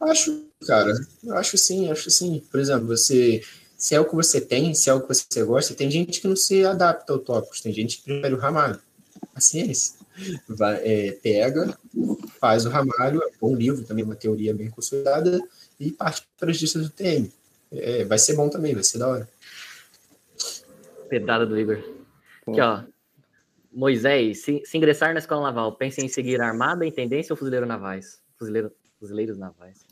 Acho, 0.00 0.44
cara. 0.66 0.92
Acho 1.32 1.56
sim, 1.56 1.90
acho 1.90 2.10
sim. 2.10 2.42
Por 2.50 2.60
exemplo, 2.60 2.86
você. 2.86 3.42
Se 3.76 3.94
é 3.94 4.00
o 4.00 4.06
que 4.06 4.14
você 4.14 4.40
tem, 4.40 4.72
se 4.74 4.88
é 4.88 4.94
o 4.94 5.02
que 5.02 5.08
você 5.08 5.44
gosta, 5.44 5.74
tem 5.74 5.90
gente 5.90 6.20
que 6.20 6.28
não 6.28 6.36
se 6.36 6.64
adapta 6.64 7.12
ao 7.12 7.18
tópicos, 7.18 7.60
tem 7.60 7.72
gente 7.74 7.98
que 7.98 8.04
prefere 8.04 8.34
o 8.34 8.38
ramalho. 8.38 8.80
Paciência. 9.34 9.96
Vai, 10.48 10.80
é, 10.82 11.12
pega, 11.12 11.78
faz 12.40 12.64
o 12.64 12.70
ramalho, 12.70 13.22
é 13.22 13.26
um 13.26 13.38
bom 13.38 13.54
livro, 13.54 13.84
também 13.84 14.02
uma 14.02 14.16
teoria 14.16 14.54
bem 14.54 14.70
consolidada, 14.70 15.38
e 15.78 15.90
parte 15.90 16.26
para 16.38 16.50
as 16.50 16.56
listas 16.56 16.84
do 16.84 16.90
TM. 16.90 17.30
É, 17.70 18.04
vai 18.04 18.18
ser 18.18 18.34
bom 18.34 18.48
também, 18.48 18.72
vai 18.72 18.82
ser 18.82 18.96
da 18.96 19.08
hora. 19.08 19.28
Pedrada 21.10 21.44
do 21.44 21.58
Igor. 21.58 21.78
Aqui, 22.46 22.60
ó. 22.60 22.82
Moisés, 23.76 24.42
se, 24.42 24.62
se 24.64 24.78
ingressar 24.78 25.12
na 25.12 25.18
escola 25.18 25.42
naval, 25.42 25.76
pense 25.76 26.00
em 26.00 26.08
seguir 26.08 26.40
armada, 26.40 26.86
intendência 26.86 27.34
ou 27.34 27.36
fuzileiro 27.36 27.66
navais? 27.66 28.18
Fuzileiro, 28.38 28.72
fuzileiros 28.98 29.36
navais. 29.36 29.84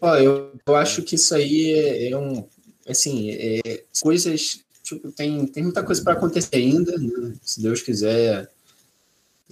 Ó, 0.00 0.16
eu, 0.16 0.52
eu 0.64 0.76
acho 0.76 1.02
que 1.02 1.16
isso 1.16 1.34
aí 1.34 1.72
é, 1.72 2.10
é 2.10 2.16
um. 2.16 2.46
Assim, 2.88 3.32
é, 3.32 3.82
coisas. 4.00 4.60
Tipo, 4.84 5.10
tem, 5.10 5.44
tem 5.48 5.64
muita 5.64 5.82
coisa 5.82 6.02
para 6.02 6.12
acontecer 6.12 6.56
ainda, 6.56 6.96
né? 6.96 7.34
se 7.42 7.60
Deus 7.60 7.82
quiser. 7.82 8.48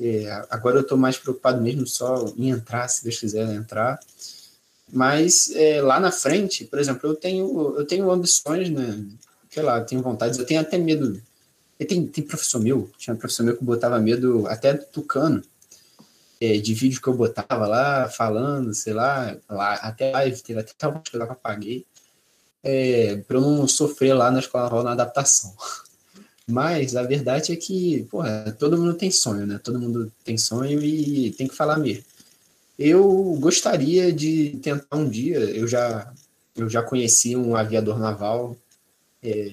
É, 0.01 0.47
agora 0.49 0.77
eu 0.77 0.83
estou 0.83 0.97
mais 0.97 1.17
preocupado 1.17 1.61
mesmo 1.61 1.87
só 1.87 2.33
em 2.37 2.51
entrar, 2.51 2.87
se 2.87 3.03
Deus 3.03 3.19
quiser 3.19 3.53
entrar. 3.55 3.99
Mas 4.93 5.51
é, 5.57 5.83
lá 5.83 5.99
na 5.99 6.13
frente, 6.13 6.65
por 6.65 6.79
exemplo, 6.79 7.11
eu 7.11 7.17
tenho, 7.17 7.75
eu 7.77 7.85
tenho 7.85 8.09
ambições, 8.09 8.71
né? 8.71 9.05
Sei 9.51 9.63
lá, 9.63 9.81
tenho 9.81 10.01
vontades, 10.01 10.39
eu 10.39 10.47
tenho 10.47 10.61
até 10.61 10.79
medo. 10.79 11.21
E 11.79 11.85
tem, 11.85 12.07
tem 12.07 12.25
professor 12.25 12.61
meu, 12.61 12.91
tinha 12.97 13.15
um 13.15 13.19
professor 13.19 13.45
meu 13.45 13.57
que 13.57 13.65
botava 13.65 13.99
medo 13.99 14.47
até 14.47 14.73
do 14.73 14.85
tucano 14.87 15.43
é, 16.41 16.59
de 16.59 16.75
vídeo 16.75 17.01
que 17.01 17.09
eu 17.09 17.15
botava 17.15 17.67
lá, 17.67 18.09
falando, 18.09 18.75
sei 18.75 18.93
lá, 18.93 19.37
lá 19.49 19.75
até 19.75 20.11
live, 20.13 20.43
teve 20.43 20.61
até 20.61 20.87
uma 20.87 21.01
que 21.01 21.17
eu 21.17 21.23
apaguei, 21.23 21.87
é, 22.63 23.17
para 23.17 23.37
eu 23.37 23.41
não 23.41 23.67
sofrer 23.69 24.15
lá 24.15 24.31
na 24.31 24.41
escola 24.41 24.65
naval 24.65 24.83
na 24.83 24.93
adaptação. 24.93 25.55
Mas 26.47 26.95
a 26.95 27.03
verdade 27.03 27.53
é 27.53 27.57
que, 27.57 28.05
porra, 28.11 28.55
todo 28.59 28.79
mundo 28.79 28.95
tem 28.95 29.11
sonho, 29.11 29.47
né? 29.47 29.59
Todo 29.63 29.81
mundo 29.81 30.13
tem 30.25 30.39
sonho 30.39 30.81
e 30.83 31.33
tem 31.33 31.49
que 31.49 31.57
falar 31.57 31.77
mesmo. 31.79 32.05
Eu 32.79 33.37
gostaria 33.41 34.13
de 34.13 34.59
tentar 34.63 34.97
um 34.97 35.09
dia, 35.09 35.39
eu 35.39 35.67
já, 35.67 36.13
eu 36.55 36.69
já 36.69 36.83
conheci 36.83 37.35
um 37.35 37.57
aviador 37.57 37.99
naval, 37.99 38.57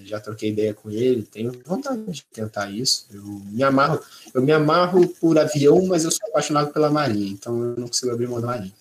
já 0.05 0.19
troquei 0.19 0.49
ideia 0.49 0.73
com 0.73 0.89
ele, 0.91 1.23
tenho 1.23 1.51
vontade 1.65 2.03
de 2.11 2.23
tentar 2.31 2.69
isso. 2.69 3.07
Eu 3.11 3.23
me 3.23 3.63
amarro, 3.63 3.99
eu 4.33 4.41
me 4.41 4.51
amarro 4.51 5.07
por 5.19 5.37
avião, 5.37 5.85
mas 5.85 6.03
eu 6.03 6.11
sou 6.11 6.27
apaixonado 6.29 6.71
pela 6.71 6.89
marinha, 6.89 7.31
então 7.31 7.61
eu 7.61 7.75
não 7.77 7.87
consigo 7.87 8.11
abrir 8.11 8.27
mão 8.27 8.41
da 8.41 8.47
marinha. 8.47 8.73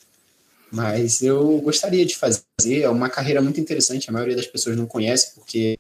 Mas 0.71 1.23
eu 1.23 1.61
gostaria 1.61 2.05
de 2.05 2.17
fazer, 2.17 2.83
é 2.83 2.89
uma 2.89 3.11
carreira 3.11 3.43
muito 3.43 3.61
interessante, 3.61 4.09
a 4.09 4.13
maioria 4.13 4.37
das 4.37 4.47
pessoas 4.47 4.77
não 4.77 4.87
conhece, 4.87 5.35
porque, 5.35 5.79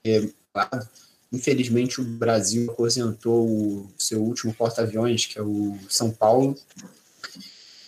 infelizmente, 1.32 2.00
o 2.00 2.04
Brasil 2.04 2.70
aposentou 2.70 3.48
o 3.48 3.90
seu 3.98 4.22
último 4.22 4.52
porta-aviões, 4.52 5.26
que 5.26 5.38
é 5.38 5.42
o 5.42 5.78
São 5.88 6.10
Paulo. 6.10 6.56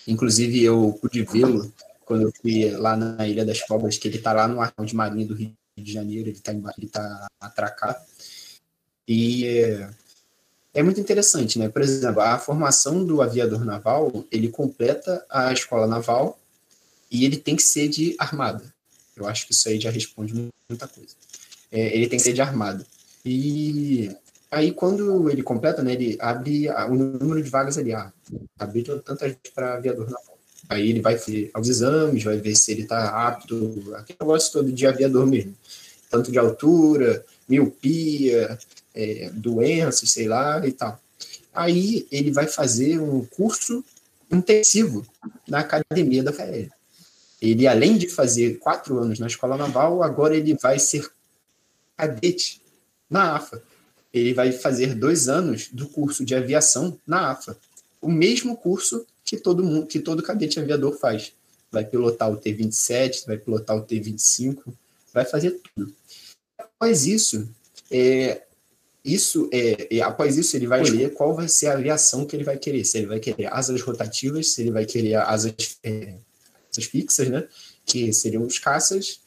Inclusive, 0.06 0.62
eu 0.62 0.98
pude 1.00 1.22
vê-lo 1.24 1.72
quando 2.06 2.22
eu 2.22 2.32
fui 2.40 2.70
lá 2.70 2.96
na 2.96 3.26
Ilha 3.26 3.44
das 3.44 3.62
Cobras, 3.62 3.98
que 3.98 4.08
ele 4.08 4.16
está 4.16 4.32
lá 4.32 4.48
no 4.48 4.60
arco 4.60 4.84
de 4.84 4.94
marinha 4.94 5.26
do 5.26 5.34
Rio 5.34 5.54
de 5.76 5.92
Janeiro, 5.92 6.28
ele 6.28 6.36
está 6.36 6.52
ele 6.52 6.88
tá 6.88 7.26
atracado. 7.40 8.04
E 9.06 9.46
é, 9.46 9.90
é, 10.74 10.82
muito 10.82 11.00
interessante, 11.00 11.58
né? 11.58 11.68
Por 11.68 11.82
exemplo, 11.82 12.20
a 12.20 12.38
formação 12.38 13.04
do 13.04 13.20
aviador 13.20 13.64
naval, 13.64 14.24
ele 14.30 14.48
completa 14.48 15.24
a 15.30 15.52
escola 15.52 15.86
naval 15.86 16.38
e 17.10 17.24
ele 17.24 17.36
tem 17.36 17.56
que 17.56 17.62
ser 17.62 17.88
de 17.88 18.14
armada. 18.18 18.64
Eu 19.16 19.26
acho 19.26 19.46
que 19.46 19.52
isso 19.52 19.68
aí 19.68 19.80
já 19.80 19.90
responde 19.90 20.34
muita 20.68 20.88
coisa. 20.88 21.14
É, 21.70 21.94
ele 21.94 22.08
tem 22.08 22.18
que 22.18 22.24
ser 22.24 22.32
de 22.32 22.42
armada. 22.42 22.84
E 23.24 24.14
aí, 24.50 24.72
quando 24.72 25.30
ele 25.30 25.42
completa, 25.42 25.82
né, 25.82 25.92
ele 25.92 26.18
abre 26.20 26.68
o 26.68 26.94
número 26.94 27.42
de 27.42 27.50
vagas 27.50 27.78
ali. 27.78 27.92
Ah, 27.92 28.12
abriu 28.58 29.00
tantas 29.00 29.36
para 29.54 29.74
aviador 29.74 30.10
naval. 30.10 30.33
Aí 30.68 30.90
ele 30.90 31.00
vai 31.00 31.18
fazer 31.18 31.50
os 31.56 31.68
exames, 31.68 32.24
vai 32.24 32.38
ver 32.38 32.54
se 32.54 32.72
ele 32.72 32.82
está 32.82 33.28
apto, 33.28 33.94
aquele 33.96 34.18
negócio 34.20 34.52
todo 34.52 34.72
de 34.72 34.86
aviador 34.86 35.26
mesmo. 35.26 35.54
Tanto 36.10 36.32
de 36.32 36.38
altura, 36.38 37.24
miopia, 37.48 38.58
é, 38.94 39.30
doenças, 39.32 40.10
sei 40.10 40.28
lá, 40.28 40.66
e 40.66 40.72
tal. 40.72 40.98
Aí 41.52 42.06
ele 42.10 42.30
vai 42.30 42.46
fazer 42.46 43.00
um 43.00 43.24
curso 43.24 43.84
intensivo 44.30 45.06
na 45.46 45.60
academia 45.60 46.22
da 46.22 46.32
FAEL. 46.32 46.68
Ele, 47.40 47.66
além 47.66 47.98
de 47.98 48.08
fazer 48.08 48.58
quatro 48.58 48.98
anos 48.98 49.18
na 49.18 49.26
escola 49.26 49.56
naval, 49.56 50.02
agora 50.02 50.36
ele 50.36 50.54
vai 50.54 50.78
ser 50.78 51.08
cadete 51.96 52.60
na 53.08 53.36
AFA. 53.36 53.62
Ele 54.12 54.32
vai 54.32 54.50
fazer 54.52 54.94
dois 54.94 55.28
anos 55.28 55.68
do 55.70 55.88
curso 55.88 56.24
de 56.24 56.34
aviação 56.34 56.98
na 57.06 57.30
AFA. 57.30 57.56
O 58.00 58.10
mesmo 58.10 58.56
curso 58.56 59.06
que 59.24 59.36
todo 59.36 59.64
mundo, 59.64 59.86
que 59.86 59.98
todo 59.98 60.22
cadete 60.22 60.60
aviador 60.60 60.96
faz. 60.98 61.32
Vai 61.72 61.84
pilotar 61.84 62.30
o 62.30 62.36
T-27, 62.36 63.26
vai 63.26 63.36
pilotar 63.38 63.76
o 63.76 63.82
T-25, 63.82 64.62
vai 65.12 65.24
fazer 65.24 65.60
tudo. 65.74 65.92
Após 66.58 67.06
isso, 67.06 67.48
é, 67.90 68.42
isso 69.04 69.50
é, 69.52 70.00
após 70.00 70.36
isso 70.36 70.56
ele 70.56 70.66
vai 70.66 70.82
escolher 70.82 71.12
qual 71.12 71.34
vai 71.34 71.48
ser 71.48 71.68
a 71.68 71.74
aviação 71.74 72.24
que 72.24 72.36
ele 72.36 72.44
vai 72.44 72.56
querer. 72.58 72.84
Se 72.84 72.98
ele 72.98 73.06
vai 73.06 73.20
querer 73.20 73.52
asas 73.52 73.80
rotativas, 73.82 74.48
se 74.48 74.62
ele 74.62 74.70
vai 74.70 74.84
querer 74.86 75.16
asas, 75.16 75.54
é, 75.82 76.14
asas 76.70 76.84
fixas, 76.84 77.28
né? 77.28 77.46
Que 77.84 78.12
seriam 78.12 78.44
os 78.44 78.58
caças. 78.58 79.20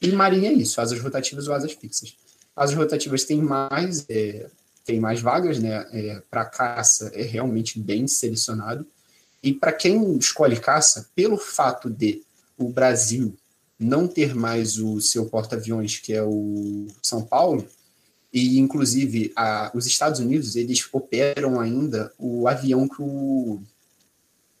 E 0.00 0.10
marinha 0.12 0.50
é 0.50 0.52
isso, 0.52 0.80
asas 0.80 1.00
rotativas 1.00 1.46
ou 1.46 1.54
asas 1.54 1.72
fixas. 1.72 2.16
Asas 2.54 2.74
rotativas 2.76 3.24
têm 3.24 3.40
mais, 3.40 4.04
é, 4.08 4.46
tem 4.84 4.98
mais 4.98 5.20
vagas, 5.20 5.58
né? 5.58 5.86
É, 5.92 6.22
Para 6.30 6.44
caça 6.44 7.10
é 7.14 7.22
realmente 7.22 7.78
bem 7.78 8.06
selecionado. 8.06 8.86
E 9.42 9.52
para 9.52 9.72
quem 9.72 10.16
escolhe 10.16 10.58
caça, 10.58 11.08
pelo 11.14 11.36
fato 11.36 11.90
de 11.90 12.22
o 12.56 12.68
Brasil 12.68 13.36
não 13.78 14.06
ter 14.06 14.34
mais 14.34 14.78
o 14.78 15.00
seu 15.00 15.26
porta-aviões, 15.26 15.98
que 15.98 16.12
é 16.12 16.22
o 16.22 16.86
São 17.02 17.22
Paulo, 17.24 17.66
e 18.32 18.58
inclusive 18.58 19.32
a, 19.36 19.70
os 19.74 19.86
Estados 19.86 20.20
Unidos, 20.20 20.56
eles 20.56 20.88
operam 20.92 21.60
ainda 21.60 22.12
o 22.18 22.46
avião 22.46 22.88
que 22.88 23.02
o, 23.02 23.60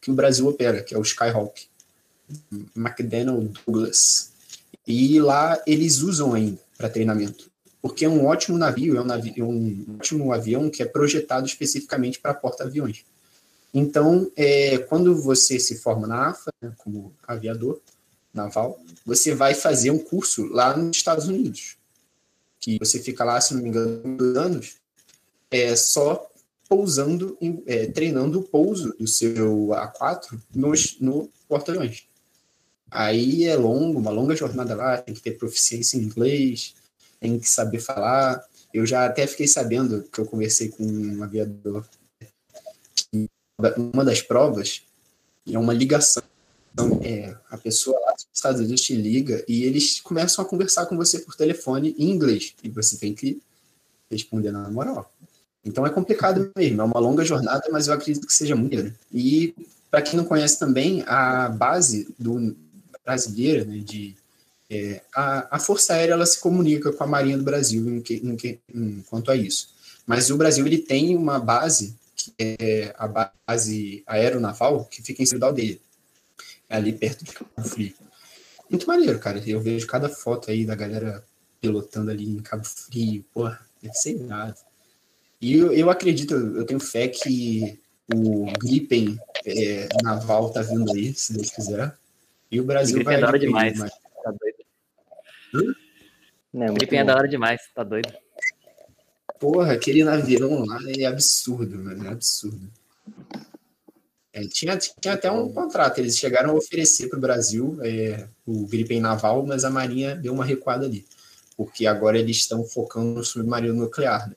que 0.00 0.10
o 0.10 0.14
Brasil 0.14 0.46
opera, 0.46 0.82
que 0.82 0.94
é 0.94 0.98
o 0.98 1.02
Skyhawk, 1.02 1.66
McDonnell 2.76 3.52
Douglas. 3.64 4.32
E 4.86 5.20
lá 5.20 5.62
eles 5.66 5.98
usam 5.98 6.34
ainda 6.34 6.60
para 6.76 6.90
treinamento, 6.90 7.50
porque 7.80 8.04
é 8.04 8.08
um 8.08 8.26
ótimo 8.26 8.58
navio, 8.58 8.96
é 8.96 9.00
um, 9.00 9.04
navio, 9.04 9.32
é 9.36 9.44
um 9.44 9.96
ótimo 9.96 10.32
avião 10.32 10.68
que 10.68 10.82
é 10.82 10.86
projetado 10.86 11.46
especificamente 11.46 12.18
para 12.18 12.34
porta-aviões. 12.34 13.04
Então, 13.74 14.30
é, 14.36 14.78
quando 14.78 15.20
você 15.20 15.58
se 15.58 15.76
forma 15.78 16.06
na 16.06 16.28
AFA, 16.28 16.52
né, 16.60 16.72
como 16.78 17.14
aviador 17.26 17.80
naval, 18.32 18.78
você 19.04 19.34
vai 19.34 19.54
fazer 19.54 19.90
um 19.90 19.98
curso 19.98 20.46
lá 20.46 20.76
nos 20.76 20.96
Estados 20.96 21.26
Unidos, 21.26 21.76
que 22.60 22.78
você 22.78 22.98
fica 22.98 23.24
lá, 23.24 23.40
se 23.40 23.54
não 23.54 23.62
me 23.62 23.68
engano, 23.68 24.16
dois 24.16 24.36
anos, 24.36 24.76
é, 25.50 25.74
só 25.76 26.30
pousando, 26.68 27.36
é, 27.66 27.86
treinando 27.86 28.40
o 28.40 28.42
pouso 28.42 28.94
do 28.98 29.06
seu 29.06 29.68
A4 29.68 30.38
nos, 30.54 30.98
no 31.00 31.28
porta-aviões. 31.48 32.04
Aí 32.90 33.44
é 33.44 33.56
longo, 33.56 33.98
uma 33.98 34.10
longa 34.10 34.36
jornada 34.36 34.74
lá, 34.74 34.98
tem 34.98 35.14
que 35.14 35.22
ter 35.22 35.38
proficiência 35.38 35.96
em 35.96 36.02
inglês, 36.02 36.74
tem 37.20 37.38
que 37.38 37.48
saber 37.48 37.80
falar. 37.80 38.42
Eu 38.72 38.86
já 38.86 39.06
até 39.06 39.26
fiquei 39.26 39.46
sabendo 39.46 40.02
que 40.04 40.18
eu 40.18 40.26
conversei 40.26 40.68
com 40.68 40.84
um 40.84 41.22
aviador 41.22 41.86
uma 43.76 44.04
das 44.04 44.20
provas 44.20 44.82
é 45.50 45.58
uma 45.58 45.72
ligação. 45.72 46.22
Então, 46.72 47.00
é, 47.02 47.36
a 47.50 47.58
pessoa 47.58 47.98
lá 48.00 48.12
dos 48.12 48.26
Estados 48.32 48.60
Unidos 48.60 48.80
te 48.80 48.94
liga 48.94 49.44
e 49.46 49.64
eles 49.64 50.00
começam 50.00 50.44
a 50.44 50.48
conversar 50.48 50.86
com 50.86 50.96
você 50.96 51.18
por 51.18 51.34
telefone 51.34 51.94
em 51.98 52.10
inglês. 52.10 52.54
E 52.62 52.70
você 52.70 52.96
tem 52.96 53.14
que 53.14 53.40
responder 54.10 54.50
na 54.50 54.70
moral. 54.70 55.12
Então 55.64 55.86
é 55.86 55.90
complicado 55.90 56.50
mesmo, 56.56 56.80
é 56.80 56.84
uma 56.84 56.98
longa 56.98 57.24
jornada, 57.24 57.62
mas 57.70 57.86
eu 57.86 57.94
acredito 57.94 58.26
que 58.26 58.34
seja 58.34 58.56
muito. 58.56 58.92
E 59.12 59.54
para 59.90 60.02
quem 60.02 60.16
não 60.16 60.24
conhece 60.24 60.58
também, 60.58 61.04
a 61.06 61.48
base 61.48 62.08
do 62.18 62.56
brasileira, 63.04 63.64
né, 63.64 63.78
de 63.78 64.14
é, 64.70 65.02
a, 65.14 65.56
a, 65.56 65.58
Força 65.58 65.92
Aérea 65.92 66.14
ela 66.14 66.24
se 66.24 66.40
comunica 66.40 66.92
com 66.92 67.04
a 67.04 67.06
Marinha 67.06 67.36
do 67.36 67.44
Brasil 67.44 67.88
em, 67.88 68.00
que, 68.00 68.14
em, 68.14 68.36
que, 68.36 68.58
em 68.72 69.04
quanto 69.08 69.30
a 69.30 69.36
isso. 69.36 69.68
Mas 70.06 70.30
o 70.30 70.36
Brasil 70.36 70.66
ele 70.66 70.78
tem 70.78 71.16
uma 71.16 71.38
base 71.38 71.94
que 72.24 72.34
é 72.38 72.94
a 72.96 73.08
base 73.08 74.02
aeronaval, 74.06 74.84
que 74.84 75.02
fica 75.02 75.22
em 75.22 75.26
Cidade 75.26 75.44
Aldeia, 75.44 75.78
ali 76.68 76.92
perto 76.92 77.24
de 77.24 77.32
Cabo 77.32 77.68
Frio. 77.68 77.94
Muito 78.70 78.86
maneiro, 78.86 79.18
cara. 79.18 79.42
Eu 79.46 79.60
vejo 79.60 79.86
cada 79.86 80.08
foto 80.08 80.50
aí 80.50 80.64
da 80.64 80.74
galera 80.74 81.24
pilotando 81.60 82.10
ali 82.10 82.28
em 82.28 82.40
Cabo 82.40 82.64
Frio, 82.64 83.24
porra, 83.32 83.60
deve 83.82 83.94
ser 83.94 84.14
nada. 84.14 84.56
E 85.40 85.54
eu, 85.54 85.72
eu 85.72 85.90
acredito, 85.90 86.34
eu 86.34 86.64
tenho 86.64 86.80
fé 86.80 87.08
que 87.08 87.80
o 88.14 88.46
Gripen 88.58 89.18
é, 89.44 89.88
naval 90.02 90.50
tá 90.50 90.62
vindo 90.62 90.90
aí, 90.92 91.12
se 91.14 91.32
Deus 91.32 91.50
quiser. 91.50 91.96
E 92.50 92.60
o 92.60 92.64
Brasil 92.64 93.00
o 93.00 93.04
vai. 93.04 93.16
É 93.16 93.20
da 93.20 93.28
hora 93.28 93.38
demais. 93.38 93.78
Mais. 93.78 93.92
Tá 94.22 94.30
doido. 94.30 94.56
Hum? 95.54 95.74
Não, 96.52 96.66
o 96.66 96.74
Gripen 96.74 97.00
é 97.00 97.04
da 97.04 97.16
hora 97.16 97.28
demais, 97.28 97.62
tá 97.74 97.82
doido. 97.82 98.12
Porra, 99.42 99.72
aquele 99.72 100.02
avião 100.02 100.64
lá 100.64 100.78
é 100.96 101.04
absurdo, 101.04 101.76
mano. 101.76 102.06
É 102.06 102.10
absurdo. 102.10 102.70
É, 104.32 104.46
tinha, 104.46 104.78
tinha 104.78 105.14
até 105.14 105.28
um 105.32 105.52
contrato, 105.52 105.98
eles 105.98 106.16
chegaram 106.16 106.50
a 106.50 106.54
oferecer 106.54 107.08
para 107.08 107.18
o 107.18 107.20
Brasil 107.20 107.76
é, 107.82 108.28
o 108.46 108.64
Gripen 108.68 109.00
naval, 109.00 109.44
mas 109.44 109.64
a 109.64 109.70
Marinha 109.70 110.14
deu 110.14 110.32
uma 110.32 110.44
recuada 110.44 110.86
ali, 110.86 111.04
porque 111.56 111.86
agora 111.86 112.16
eles 112.16 112.36
estão 112.36 112.64
focando 112.64 113.14
no 113.14 113.24
submarino 113.24 113.74
nuclear. 113.74 114.28
Né? 114.28 114.36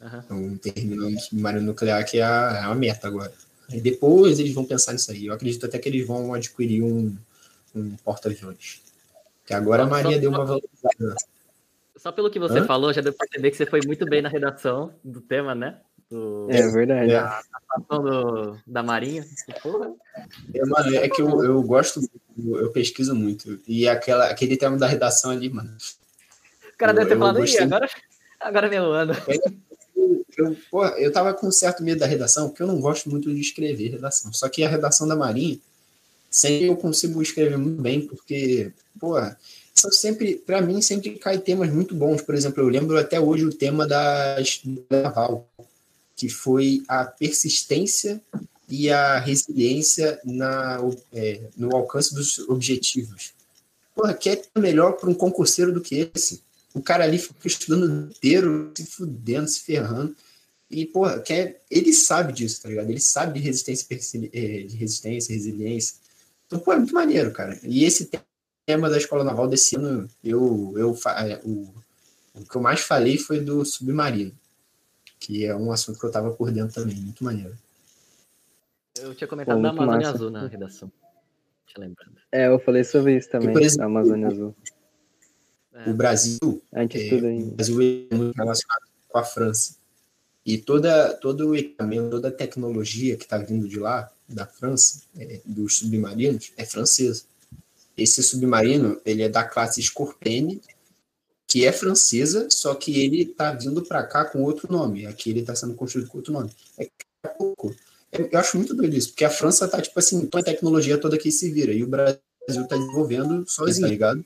Uhum. 0.00 0.18
Então, 0.18 0.58
terminando 0.58 1.14
o 1.14 1.20
submarino 1.20 1.64
nuclear, 1.64 2.04
que 2.04 2.18
é 2.18 2.24
a, 2.24 2.58
é 2.60 2.64
a 2.64 2.74
meta 2.74 3.06
agora. 3.06 3.32
E 3.70 3.80
depois 3.80 4.40
eles 4.40 4.52
vão 4.52 4.64
pensar 4.64 4.94
nisso 4.94 5.12
aí. 5.12 5.26
Eu 5.26 5.32
acredito 5.32 5.64
até 5.64 5.78
que 5.78 5.88
eles 5.88 6.04
vão 6.04 6.34
adquirir 6.34 6.82
um, 6.82 7.16
um 7.72 7.90
porta-aviões. 7.98 8.82
Que 9.46 9.54
agora 9.54 9.84
a 9.84 9.86
Marinha 9.86 10.18
deu 10.18 10.30
uma 10.30 10.44
valorizada. 10.44 11.14
Só 12.04 12.12
pelo 12.12 12.30
que 12.30 12.38
você 12.38 12.58
Hã? 12.58 12.66
falou, 12.66 12.92
já 12.92 13.00
deu 13.00 13.14
pra 13.14 13.26
perceber 13.26 13.50
que 13.50 13.56
você 13.56 13.64
foi 13.64 13.80
muito 13.80 14.04
bem 14.04 14.20
na 14.20 14.28
redação 14.28 14.94
do 15.02 15.22
tema, 15.22 15.54
né? 15.54 15.80
Do, 16.10 16.48
é 16.50 16.68
verdade. 16.68 17.10
Da, 17.10 17.42
do, 17.88 18.58
da 18.66 18.82
Marinha. 18.82 19.24
É, 20.52 20.66
mano, 20.66 20.96
é 20.96 21.08
que 21.08 21.22
eu, 21.22 21.42
eu 21.42 21.62
gosto, 21.62 22.02
eu 22.36 22.70
pesquiso 22.72 23.14
muito. 23.14 23.58
E 23.66 23.88
aquela, 23.88 24.26
aquele 24.26 24.54
tema 24.54 24.76
da 24.76 24.86
redação 24.86 25.30
ali, 25.30 25.48
mano. 25.48 25.74
O 26.74 26.76
cara 26.76 26.92
eu, 26.92 26.96
deve 26.96 27.08
ter 27.08 27.18
falado, 27.18 27.38
aí, 27.38 27.58
agora, 27.58 27.88
agora 28.38 28.66
é 28.66 28.70
meu 28.70 28.92
ano. 28.92 29.14
Eu, 29.96 30.26
eu, 30.36 30.56
porra, 30.70 30.90
eu 30.98 31.10
tava 31.10 31.32
com 31.32 31.50
certo 31.50 31.82
medo 31.82 32.00
da 32.00 32.06
redação, 32.06 32.50
porque 32.50 32.62
eu 32.62 32.66
não 32.66 32.80
gosto 32.80 33.08
muito 33.08 33.32
de 33.32 33.40
escrever 33.40 33.92
redação. 33.92 34.30
Só 34.30 34.46
que 34.50 34.62
a 34.62 34.68
redação 34.68 35.08
da 35.08 35.16
Marinha, 35.16 35.58
sempre 36.30 36.66
eu 36.66 36.76
consigo 36.76 37.22
escrever 37.22 37.56
muito 37.56 37.80
bem, 37.80 38.06
porque, 38.06 38.74
porra, 39.00 39.38
sempre, 39.90 40.36
para 40.36 40.60
mim, 40.60 40.80
sempre 40.82 41.10
cai 41.18 41.38
temas 41.38 41.70
muito 41.72 41.94
bons. 41.94 42.22
Por 42.22 42.34
exemplo, 42.34 42.62
eu 42.62 42.68
lembro 42.68 42.98
até 42.98 43.20
hoje 43.20 43.44
o 43.44 43.52
tema 43.52 43.86
da 43.86 44.36
naval, 44.90 45.48
que 46.16 46.28
foi 46.28 46.82
a 46.88 47.04
persistência 47.04 48.20
e 48.68 48.90
a 48.90 49.18
resiliência 49.18 50.20
na, 50.24 50.78
é, 51.12 51.40
no 51.56 51.74
alcance 51.74 52.14
dos 52.14 52.38
objetivos. 52.48 53.32
Porra, 53.94 54.14
que 54.14 54.28
é 54.30 54.42
melhor 54.56 54.92
para 54.92 55.08
um 55.08 55.14
concurseiro 55.14 55.72
do 55.72 55.80
que 55.80 56.10
esse? 56.14 56.42
O 56.74 56.82
cara 56.82 57.04
ali 57.04 57.18
fica 57.18 57.46
estudando 57.46 58.10
inteiro, 58.10 58.72
se 58.74 58.84
fudendo, 58.84 59.48
se 59.48 59.60
ferrando. 59.60 60.16
E, 60.68 60.84
porra, 60.86 61.20
quer, 61.20 61.62
ele 61.70 61.92
sabe 61.92 62.32
disso, 62.32 62.62
tá 62.62 62.68
ligado? 62.68 62.90
Ele 62.90 63.00
sabe 63.00 63.38
de 63.38 63.46
resistência, 63.46 63.86
eh, 64.32 64.62
de 64.62 64.76
resistência, 64.76 65.32
resiliência. 65.32 65.96
Então, 66.46 66.58
pô, 66.58 66.72
é 66.72 66.76
muito 66.76 66.94
maneiro, 66.94 67.32
cara. 67.32 67.58
E 67.62 67.84
esse 67.84 68.10
tema 68.66 68.90
da 68.90 68.96
Escola 68.96 69.24
Naval 69.24 69.48
desse 69.48 69.76
ano, 69.76 70.08
eu, 70.22 70.72
eu, 70.76 70.98
é, 71.18 71.40
o, 71.44 71.72
o 72.34 72.44
que 72.44 72.56
eu 72.56 72.62
mais 72.62 72.80
falei 72.80 73.18
foi 73.18 73.40
do 73.40 73.64
submarino, 73.64 74.32
que 75.18 75.44
é 75.44 75.54
um 75.54 75.70
assunto 75.70 75.98
que 75.98 76.06
eu 76.06 76.10
tava 76.10 76.30
por 76.32 76.50
dentro 76.50 76.74
também, 76.74 76.96
muito 76.96 77.22
maneiro. 77.22 77.56
Eu 78.98 79.14
tinha 79.14 79.28
comentado 79.28 79.56
Pô, 79.56 79.62
da 79.62 79.70
Amazônia 79.70 79.98
massa. 79.98 80.10
Azul 80.10 80.30
na 80.30 80.46
redação. 80.46 80.92
Tinha 81.66 81.86
lembrado. 81.86 82.12
É, 82.30 82.46
eu 82.46 82.58
falei 82.58 82.84
sobre 82.84 83.16
isso 83.16 83.28
também, 83.28 83.50
exemplo, 83.56 83.78
da 83.78 83.84
Amazônia 83.84 84.28
Azul. 84.28 84.54
É. 85.72 85.90
O 85.90 85.94
Brasil, 85.94 86.62
a 86.72 86.82
gente 86.82 86.98
estuda 86.98 87.32
é, 87.32 87.36
o 87.36 87.50
Brasil 87.50 87.80
é 87.80 88.14
muito 88.14 88.36
relacionado 88.36 88.82
com 89.08 89.18
a 89.18 89.24
França. 89.24 89.76
E 90.46 90.58
toda, 90.58 91.14
todo 91.14 91.48
o 91.48 91.56
equipamento, 91.56 92.10
toda 92.10 92.28
a 92.28 92.32
tecnologia 92.32 93.16
que 93.16 93.24
está 93.24 93.38
vindo 93.38 93.66
de 93.66 93.78
lá, 93.78 94.10
da 94.28 94.46
França, 94.46 95.02
é, 95.18 95.40
dos 95.44 95.78
submarinos, 95.78 96.52
é 96.56 96.64
francesa. 96.64 97.24
Esse 97.96 98.22
submarino, 98.22 99.00
ele 99.04 99.22
é 99.22 99.28
da 99.28 99.44
classe 99.44 99.82
Scorpene, 99.82 100.60
que 101.46 101.64
é 101.64 101.72
francesa, 101.72 102.48
só 102.50 102.74
que 102.74 103.00
ele 103.00 103.22
está 103.22 103.52
vindo 103.52 103.82
para 103.82 104.02
cá 104.04 104.24
com 104.24 104.42
outro 104.42 104.70
nome. 104.72 105.06
Aqui 105.06 105.30
ele 105.30 105.40
está 105.40 105.54
sendo 105.54 105.74
construído 105.74 106.08
com 106.08 106.18
outro 106.18 106.32
nome. 106.32 106.50
É 106.78 106.88
pouco. 107.38 107.74
Eu 108.12 108.38
acho 108.38 108.56
muito 108.56 108.74
doido 108.74 108.96
isso, 108.96 109.10
porque 109.10 109.24
a 109.24 109.30
França 109.30 109.64
está 109.64 109.80
tipo 109.80 109.98
assim, 109.98 110.26
toda 110.26 110.42
a 110.42 110.52
tecnologia 110.52 110.98
toda 110.98 111.16
aqui 111.16 111.32
se 111.32 111.50
vira, 111.50 111.72
e 111.72 111.82
o 111.82 111.86
Brasil 111.86 112.18
está 112.46 112.76
desenvolvendo 112.76 113.44
sozinho, 113.48 113.86
tá 113.86 113.90
ligado? 113.90 114.24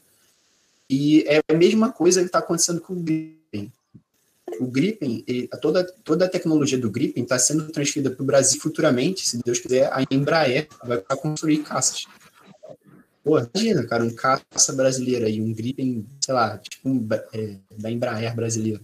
E 0.90 1.22
é 1.26 1.40
a 1.48 1.54
mesma 1.54 1.92
coisa 1.92 2.20
que 2.20 2.26
está 2.26 2.38
acontecendo 2.38 2.80
com 2.80 2.94
o 2.94 2.96
Gripen. 2.96 3.72
O 4.60 4.66
Gripen, 4.66 5.22
ele, 5.26 5.48
toda, 5.60 5.84
toda 6.04 6.24
a 6.24 6.28
tecnologia 6.28 6.78
do 6.78 6.90
Gripen 6.90 7.22
está 7.22 7.38
sendo 7.38 7.70
transferida 7.70 8.10
para 8.10 8.22
o 8.22 8.26
Brasil 8.26 8.60
futuramente, 8.60 9.26
se 9.26 9.38
Deus 9.44 9.58
quiser, 9.58 9.90
a 9.92 10.02
Embraer 10.10 10.68
vai 10.82 11.00
construir 11.16 11.58
caças. 11.58 12.06
Pô, 13.28 13.38
imagina, 13.38 13.86
cara, 13.86 14.02
um 14.02 14.14
caça 14.14 14.72
brasileiro 14.72 15.26
aí, 15.26 15.38
um 15.38 15.52
Gripen, 15.52 16.06
sei 16.18 16.32
lá, 16.32 16.56
tipo 16.56 16.88
um, 16.88 17.06
é, 17.34 17.58
da 17.78 17.90
Embraer 17.90 18.34
brasileiro. 18.34 18.80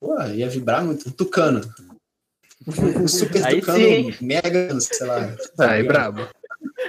Pô, 0.00 0.20
ia 0.22 0.48
vibrar 0.48 0.84
muito. 0.84 1.08
Um 1.08 1.12
tucano. 1.12 1.60
Um 2.66 3.06
super 3.06 3.46
aí 3.46 3.60
tucano 3.60 3.78
sim. 3.78 4.16
mega, 4.20 4.80
sei 4.80 5.06
lá. 5.06 5.36
Aí 5.60 5.80
é 5.80 5.82
brabo. 5.84 6.28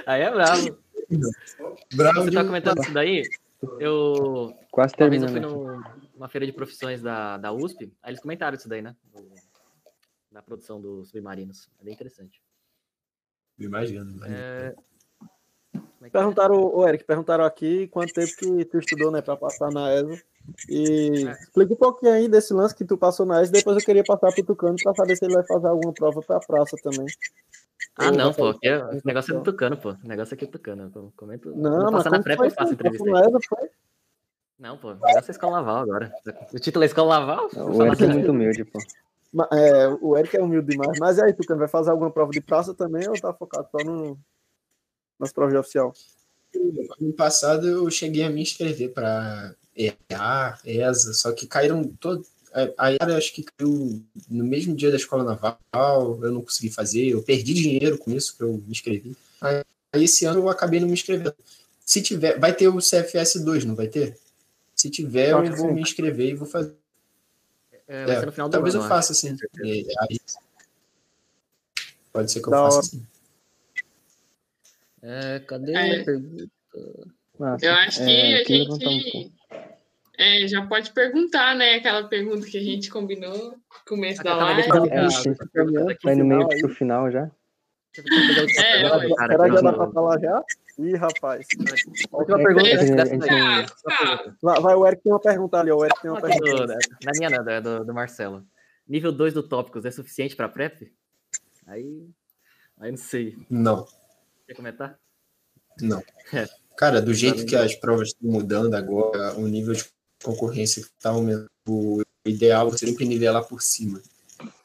Aí 0.04 0.22
é 0.22 0.30
brabo. 0.32 0.78
Bravo 1.94 2.24
Você 2.24 2.30
tá 2.32 2.44
comentando 2.44 2.82
isso 2.82 2.92
daí? 2.92 3.22
Eu. 3.78 4.52
Quase 4.72 4.94
Uma 4.98 5.08
vez 5.08 5.22
eu 5.22 5.28
fui 5.28 5.40
numa 5.40 6.28
feira 6.28 6.44
de 6.44 6.52
profissões 6.52 7.00
da, 7.00 7.36
da 7.36 7.52
USP, 7.52 7.84
aí 8.02 8.10
eles 8.10 8.20
comentaram 8.20 8.56
isso 8.56 8.68
daí, 8.68 8.82
né? 8.82 8.96
Da 10.32 10.42
produção 10.42 10.80
dos 10.80 11.10
submarinos. 11.10 11.70
É 11.78 11.84
bem 11.84 11.94
interessante. 11.94 12.42
Imagino. 13.60 14.10
imagino. 14.10 14.36
É... 14.36 14.40
como 14.40 14.64
é 14.64 14.72
que 14.72 14.80
é? 14.80 14.90
Perguntaram, 16.10 16.56
o 16.56 16.88
Eric, 16.88 17.04
perguntaram 17.04 17.44
aqui 17.44 17.86
quanto 17.88 18.12
tempo 18.14 18.34
que 18.36 18.64
tu 18.64 18.78
estudou, 18.78 19.10
né, 19.10 19.20
para 19.20 19.36
passar 19.36 19.70
na 19.70 19.92
ESA. 19.94 20.22
E 20.68 21.28
É. 21.28 21.32
explica 21.32 21.74
um 21.74 21.76
pouquinho 21.76 22.12
aí 22.12 22.28
desse 22.28 22.54
lance 22.54 22.74
que 22.74 22.84
tu 22.84 22.96
passou 22.96 23.26
na 23.26 23.42
ESA, 23.42 23.52
depois 23.52 23.76
eu 23.76 23.84
queria 23.84 24.02
passar 24.02 24.32
pro 24.32 24.42
Tucano 24.42 24.76
para 24.82 24.94
saber 24.94 25.16
se 25.16 25.24
ele 25.24 25.34
vai 25.34 25.46
fazer 25.46 25.68
alguma 25.68 25.92
prova 25.92 26.22
pra 26.22 26.40
praça 26.40 26.76
também. 26.82 27.06
Ah, 27.96 28.10
não, 28.10 28.32
pô. 28.32 28.54
É- 28.62 28.78
o 28.78 29.00
negócio 29.04 29.34
é 29.34 29.38
do 29.38 29.44
Tucano, 29.44 29.76
pô. 29.76 29.90
O 29.90 30.08
negócio 30.08 30.34
aqui 30.34 30.44
é 30.44 30.48
do 30.48 30.52
Tucano. 30.52 31.12
Comento. 31.16 31.54
Não, 31.54 31.92
mas 31.92 32.04
passar 32.04 32.10
na 32.10 32.36
foi 32.36 32.46
eu 32.46 32.50
faço 32.50 32.72
entrevista 32.72 33.10
na 33.10 33.20
ESA, 33.20 33.38
foi? 33.48 33.70
Não, 34.58 34.76
pô. 34.78 34.88
O 34.88 34.94
negócio 34.94 35.30
é 35.30 35.32
escola 35.32 35.56
naval 35.58 35.76
agora. 35.76 36.12
O 36.52 36.58
título 36.58 36.82
é 36.82 36.86
escola 36.86 37.20
naval? 37.20 37.46
O 37.46 37.50
Fala 37.50 37.86
Eric 37.88 38.04
é 38.04 38.06
muito 38.08 38.30
humilde, 38.30 38.64
pô. 38.64 38.78
É, 39.52 39.88
o 40.00 40.16
Eric 40.16 40.36
é 40.36 40.42
humilde 40.42 40.72
demais. 40.72 40.98
Mas 40.98 41.18
e 41.18 41.22
aí, 41.22 41.32
Tucano, 41.32 41.58
vai 41.58 41.68
fazer 41.68 41.90
alguma 41.90 42.10
prova 42.10 42.32
de 42.32 42.40
praça 42.40 42.74
também 42.74 43.06
ou 43.08 43.14
tá 43.20 43.32
focado 43.32 43.68
só 43.70 43.78
no, 43.84 44.18
nas 45.20 45.32
provas 45.32 45.52
de 45.52 45.58
oficial? 45.58 45.94
Ano 47.00 47.12
passado 47.12 47.68
eu 47.68 47.88
cheguei 47.90 48.24
a 48.24 48.30
me 48.30 48.42
inscrever 48.42 48.92
para 48.92 49.54
EA, 49.76 50.58
ESA, 50.64 51.12
só 51.14 51.30
que 51.32 51.46
caíram 51.46 51.84
todos. 52.00 52.26
A 52.76 52.90
EAR 52.92 53.10
acho 53.16 53.32
que 53.32 53.44
caiu 53.44 54.02
no 54.28 54.44
mesmo 54.44 54.74
dia 54.74 54.90
da 54.90 54.96
escola 54.96 55.22
naval, 55.22 55.60
eu 56.20 56.32
não 56.32 56.42
consegui 56.42 56.68
fazer, 56.70 57.06
eu 57.10 57.22
perdi 57.22 57.54
dinheiro 57.54 57.96
com 57.96 58.10
isso 58.10 58.36
que 58.36 58.42
eu 58.42 58.54
me 58.54 58.72
inscrevi. 58.72 59.16
Aí 59.40 59.62
esse 60.02 60.24
ano 60.24 60.40
eu 60.40 60.48
acabei 60.48 60.80
não 60.80 60.88
me 60.88 60.94
inscrevendo. 60.94 61.32
Se 61.84 62.02
tiver, 62.02 62.38
vai 62.40 62.52
ter 62.52 62.66
o 62.66 62.78
CFS 62.80 63.38
2, 63.44 63.64
não 63.64 63.76
vai 63.76 63.86
ter? 63.86 64.18
Se 64.74 64.90
tiver, 64.90 65.30
eu 65.30 65.54
vou 65.56 65.72
me 65.72 65.80
inscrever 65.82 66.30
e 66.30 66.34
vou 66.34 66.48
fazer. 66.48 66.74
É, 67.86 68.04
vai 68.06 68.16
É, 68.16 68.20
ser 68.20 68.26
no 68.26 68.32
final 68.32 68.48
do 68.48 68.52
talvez 68.52 68.74
ano. 68.74 68.84
eu 68.84 68.88
faça 68.88 69.12
assim. 69.12 69.36
É, 69.64 69.82
aí- 70.00 70.18
Pode 72.12 72.32
ser 72.32 72.40
que 72.40 72.48
eu 72.48 72.50
Da 72.50 72.58
faça 72.64 72.76
hora. 72.78 72.86
assim. 72.86 73.06
É, 75.02 75.38
cadê 75.40 75.72
É. 75.72 76.00
a 76.00 76.04
pergunta? 76.04 76.46
Massa. 77.38 77.66
Eu 77.66 77.72
acho 77.72 77.98
que 78.04 78.10
É, 78.10 78.34
a 78.34 78.48
levantar 78.58 78.88
um 78.88 78.90
gente 78.92 79.32
é, 80.18 80.46
já 80.46 80.66
pode 80.66 80.92
perguntar, 80.92 81.54
né? 81.56 81.76
Aquela 81.76 82.06
pergunta 82.06 82.46
que 82.46 82.58
a 82.58 82.62
gente 82.62 82.90
combinou 82.90 83.32
no 83.52 83.56
começo 83.88 84.22
da 84.22 84.32
Ah, 84.34 84.36
live. 84.36 84.62
É, 84.90 85.96
Vai 86.04 86.14
no 86.14 86.24
meio 86.26 86.46
pro 86.46 86.68
final 86.68 87.10
já. 87.10 87.30
É, 87.98 88.02
Será 88.06 89.48
que 89.48 89.54
já 89.56 89.60
dá 89.62 89.72
pra 89.72 89.90
falar 89.90 90.20
já? 90.20 90.44
Ih, 90.78 90.94
rapaz. 90.96 91.46
Última 92.12 92.36
pergunta 92.38 92.68
É, 92.68 93.06
gente. 93.06 93.30
Ah, 93.30 93.66
tá. 93.82 94.34
Vai, 94.42 94.60
vai, 94.60 94.74
o 94.76 94.86
Eric 94.86 95.02
tem 95.02 95.12
uma 95.12 95.20
pergunta 95.20 95.58
ali, 95.58 95.70
ó. 95.70 95.76
O 95.78 95.84
Eric 95.84 96.00
tem 96.02 96.10
uma 96.10 96.20
do- 96.20 96.28
pergunta. 96.28 96.78
Na 97.04 97.12
minha, 97.16 97.30
não, 97.30 97.50
é 97.50 97.60
do, 97.60 97.84
do 97.84 97.94
Marcelo. 97.94 98.44
Nível 98.86 99.10
2 99.12 99.32
do 99.34 99.42
Tópicos 99.42 99.84
é 99.84 99.90
suficiente 99.90 100.36
pra 100.36 100.48
PrEP? 100.48 100.92
Aí. 101.66 102.06
Aí 102.78 102.90
não 102.90 102.98
sei. 102.98 103.36
Não. 103.48 103.86
Quer 104.50 104.56
comentar? 104.56 104.98
Não. 105.80 106.02
É. 106.32 106.48
Cara, 106.76 107.00
do 107.00 107.14
jeito 107.14 107.46
que 107.46 107.54
as 107.54 107.76
provas 107.76 108.08
estão 108.08 108.28
mudando 108.28 108.74
agora, 108.74 109.32
o 109.38 109.46
nível 109.46 109.74
de 109.74 109.84
concorrência 110.24 110.80
está 110.80 111.10
aumentando, 111.10 111.48
o 111.68 112.02
ideal 112.24 112.68
é 112.74 112.76
sempre 112.76 113.04
nivelar 113.04 113.44
por 113.44 113.62
cima. 113.62 114.02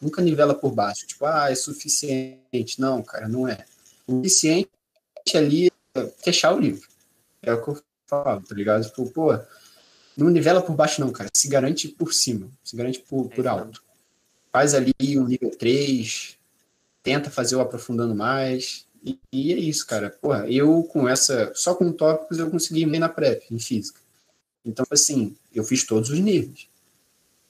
Nunca 0.02 0.24
nivela 0.24 0.56
por 0.56 0.72
baixo. 0.72 1.06
Tipo, 1.06 1.28
ah, 1.28 1.52
é 1.52 1.56
suficiente. 1.56 2.82
Não, 2.82 3.04
cara, 3.04 3.28
não 3.28 3.48
é. 3.48 3.64
O 4.08 4.16
suficiente 4.24 4.68
ali 5.36 5.70
é 5.94 6.08
fechar 6.18 6.56
o 6.56 6.60
livro. 6.60 6.90
É 7.44 7.54
o 7.54 7.64
que 7.64 7.70
eu 7.70 7.84
falo, 8.08 8.42
tá 8.42 8.56
ligado? 8.56 8.86
Tipo, 8.86 9.08
pô, 9.12 9.40
não 10.18 10.32
nivela 10.32 10.64
por 10.64 10.76
baixo, 10.76 11.00
não, 11.00 11.12
cara. 11.12 11.30
Se 11.32 11.48
garante 11.48 11.90
por 11.90 12.12
cima. 12.12 12.50
Se 12.64 12.76
garante 12.76 13.02
por, 13.02 13.30
por 13.30 13.46
É, 13.46 13.50
alto. 13.50 13.84
Faz 14.52 14.74
ali 14.74 14.96
um 15.20 15.28
nível 15.28 15.56
3, 15.56 16.40
tenta 17.04 17.30
fazer 17.30 17.56
o 17.56 17.62
aprofundando 17.62 18.16
mais. 18.16 18.88
E, 19.06 19.20
e 19.32 19.54
é 19.54 19.58
isso, 19.58 19.86
cara. 19.86 20.10
Porra, 20.10 20.50
eu 20.50 20.84
com 20.84 21.08
essa. 21.08 21.54
Só 21.54 21.76
com 21.76 21.92
tópicos 21.92 22.40
eu 22.40 22.50
consegui 22.50 22.82
ir 22.82 22.86
bem 22.88 23.00
na 23.00 23.08
PrEP, 23.08 23.44
em 23.52 23.60
física. 23.60 24.00
Então, 24.66 24.84
assim, 24.90 25.36
eu 25.54 25.64
fiz 25.64 25.84
todos 25.86 26.10
os 26.10 26.20
níveis. 26.20 26.68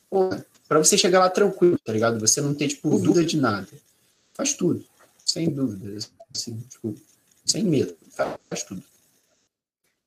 Porra, 0.10 0.45
pra 0.68 0.80
você 0.80 0.98
chegar 0.98 1.19
lá 1.19 1.30
tranquilo, 1.30 1.80
tá 1.80 1.94
ligado? 1.94 2.19
Você 2.19 2.41
não 2.41 2.53
ter, 2.53 2.68
tipo, 2.68 2.90
dúvida 2.99 3.23
de 3.23 3.38
nada. 3.38 3.69
Faz 4.34 4.53
tudo. 4.53 4.84
Sem 5.26 5.49
dúvida. 5.49 5.98
Assim, 6.36 6.60
tipo, 6.69 6.94
sem 7.45 7.64
medo. 7.64 7.95
Faz, 8.11 8.38
faz 8.49 8.64
tudo. 8.64 8.84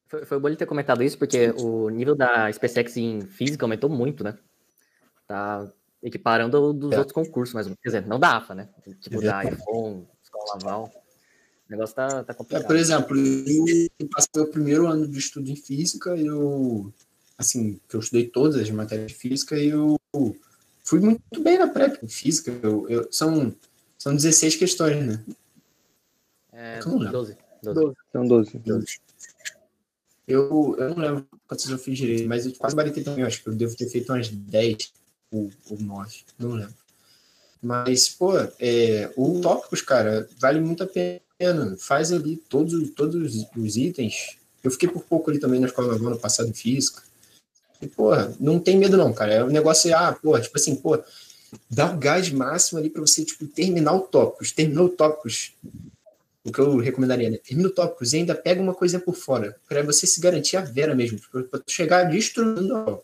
Foi, 0.08 0.24
foi 0.26 0.38
bom 0.38 0.48
ele 0.48 0.56
ter 0.56 0.66
comentado 0.66 1.02
isso, 1.02 1.18
porque 1.18 1.50
o 1.50 1.88
nível 1.88 2.14
da 2.14 2.52
SpaceX 2.52 2.96
em 2.98 3.22
física 3.22 3.64
aumentou 3.64 3.88
muito, 3.88 4.22
né? 4.22 4.36
Tá 5.26 5.66
equiparando 6.02 6.72
dos 6.72 6.92
É. 6.92 6.98
outros 6.98 7.14
concursos, 7.14 7.54
menos. 7.54 7.72
Quer 7.82 7.88
dizer, 7.88 8.06
não 8.06 8.18
da 8.18 8.36
AFA, 8.36 8.54
né? 8.54 8.68
Tipo, 9.00 9.22
É 9.22 9.26
da 9.26 9.44
iPhone, 9.44 10.06
Escola 10.22 10.44
Naval. 10.54 10.92
O 11.68 11.72
negócio 11.72 11.94
tá, 11.94 12.24
tá 12.24 12.32
É, 12.32 12.34
complicado. 12.34 12.66
por 12.66 12.76
exemplo, 12.76 13.16
eu 13.18 14.08
passei 14.10 14.42
o 14.42 14.46
primeiro 14.46 14.86
ano 14.86 15.06
de 15.06 15.18
estudo 15.18 15.50
em 15.50 15.56
física, 15.56 16.16
eu, 16.16 16.90
assim, 17.36 17.78
que 17.88 17.94
eu 17.94 18.00
estudei 18.00 18.26
todas 18.26 18.56
as 18.60 18.70
matérias 18.70 19.08
de 19.12 19.14
física 19.18 19.56
e 19.58 19.68
eu 19.68 19.98
fui 20.82 20.98
muito 21.00 21.20
bem 21.42 21.58
na 21.58 21.68
PrEP 21.68 22.02
em 22.02 22.08
física. 22.08 22.50
Eu, 22.62 22.88
eu- 22.88 23.08
são, 23.12 23.54
são 23.98 24.14
16 24.16 24.56
questões, 24.56 25.04
né? 25.06 25.22
É, 26.52 26.80
eu 26.80 26.86
não 26.86 26.98
lembro. 26.98 27.12
12. 27.12 27.36
12. 27.62 27.80
Doze. 27.80 27.96
São 28.12 28.26
12. 28.26 28.98
Eu, 30.26 30.76
eu 30.78 30.88
não 30.90 30.96
lembro 30.98 31.26
quantas 31.46 31.68
eu 31.68 31.78
fiz 31.78 31.96
direito, 31.98 32.28
mas 32.28 32.44
eu 32.46 32.52
quase 32.54 32.76
baritei 32.76 33.02
também. 33.02 33.20
Eu 33.22 33.26
acho 33.26 33.42
que 33.42 33.48
eu 33.48 33.54
devo 33.54 33.76
ter 33.76 33.88
feito 33.88 34.12
umas 34.12 34.28
10 34.28 34.92
ou, 35.30 35.50
ou 35.70 35.78
9, 35.78 36.20
não 36.38 36.50
lembro. 36.52 36.74
Mas, 37.60 38.08
pô, 38.08 38.32
é, 38.58 39.10
o 39.16 39.40
tópicos, 39.40 39.82
cara, 39.82 40.28
vale 40.38 40.60
muito 40.60 40.82
a 40.82 40.86
pena. 40.86 41.20
Faz 41.78 42.12
ali 42.12 42.36
todos, 42.36 42.90
todos 42.90 43.46
os 43.56 43.76
itens. 43.76 44.36
Eu 44.62 44.70
fiquei 44.70 44.88
por 44.88 45.02
pouco 45.04 45.30
ali 45.30 45.38
também 45.38 45.60
na 45.60 45.68
escola 45.68 45.92
naval 45.92 46.08
ano 46.08 46.18
passado 46.18 46.48
em 46.48 46.52
física. 46.52 47.02
E, 47.80 47.86
pô, 47.86 48.10
não 48.40 48.58
tem 48.58 48.76
medo 48.76 48.96
não, 48.96 49.12
cara. 49.12 49.34
É 49.34 49.44
um 49.44 49.48
negócio, 49.48 49.94
ah, 49.96 50.12
pô, 50.12 50.38
tipo 50.40 50.58
assim, 50.58 50.74
pô, 50.74 50.98
dá 51.70 51.92
o 51.92 51.96
gás 51.96 52.28
máximo 52.30 52.78
ali 52.78 52.90
pra 52.90 53.00
você, 53.00 53.24
tipo, 53.24 53.46
terminar 53.46 53.94
o 53.94 54.00
tópicos. 54.00 54.50
Terminou 54.50 54.86
o 54.86 54.90
tópicos, 54.90 55.52
o 56.44 56.50
que 56.50 56.58
eu 56.58 56.76
recomendaria, 56.78 57.30
né? 57.30 57.38
Termina 57.38 57.68
o 57.68 57.72
tópicos 57.72 58.12
e 58.12 58.16
ainda 58.16 58.34
pega 58.34 58.60
uma 58.60 58.74
coisa 58.74 58.98
por 58.98 59.14
fora, 59.14 59.56
para 59.68 59.82
você 59.82 60.06
se 60.06 60.20
garantir 60.20 60.56
a 60.56 60.62
vera 60.62 60.94
mesmo, 60.94 61.20
tu 61.20 61.62
chegar 61.68 62.04
destruindo 62.04 62.76
o 62.76 63.02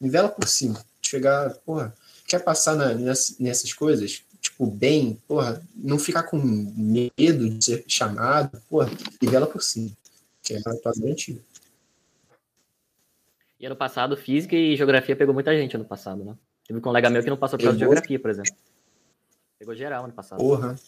nivela 0.00 0.28
por 0.28 0.48
cima. 0.48 0.84
Chegar, 1.00 1.54
porra, 1.64 1.94
quer 2.26 2.40
passar 2.40 2.74
na, 2.74 2.94
nessas, 2.94 3.38
nessas 3.38 3.72
coisas, 3.72 4.22
tipo, 4.60 4.66
bem, 4.66 5.18
porra, 5.26 5.62
não 5.74 5.98
ficar 5.98 6.24
com 6.24 6.36
medo 6.36 7.48
de 7.48 7.64
ser 7.64 7.84
chamado, 7.88 8.60
porra, 8.68 8.90
nivela 9.20 9.46
por 9.46 9.62
cima. 9.62 9.90
Que 10.42 10.54
é 10.54 10.58
a 10.58 10.62
tua 10.62 10.92
garantia. 10.96 11.38
E 13.58 13.66
ano 13.66 13.76
passado, 13.76 14.16
física 14.16 14.54
e 14.54 14.76
geografia 14.76 15.16
pegou 15.16 15.34
muita 15.34 15.56
gente 15.56 15.76
ano 15.76 15.84
passado, 15.84 16.24
né? 16.24 16.34
Teve 16.66 16.78
um 16.78 16.82
colega 16.82 17.10
meu 17.10 17.22
que 17.22 17.30
não 17.30 17.36
passou 17.36 17.58
por 17.58 17.64
causa 17.64 17.78
de 17.78 17.84
geografia, 17.84 18.18
por 18.18 18.30
exemplo. 18.30 18.52
Pegou 19.58 19.74
geral 19.74 20.04
ano 20.04 20.12
passado. 20.12 20.38
Porra. 20.38 20.78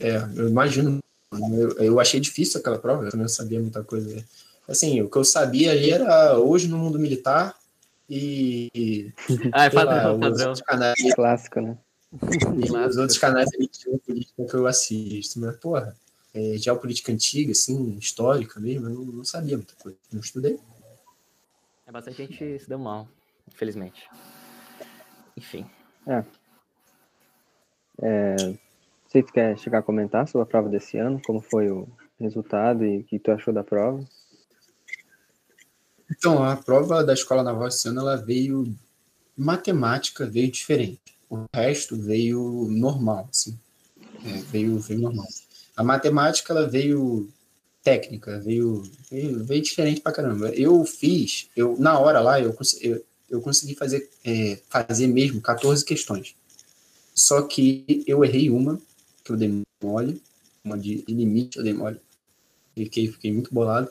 É, 0.00 0.16
eu 0.36 0.48
imagino. 0.48 1.00
Eu, 1.32 1.72
eu 1.78 2.00
achei 2.00 2.20
difícil 2.20 2.60
aquela 2.60 2.78
prova, 2.78 3.04
eu 3.04 3.10
também 3.10 3.22
não 3.22 3.28
sabia 3.28 3.60
muita 3.60 3.82
coisa. 3.82 4.24
Assim, 4.68 5.00
o 5.00 5.08
que 5.08 5.16
eu 5.16 5.24
sabia 5.24 5.72
ali 5.72 5.90
era 5.90 6.38
hoje 6.38 6.66
no 6.68 6.78
mundo 6.78 6.98
militar 6.98 7.54
e. 8.08 9.12
Ah, 9.52 9.66
é 9.66 9.70
sei 9.70 9.78
lá, 9.78 9.94
padrão, 9.94 10.20
padrão. 10.20 10.54
canais, 10.64 11.14
Clássico, 11.14 11.60
né? 11.60 11.78
E 12.22 12.88
os 12.88 12.96
outros 12.96 13.18
canais 13.18 13.48
ali 13.54 13.68
que 13.68 13.78
tinham 13.78 13.98
política 13.98 14.44
que 14.44 14.54
eu 14.54 14.66
assisto. 14.66 15.38
Mas, 15.40 15.56
porra, 15.56 15.96
é, 16.34 16.56
geopolítica 16.58 17.12
antiga, 17.12 17.52
assim, 17.52 17.96
histórica 17.98 18.60
mesmo, 18.60 18.86
eu 18.86 18.90
não, 18.90 19.04
não 19.04 19.24
sabia 19.24 19.56
muita 19.56 19.74
coisa. 19.76 19.98
Não 20.12 20.20
estudei. 20.20 20.58
É 21.86 21.92
bastante 21.92 22.16
gente 22.16 22.58
se 22.58 22.68
deu 22.68 22.78
mal, 22.78 23.08
infelizmente. 23.48 24.08
Enfim. 25.36 25.66
Você 29.06 29.22
quer 29.22 29.58
chegar 29.58 29.78
a 29.78 29.82
comentar 29.82 30.28
sobre 30.28 30.42
a 30.42 30.46
prova 30.46 30.68
desse 30.68 30.98
ano? 30.98 31.20
Como 31.24 31.40
foi 31.40 31.70
o 31.70 31.88
resultado 32.20 32.84
e 32.84 32.98
o 32.98 33.04
que 33.04 33.18
tu 33.18 33.30
achou 33.30 33.54
da 33.54 33.64
prova? 33.64 34.04
Então, 36.10 36.42
a 36.42 36.56
prova 36.56 37.02
da 37.02 37.14
Escola 37.14 37.42
Naval 37.42 37.68
esse 37.68 37.88
ano, 37.88 38.00
ela 38.00 38.16
veio. 38.16 38.74
Matemática 39.36 40.24
veio 40.24 40.50
diferente. 40.50 41.15
O 41.28 41.44
resto 41.54 41.96
veio 41.96 42.66
normal, 42.70 43.28
assim. 43.30 43.58
É, 44.24 44.38
veio, 44.50 44.78
veio 44.78 45.00
normal. 45.00 45.26
A 45.76 45.82
matemática, 45.82 46.52
ela 46.52 46.68
veio 46.68 47.28
técnica, 47.82 48.40
veio, 48.40 48.82
veio, 49.10 49.44
veio 49.44 49.62
diferente 49.62 50.00
pra 50.00 50.12
caramba. 50.12 50.48
Eu 50.50 50.84
fiz, 50.84 51.48
eu, 51.56 51.76
na 51.78 51.98
hora 51.98 52.20
lá, 52.20 52.40
eu, 52.40 52.56
eu, 52.80 53.04
eu 53.30 53.40
consegui 53.40 53.74
fazer, 53.74 54.10
é, 54.24 54.58
fazer 54.68 55.06
mesmo 55.06 55.40
14 55.40 55.84
questões. 55.84 56.34
Só 57.14 57.42
que 57.42 58.04
eu 58.06 58.24
errei 58.24 58.50
uma, 58.50 58.80
que 59.22 59.30
eu 59.30 59.36
dei 59.36 59.62
mole, 59.82 60.20
uma 60.64 60.76
de 60.76 61.04
limite 61.08 61.58
eu 61.58 61.64
dei 61.64 61.72
mole. 61.72 62.00
Fiquei, 62.74 63.10
fiquei 63.10 63.32
muito 63.32 63.54
bolado. 63.54 63.88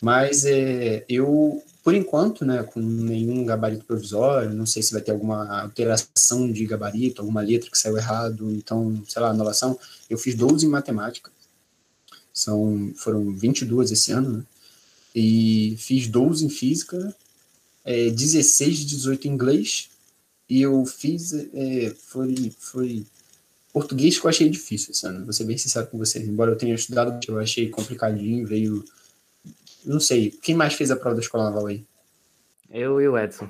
Mas 0.00 0.44
é, 0.44 1.04
eu, 1.08 1.62
por 1.86 1.94
enquanto, 1.94 2.44
né, 2.44 2.64
com 2.64 2.80
nenhum 2.80 3.44
gabarito 3.44 3.84
provisório, 3.84 4.52
não 4.52 4.66
sei 4.66 4.82
se 4.82 4.92
vai 4.92 5.00
ter 5.00 5.12
alguma 5.12 5.60
alteração 5.60 6.50
de 6.50 6.66
gabarito, 6.66 7.22
alguma 7.22 7.40
letra 7.40 7.70
que 7.70 7.78
saiu 7.78 7.96
errado, 7.96 8.50
então, 8.50 9.00
sei 9.06 9.22
lá, 9.22 9.30
anulação. 9.30 9.78
Eu 10.10 10.18
fiz 10.18 10.34
12 10.34 10.66
em 10.66 10.68
matemática, 10.68 11.30
são, 12.32 12.92
foram 12.96 13.32
22 13.32 13.92
esse 13.92 14.10
ano, 14.10 14.38
né? 14.38 14.44
E 15.14 15.76
fiz 15.78 16.08
12 16.08 16.46
em 16.46 16.48
física, 16.48 17.14
é, 17.84 18.10
16 18.10 18.78
de 18.78 18.86
18 18.86 19.28
em 19.28 19.30
inglês, 19.30 19.88
e 20.50 20.62
eu 20.62 20.84
fiz, 20.86 21.34
é, 21.34 21.94
foi, 21.96 22.52
foi 22.58 23.06
português 23.72 24.18
que 24.18 24.26
eu 24.26 24.28
achei 24.28 24.48
difícil 24.48 24.90
esse 24.90 25.06
ano, 25.06 25.24
vou 25.24 25.32
ser 25.32 25.44
bem 25.44 25.56
sincero 25.56 25.86
com 25.86 25.98
vocês. 25.98 26.26
Embora 26.26 26.50
eu 26.50 26.58
tenha 26.58 26.74
estudado, 26.74 27.24
eu 27.28 27.38
achei 27.38 27.68
complicadinho, 27.68 28.44
veio 28.44 28.84
não 29.86 30.00
sei, 30.00 30.30
quem 30.30 30.54
mais 30.54 30.74
fez 30.74 30.90
a 30.90 30.96
prova 30.96 31.14
da 31.14 31.22
escola 31.22 31.44
naval 31.44 31.66
aí? 31.66 31.86
Eu 32.68 33.00
e 33.00 33.08
o 33.08 33.16
Edson. 33.16 33.48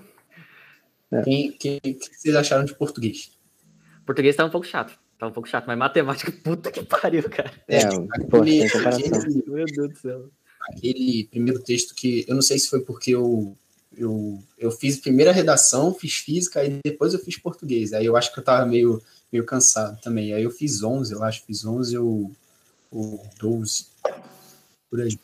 Quem, 1.25 1.53
quem, 1.53 1.77
o 1.79 1.81
que 1.81 2.15
vocês 2.15 2.35
acharam 2.35 2.65
de 2.65 2.75
português? 2.75 3.31
Português 4.05 4.37
tá 4.37 4.45
um 4.45 4.51
pouco 4.51 4.67
chato. 4.67 4.99
Tá 5.19 5.27
um 5.27 5.33
pouco 5.33 5.49
chato, 5.49 5.67
mas 5.67 5.79
matemática, 5.79 6.31
puta 6.45 6.71
que 6.71 6.85
pariu, 6.85 7.29
cara. 7.31 7.53
É, 7.67 7.89
pô, 8.29 8.39
aquele, 8.43 8.65
aquele, 8.65 9.45
Meu 9.47 9.65
Deus 9.65 9.89
do 9.93 9.99
céu. 9.99 10.31
aquele 10.69 11.25
primeiro 11.31 11.63
texto 11.63 11.95
que 11.95 12.25
eu 12.29 12.35
não 12.35 12.43
sei 12.43 12.59
se 12.59 12.69
foi 12.69 12.81
porque 12.81 13.13
eu, 13.13 13.57
eu, 13.97 14.43
eu 14.59 14.71
fiz 14.71 14.99
primeira 14.99 15.33
redação, 15.33 15.95
fiz 15.95 16.17
física, 16.17 16.61
aí 16.61 16.81
depois 16.85 17.15
eu 17.15 17.21
fiz 17.21 17.39
português. 17.39 17.95
Aí 17.95 18.05
eu 18.05 18.17
acho 18.17 18.33
que 18.33 18.39
eu 18.41 18.45
tava 18.45 18.67
meio, 18.67 19.03
meio 19.33 19.45
cansado 19.45 19.99
também. 20.03 20.35
Aí 20.35 20.43
eu 20.43 20.51
fiz 20.51 20.83
11, 20.83 21.15
eu 21.15 21.23
acho, 21.23 21.45
fiz 21.45 21.65
11 21.65 21.97
ou, 21.97 22.31
ou 22.91 23.27
12, 23.39 23.87
por 24.91 25.01
aí. 25.01 25.19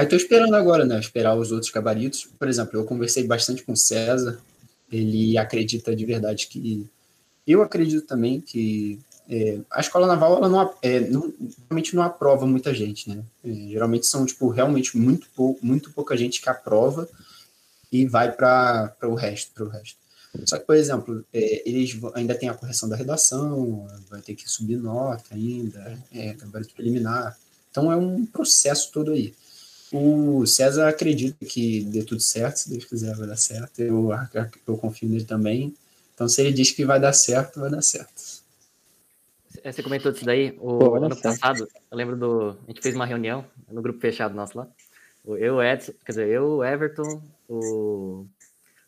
Aí 0.00 0.06
tô 0.06 0.16
esperando 0.16 0.54
agora, 0.54 0.86
né? 0.86 0.98
Esperar 0.98 1.36
os 1.36 1.52
outros 1.52 1.70
gabaritos. 1.70 2.26
Por 2.38 2.48
exemplo, 2.48 2.80
eu 2.80 2.86
conversei 2.86 3.22
bastante 3.22 3.62
com 3.62 3.72
o 3.72 3.76
César. 3.76 4.40
Ele 4.90 5.36
acredita 5.36 5.94
de 5.94 6.06
verdade 6.06 6.46
que. 6.46 6.88
Eu 7.46 7.60
acredito 7.60 8.06
também 8.06 8.40
que 8.40 8.98
é, 9.28 9.60
a 9.70 9.78
escola 9.78 10.06
naval 10.06 10.38
ela 10.38 10.48
não, 10.48 10.74
é, 10.80 11.00
não, 11.00 11.34
realmente 11.68 11.94
não 11.94 12.02
aprova 12.02 12.46
muita 12.46 12.72
gente, 12.72 13.10
né? 13.10 13.22
É, 13.44 13.50
geralmente 13.68 14.06
são 14.06 14.24
tipo 14.24 14.48
realmente 14.48 14.96
muito 14.96 15.28
pouco, 15.36 15.60
muito 15.64 15.92
pouca 15.92 16.16
gente 16.16 16.40
que 16.40 16.48
aprova 16.48 17.06
e 17.92 18.06
vai 18.06 18.32
para 18.32 18.96
o 19.02 19.14
resto, 19.14 19.52
para 19.52 19.64
o 19.64 19.68
resto. 19.68 19.98
Só 20.46 20.56
que, 20.56 20.64
por 20.64 20.76
exemplo, 20.76 21.26
é, 21.30 21.68
eles 21.68 22.00
ainda 22.14 22.34
tem 22.34 22.48
a 22.48 22.54
correção 22.54 22.88
da 22.88 22.96
redação, 22.96 23.86
vai 24.08 24.22
ter 24.22 24.34
que 24.34 24.50
subir 24.50 24.78
nota 24.78 25.34
ainda, 25.34 25.98
é, 26.10 26.32
gabarito 26.32 26.72
preliminar. 26.72 27.36
Então 27.70 27.92
é 27.92 27.96
um 27.96 28.24
processo 28.24 28.90
todo 28.90 29.10
aí. 29.10 29.34
O 29.92 30.46
César 30.46 30.88
acredita 30.88 31.44
que 31.44 31.84
dê 31.84 32.04
tudo 32.04 32.20
certo, 32.20 32.58
se 32.58 32.70
Deus 32.70 32.84
quiser 32.84 33.16
vai 33.16 33.26
dar 33.26 33.36
certo. 33.36 33.80
Eu, 33.80 34.10
eu 34.66 34.78
confio 34.78 35.08
nele 35.08 35.24
também. 35.24 35.74
Então, 36.14 36.28
se 36.28 36.40
ele 36.42 36.52
diz 36.52 36.70
que 36.70 36.84
vai 36.84 37.00
dar 37.00 37.12
certo, 37.12 37.60
vai 37.60 37.70
dar 37.70 37.82
certo. 37.82 38.40
É, 39.64 39.72
Você 39.72 39.82
comentou 39.82 40.12
disso 40.12 40.24
daí. 40.24 40.56
O 40.60 40.78
Pô, 40.78 40.94
ano 40.94 41.14
só. 41.14 41.22
passado, 41.22 41.68
eu 41.90 41.96
lembro 41.96 42.16
do. 42.16 42.50
A 42.50 42.66
gente 42.68 42.80
fez 42.80 42.94
uma 42.94 43.06
reunião 43.06 43.44
no 43.68 43.82
grupo 43.82 44.00
fechado 44.00 44.34
nosso 44.34 44.56
lá. 44.56 44.68
Eu, 45.26 45.56
o 45.56 45.62
Edson, 45.62 45.92
quer 46.04 46.12
dizer, 46.12 46.28
eu, 46.28 46.58
o 46.58 46.64
Everton, 46.64 47.22
o 47.48 48.26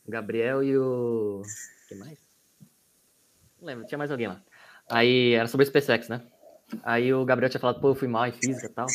Gabriel 0.09 0.63
e 0.63 0.77
o. 0.79 1.43
Quem 1.89 1.99
mais? 1.99 2.19
Não 3.61 3.67
lembro, 3.67 3.87
tinha 3.87 3.99
mais 3.99 4.11
alguém 4.11 4.29
lá. 4.29 4.41
Aí 4.89 5.33
era 5.33 5.49
sobre 5.49 5.65
o 5.65 5.67
SpaceX, 5.67 6.09
né? 6.09 6.23
Aí 6.83 7.13
o 7.13 7.25
Gabriel 7.25 7.51
tinha 7.51 7.61
falado, 7.61 7.81
pô, 7.81 7.91
eu 7.91 7.95
fui 7.95 8.09
mal 8.09 8.27
em 8.27 8.33
física 8.33 8.67
e 8.67 8.69
tal. 8.71 8.87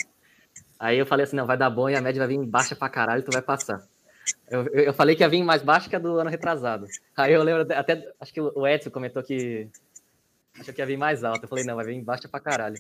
Aí 0.80 0.98
eu 0.98 1.06
falei 1.06 1.24
assim, 1.24 1.36
não, 1.36 1.46
vai 1.46 1.58
dar 1.58 1.70
bom 1.70 1.90
e 1.90 1.96
a 1.96 2.02
média 2.02 2.20
vai 2.20 2.28
vir 2.28 2.46
baixa 2.46 2.76
pra 2.76 2.90
caralho, 2.90 3.24
tu 3.24 3.32
vai 3.32 3.42
passar. 3.42 3.84
Eu, 4.50 4.66
eu, 4.68 4.94
falei 4.94 5.16
que 5.16 5.24
ia 5.24 5.30
vir 5.30 5.44
mais 5.44 5.62
baixa 5.62 5.90
que 5.90 5.96
a 5.96 6.00
do 6.00 6.20
ano 6.20 6.30
retrasado. 6.30 6.86
Aí 7.16 7.34
eu 7.34 7.44
lembro 7.44 7.62
até, 7.74 8.12
acho 8.20 8.34
que 8.34 8.42
o 8.42 8.68
Edson 8.68 8.90
comentou 8.90 9.24
que 9.24 9.70
achou 10.60 10.74
que 10.74 10.82
ia 10.82 10.86
vir 10.86 10.98
mais 10.98 11.24
alta. 11.24 11.46
Eu 11.46 11.50
falei, 11.50 11.64
não, 11.64 11.76
vai 11.76 11.86
vir 11.86 12.02
baixa 12.02 12.28
pra 12.28 12.40
caralho. 12.40 12.78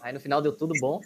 Aí 0.00 0.12
no 0.12 0.20
final 0.20 0.42
deu 0.42 0.52
tudo 0.52 0.74
bom. 0.80 1.00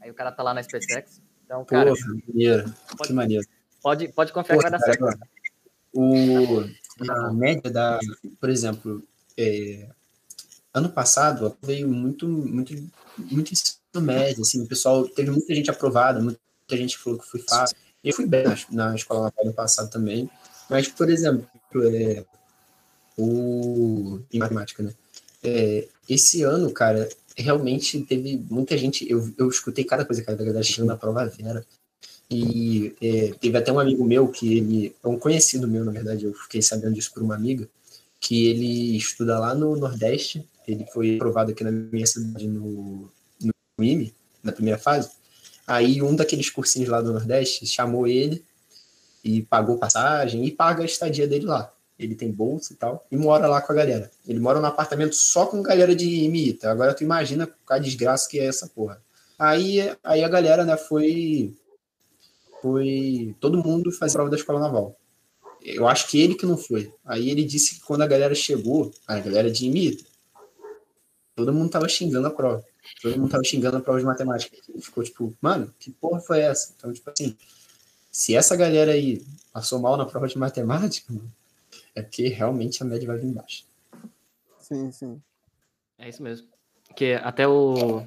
Aí 0.00 0.10
o 0.10 0.14
cara 0.14 0.32
tá 0.32 0.42
lá 0.42 0.54
na 0.54 0.62
SpaceX. 0.62 1.20
Então, 1.44 1.64
cara, 1.64 1.92
Porra, 1.92 2.06
maneiro. 2.26 2.74
Que 3.04 3.12
maneiro. 3.12 3.46
pode, 3.82 4.08
pode 4.08 4.32
confiar 4.32 4.56
que 4.56 4.62
vai 4.62 4.70
dar 4.70 4.78
certo. 4.78 5.00
cara, 5.00 5.18
O, 5.92 6.64
a 7.10 7.32
média 7.32 7.70
da, 7.70 7.98
por 8.40 8.48
exemplo, 8.48 9.02
é, 9.36 9.88
ano 10.72 10.88
passado 10.90 11.56
veio 11.62 11.88
muito, 11.88 12.26
muito, 12.26 12.74
muito 13.18 13.52
ensino 13.52 13.76
médio, 14.00 14.42
assim, 14.42 14.62
o 14.62 14.66
pessoal, 14.66 15.08
teve 15.08 15.30
muita 15.30 15.54
gente 15.54 15.70
aprovada, 15.70 16.20
muita 16.20 16.38
gente 16.70 16.96
falou 16.98 17.18
que 17.18 17.26
foi 17.26 17.40
fácil. 17.40 17.76
Eu 18.02 18.14
fui 18.14 18.26
bem 18.26 18.44
na, 18.44 18.56
na 18.70 18.94
escola 18.94 19.24
naval 19.24 19.44
ano 19.44 19.52
passado 19.52 19.90
também, 19.90 20.30
mas, 20.68 20.88
por 20.88 21.10
exemplo, 21.10 21.46
é, 21.82 22.24
o, 23.18 24.20
em 24.32 24.38
matemática, 24.38 24.82
né? 24.82 24.94
É, 25.42 25.88
esse 26.08 26.42
ano, 26.42 26.70
cara, 26.72 27.08
realmente 27.36 28.00
teve 28.02 28.44
muita 28.50 28.76
gente, 28.76 29.10
eu, 29.10 29.32
eu 29.36 29.48
escutei 29.48 29.84
cada 29.84 30.04
coisa, 30.04 30.22
cara, 30.22 30.36
da 30.36 30.44
galera 30.44 30.62
chegando 30.62 30.88
na 30.88 30.96
prova 30.96 31.26
Vera, 31.26 31.66
e 32.30 32.94
é, 33.02 33.32
teve 33.40 33.58
até 33.58 33.72
um 33.72 33.80
amigo 33.80 34.04
meu 34.04 34.28
que 34.28 34.56
ele, 34.56 34.96
é 35.02 35.08
um 35.08 35.18
conhecido 35.18 35.66
meu, 35.66 35.84
na 35.84 35.90
verdade, 35.92 36.24
eu 36.24 36.32
fiquei 36.32 36.62
sabendo 36.62 36.94
disso 36.94 37.12
por 37.12 37.22
uma 37.22 37.34
amiga, 37.34 37.68
que 38.20 38.46
ele 38.46 38.96
estuda 38.96 39.38
lá 39.38 39.54
no 39.54 39.74
Nordeste, 39.76 40.46
ele 40.72 40.86
foi 40.92 41.16
aprovado 41.16 41.52
aqui 41.52 41.64
na 41.64 41.70
minha 41.70 42.06
cidade 42.06 42.46
no, 42.46 43.10
no 43.40 43.84
IME, 43.84 44.14
na 44.42 44.52
primeira 44.52 44.78
fase. 44.78 45.10
Aí 45.66 46.02
um 46.02 46.16
daqueles 46.16 46.50
cursinhos 46.50 46.88
lá 46.88 47.00
do 47.00 47.12
Nordeste 47.12 47.66
chamou 47.66 48.06
ele 48.06 48.44
e 49.22 49.42
pagou 49.42 49.78
passagem 49.78 50.44
e 50.44 50.50
paga 50.50 50.82
a 50.82 50.86
estadia 50.86 51.28
dele 51.28 51.46
lá. 51.46 51.72
Ele 51.98 52.14
tem 52.14 52.30
bolsa 52.32 52.72
e 52.72 52.76
tal, 52.76 53.06
e 53.10 53.16
mora 53.16 53.46
lá 53.46 53.60
com 53.60 53.72
a 53.72 53.76
galera. 53.76 54.10
Ele 54.26 54.40
mora 54.40 54.58
num 54.58 54.66
apartamento 54.66 55.14
só 55.14 55.46
com 55.46 55.62
galera 55.62 55.94
de 55.94 56.24
imita. 56.24 56.70
Agora 56.70 56.94
tu 56.94 57.04
imagina 57.04 57.48
a 57.68 57.78
desgraça 57.78 58.28
que 58.28 58.40
é 58.40 58.46
essa 58.46 58.66
porra. 58.66 59.02
Aí, 59.38 59.78
aí 60.02 60.24
a 60.24 60.28
galera, 60.28 60.64
né, 60.64 60.76
foi 60.76 61.54
foi 62.60 63.34
todo 63.40 63.62
mundo 63.62 63.90
faz 63.92 64.12
prova 64.12 64.30
da 64.30 64.36
escola 64.36 64.60
naval. 64.60 64.96
Eu 65.62 65.86
acho 65.86 66.08
que 66.08 66.20
ele 66.20 66.34
que 66.34 66.46
não 66.46 66.56
foi. 66.56 66.92
Aí 67.04 67.30
ele 67.30 67.44
disse 67.44 67.74
que 67.74 67.80
quando 67.82 68.02
a 68.02 68.06
galera 68.06 68.34
chegou, 68.34 68.92
a 69.06 69.18
galera 69.18 69.50
de 69.50 69.66
imita, 69.66 70.04
todo 71.40 71.52
mundo 71.54 71.70
tava 71.70 71.88
xingando 71.88 72.26
a 72.26 72.30
prova. 72.30 72.64
Todo 73.02 73.18
mundo 73.18 73.30
tava 73.30 73.42
xingando 73.44 73.76
a 73.78 73.80
prova 73.80 73.98
de 73.98 74.04
matemática. 74.04 74.56
Ficou 74.80 75.02
tipo, 75.02 75.34
mano, 75.40 75.72
que 75.78 75.90
porra 75.90 76.20
foi 76.20 76.40
essa? 76.40 76.72
Então, 76.76 76.92
tipo 76.92 77.10
assim, 77.10 77.36
se 78.10 78.34
essa 78.36 78.54
galera 78.56 78.92
aí 78.92 79.24
passou 79.52 79.78
mal 79.78 79.96
na 79.96 80.04
prova 80.06 80.28
de 80.28 80.38
matemática, 80.38 81.12
mano, 81.12 81.30
é 81.94 82.02
porque 82.02 82.28
realmente 82.28 82.82
a 82.82 82.86
média 82.86 83.06
vai 83.06 83.18
vir 83.18 83.26
embaixo. 83.26 83.64
Sim, 84.60 84.92
sim. 84.92 85.20
É 85.98 86.08
isso 86.08 86.22
mesmo. 86.22 86.46
Porque 86.88 87.18
até 87.22 87.46
o. 87.46 88.02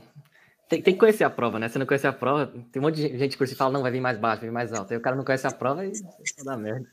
Tem, 0.70 0.82
tem 0.82 0.94
que 0.94 1.00
conhecer 1.00 1.24
a 1.24 1.30
prova, 1.30 1.60
né? 1.60 1.70
Se 1.70 1.78
não 1.78 1.86
conhecer 1.86 2.08
a 2.08 2.14
prova, 2.14 2.48
tem 2.72 2.82
um 2.82 2.86
monte 2.86 2.96
de 2.96 3.18
gente 3.18 3.38
por 3.38 3.48
si 3.48 3.54
que 3.54 3.58
fala, 3.58 3.72
não, 3.72 3.82
vai 3.82 3.92
vir 3.92 4.02
mais 4.02 4.18
baixo, 4.18 4.42
vai 4.42 4.50
vir 4.50 4.54
mais 4.54 4.74
alto. 4.74 4.92
Aí 4.92 4.98
o 4.98 5.02
cara 5.02 5.16
não 5.16 5.24
conhece 5.24 5.46
a 5.48 5.52
prova 5.52 5.86
e 5.86 5.92
dá 6.44 6.58
merda. 6.58 6.88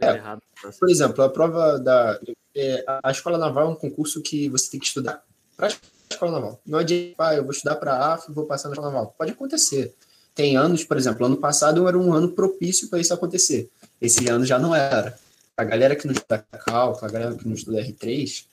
Dá 0.00 0.12
É. 0.12 0.16
errado. 0.16 0.42
Por 0.78 0.90
exemplo, 0.90 1.22
a 1.24 1.28
prova 1.30 1.78
da. 1.78 2.18
é, 2.54 2.84
a 3.02 3.10
escola 3.10 3.38
naval 3.38 3.66
é 3.66 3.70
um 3.70 3.74
concurso 3.76 4.22
que 4.22 4.48
você 4.48 4.70
tem 4.70 4.80
que 4.80 4.86
estudar 4.86 5.24
para 5.56 5.68
a 5.68 5.70
escola 6.10 6.32
naval. 6.32 6.60
Não 6.66 6.78
adianta, 6.78 7.14
ah, 7.18 7.34
eu 7.34 7.42
vou 7.42 7.52
estudar 7.52 7.76
para 7.76 7.92
a 7.92 8.14
AF 8.14 8.32
vou 8.32 8.46
passar 8.46 8.68
na 8.68 8.74
escola 8.74 8.92
naval. 8.92 9.14
Pode 9.16 9.32
acontecer. 9.32 9.94
Tem 10.34 10.56
anos, 10.56 10.84
por 10.84 10.96
exemplo, 10.96 11.24
ano 11.24 11.38
passado 11.38 11.88
era 11.88 11.96
um 11.96 12.12
ano 12.12 12.30
propício 12.30 12.90
para 12.90 12.98
isso 12.98 13.14
acontecer. 13.14 13.70
Esse 14.00 14.28
ano 14.28 14.44
já 14.44 14.58
não 14.58 14.74
era. 14.74 15.18
A 15.56 15.64
galera 15.64 15.96
que 15.96 16.06
não 16.06 16.12
estuda 16.12 16.44
cálculo, 16.64 17.06
a 17.06 17.10
galera 17.10 17.34
que 17.34 17.48
não 17.48 17.54
estuda 17.54 17.82
R3, 17.82 18.44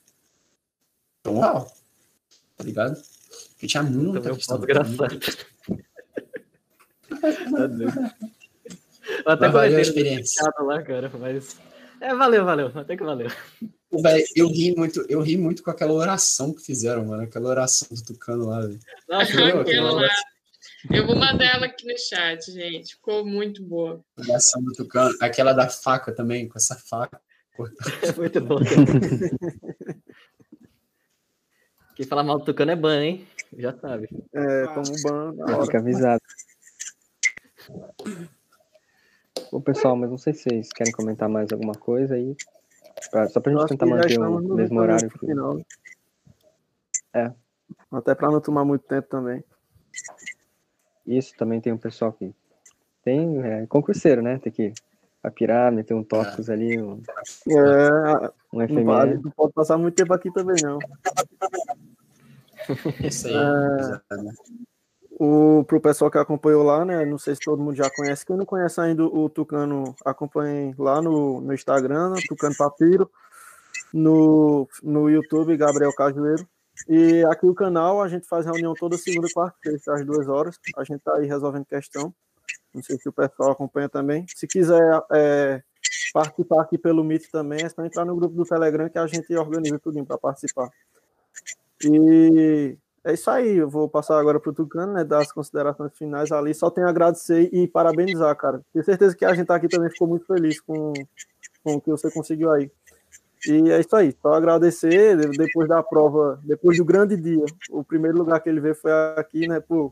tão 1.21 1.35
mal. 1.35 1.69
Tá 2.55 2.63
ligado? 2.63 3.01
Porque 3.49 3.67
tinha 3.67 3.83
muita 3.83 4.21
Também 4.21 4.31
é 4.31 4.35
questão. 4.35 4.61
Eu 9.25 9.31
até 9.31 9.51
comentei 9.51 9.81
experiência. 9.81 10.49
lá, 10.59 10.81
cara, 10.81 11.11
mas. 11.19 11.57
É, 11.99 12.15
valeu, 12.15 12.45
valeu. 12.45 12.71
Até 12.73 12.95
que 12.95 13.03
valeu. 13.03 13.29
Pô, 13.93 14.01
véi, 14.01 14.23
eu 14.35 14.47
ri 14.47 14.75
muito, 14.75 15.05
eu 15.07 15.21
ri 15.21 15.37
muito 15.37 15.61
com 15.61 15.69
aquela 15.69 15.93
oração 15.93 16.51
que 16.51 16.63
fizeram, 16.63 17.05
mano. 17.05 17.21
Aquela 17.21 17.47
oração 17.47 17.87
do 17.91 18.03
Tucano 18.03 18.47
lá, 18.47 18.61
velho. 18.61 18.79
Aquela 19.07 19.91
lá. 19.91 20.09
Eu 20.89 21.05
vou 21.05 21.15
mandar 21.15 21.45
ela 21.45 21.67
aqui 21.67 21.85
no 21.85 21.95
chat, 21.99 22.51
gente. 22.51 22.95
Ficou 22.95 23.23
muito 23.23 23.61
boa. 23.61 24.03
oração 24.17 24.63
do 24.63 24.71
Tucano. 24.71 25.15
Aquela 25.21 25.53
da 25.53 25.69
faca 25.69 26.11
também, 26.11 26.47
com 26.49 26.57
essa 26.57 26.75
faca. 26.75 27.21
é 28.01 28.11
muito 28.17 28.41
bom. 28.41 28.57
Quem 31.95 32.07
fala 32.07 32.23
mal 32.23 32.39
do 32.39 32.45
Tucano 32.45 32.71
é 32.71 32.75
ban, 32.75 32.99
hein? 32.99 33.27
Já 33.55 33.77
sabe. 33.77 34.09
É, 34.33 34.65
toma 34.73 34.81
um 34.89 35.39
hora. 35.39 35.65
fica 35.65 35.77
avisado. 35.77 36.23
Bom, 39.51 39.61
pessoal, 39.61 39.95
mas 39.95 40.09
não 40.09 40.17
sei 40.17 40.33
se 40.33 40.49
vocês 40.49 40.69
querem 40.73 40.91
comentar 40.91 41.29
mais 41.29 41.51
alguma 41.51 41.75
coisa 41.75 42.15
aí. 42.15 42.35
Pra- 43.11 43.27
só 43.29 43.39
pra 43.39 43.51
gente 43.51 43.67
tentar 43.67 43.85
manter 43.85 44.19
o 44.19 44.55
mesmo 44.55 44.79
horário. 44.79 45.09
que- 45.09 45.19
final. 45.19 45.55
né? 45.55 45.63
É. 47.13 47.31
Até 47.91 48.15
para 48.15 48.31
não 48.31 48.41
tomar 48.41 48.65
muito 48.65 48.85
tempo 48.85 49.07
também. 49.07 49.43
Isso, 51.05 51.35
também 51.37 51.61
tem 51.61 51.71
um 51.73 51.77
pessoal 51.77 52.11
que 52.11 52.33
tem 53.03 53.41
é, 53.43 53.67
concurseiro, 53.67 54.21
né? 54.21 54.39
Tem 54.39 54.51
que 54.51 54.73
apirar, 55.21 55.71
meter 55.71 55.93
um 55.93 56.03
tópicos 56.03 56.49
ali, 56.49 56.81
um, 56.81 57.01
É, 57.47 58.31
um 58.53 58.83
não, 59.15 59.21
não 59.21 59.31
pode 59.31 59.53
passar 59.53 59.77
muito 59.77 59.95
tempo 59.95 60.13
aqui 60.13 60.31
também, 60.31 60.55
não. 60.61 60.79
Isso 63.03 63.27
aí. 63.27 63.33
É. 63.35 64.63
né? 65.23 65.27
O, 65.27 65.63
pro 65.63 65.79
pessoal 65.79 66.11
que 66.11 66.17
acompanhou 66.17 66.63
lá, 66.63 66.83
né? 66.83 67.05
Não 67.05 67.17
sei 67.17 67.35
se 67.35 67.41
todo 67.41 67.61
mundo 67.61 67.75
já 67.75 67.89
conhece. 67.89 68.25
Quem 68.25 68.35
não 68.35 68.45
conhece 68.45 68.81
ainda 68.81 69.03
o 69.03 69.29
Tucano, 69.29 69.95
acompanhe 70.03 70.75
lá 70.77 71.01
no, 71.01 71.39
no 71.39 71.53
Instagram, 71.53 72.13
Tucano 72.27 72.55
Papiro, 72.57 73.09
no, 73.93 74.67
no 74.81 75.09
YouTube, 75.09 75.55
Gabriel 75.55 75.93
Cajueiro. 75.93 76.47
E 76.89 77.23
aqui 77.25 77.45
o 77.45 77.53
canal, 77.53 78.01
a 78.01 78.07
gente 78.07 78.27
faz 78.27 78.45
reunião 78.45 78.73
toda 78.73 78.97
segunda, 78.97 79.27
quarta, 79.33 79.57
sexta, 79.63 79.93
às 79.93 80.05
duas 80.05 80.27
horas. 80.27 80.59
A 80.75 80.83
gente 80.83 81.01
tá 81.01 81.15
aí 81.15 81.27
resolvendo 81.27 81.65
questão. 81.65 82.13
Não 82.73 82.81
sei 82.81 82.97
se 82.97 83.07
o 83.07 83.13
pessoal 83.13 83.51
acompanha 83.51 83.87
também. 83.87 84.25
Se 84.27 84.47
quiser 84.47 85.01
é, 85.11 85.61
participar 86.13 86.61
aqui 86.63 86.77
pelo 86.77 87.03
Meet 87.03 87.29
também, 87.31 87.63
é 87.63 87.69
só 87.69 87.85
entrar 87.85 88.03
no 88.03 88.15
grupo 88.15 88.35
do 88.35 88.43
Telegram 88.43 88.89
que 88.89 88.97
a 88.97 89.07
gente 89.07 89.33
organiza 89.35 89.79
tudinho 89.79 90.05
para 90.05 90.17
participar. 90.17 90.69
E 91.85 92.77
é 93.05 93.13
isso 93.13 93.29
aí, 93.29 93.57
eu 93.57 93.69
vou 93.69 93.89
passar 93.89 94.17
agora 94.17 94.39
para 94.39 94.49
o 94.49 94.53
Tucano, 94.53 94.93
né, 94.93 95.03
dar 95.03 95.19
as 95.19 95.31
considerações 95.31 95.91
finais 95.97 96.31
ali. 96.31 96.53
Só 96.53 96.69
tenho 96.69 96.87
a 96.87 96.89
agradecer 96.89 97.49
e 97.51 97.67
parabenizar, 97.67 98.35
cara. 98.37 98.61
Tenho 98.71 98.85
certeza 98.85 99.15
que 99.15 99.25
a 99.25 99.33
gente 99.33 99.51
aqui 99.51 99.67
também 99.67 99.89
ficou 99.89 100.07
muito 100.07 100.25
feliz 100.25 100.61
com, 100.61 100.93
com 101.63 101.75
o 101.75 101.81
que 101.81 101.91
você 101.91 102.09
conseguiu 102.09 102.51
aí. 102.51 102.71
E 103.45 103.69
é 103.71 103.79
isso 103.81 103.93
aí, 103.93 104.15
só 104.21 104.33
agradecer 104.33 105.17
depois 105.31 105.67
da 105.67 105.83
prova, 105.83 106.39
depois 106.45 106.77
do 106.77 106.85
grande 106.85 107.17
dia. 107.17 107.43
O 107.69 107.83
primeiro 107.83 108.17
lugar 108.17 108.39
que 108.39 108.47
ele 108.47 108.61
veio 108.61 108.75
foi 108.75 108.91
aqui, 109.17 109.47
né? 109.47 109.59
Pô, 109.59 109.91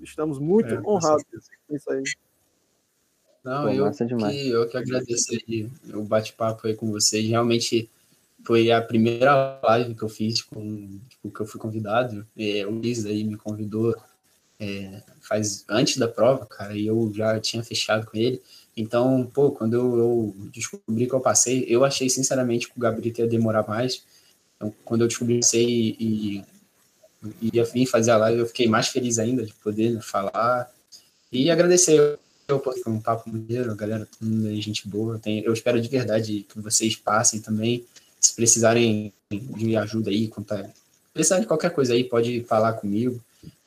estamos 0.00 0.38
muito 0.38 0.72
É, 0.72 0.80
honrados 0.86 1.24
com 1.66 1.74
isso 1.74 1.90
aí. 1.90 2.04
Não, 3.42 3.64
Pô, 3.64 3.70
eu 3.70 3.90
que, 3.90 4.50
eu 4.50 4.68
que 4.68 4.76
agradeço 4.76 5.32
aí 5.32 5.68
o 5.92 6.04
bate-papo 6.04 6.68
aí 6.68 6.76
com 6.76 6.92
vocês. 6.92 7.28
Realmente 7.28 7.90
foi 8.44 8.70
a 8.70 8.82
primeira 8.82 9.60
live 9.62 9.94
que 9.94 10.02
eu 10.02 10.08
fiz 10.08 10.42
com 10.42 11.00
tipo, 11.08 11.30
que 11.30 11.40
eu 11.40 11.46
fui 11.46 11.60
convidado. 11.60 12.26
É, 12.36 12.66
o 12.66 12.70
Luiz 12.70 13.04
aí 13.06 13.24
me 13.24 13.36
convidou 13.36 13.94
é, 14.58 15.02
faz 15.20 15.64
antes 15.68 15.96
da 15.96 16.08
prova, 16.08 16.46
cara, 16.46 16.74
e 16.74 16.86
eu 16.86 17.12
já 17.14 17.38
tinha 17.40 17.62
fechado 17.62 18.06
com 18.06 18.16
ele. 18.16 18.40
Então, 18.76 19.30
pô, 19.32 19.50
quando 19.50 19.74
eu, 19.74 19.98
eu 19.98 20.34
descobri 20.52 21.06
que 21.06 21.12
eu 21.12 21.20
passei, 21.20 21.64
eu 21.68 21.84
achei 21.84 22.08
sinceramente 22.08 22.68
que 22.68 22.76
o 22.76 22.80
Gabriel 22.80 23.14
ia 23.18 23.26
demorar 23.26 23.66
mais. 23.66 24.02
Então, 24.56 24.72
quando 24.84 25.02
eu 25.02 25.08
descobri 25.08 25.34
que 25.34 25.40
passei 25.40 25.96
e, 25.98 26.44
e 27.40 27.50
ia 27.52 27.64
vir 27.64 27.86
fazer 27.86 28.12
a 28.12 28.16
live, 28.16 28.40
eu 28.40 28.46
fiquei 28.46 28.66
mais 28.68 28.88
feliz 28.88 29.18
ainda 29.18 29.44
de 29.44 29.52
poder 29.54 29.90
né, 29.90 30.00
falar 30.00 30.70
e 31.30 31.50
agradecer 31.50 32.18
foi 32.60 32.92
um 32.92 33.00
papo 33.00 33.30
maneiro, 33.30 33.74
galera, 33.74 34.06
todo 34.06 34.28
mundo 34.28 34.48
aí, 34.48 34.60
gente 34.60 34.86
boa. 34.86 35.18
Eu 35.24 35.52
espero 35.52 35.80
de 35.80 35.88
verdade 35.88 36.44
que 36.48 36.60
vocês 36.60 36.94
passem 36.96 37.40
também. 37.40 37.86
Se 38.24 38.34
precisarem 38.34 39.12
de 39.30 39.76
ajuda 39.76 40.10
aí, 40.10 40.28
contar, 40.28 40.70
precisar 41.12 41.40
de 41.40 41.46
qualquer 41.46 41.70
coisa 41.70 41.92
aí, 41.92 42.04
pode 42.04 42.44
falar 42.44 42.74
comigo. 42.74 43.20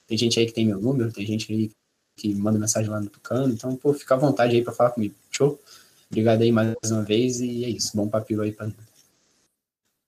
Tem 0.08 0.18
gente 0.18 0.40
aí 0.40 0.46
que 0.46 0.54
tem 0.54 0.66
meu 0.66 0.80
número, 0.80 1.12
tem 1.12 1.26
gente 1.26 1.52
aí 1.52 1.72
que 2.16 2.34
manda 2.34 2.58
mensagem 2.58 2.90
lá 2.90 3.00
no 3.00 3.10
Tucano. 3.10 3.54
Então, 3.54 3.76
pô, 3.76 3.94
fica 3.94 4.16
à 4.16 4.18
vontade 4.18 4.56
aí 4.56 4.64
para 4.64 4.74
falar 4.74 4.92
comigo. 4.92 5.14
Show? 5.32 5.60
Obrigado 6.10 6.42
aí 6.42 6.52
mais 6.52 6.76
uma 6.90 7.02
vez 7.02 7.42
e 7.42 7.66
é 7.66 7.70
isso. 7.70 7.96
Bom 7.96 8.08
papiro 8.08 8.42
aí 8.42 8.52
para 8.52 8.70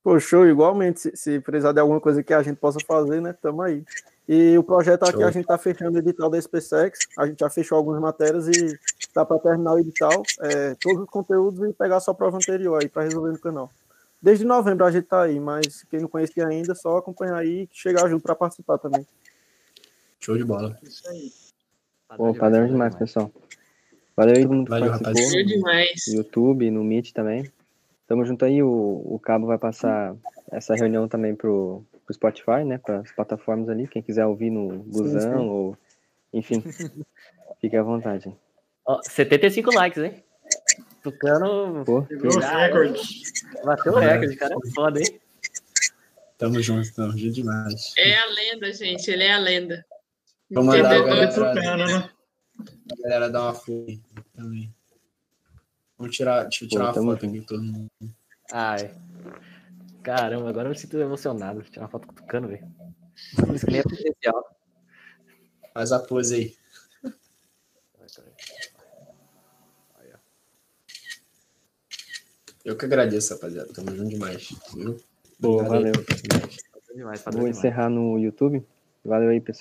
Pô, 0.04 0.18
show, 0.20 0.48
igualmente. 0.48 1.02
Se, 1.02 1.12
se 1.16 1.40
precisar 1.42 1.74
de 1.74 1.82
alguma 1.82 2.00
coisa 2.00 2.24
que 2.24 2.34
a 2.34 2.42
gente 2.42 2.56
possa 2.56 2.80
fazer, 2.88 3.22
né? 3.22 3.34
Tamo 3.34 3.62
aí. 3.62 3.84
E 4.28 4.58
o 4.58 4.64
projeto 4.64 5.04
aqui, 5.04 5.20
Show. 5.20 5.28
a 5.28 5.32
gente 5.32 5.46
tá 5.46 5.58
fechando 5.58 5.98
o 5.98 6.00
edital 6.00 6.30
da 6.30 6.42
SpaceX. 6.42 7.00
A 7.18 7.28
gente 7.28 7.40
já 7.40 7.50
fechou 7.50 7.78
algumas 7.78 8.00
matérias 8.00 8.48
e 8.48 8.80
tá 9.14 9.26
para 9.26 9.40
terminar 9.40 9.74
o 9.74 9.80
edital, 9.80 10.24
é, 10.42 10.76
todos 10.76 11.04
os 11.04 11.10
conteúdos 11.10 11.70
e 11.70 11.74
pegar 11.74 12.00
só 12.00 12.12
a 12.12 12.16
prova 12.16 12.38
anterior 12.38 12.82
aí 12.82 12.88
para 12.88 13.04
resolver 13.04 13.32
no 13.32 13.40
canal. 13.40 13.72
Desde 14.22 14.46
novembro 14.46 14.86
a 14.86 14.92
gente 14.92 15.06
tá 15.06 15.24
aí, 15.24 15.40
mas 15.40 15.84
quem 15.84 16.00
não 16.00 16.08
conhecia 16.08 16.48
ainda, 16.48 16.74
só 16.74 16.98
acompanhar 16.98 17.38
aí 17.38 17.64
e 17.64 17.70
chegar 17.72 18.10
junto 18.10 18.24
para 18.24 18.36
participar 18.36 18.78
também. 18.78 19.06
Show 20.20 20.38
de 20.38 20.44
bola. 20.44 20.78
Isso 20.82 21.08
aí. 21.08 21.32
Pô, 22.16 22.34
padrão 22.34 22.68
demais, 22.68 22.96
pessoal. 22.96 23.32
Valeu 24.16 24.36
aí 24.36 24.42
todo 24.42 24.54
mundo 24.54 24.66
que 24.66 24.72
Valeu. 24.72 24.94
Viu 25.30 25.46
demais. 25.46 26.04
no 26.08 26.16
YouTube, 26.16 26.72
no 26.72 26.84
Meet 26.84 27.12
também. 27.12 27.52
Tamo 28.08 28.26
junto 28.26 28.46
aí, 28.46 28.64
o, 28.64 29.02
o 29.06 29.20
Cabo 29.20 29.46
vai 29.46 29.58
passar 29.58 30.16
essa 30.52 30.74
reunião 30.74 31.08
também 31.08 31.36
pro, 31.36 31.84
pro 32.06 32.14
Spotify, 32.14 32.64
né? 32.66 32.78
Para 32.78 33.00
as 33.02 33.12
plataformas 33.12 33.70
ali. 33.70 33.88
Quem 33.88 34.02
quiser 34.02 34.26
ouvir 34.26 34.50
no 34.50 34.80
busão 34.80 35.40
sim. 35.40 35.48
ou. 35.50 35.78
Enfim, 36.34 36.62
fique 37.62 37.76
à 37.76 37.84
vontade. 37.84 38.34
Ó, 38.86 39.02
75 39.04 39.74
likes, 39.74 40.04
hein? 40.04 40.24
Tucano 41.12 41.84
Pô, 41.86 42.04
Pegou 42.04 42.30
os 42.30 42.36
Já, 42.36 42.66
recordes. 42.66 43.24
bateu 43.64 43.94
o 43.94 44.00
recorde, 44.00 44.36
cara. 44.36 44.54
é 44.56 44.70
Foda, 44.72 45.00
hein? 45.00 45.22
Tamo 46.38 46.62
junto, 46.62 46.94
tamo 46.94 47.18
junto 47.18 47.34
demais. 47.34 47.94
É 47.98 48.18
a 48.18 48.26
lenda, 48.28 48.72
gente. 48.74 49.10
Ele 49.10 49.24
é 49.24 49.34
a 49.34 49.40
lenda. 49.40 49.86
Vou 50.52 50.64
mandar 50.64 50.96
Entendeu? 50.96 51.12
agora. 51.14 51.28
Pegou 51.28 51.48
Tucano, 51.56 51.86
né? 51.86 52.10
A 52.92 53.02
galera 53.04 53.30
dá 53.30 53.42
uma 53.42 53.62
aí 53.88 54.02
também. 54.36 54.76
Vamos 55.98 56.16
tirar, 56.16 56.44
deixa 56.44 56.66
eu 56.66 56.70
tirar 56.70 56.94
Pô, 56.94 57.00
uma 57.02 57.14
foto 57.14 57.26
aqui 57.26 57.42
todo 57.42 57.64
mundo. 57.64 57.88
Ai. 58.52 58.92
Caramba, 60.04 60.50
agora 60.50 60.68
eu 60.68 60.72
me 60.72 60.78
sinto 60.78 60.98
emocionado. 60.98 61.62
Vou 61.62 61.70
tirar 61.70 61.84
uma 61.84 61.90
foto 61.90 62.08
com 62.08 62.14
o 62.14 62.16
Tucano, 62.16 62.48
velho. 62.48 62.68
Isso 63.54 63.66
que 63.66 63.72
nem 63.72 63.80
é 63.80 63.84
presencial. 63.84 64.58
Faz 65.74 65.92
a 65.92 66.00
pose 66.00 66.36
aí. 66.36 66.56
Eu 72.68 72.76
que 72.76 72.84
agradeço, 72.84 73.34
rapaziada. 73.34 73.72
Tamo 73.74 73.96
junto 73.96 74.10
demais. 74.10 74.54
Viu? 74.76 74.98
Aí. 75.42 75.68
valeu. 75.70 75.94
Demais, 76.94 77.22
Vou 77.24 77.32
demais. 77.32 77.58
encerrar 77.58 77.90
no 77.90 78.20
YouTube. 78.20 78.62
Valeu 79.06 79.30
aí, 79.30 79.40
pessoal. 79.40 79.56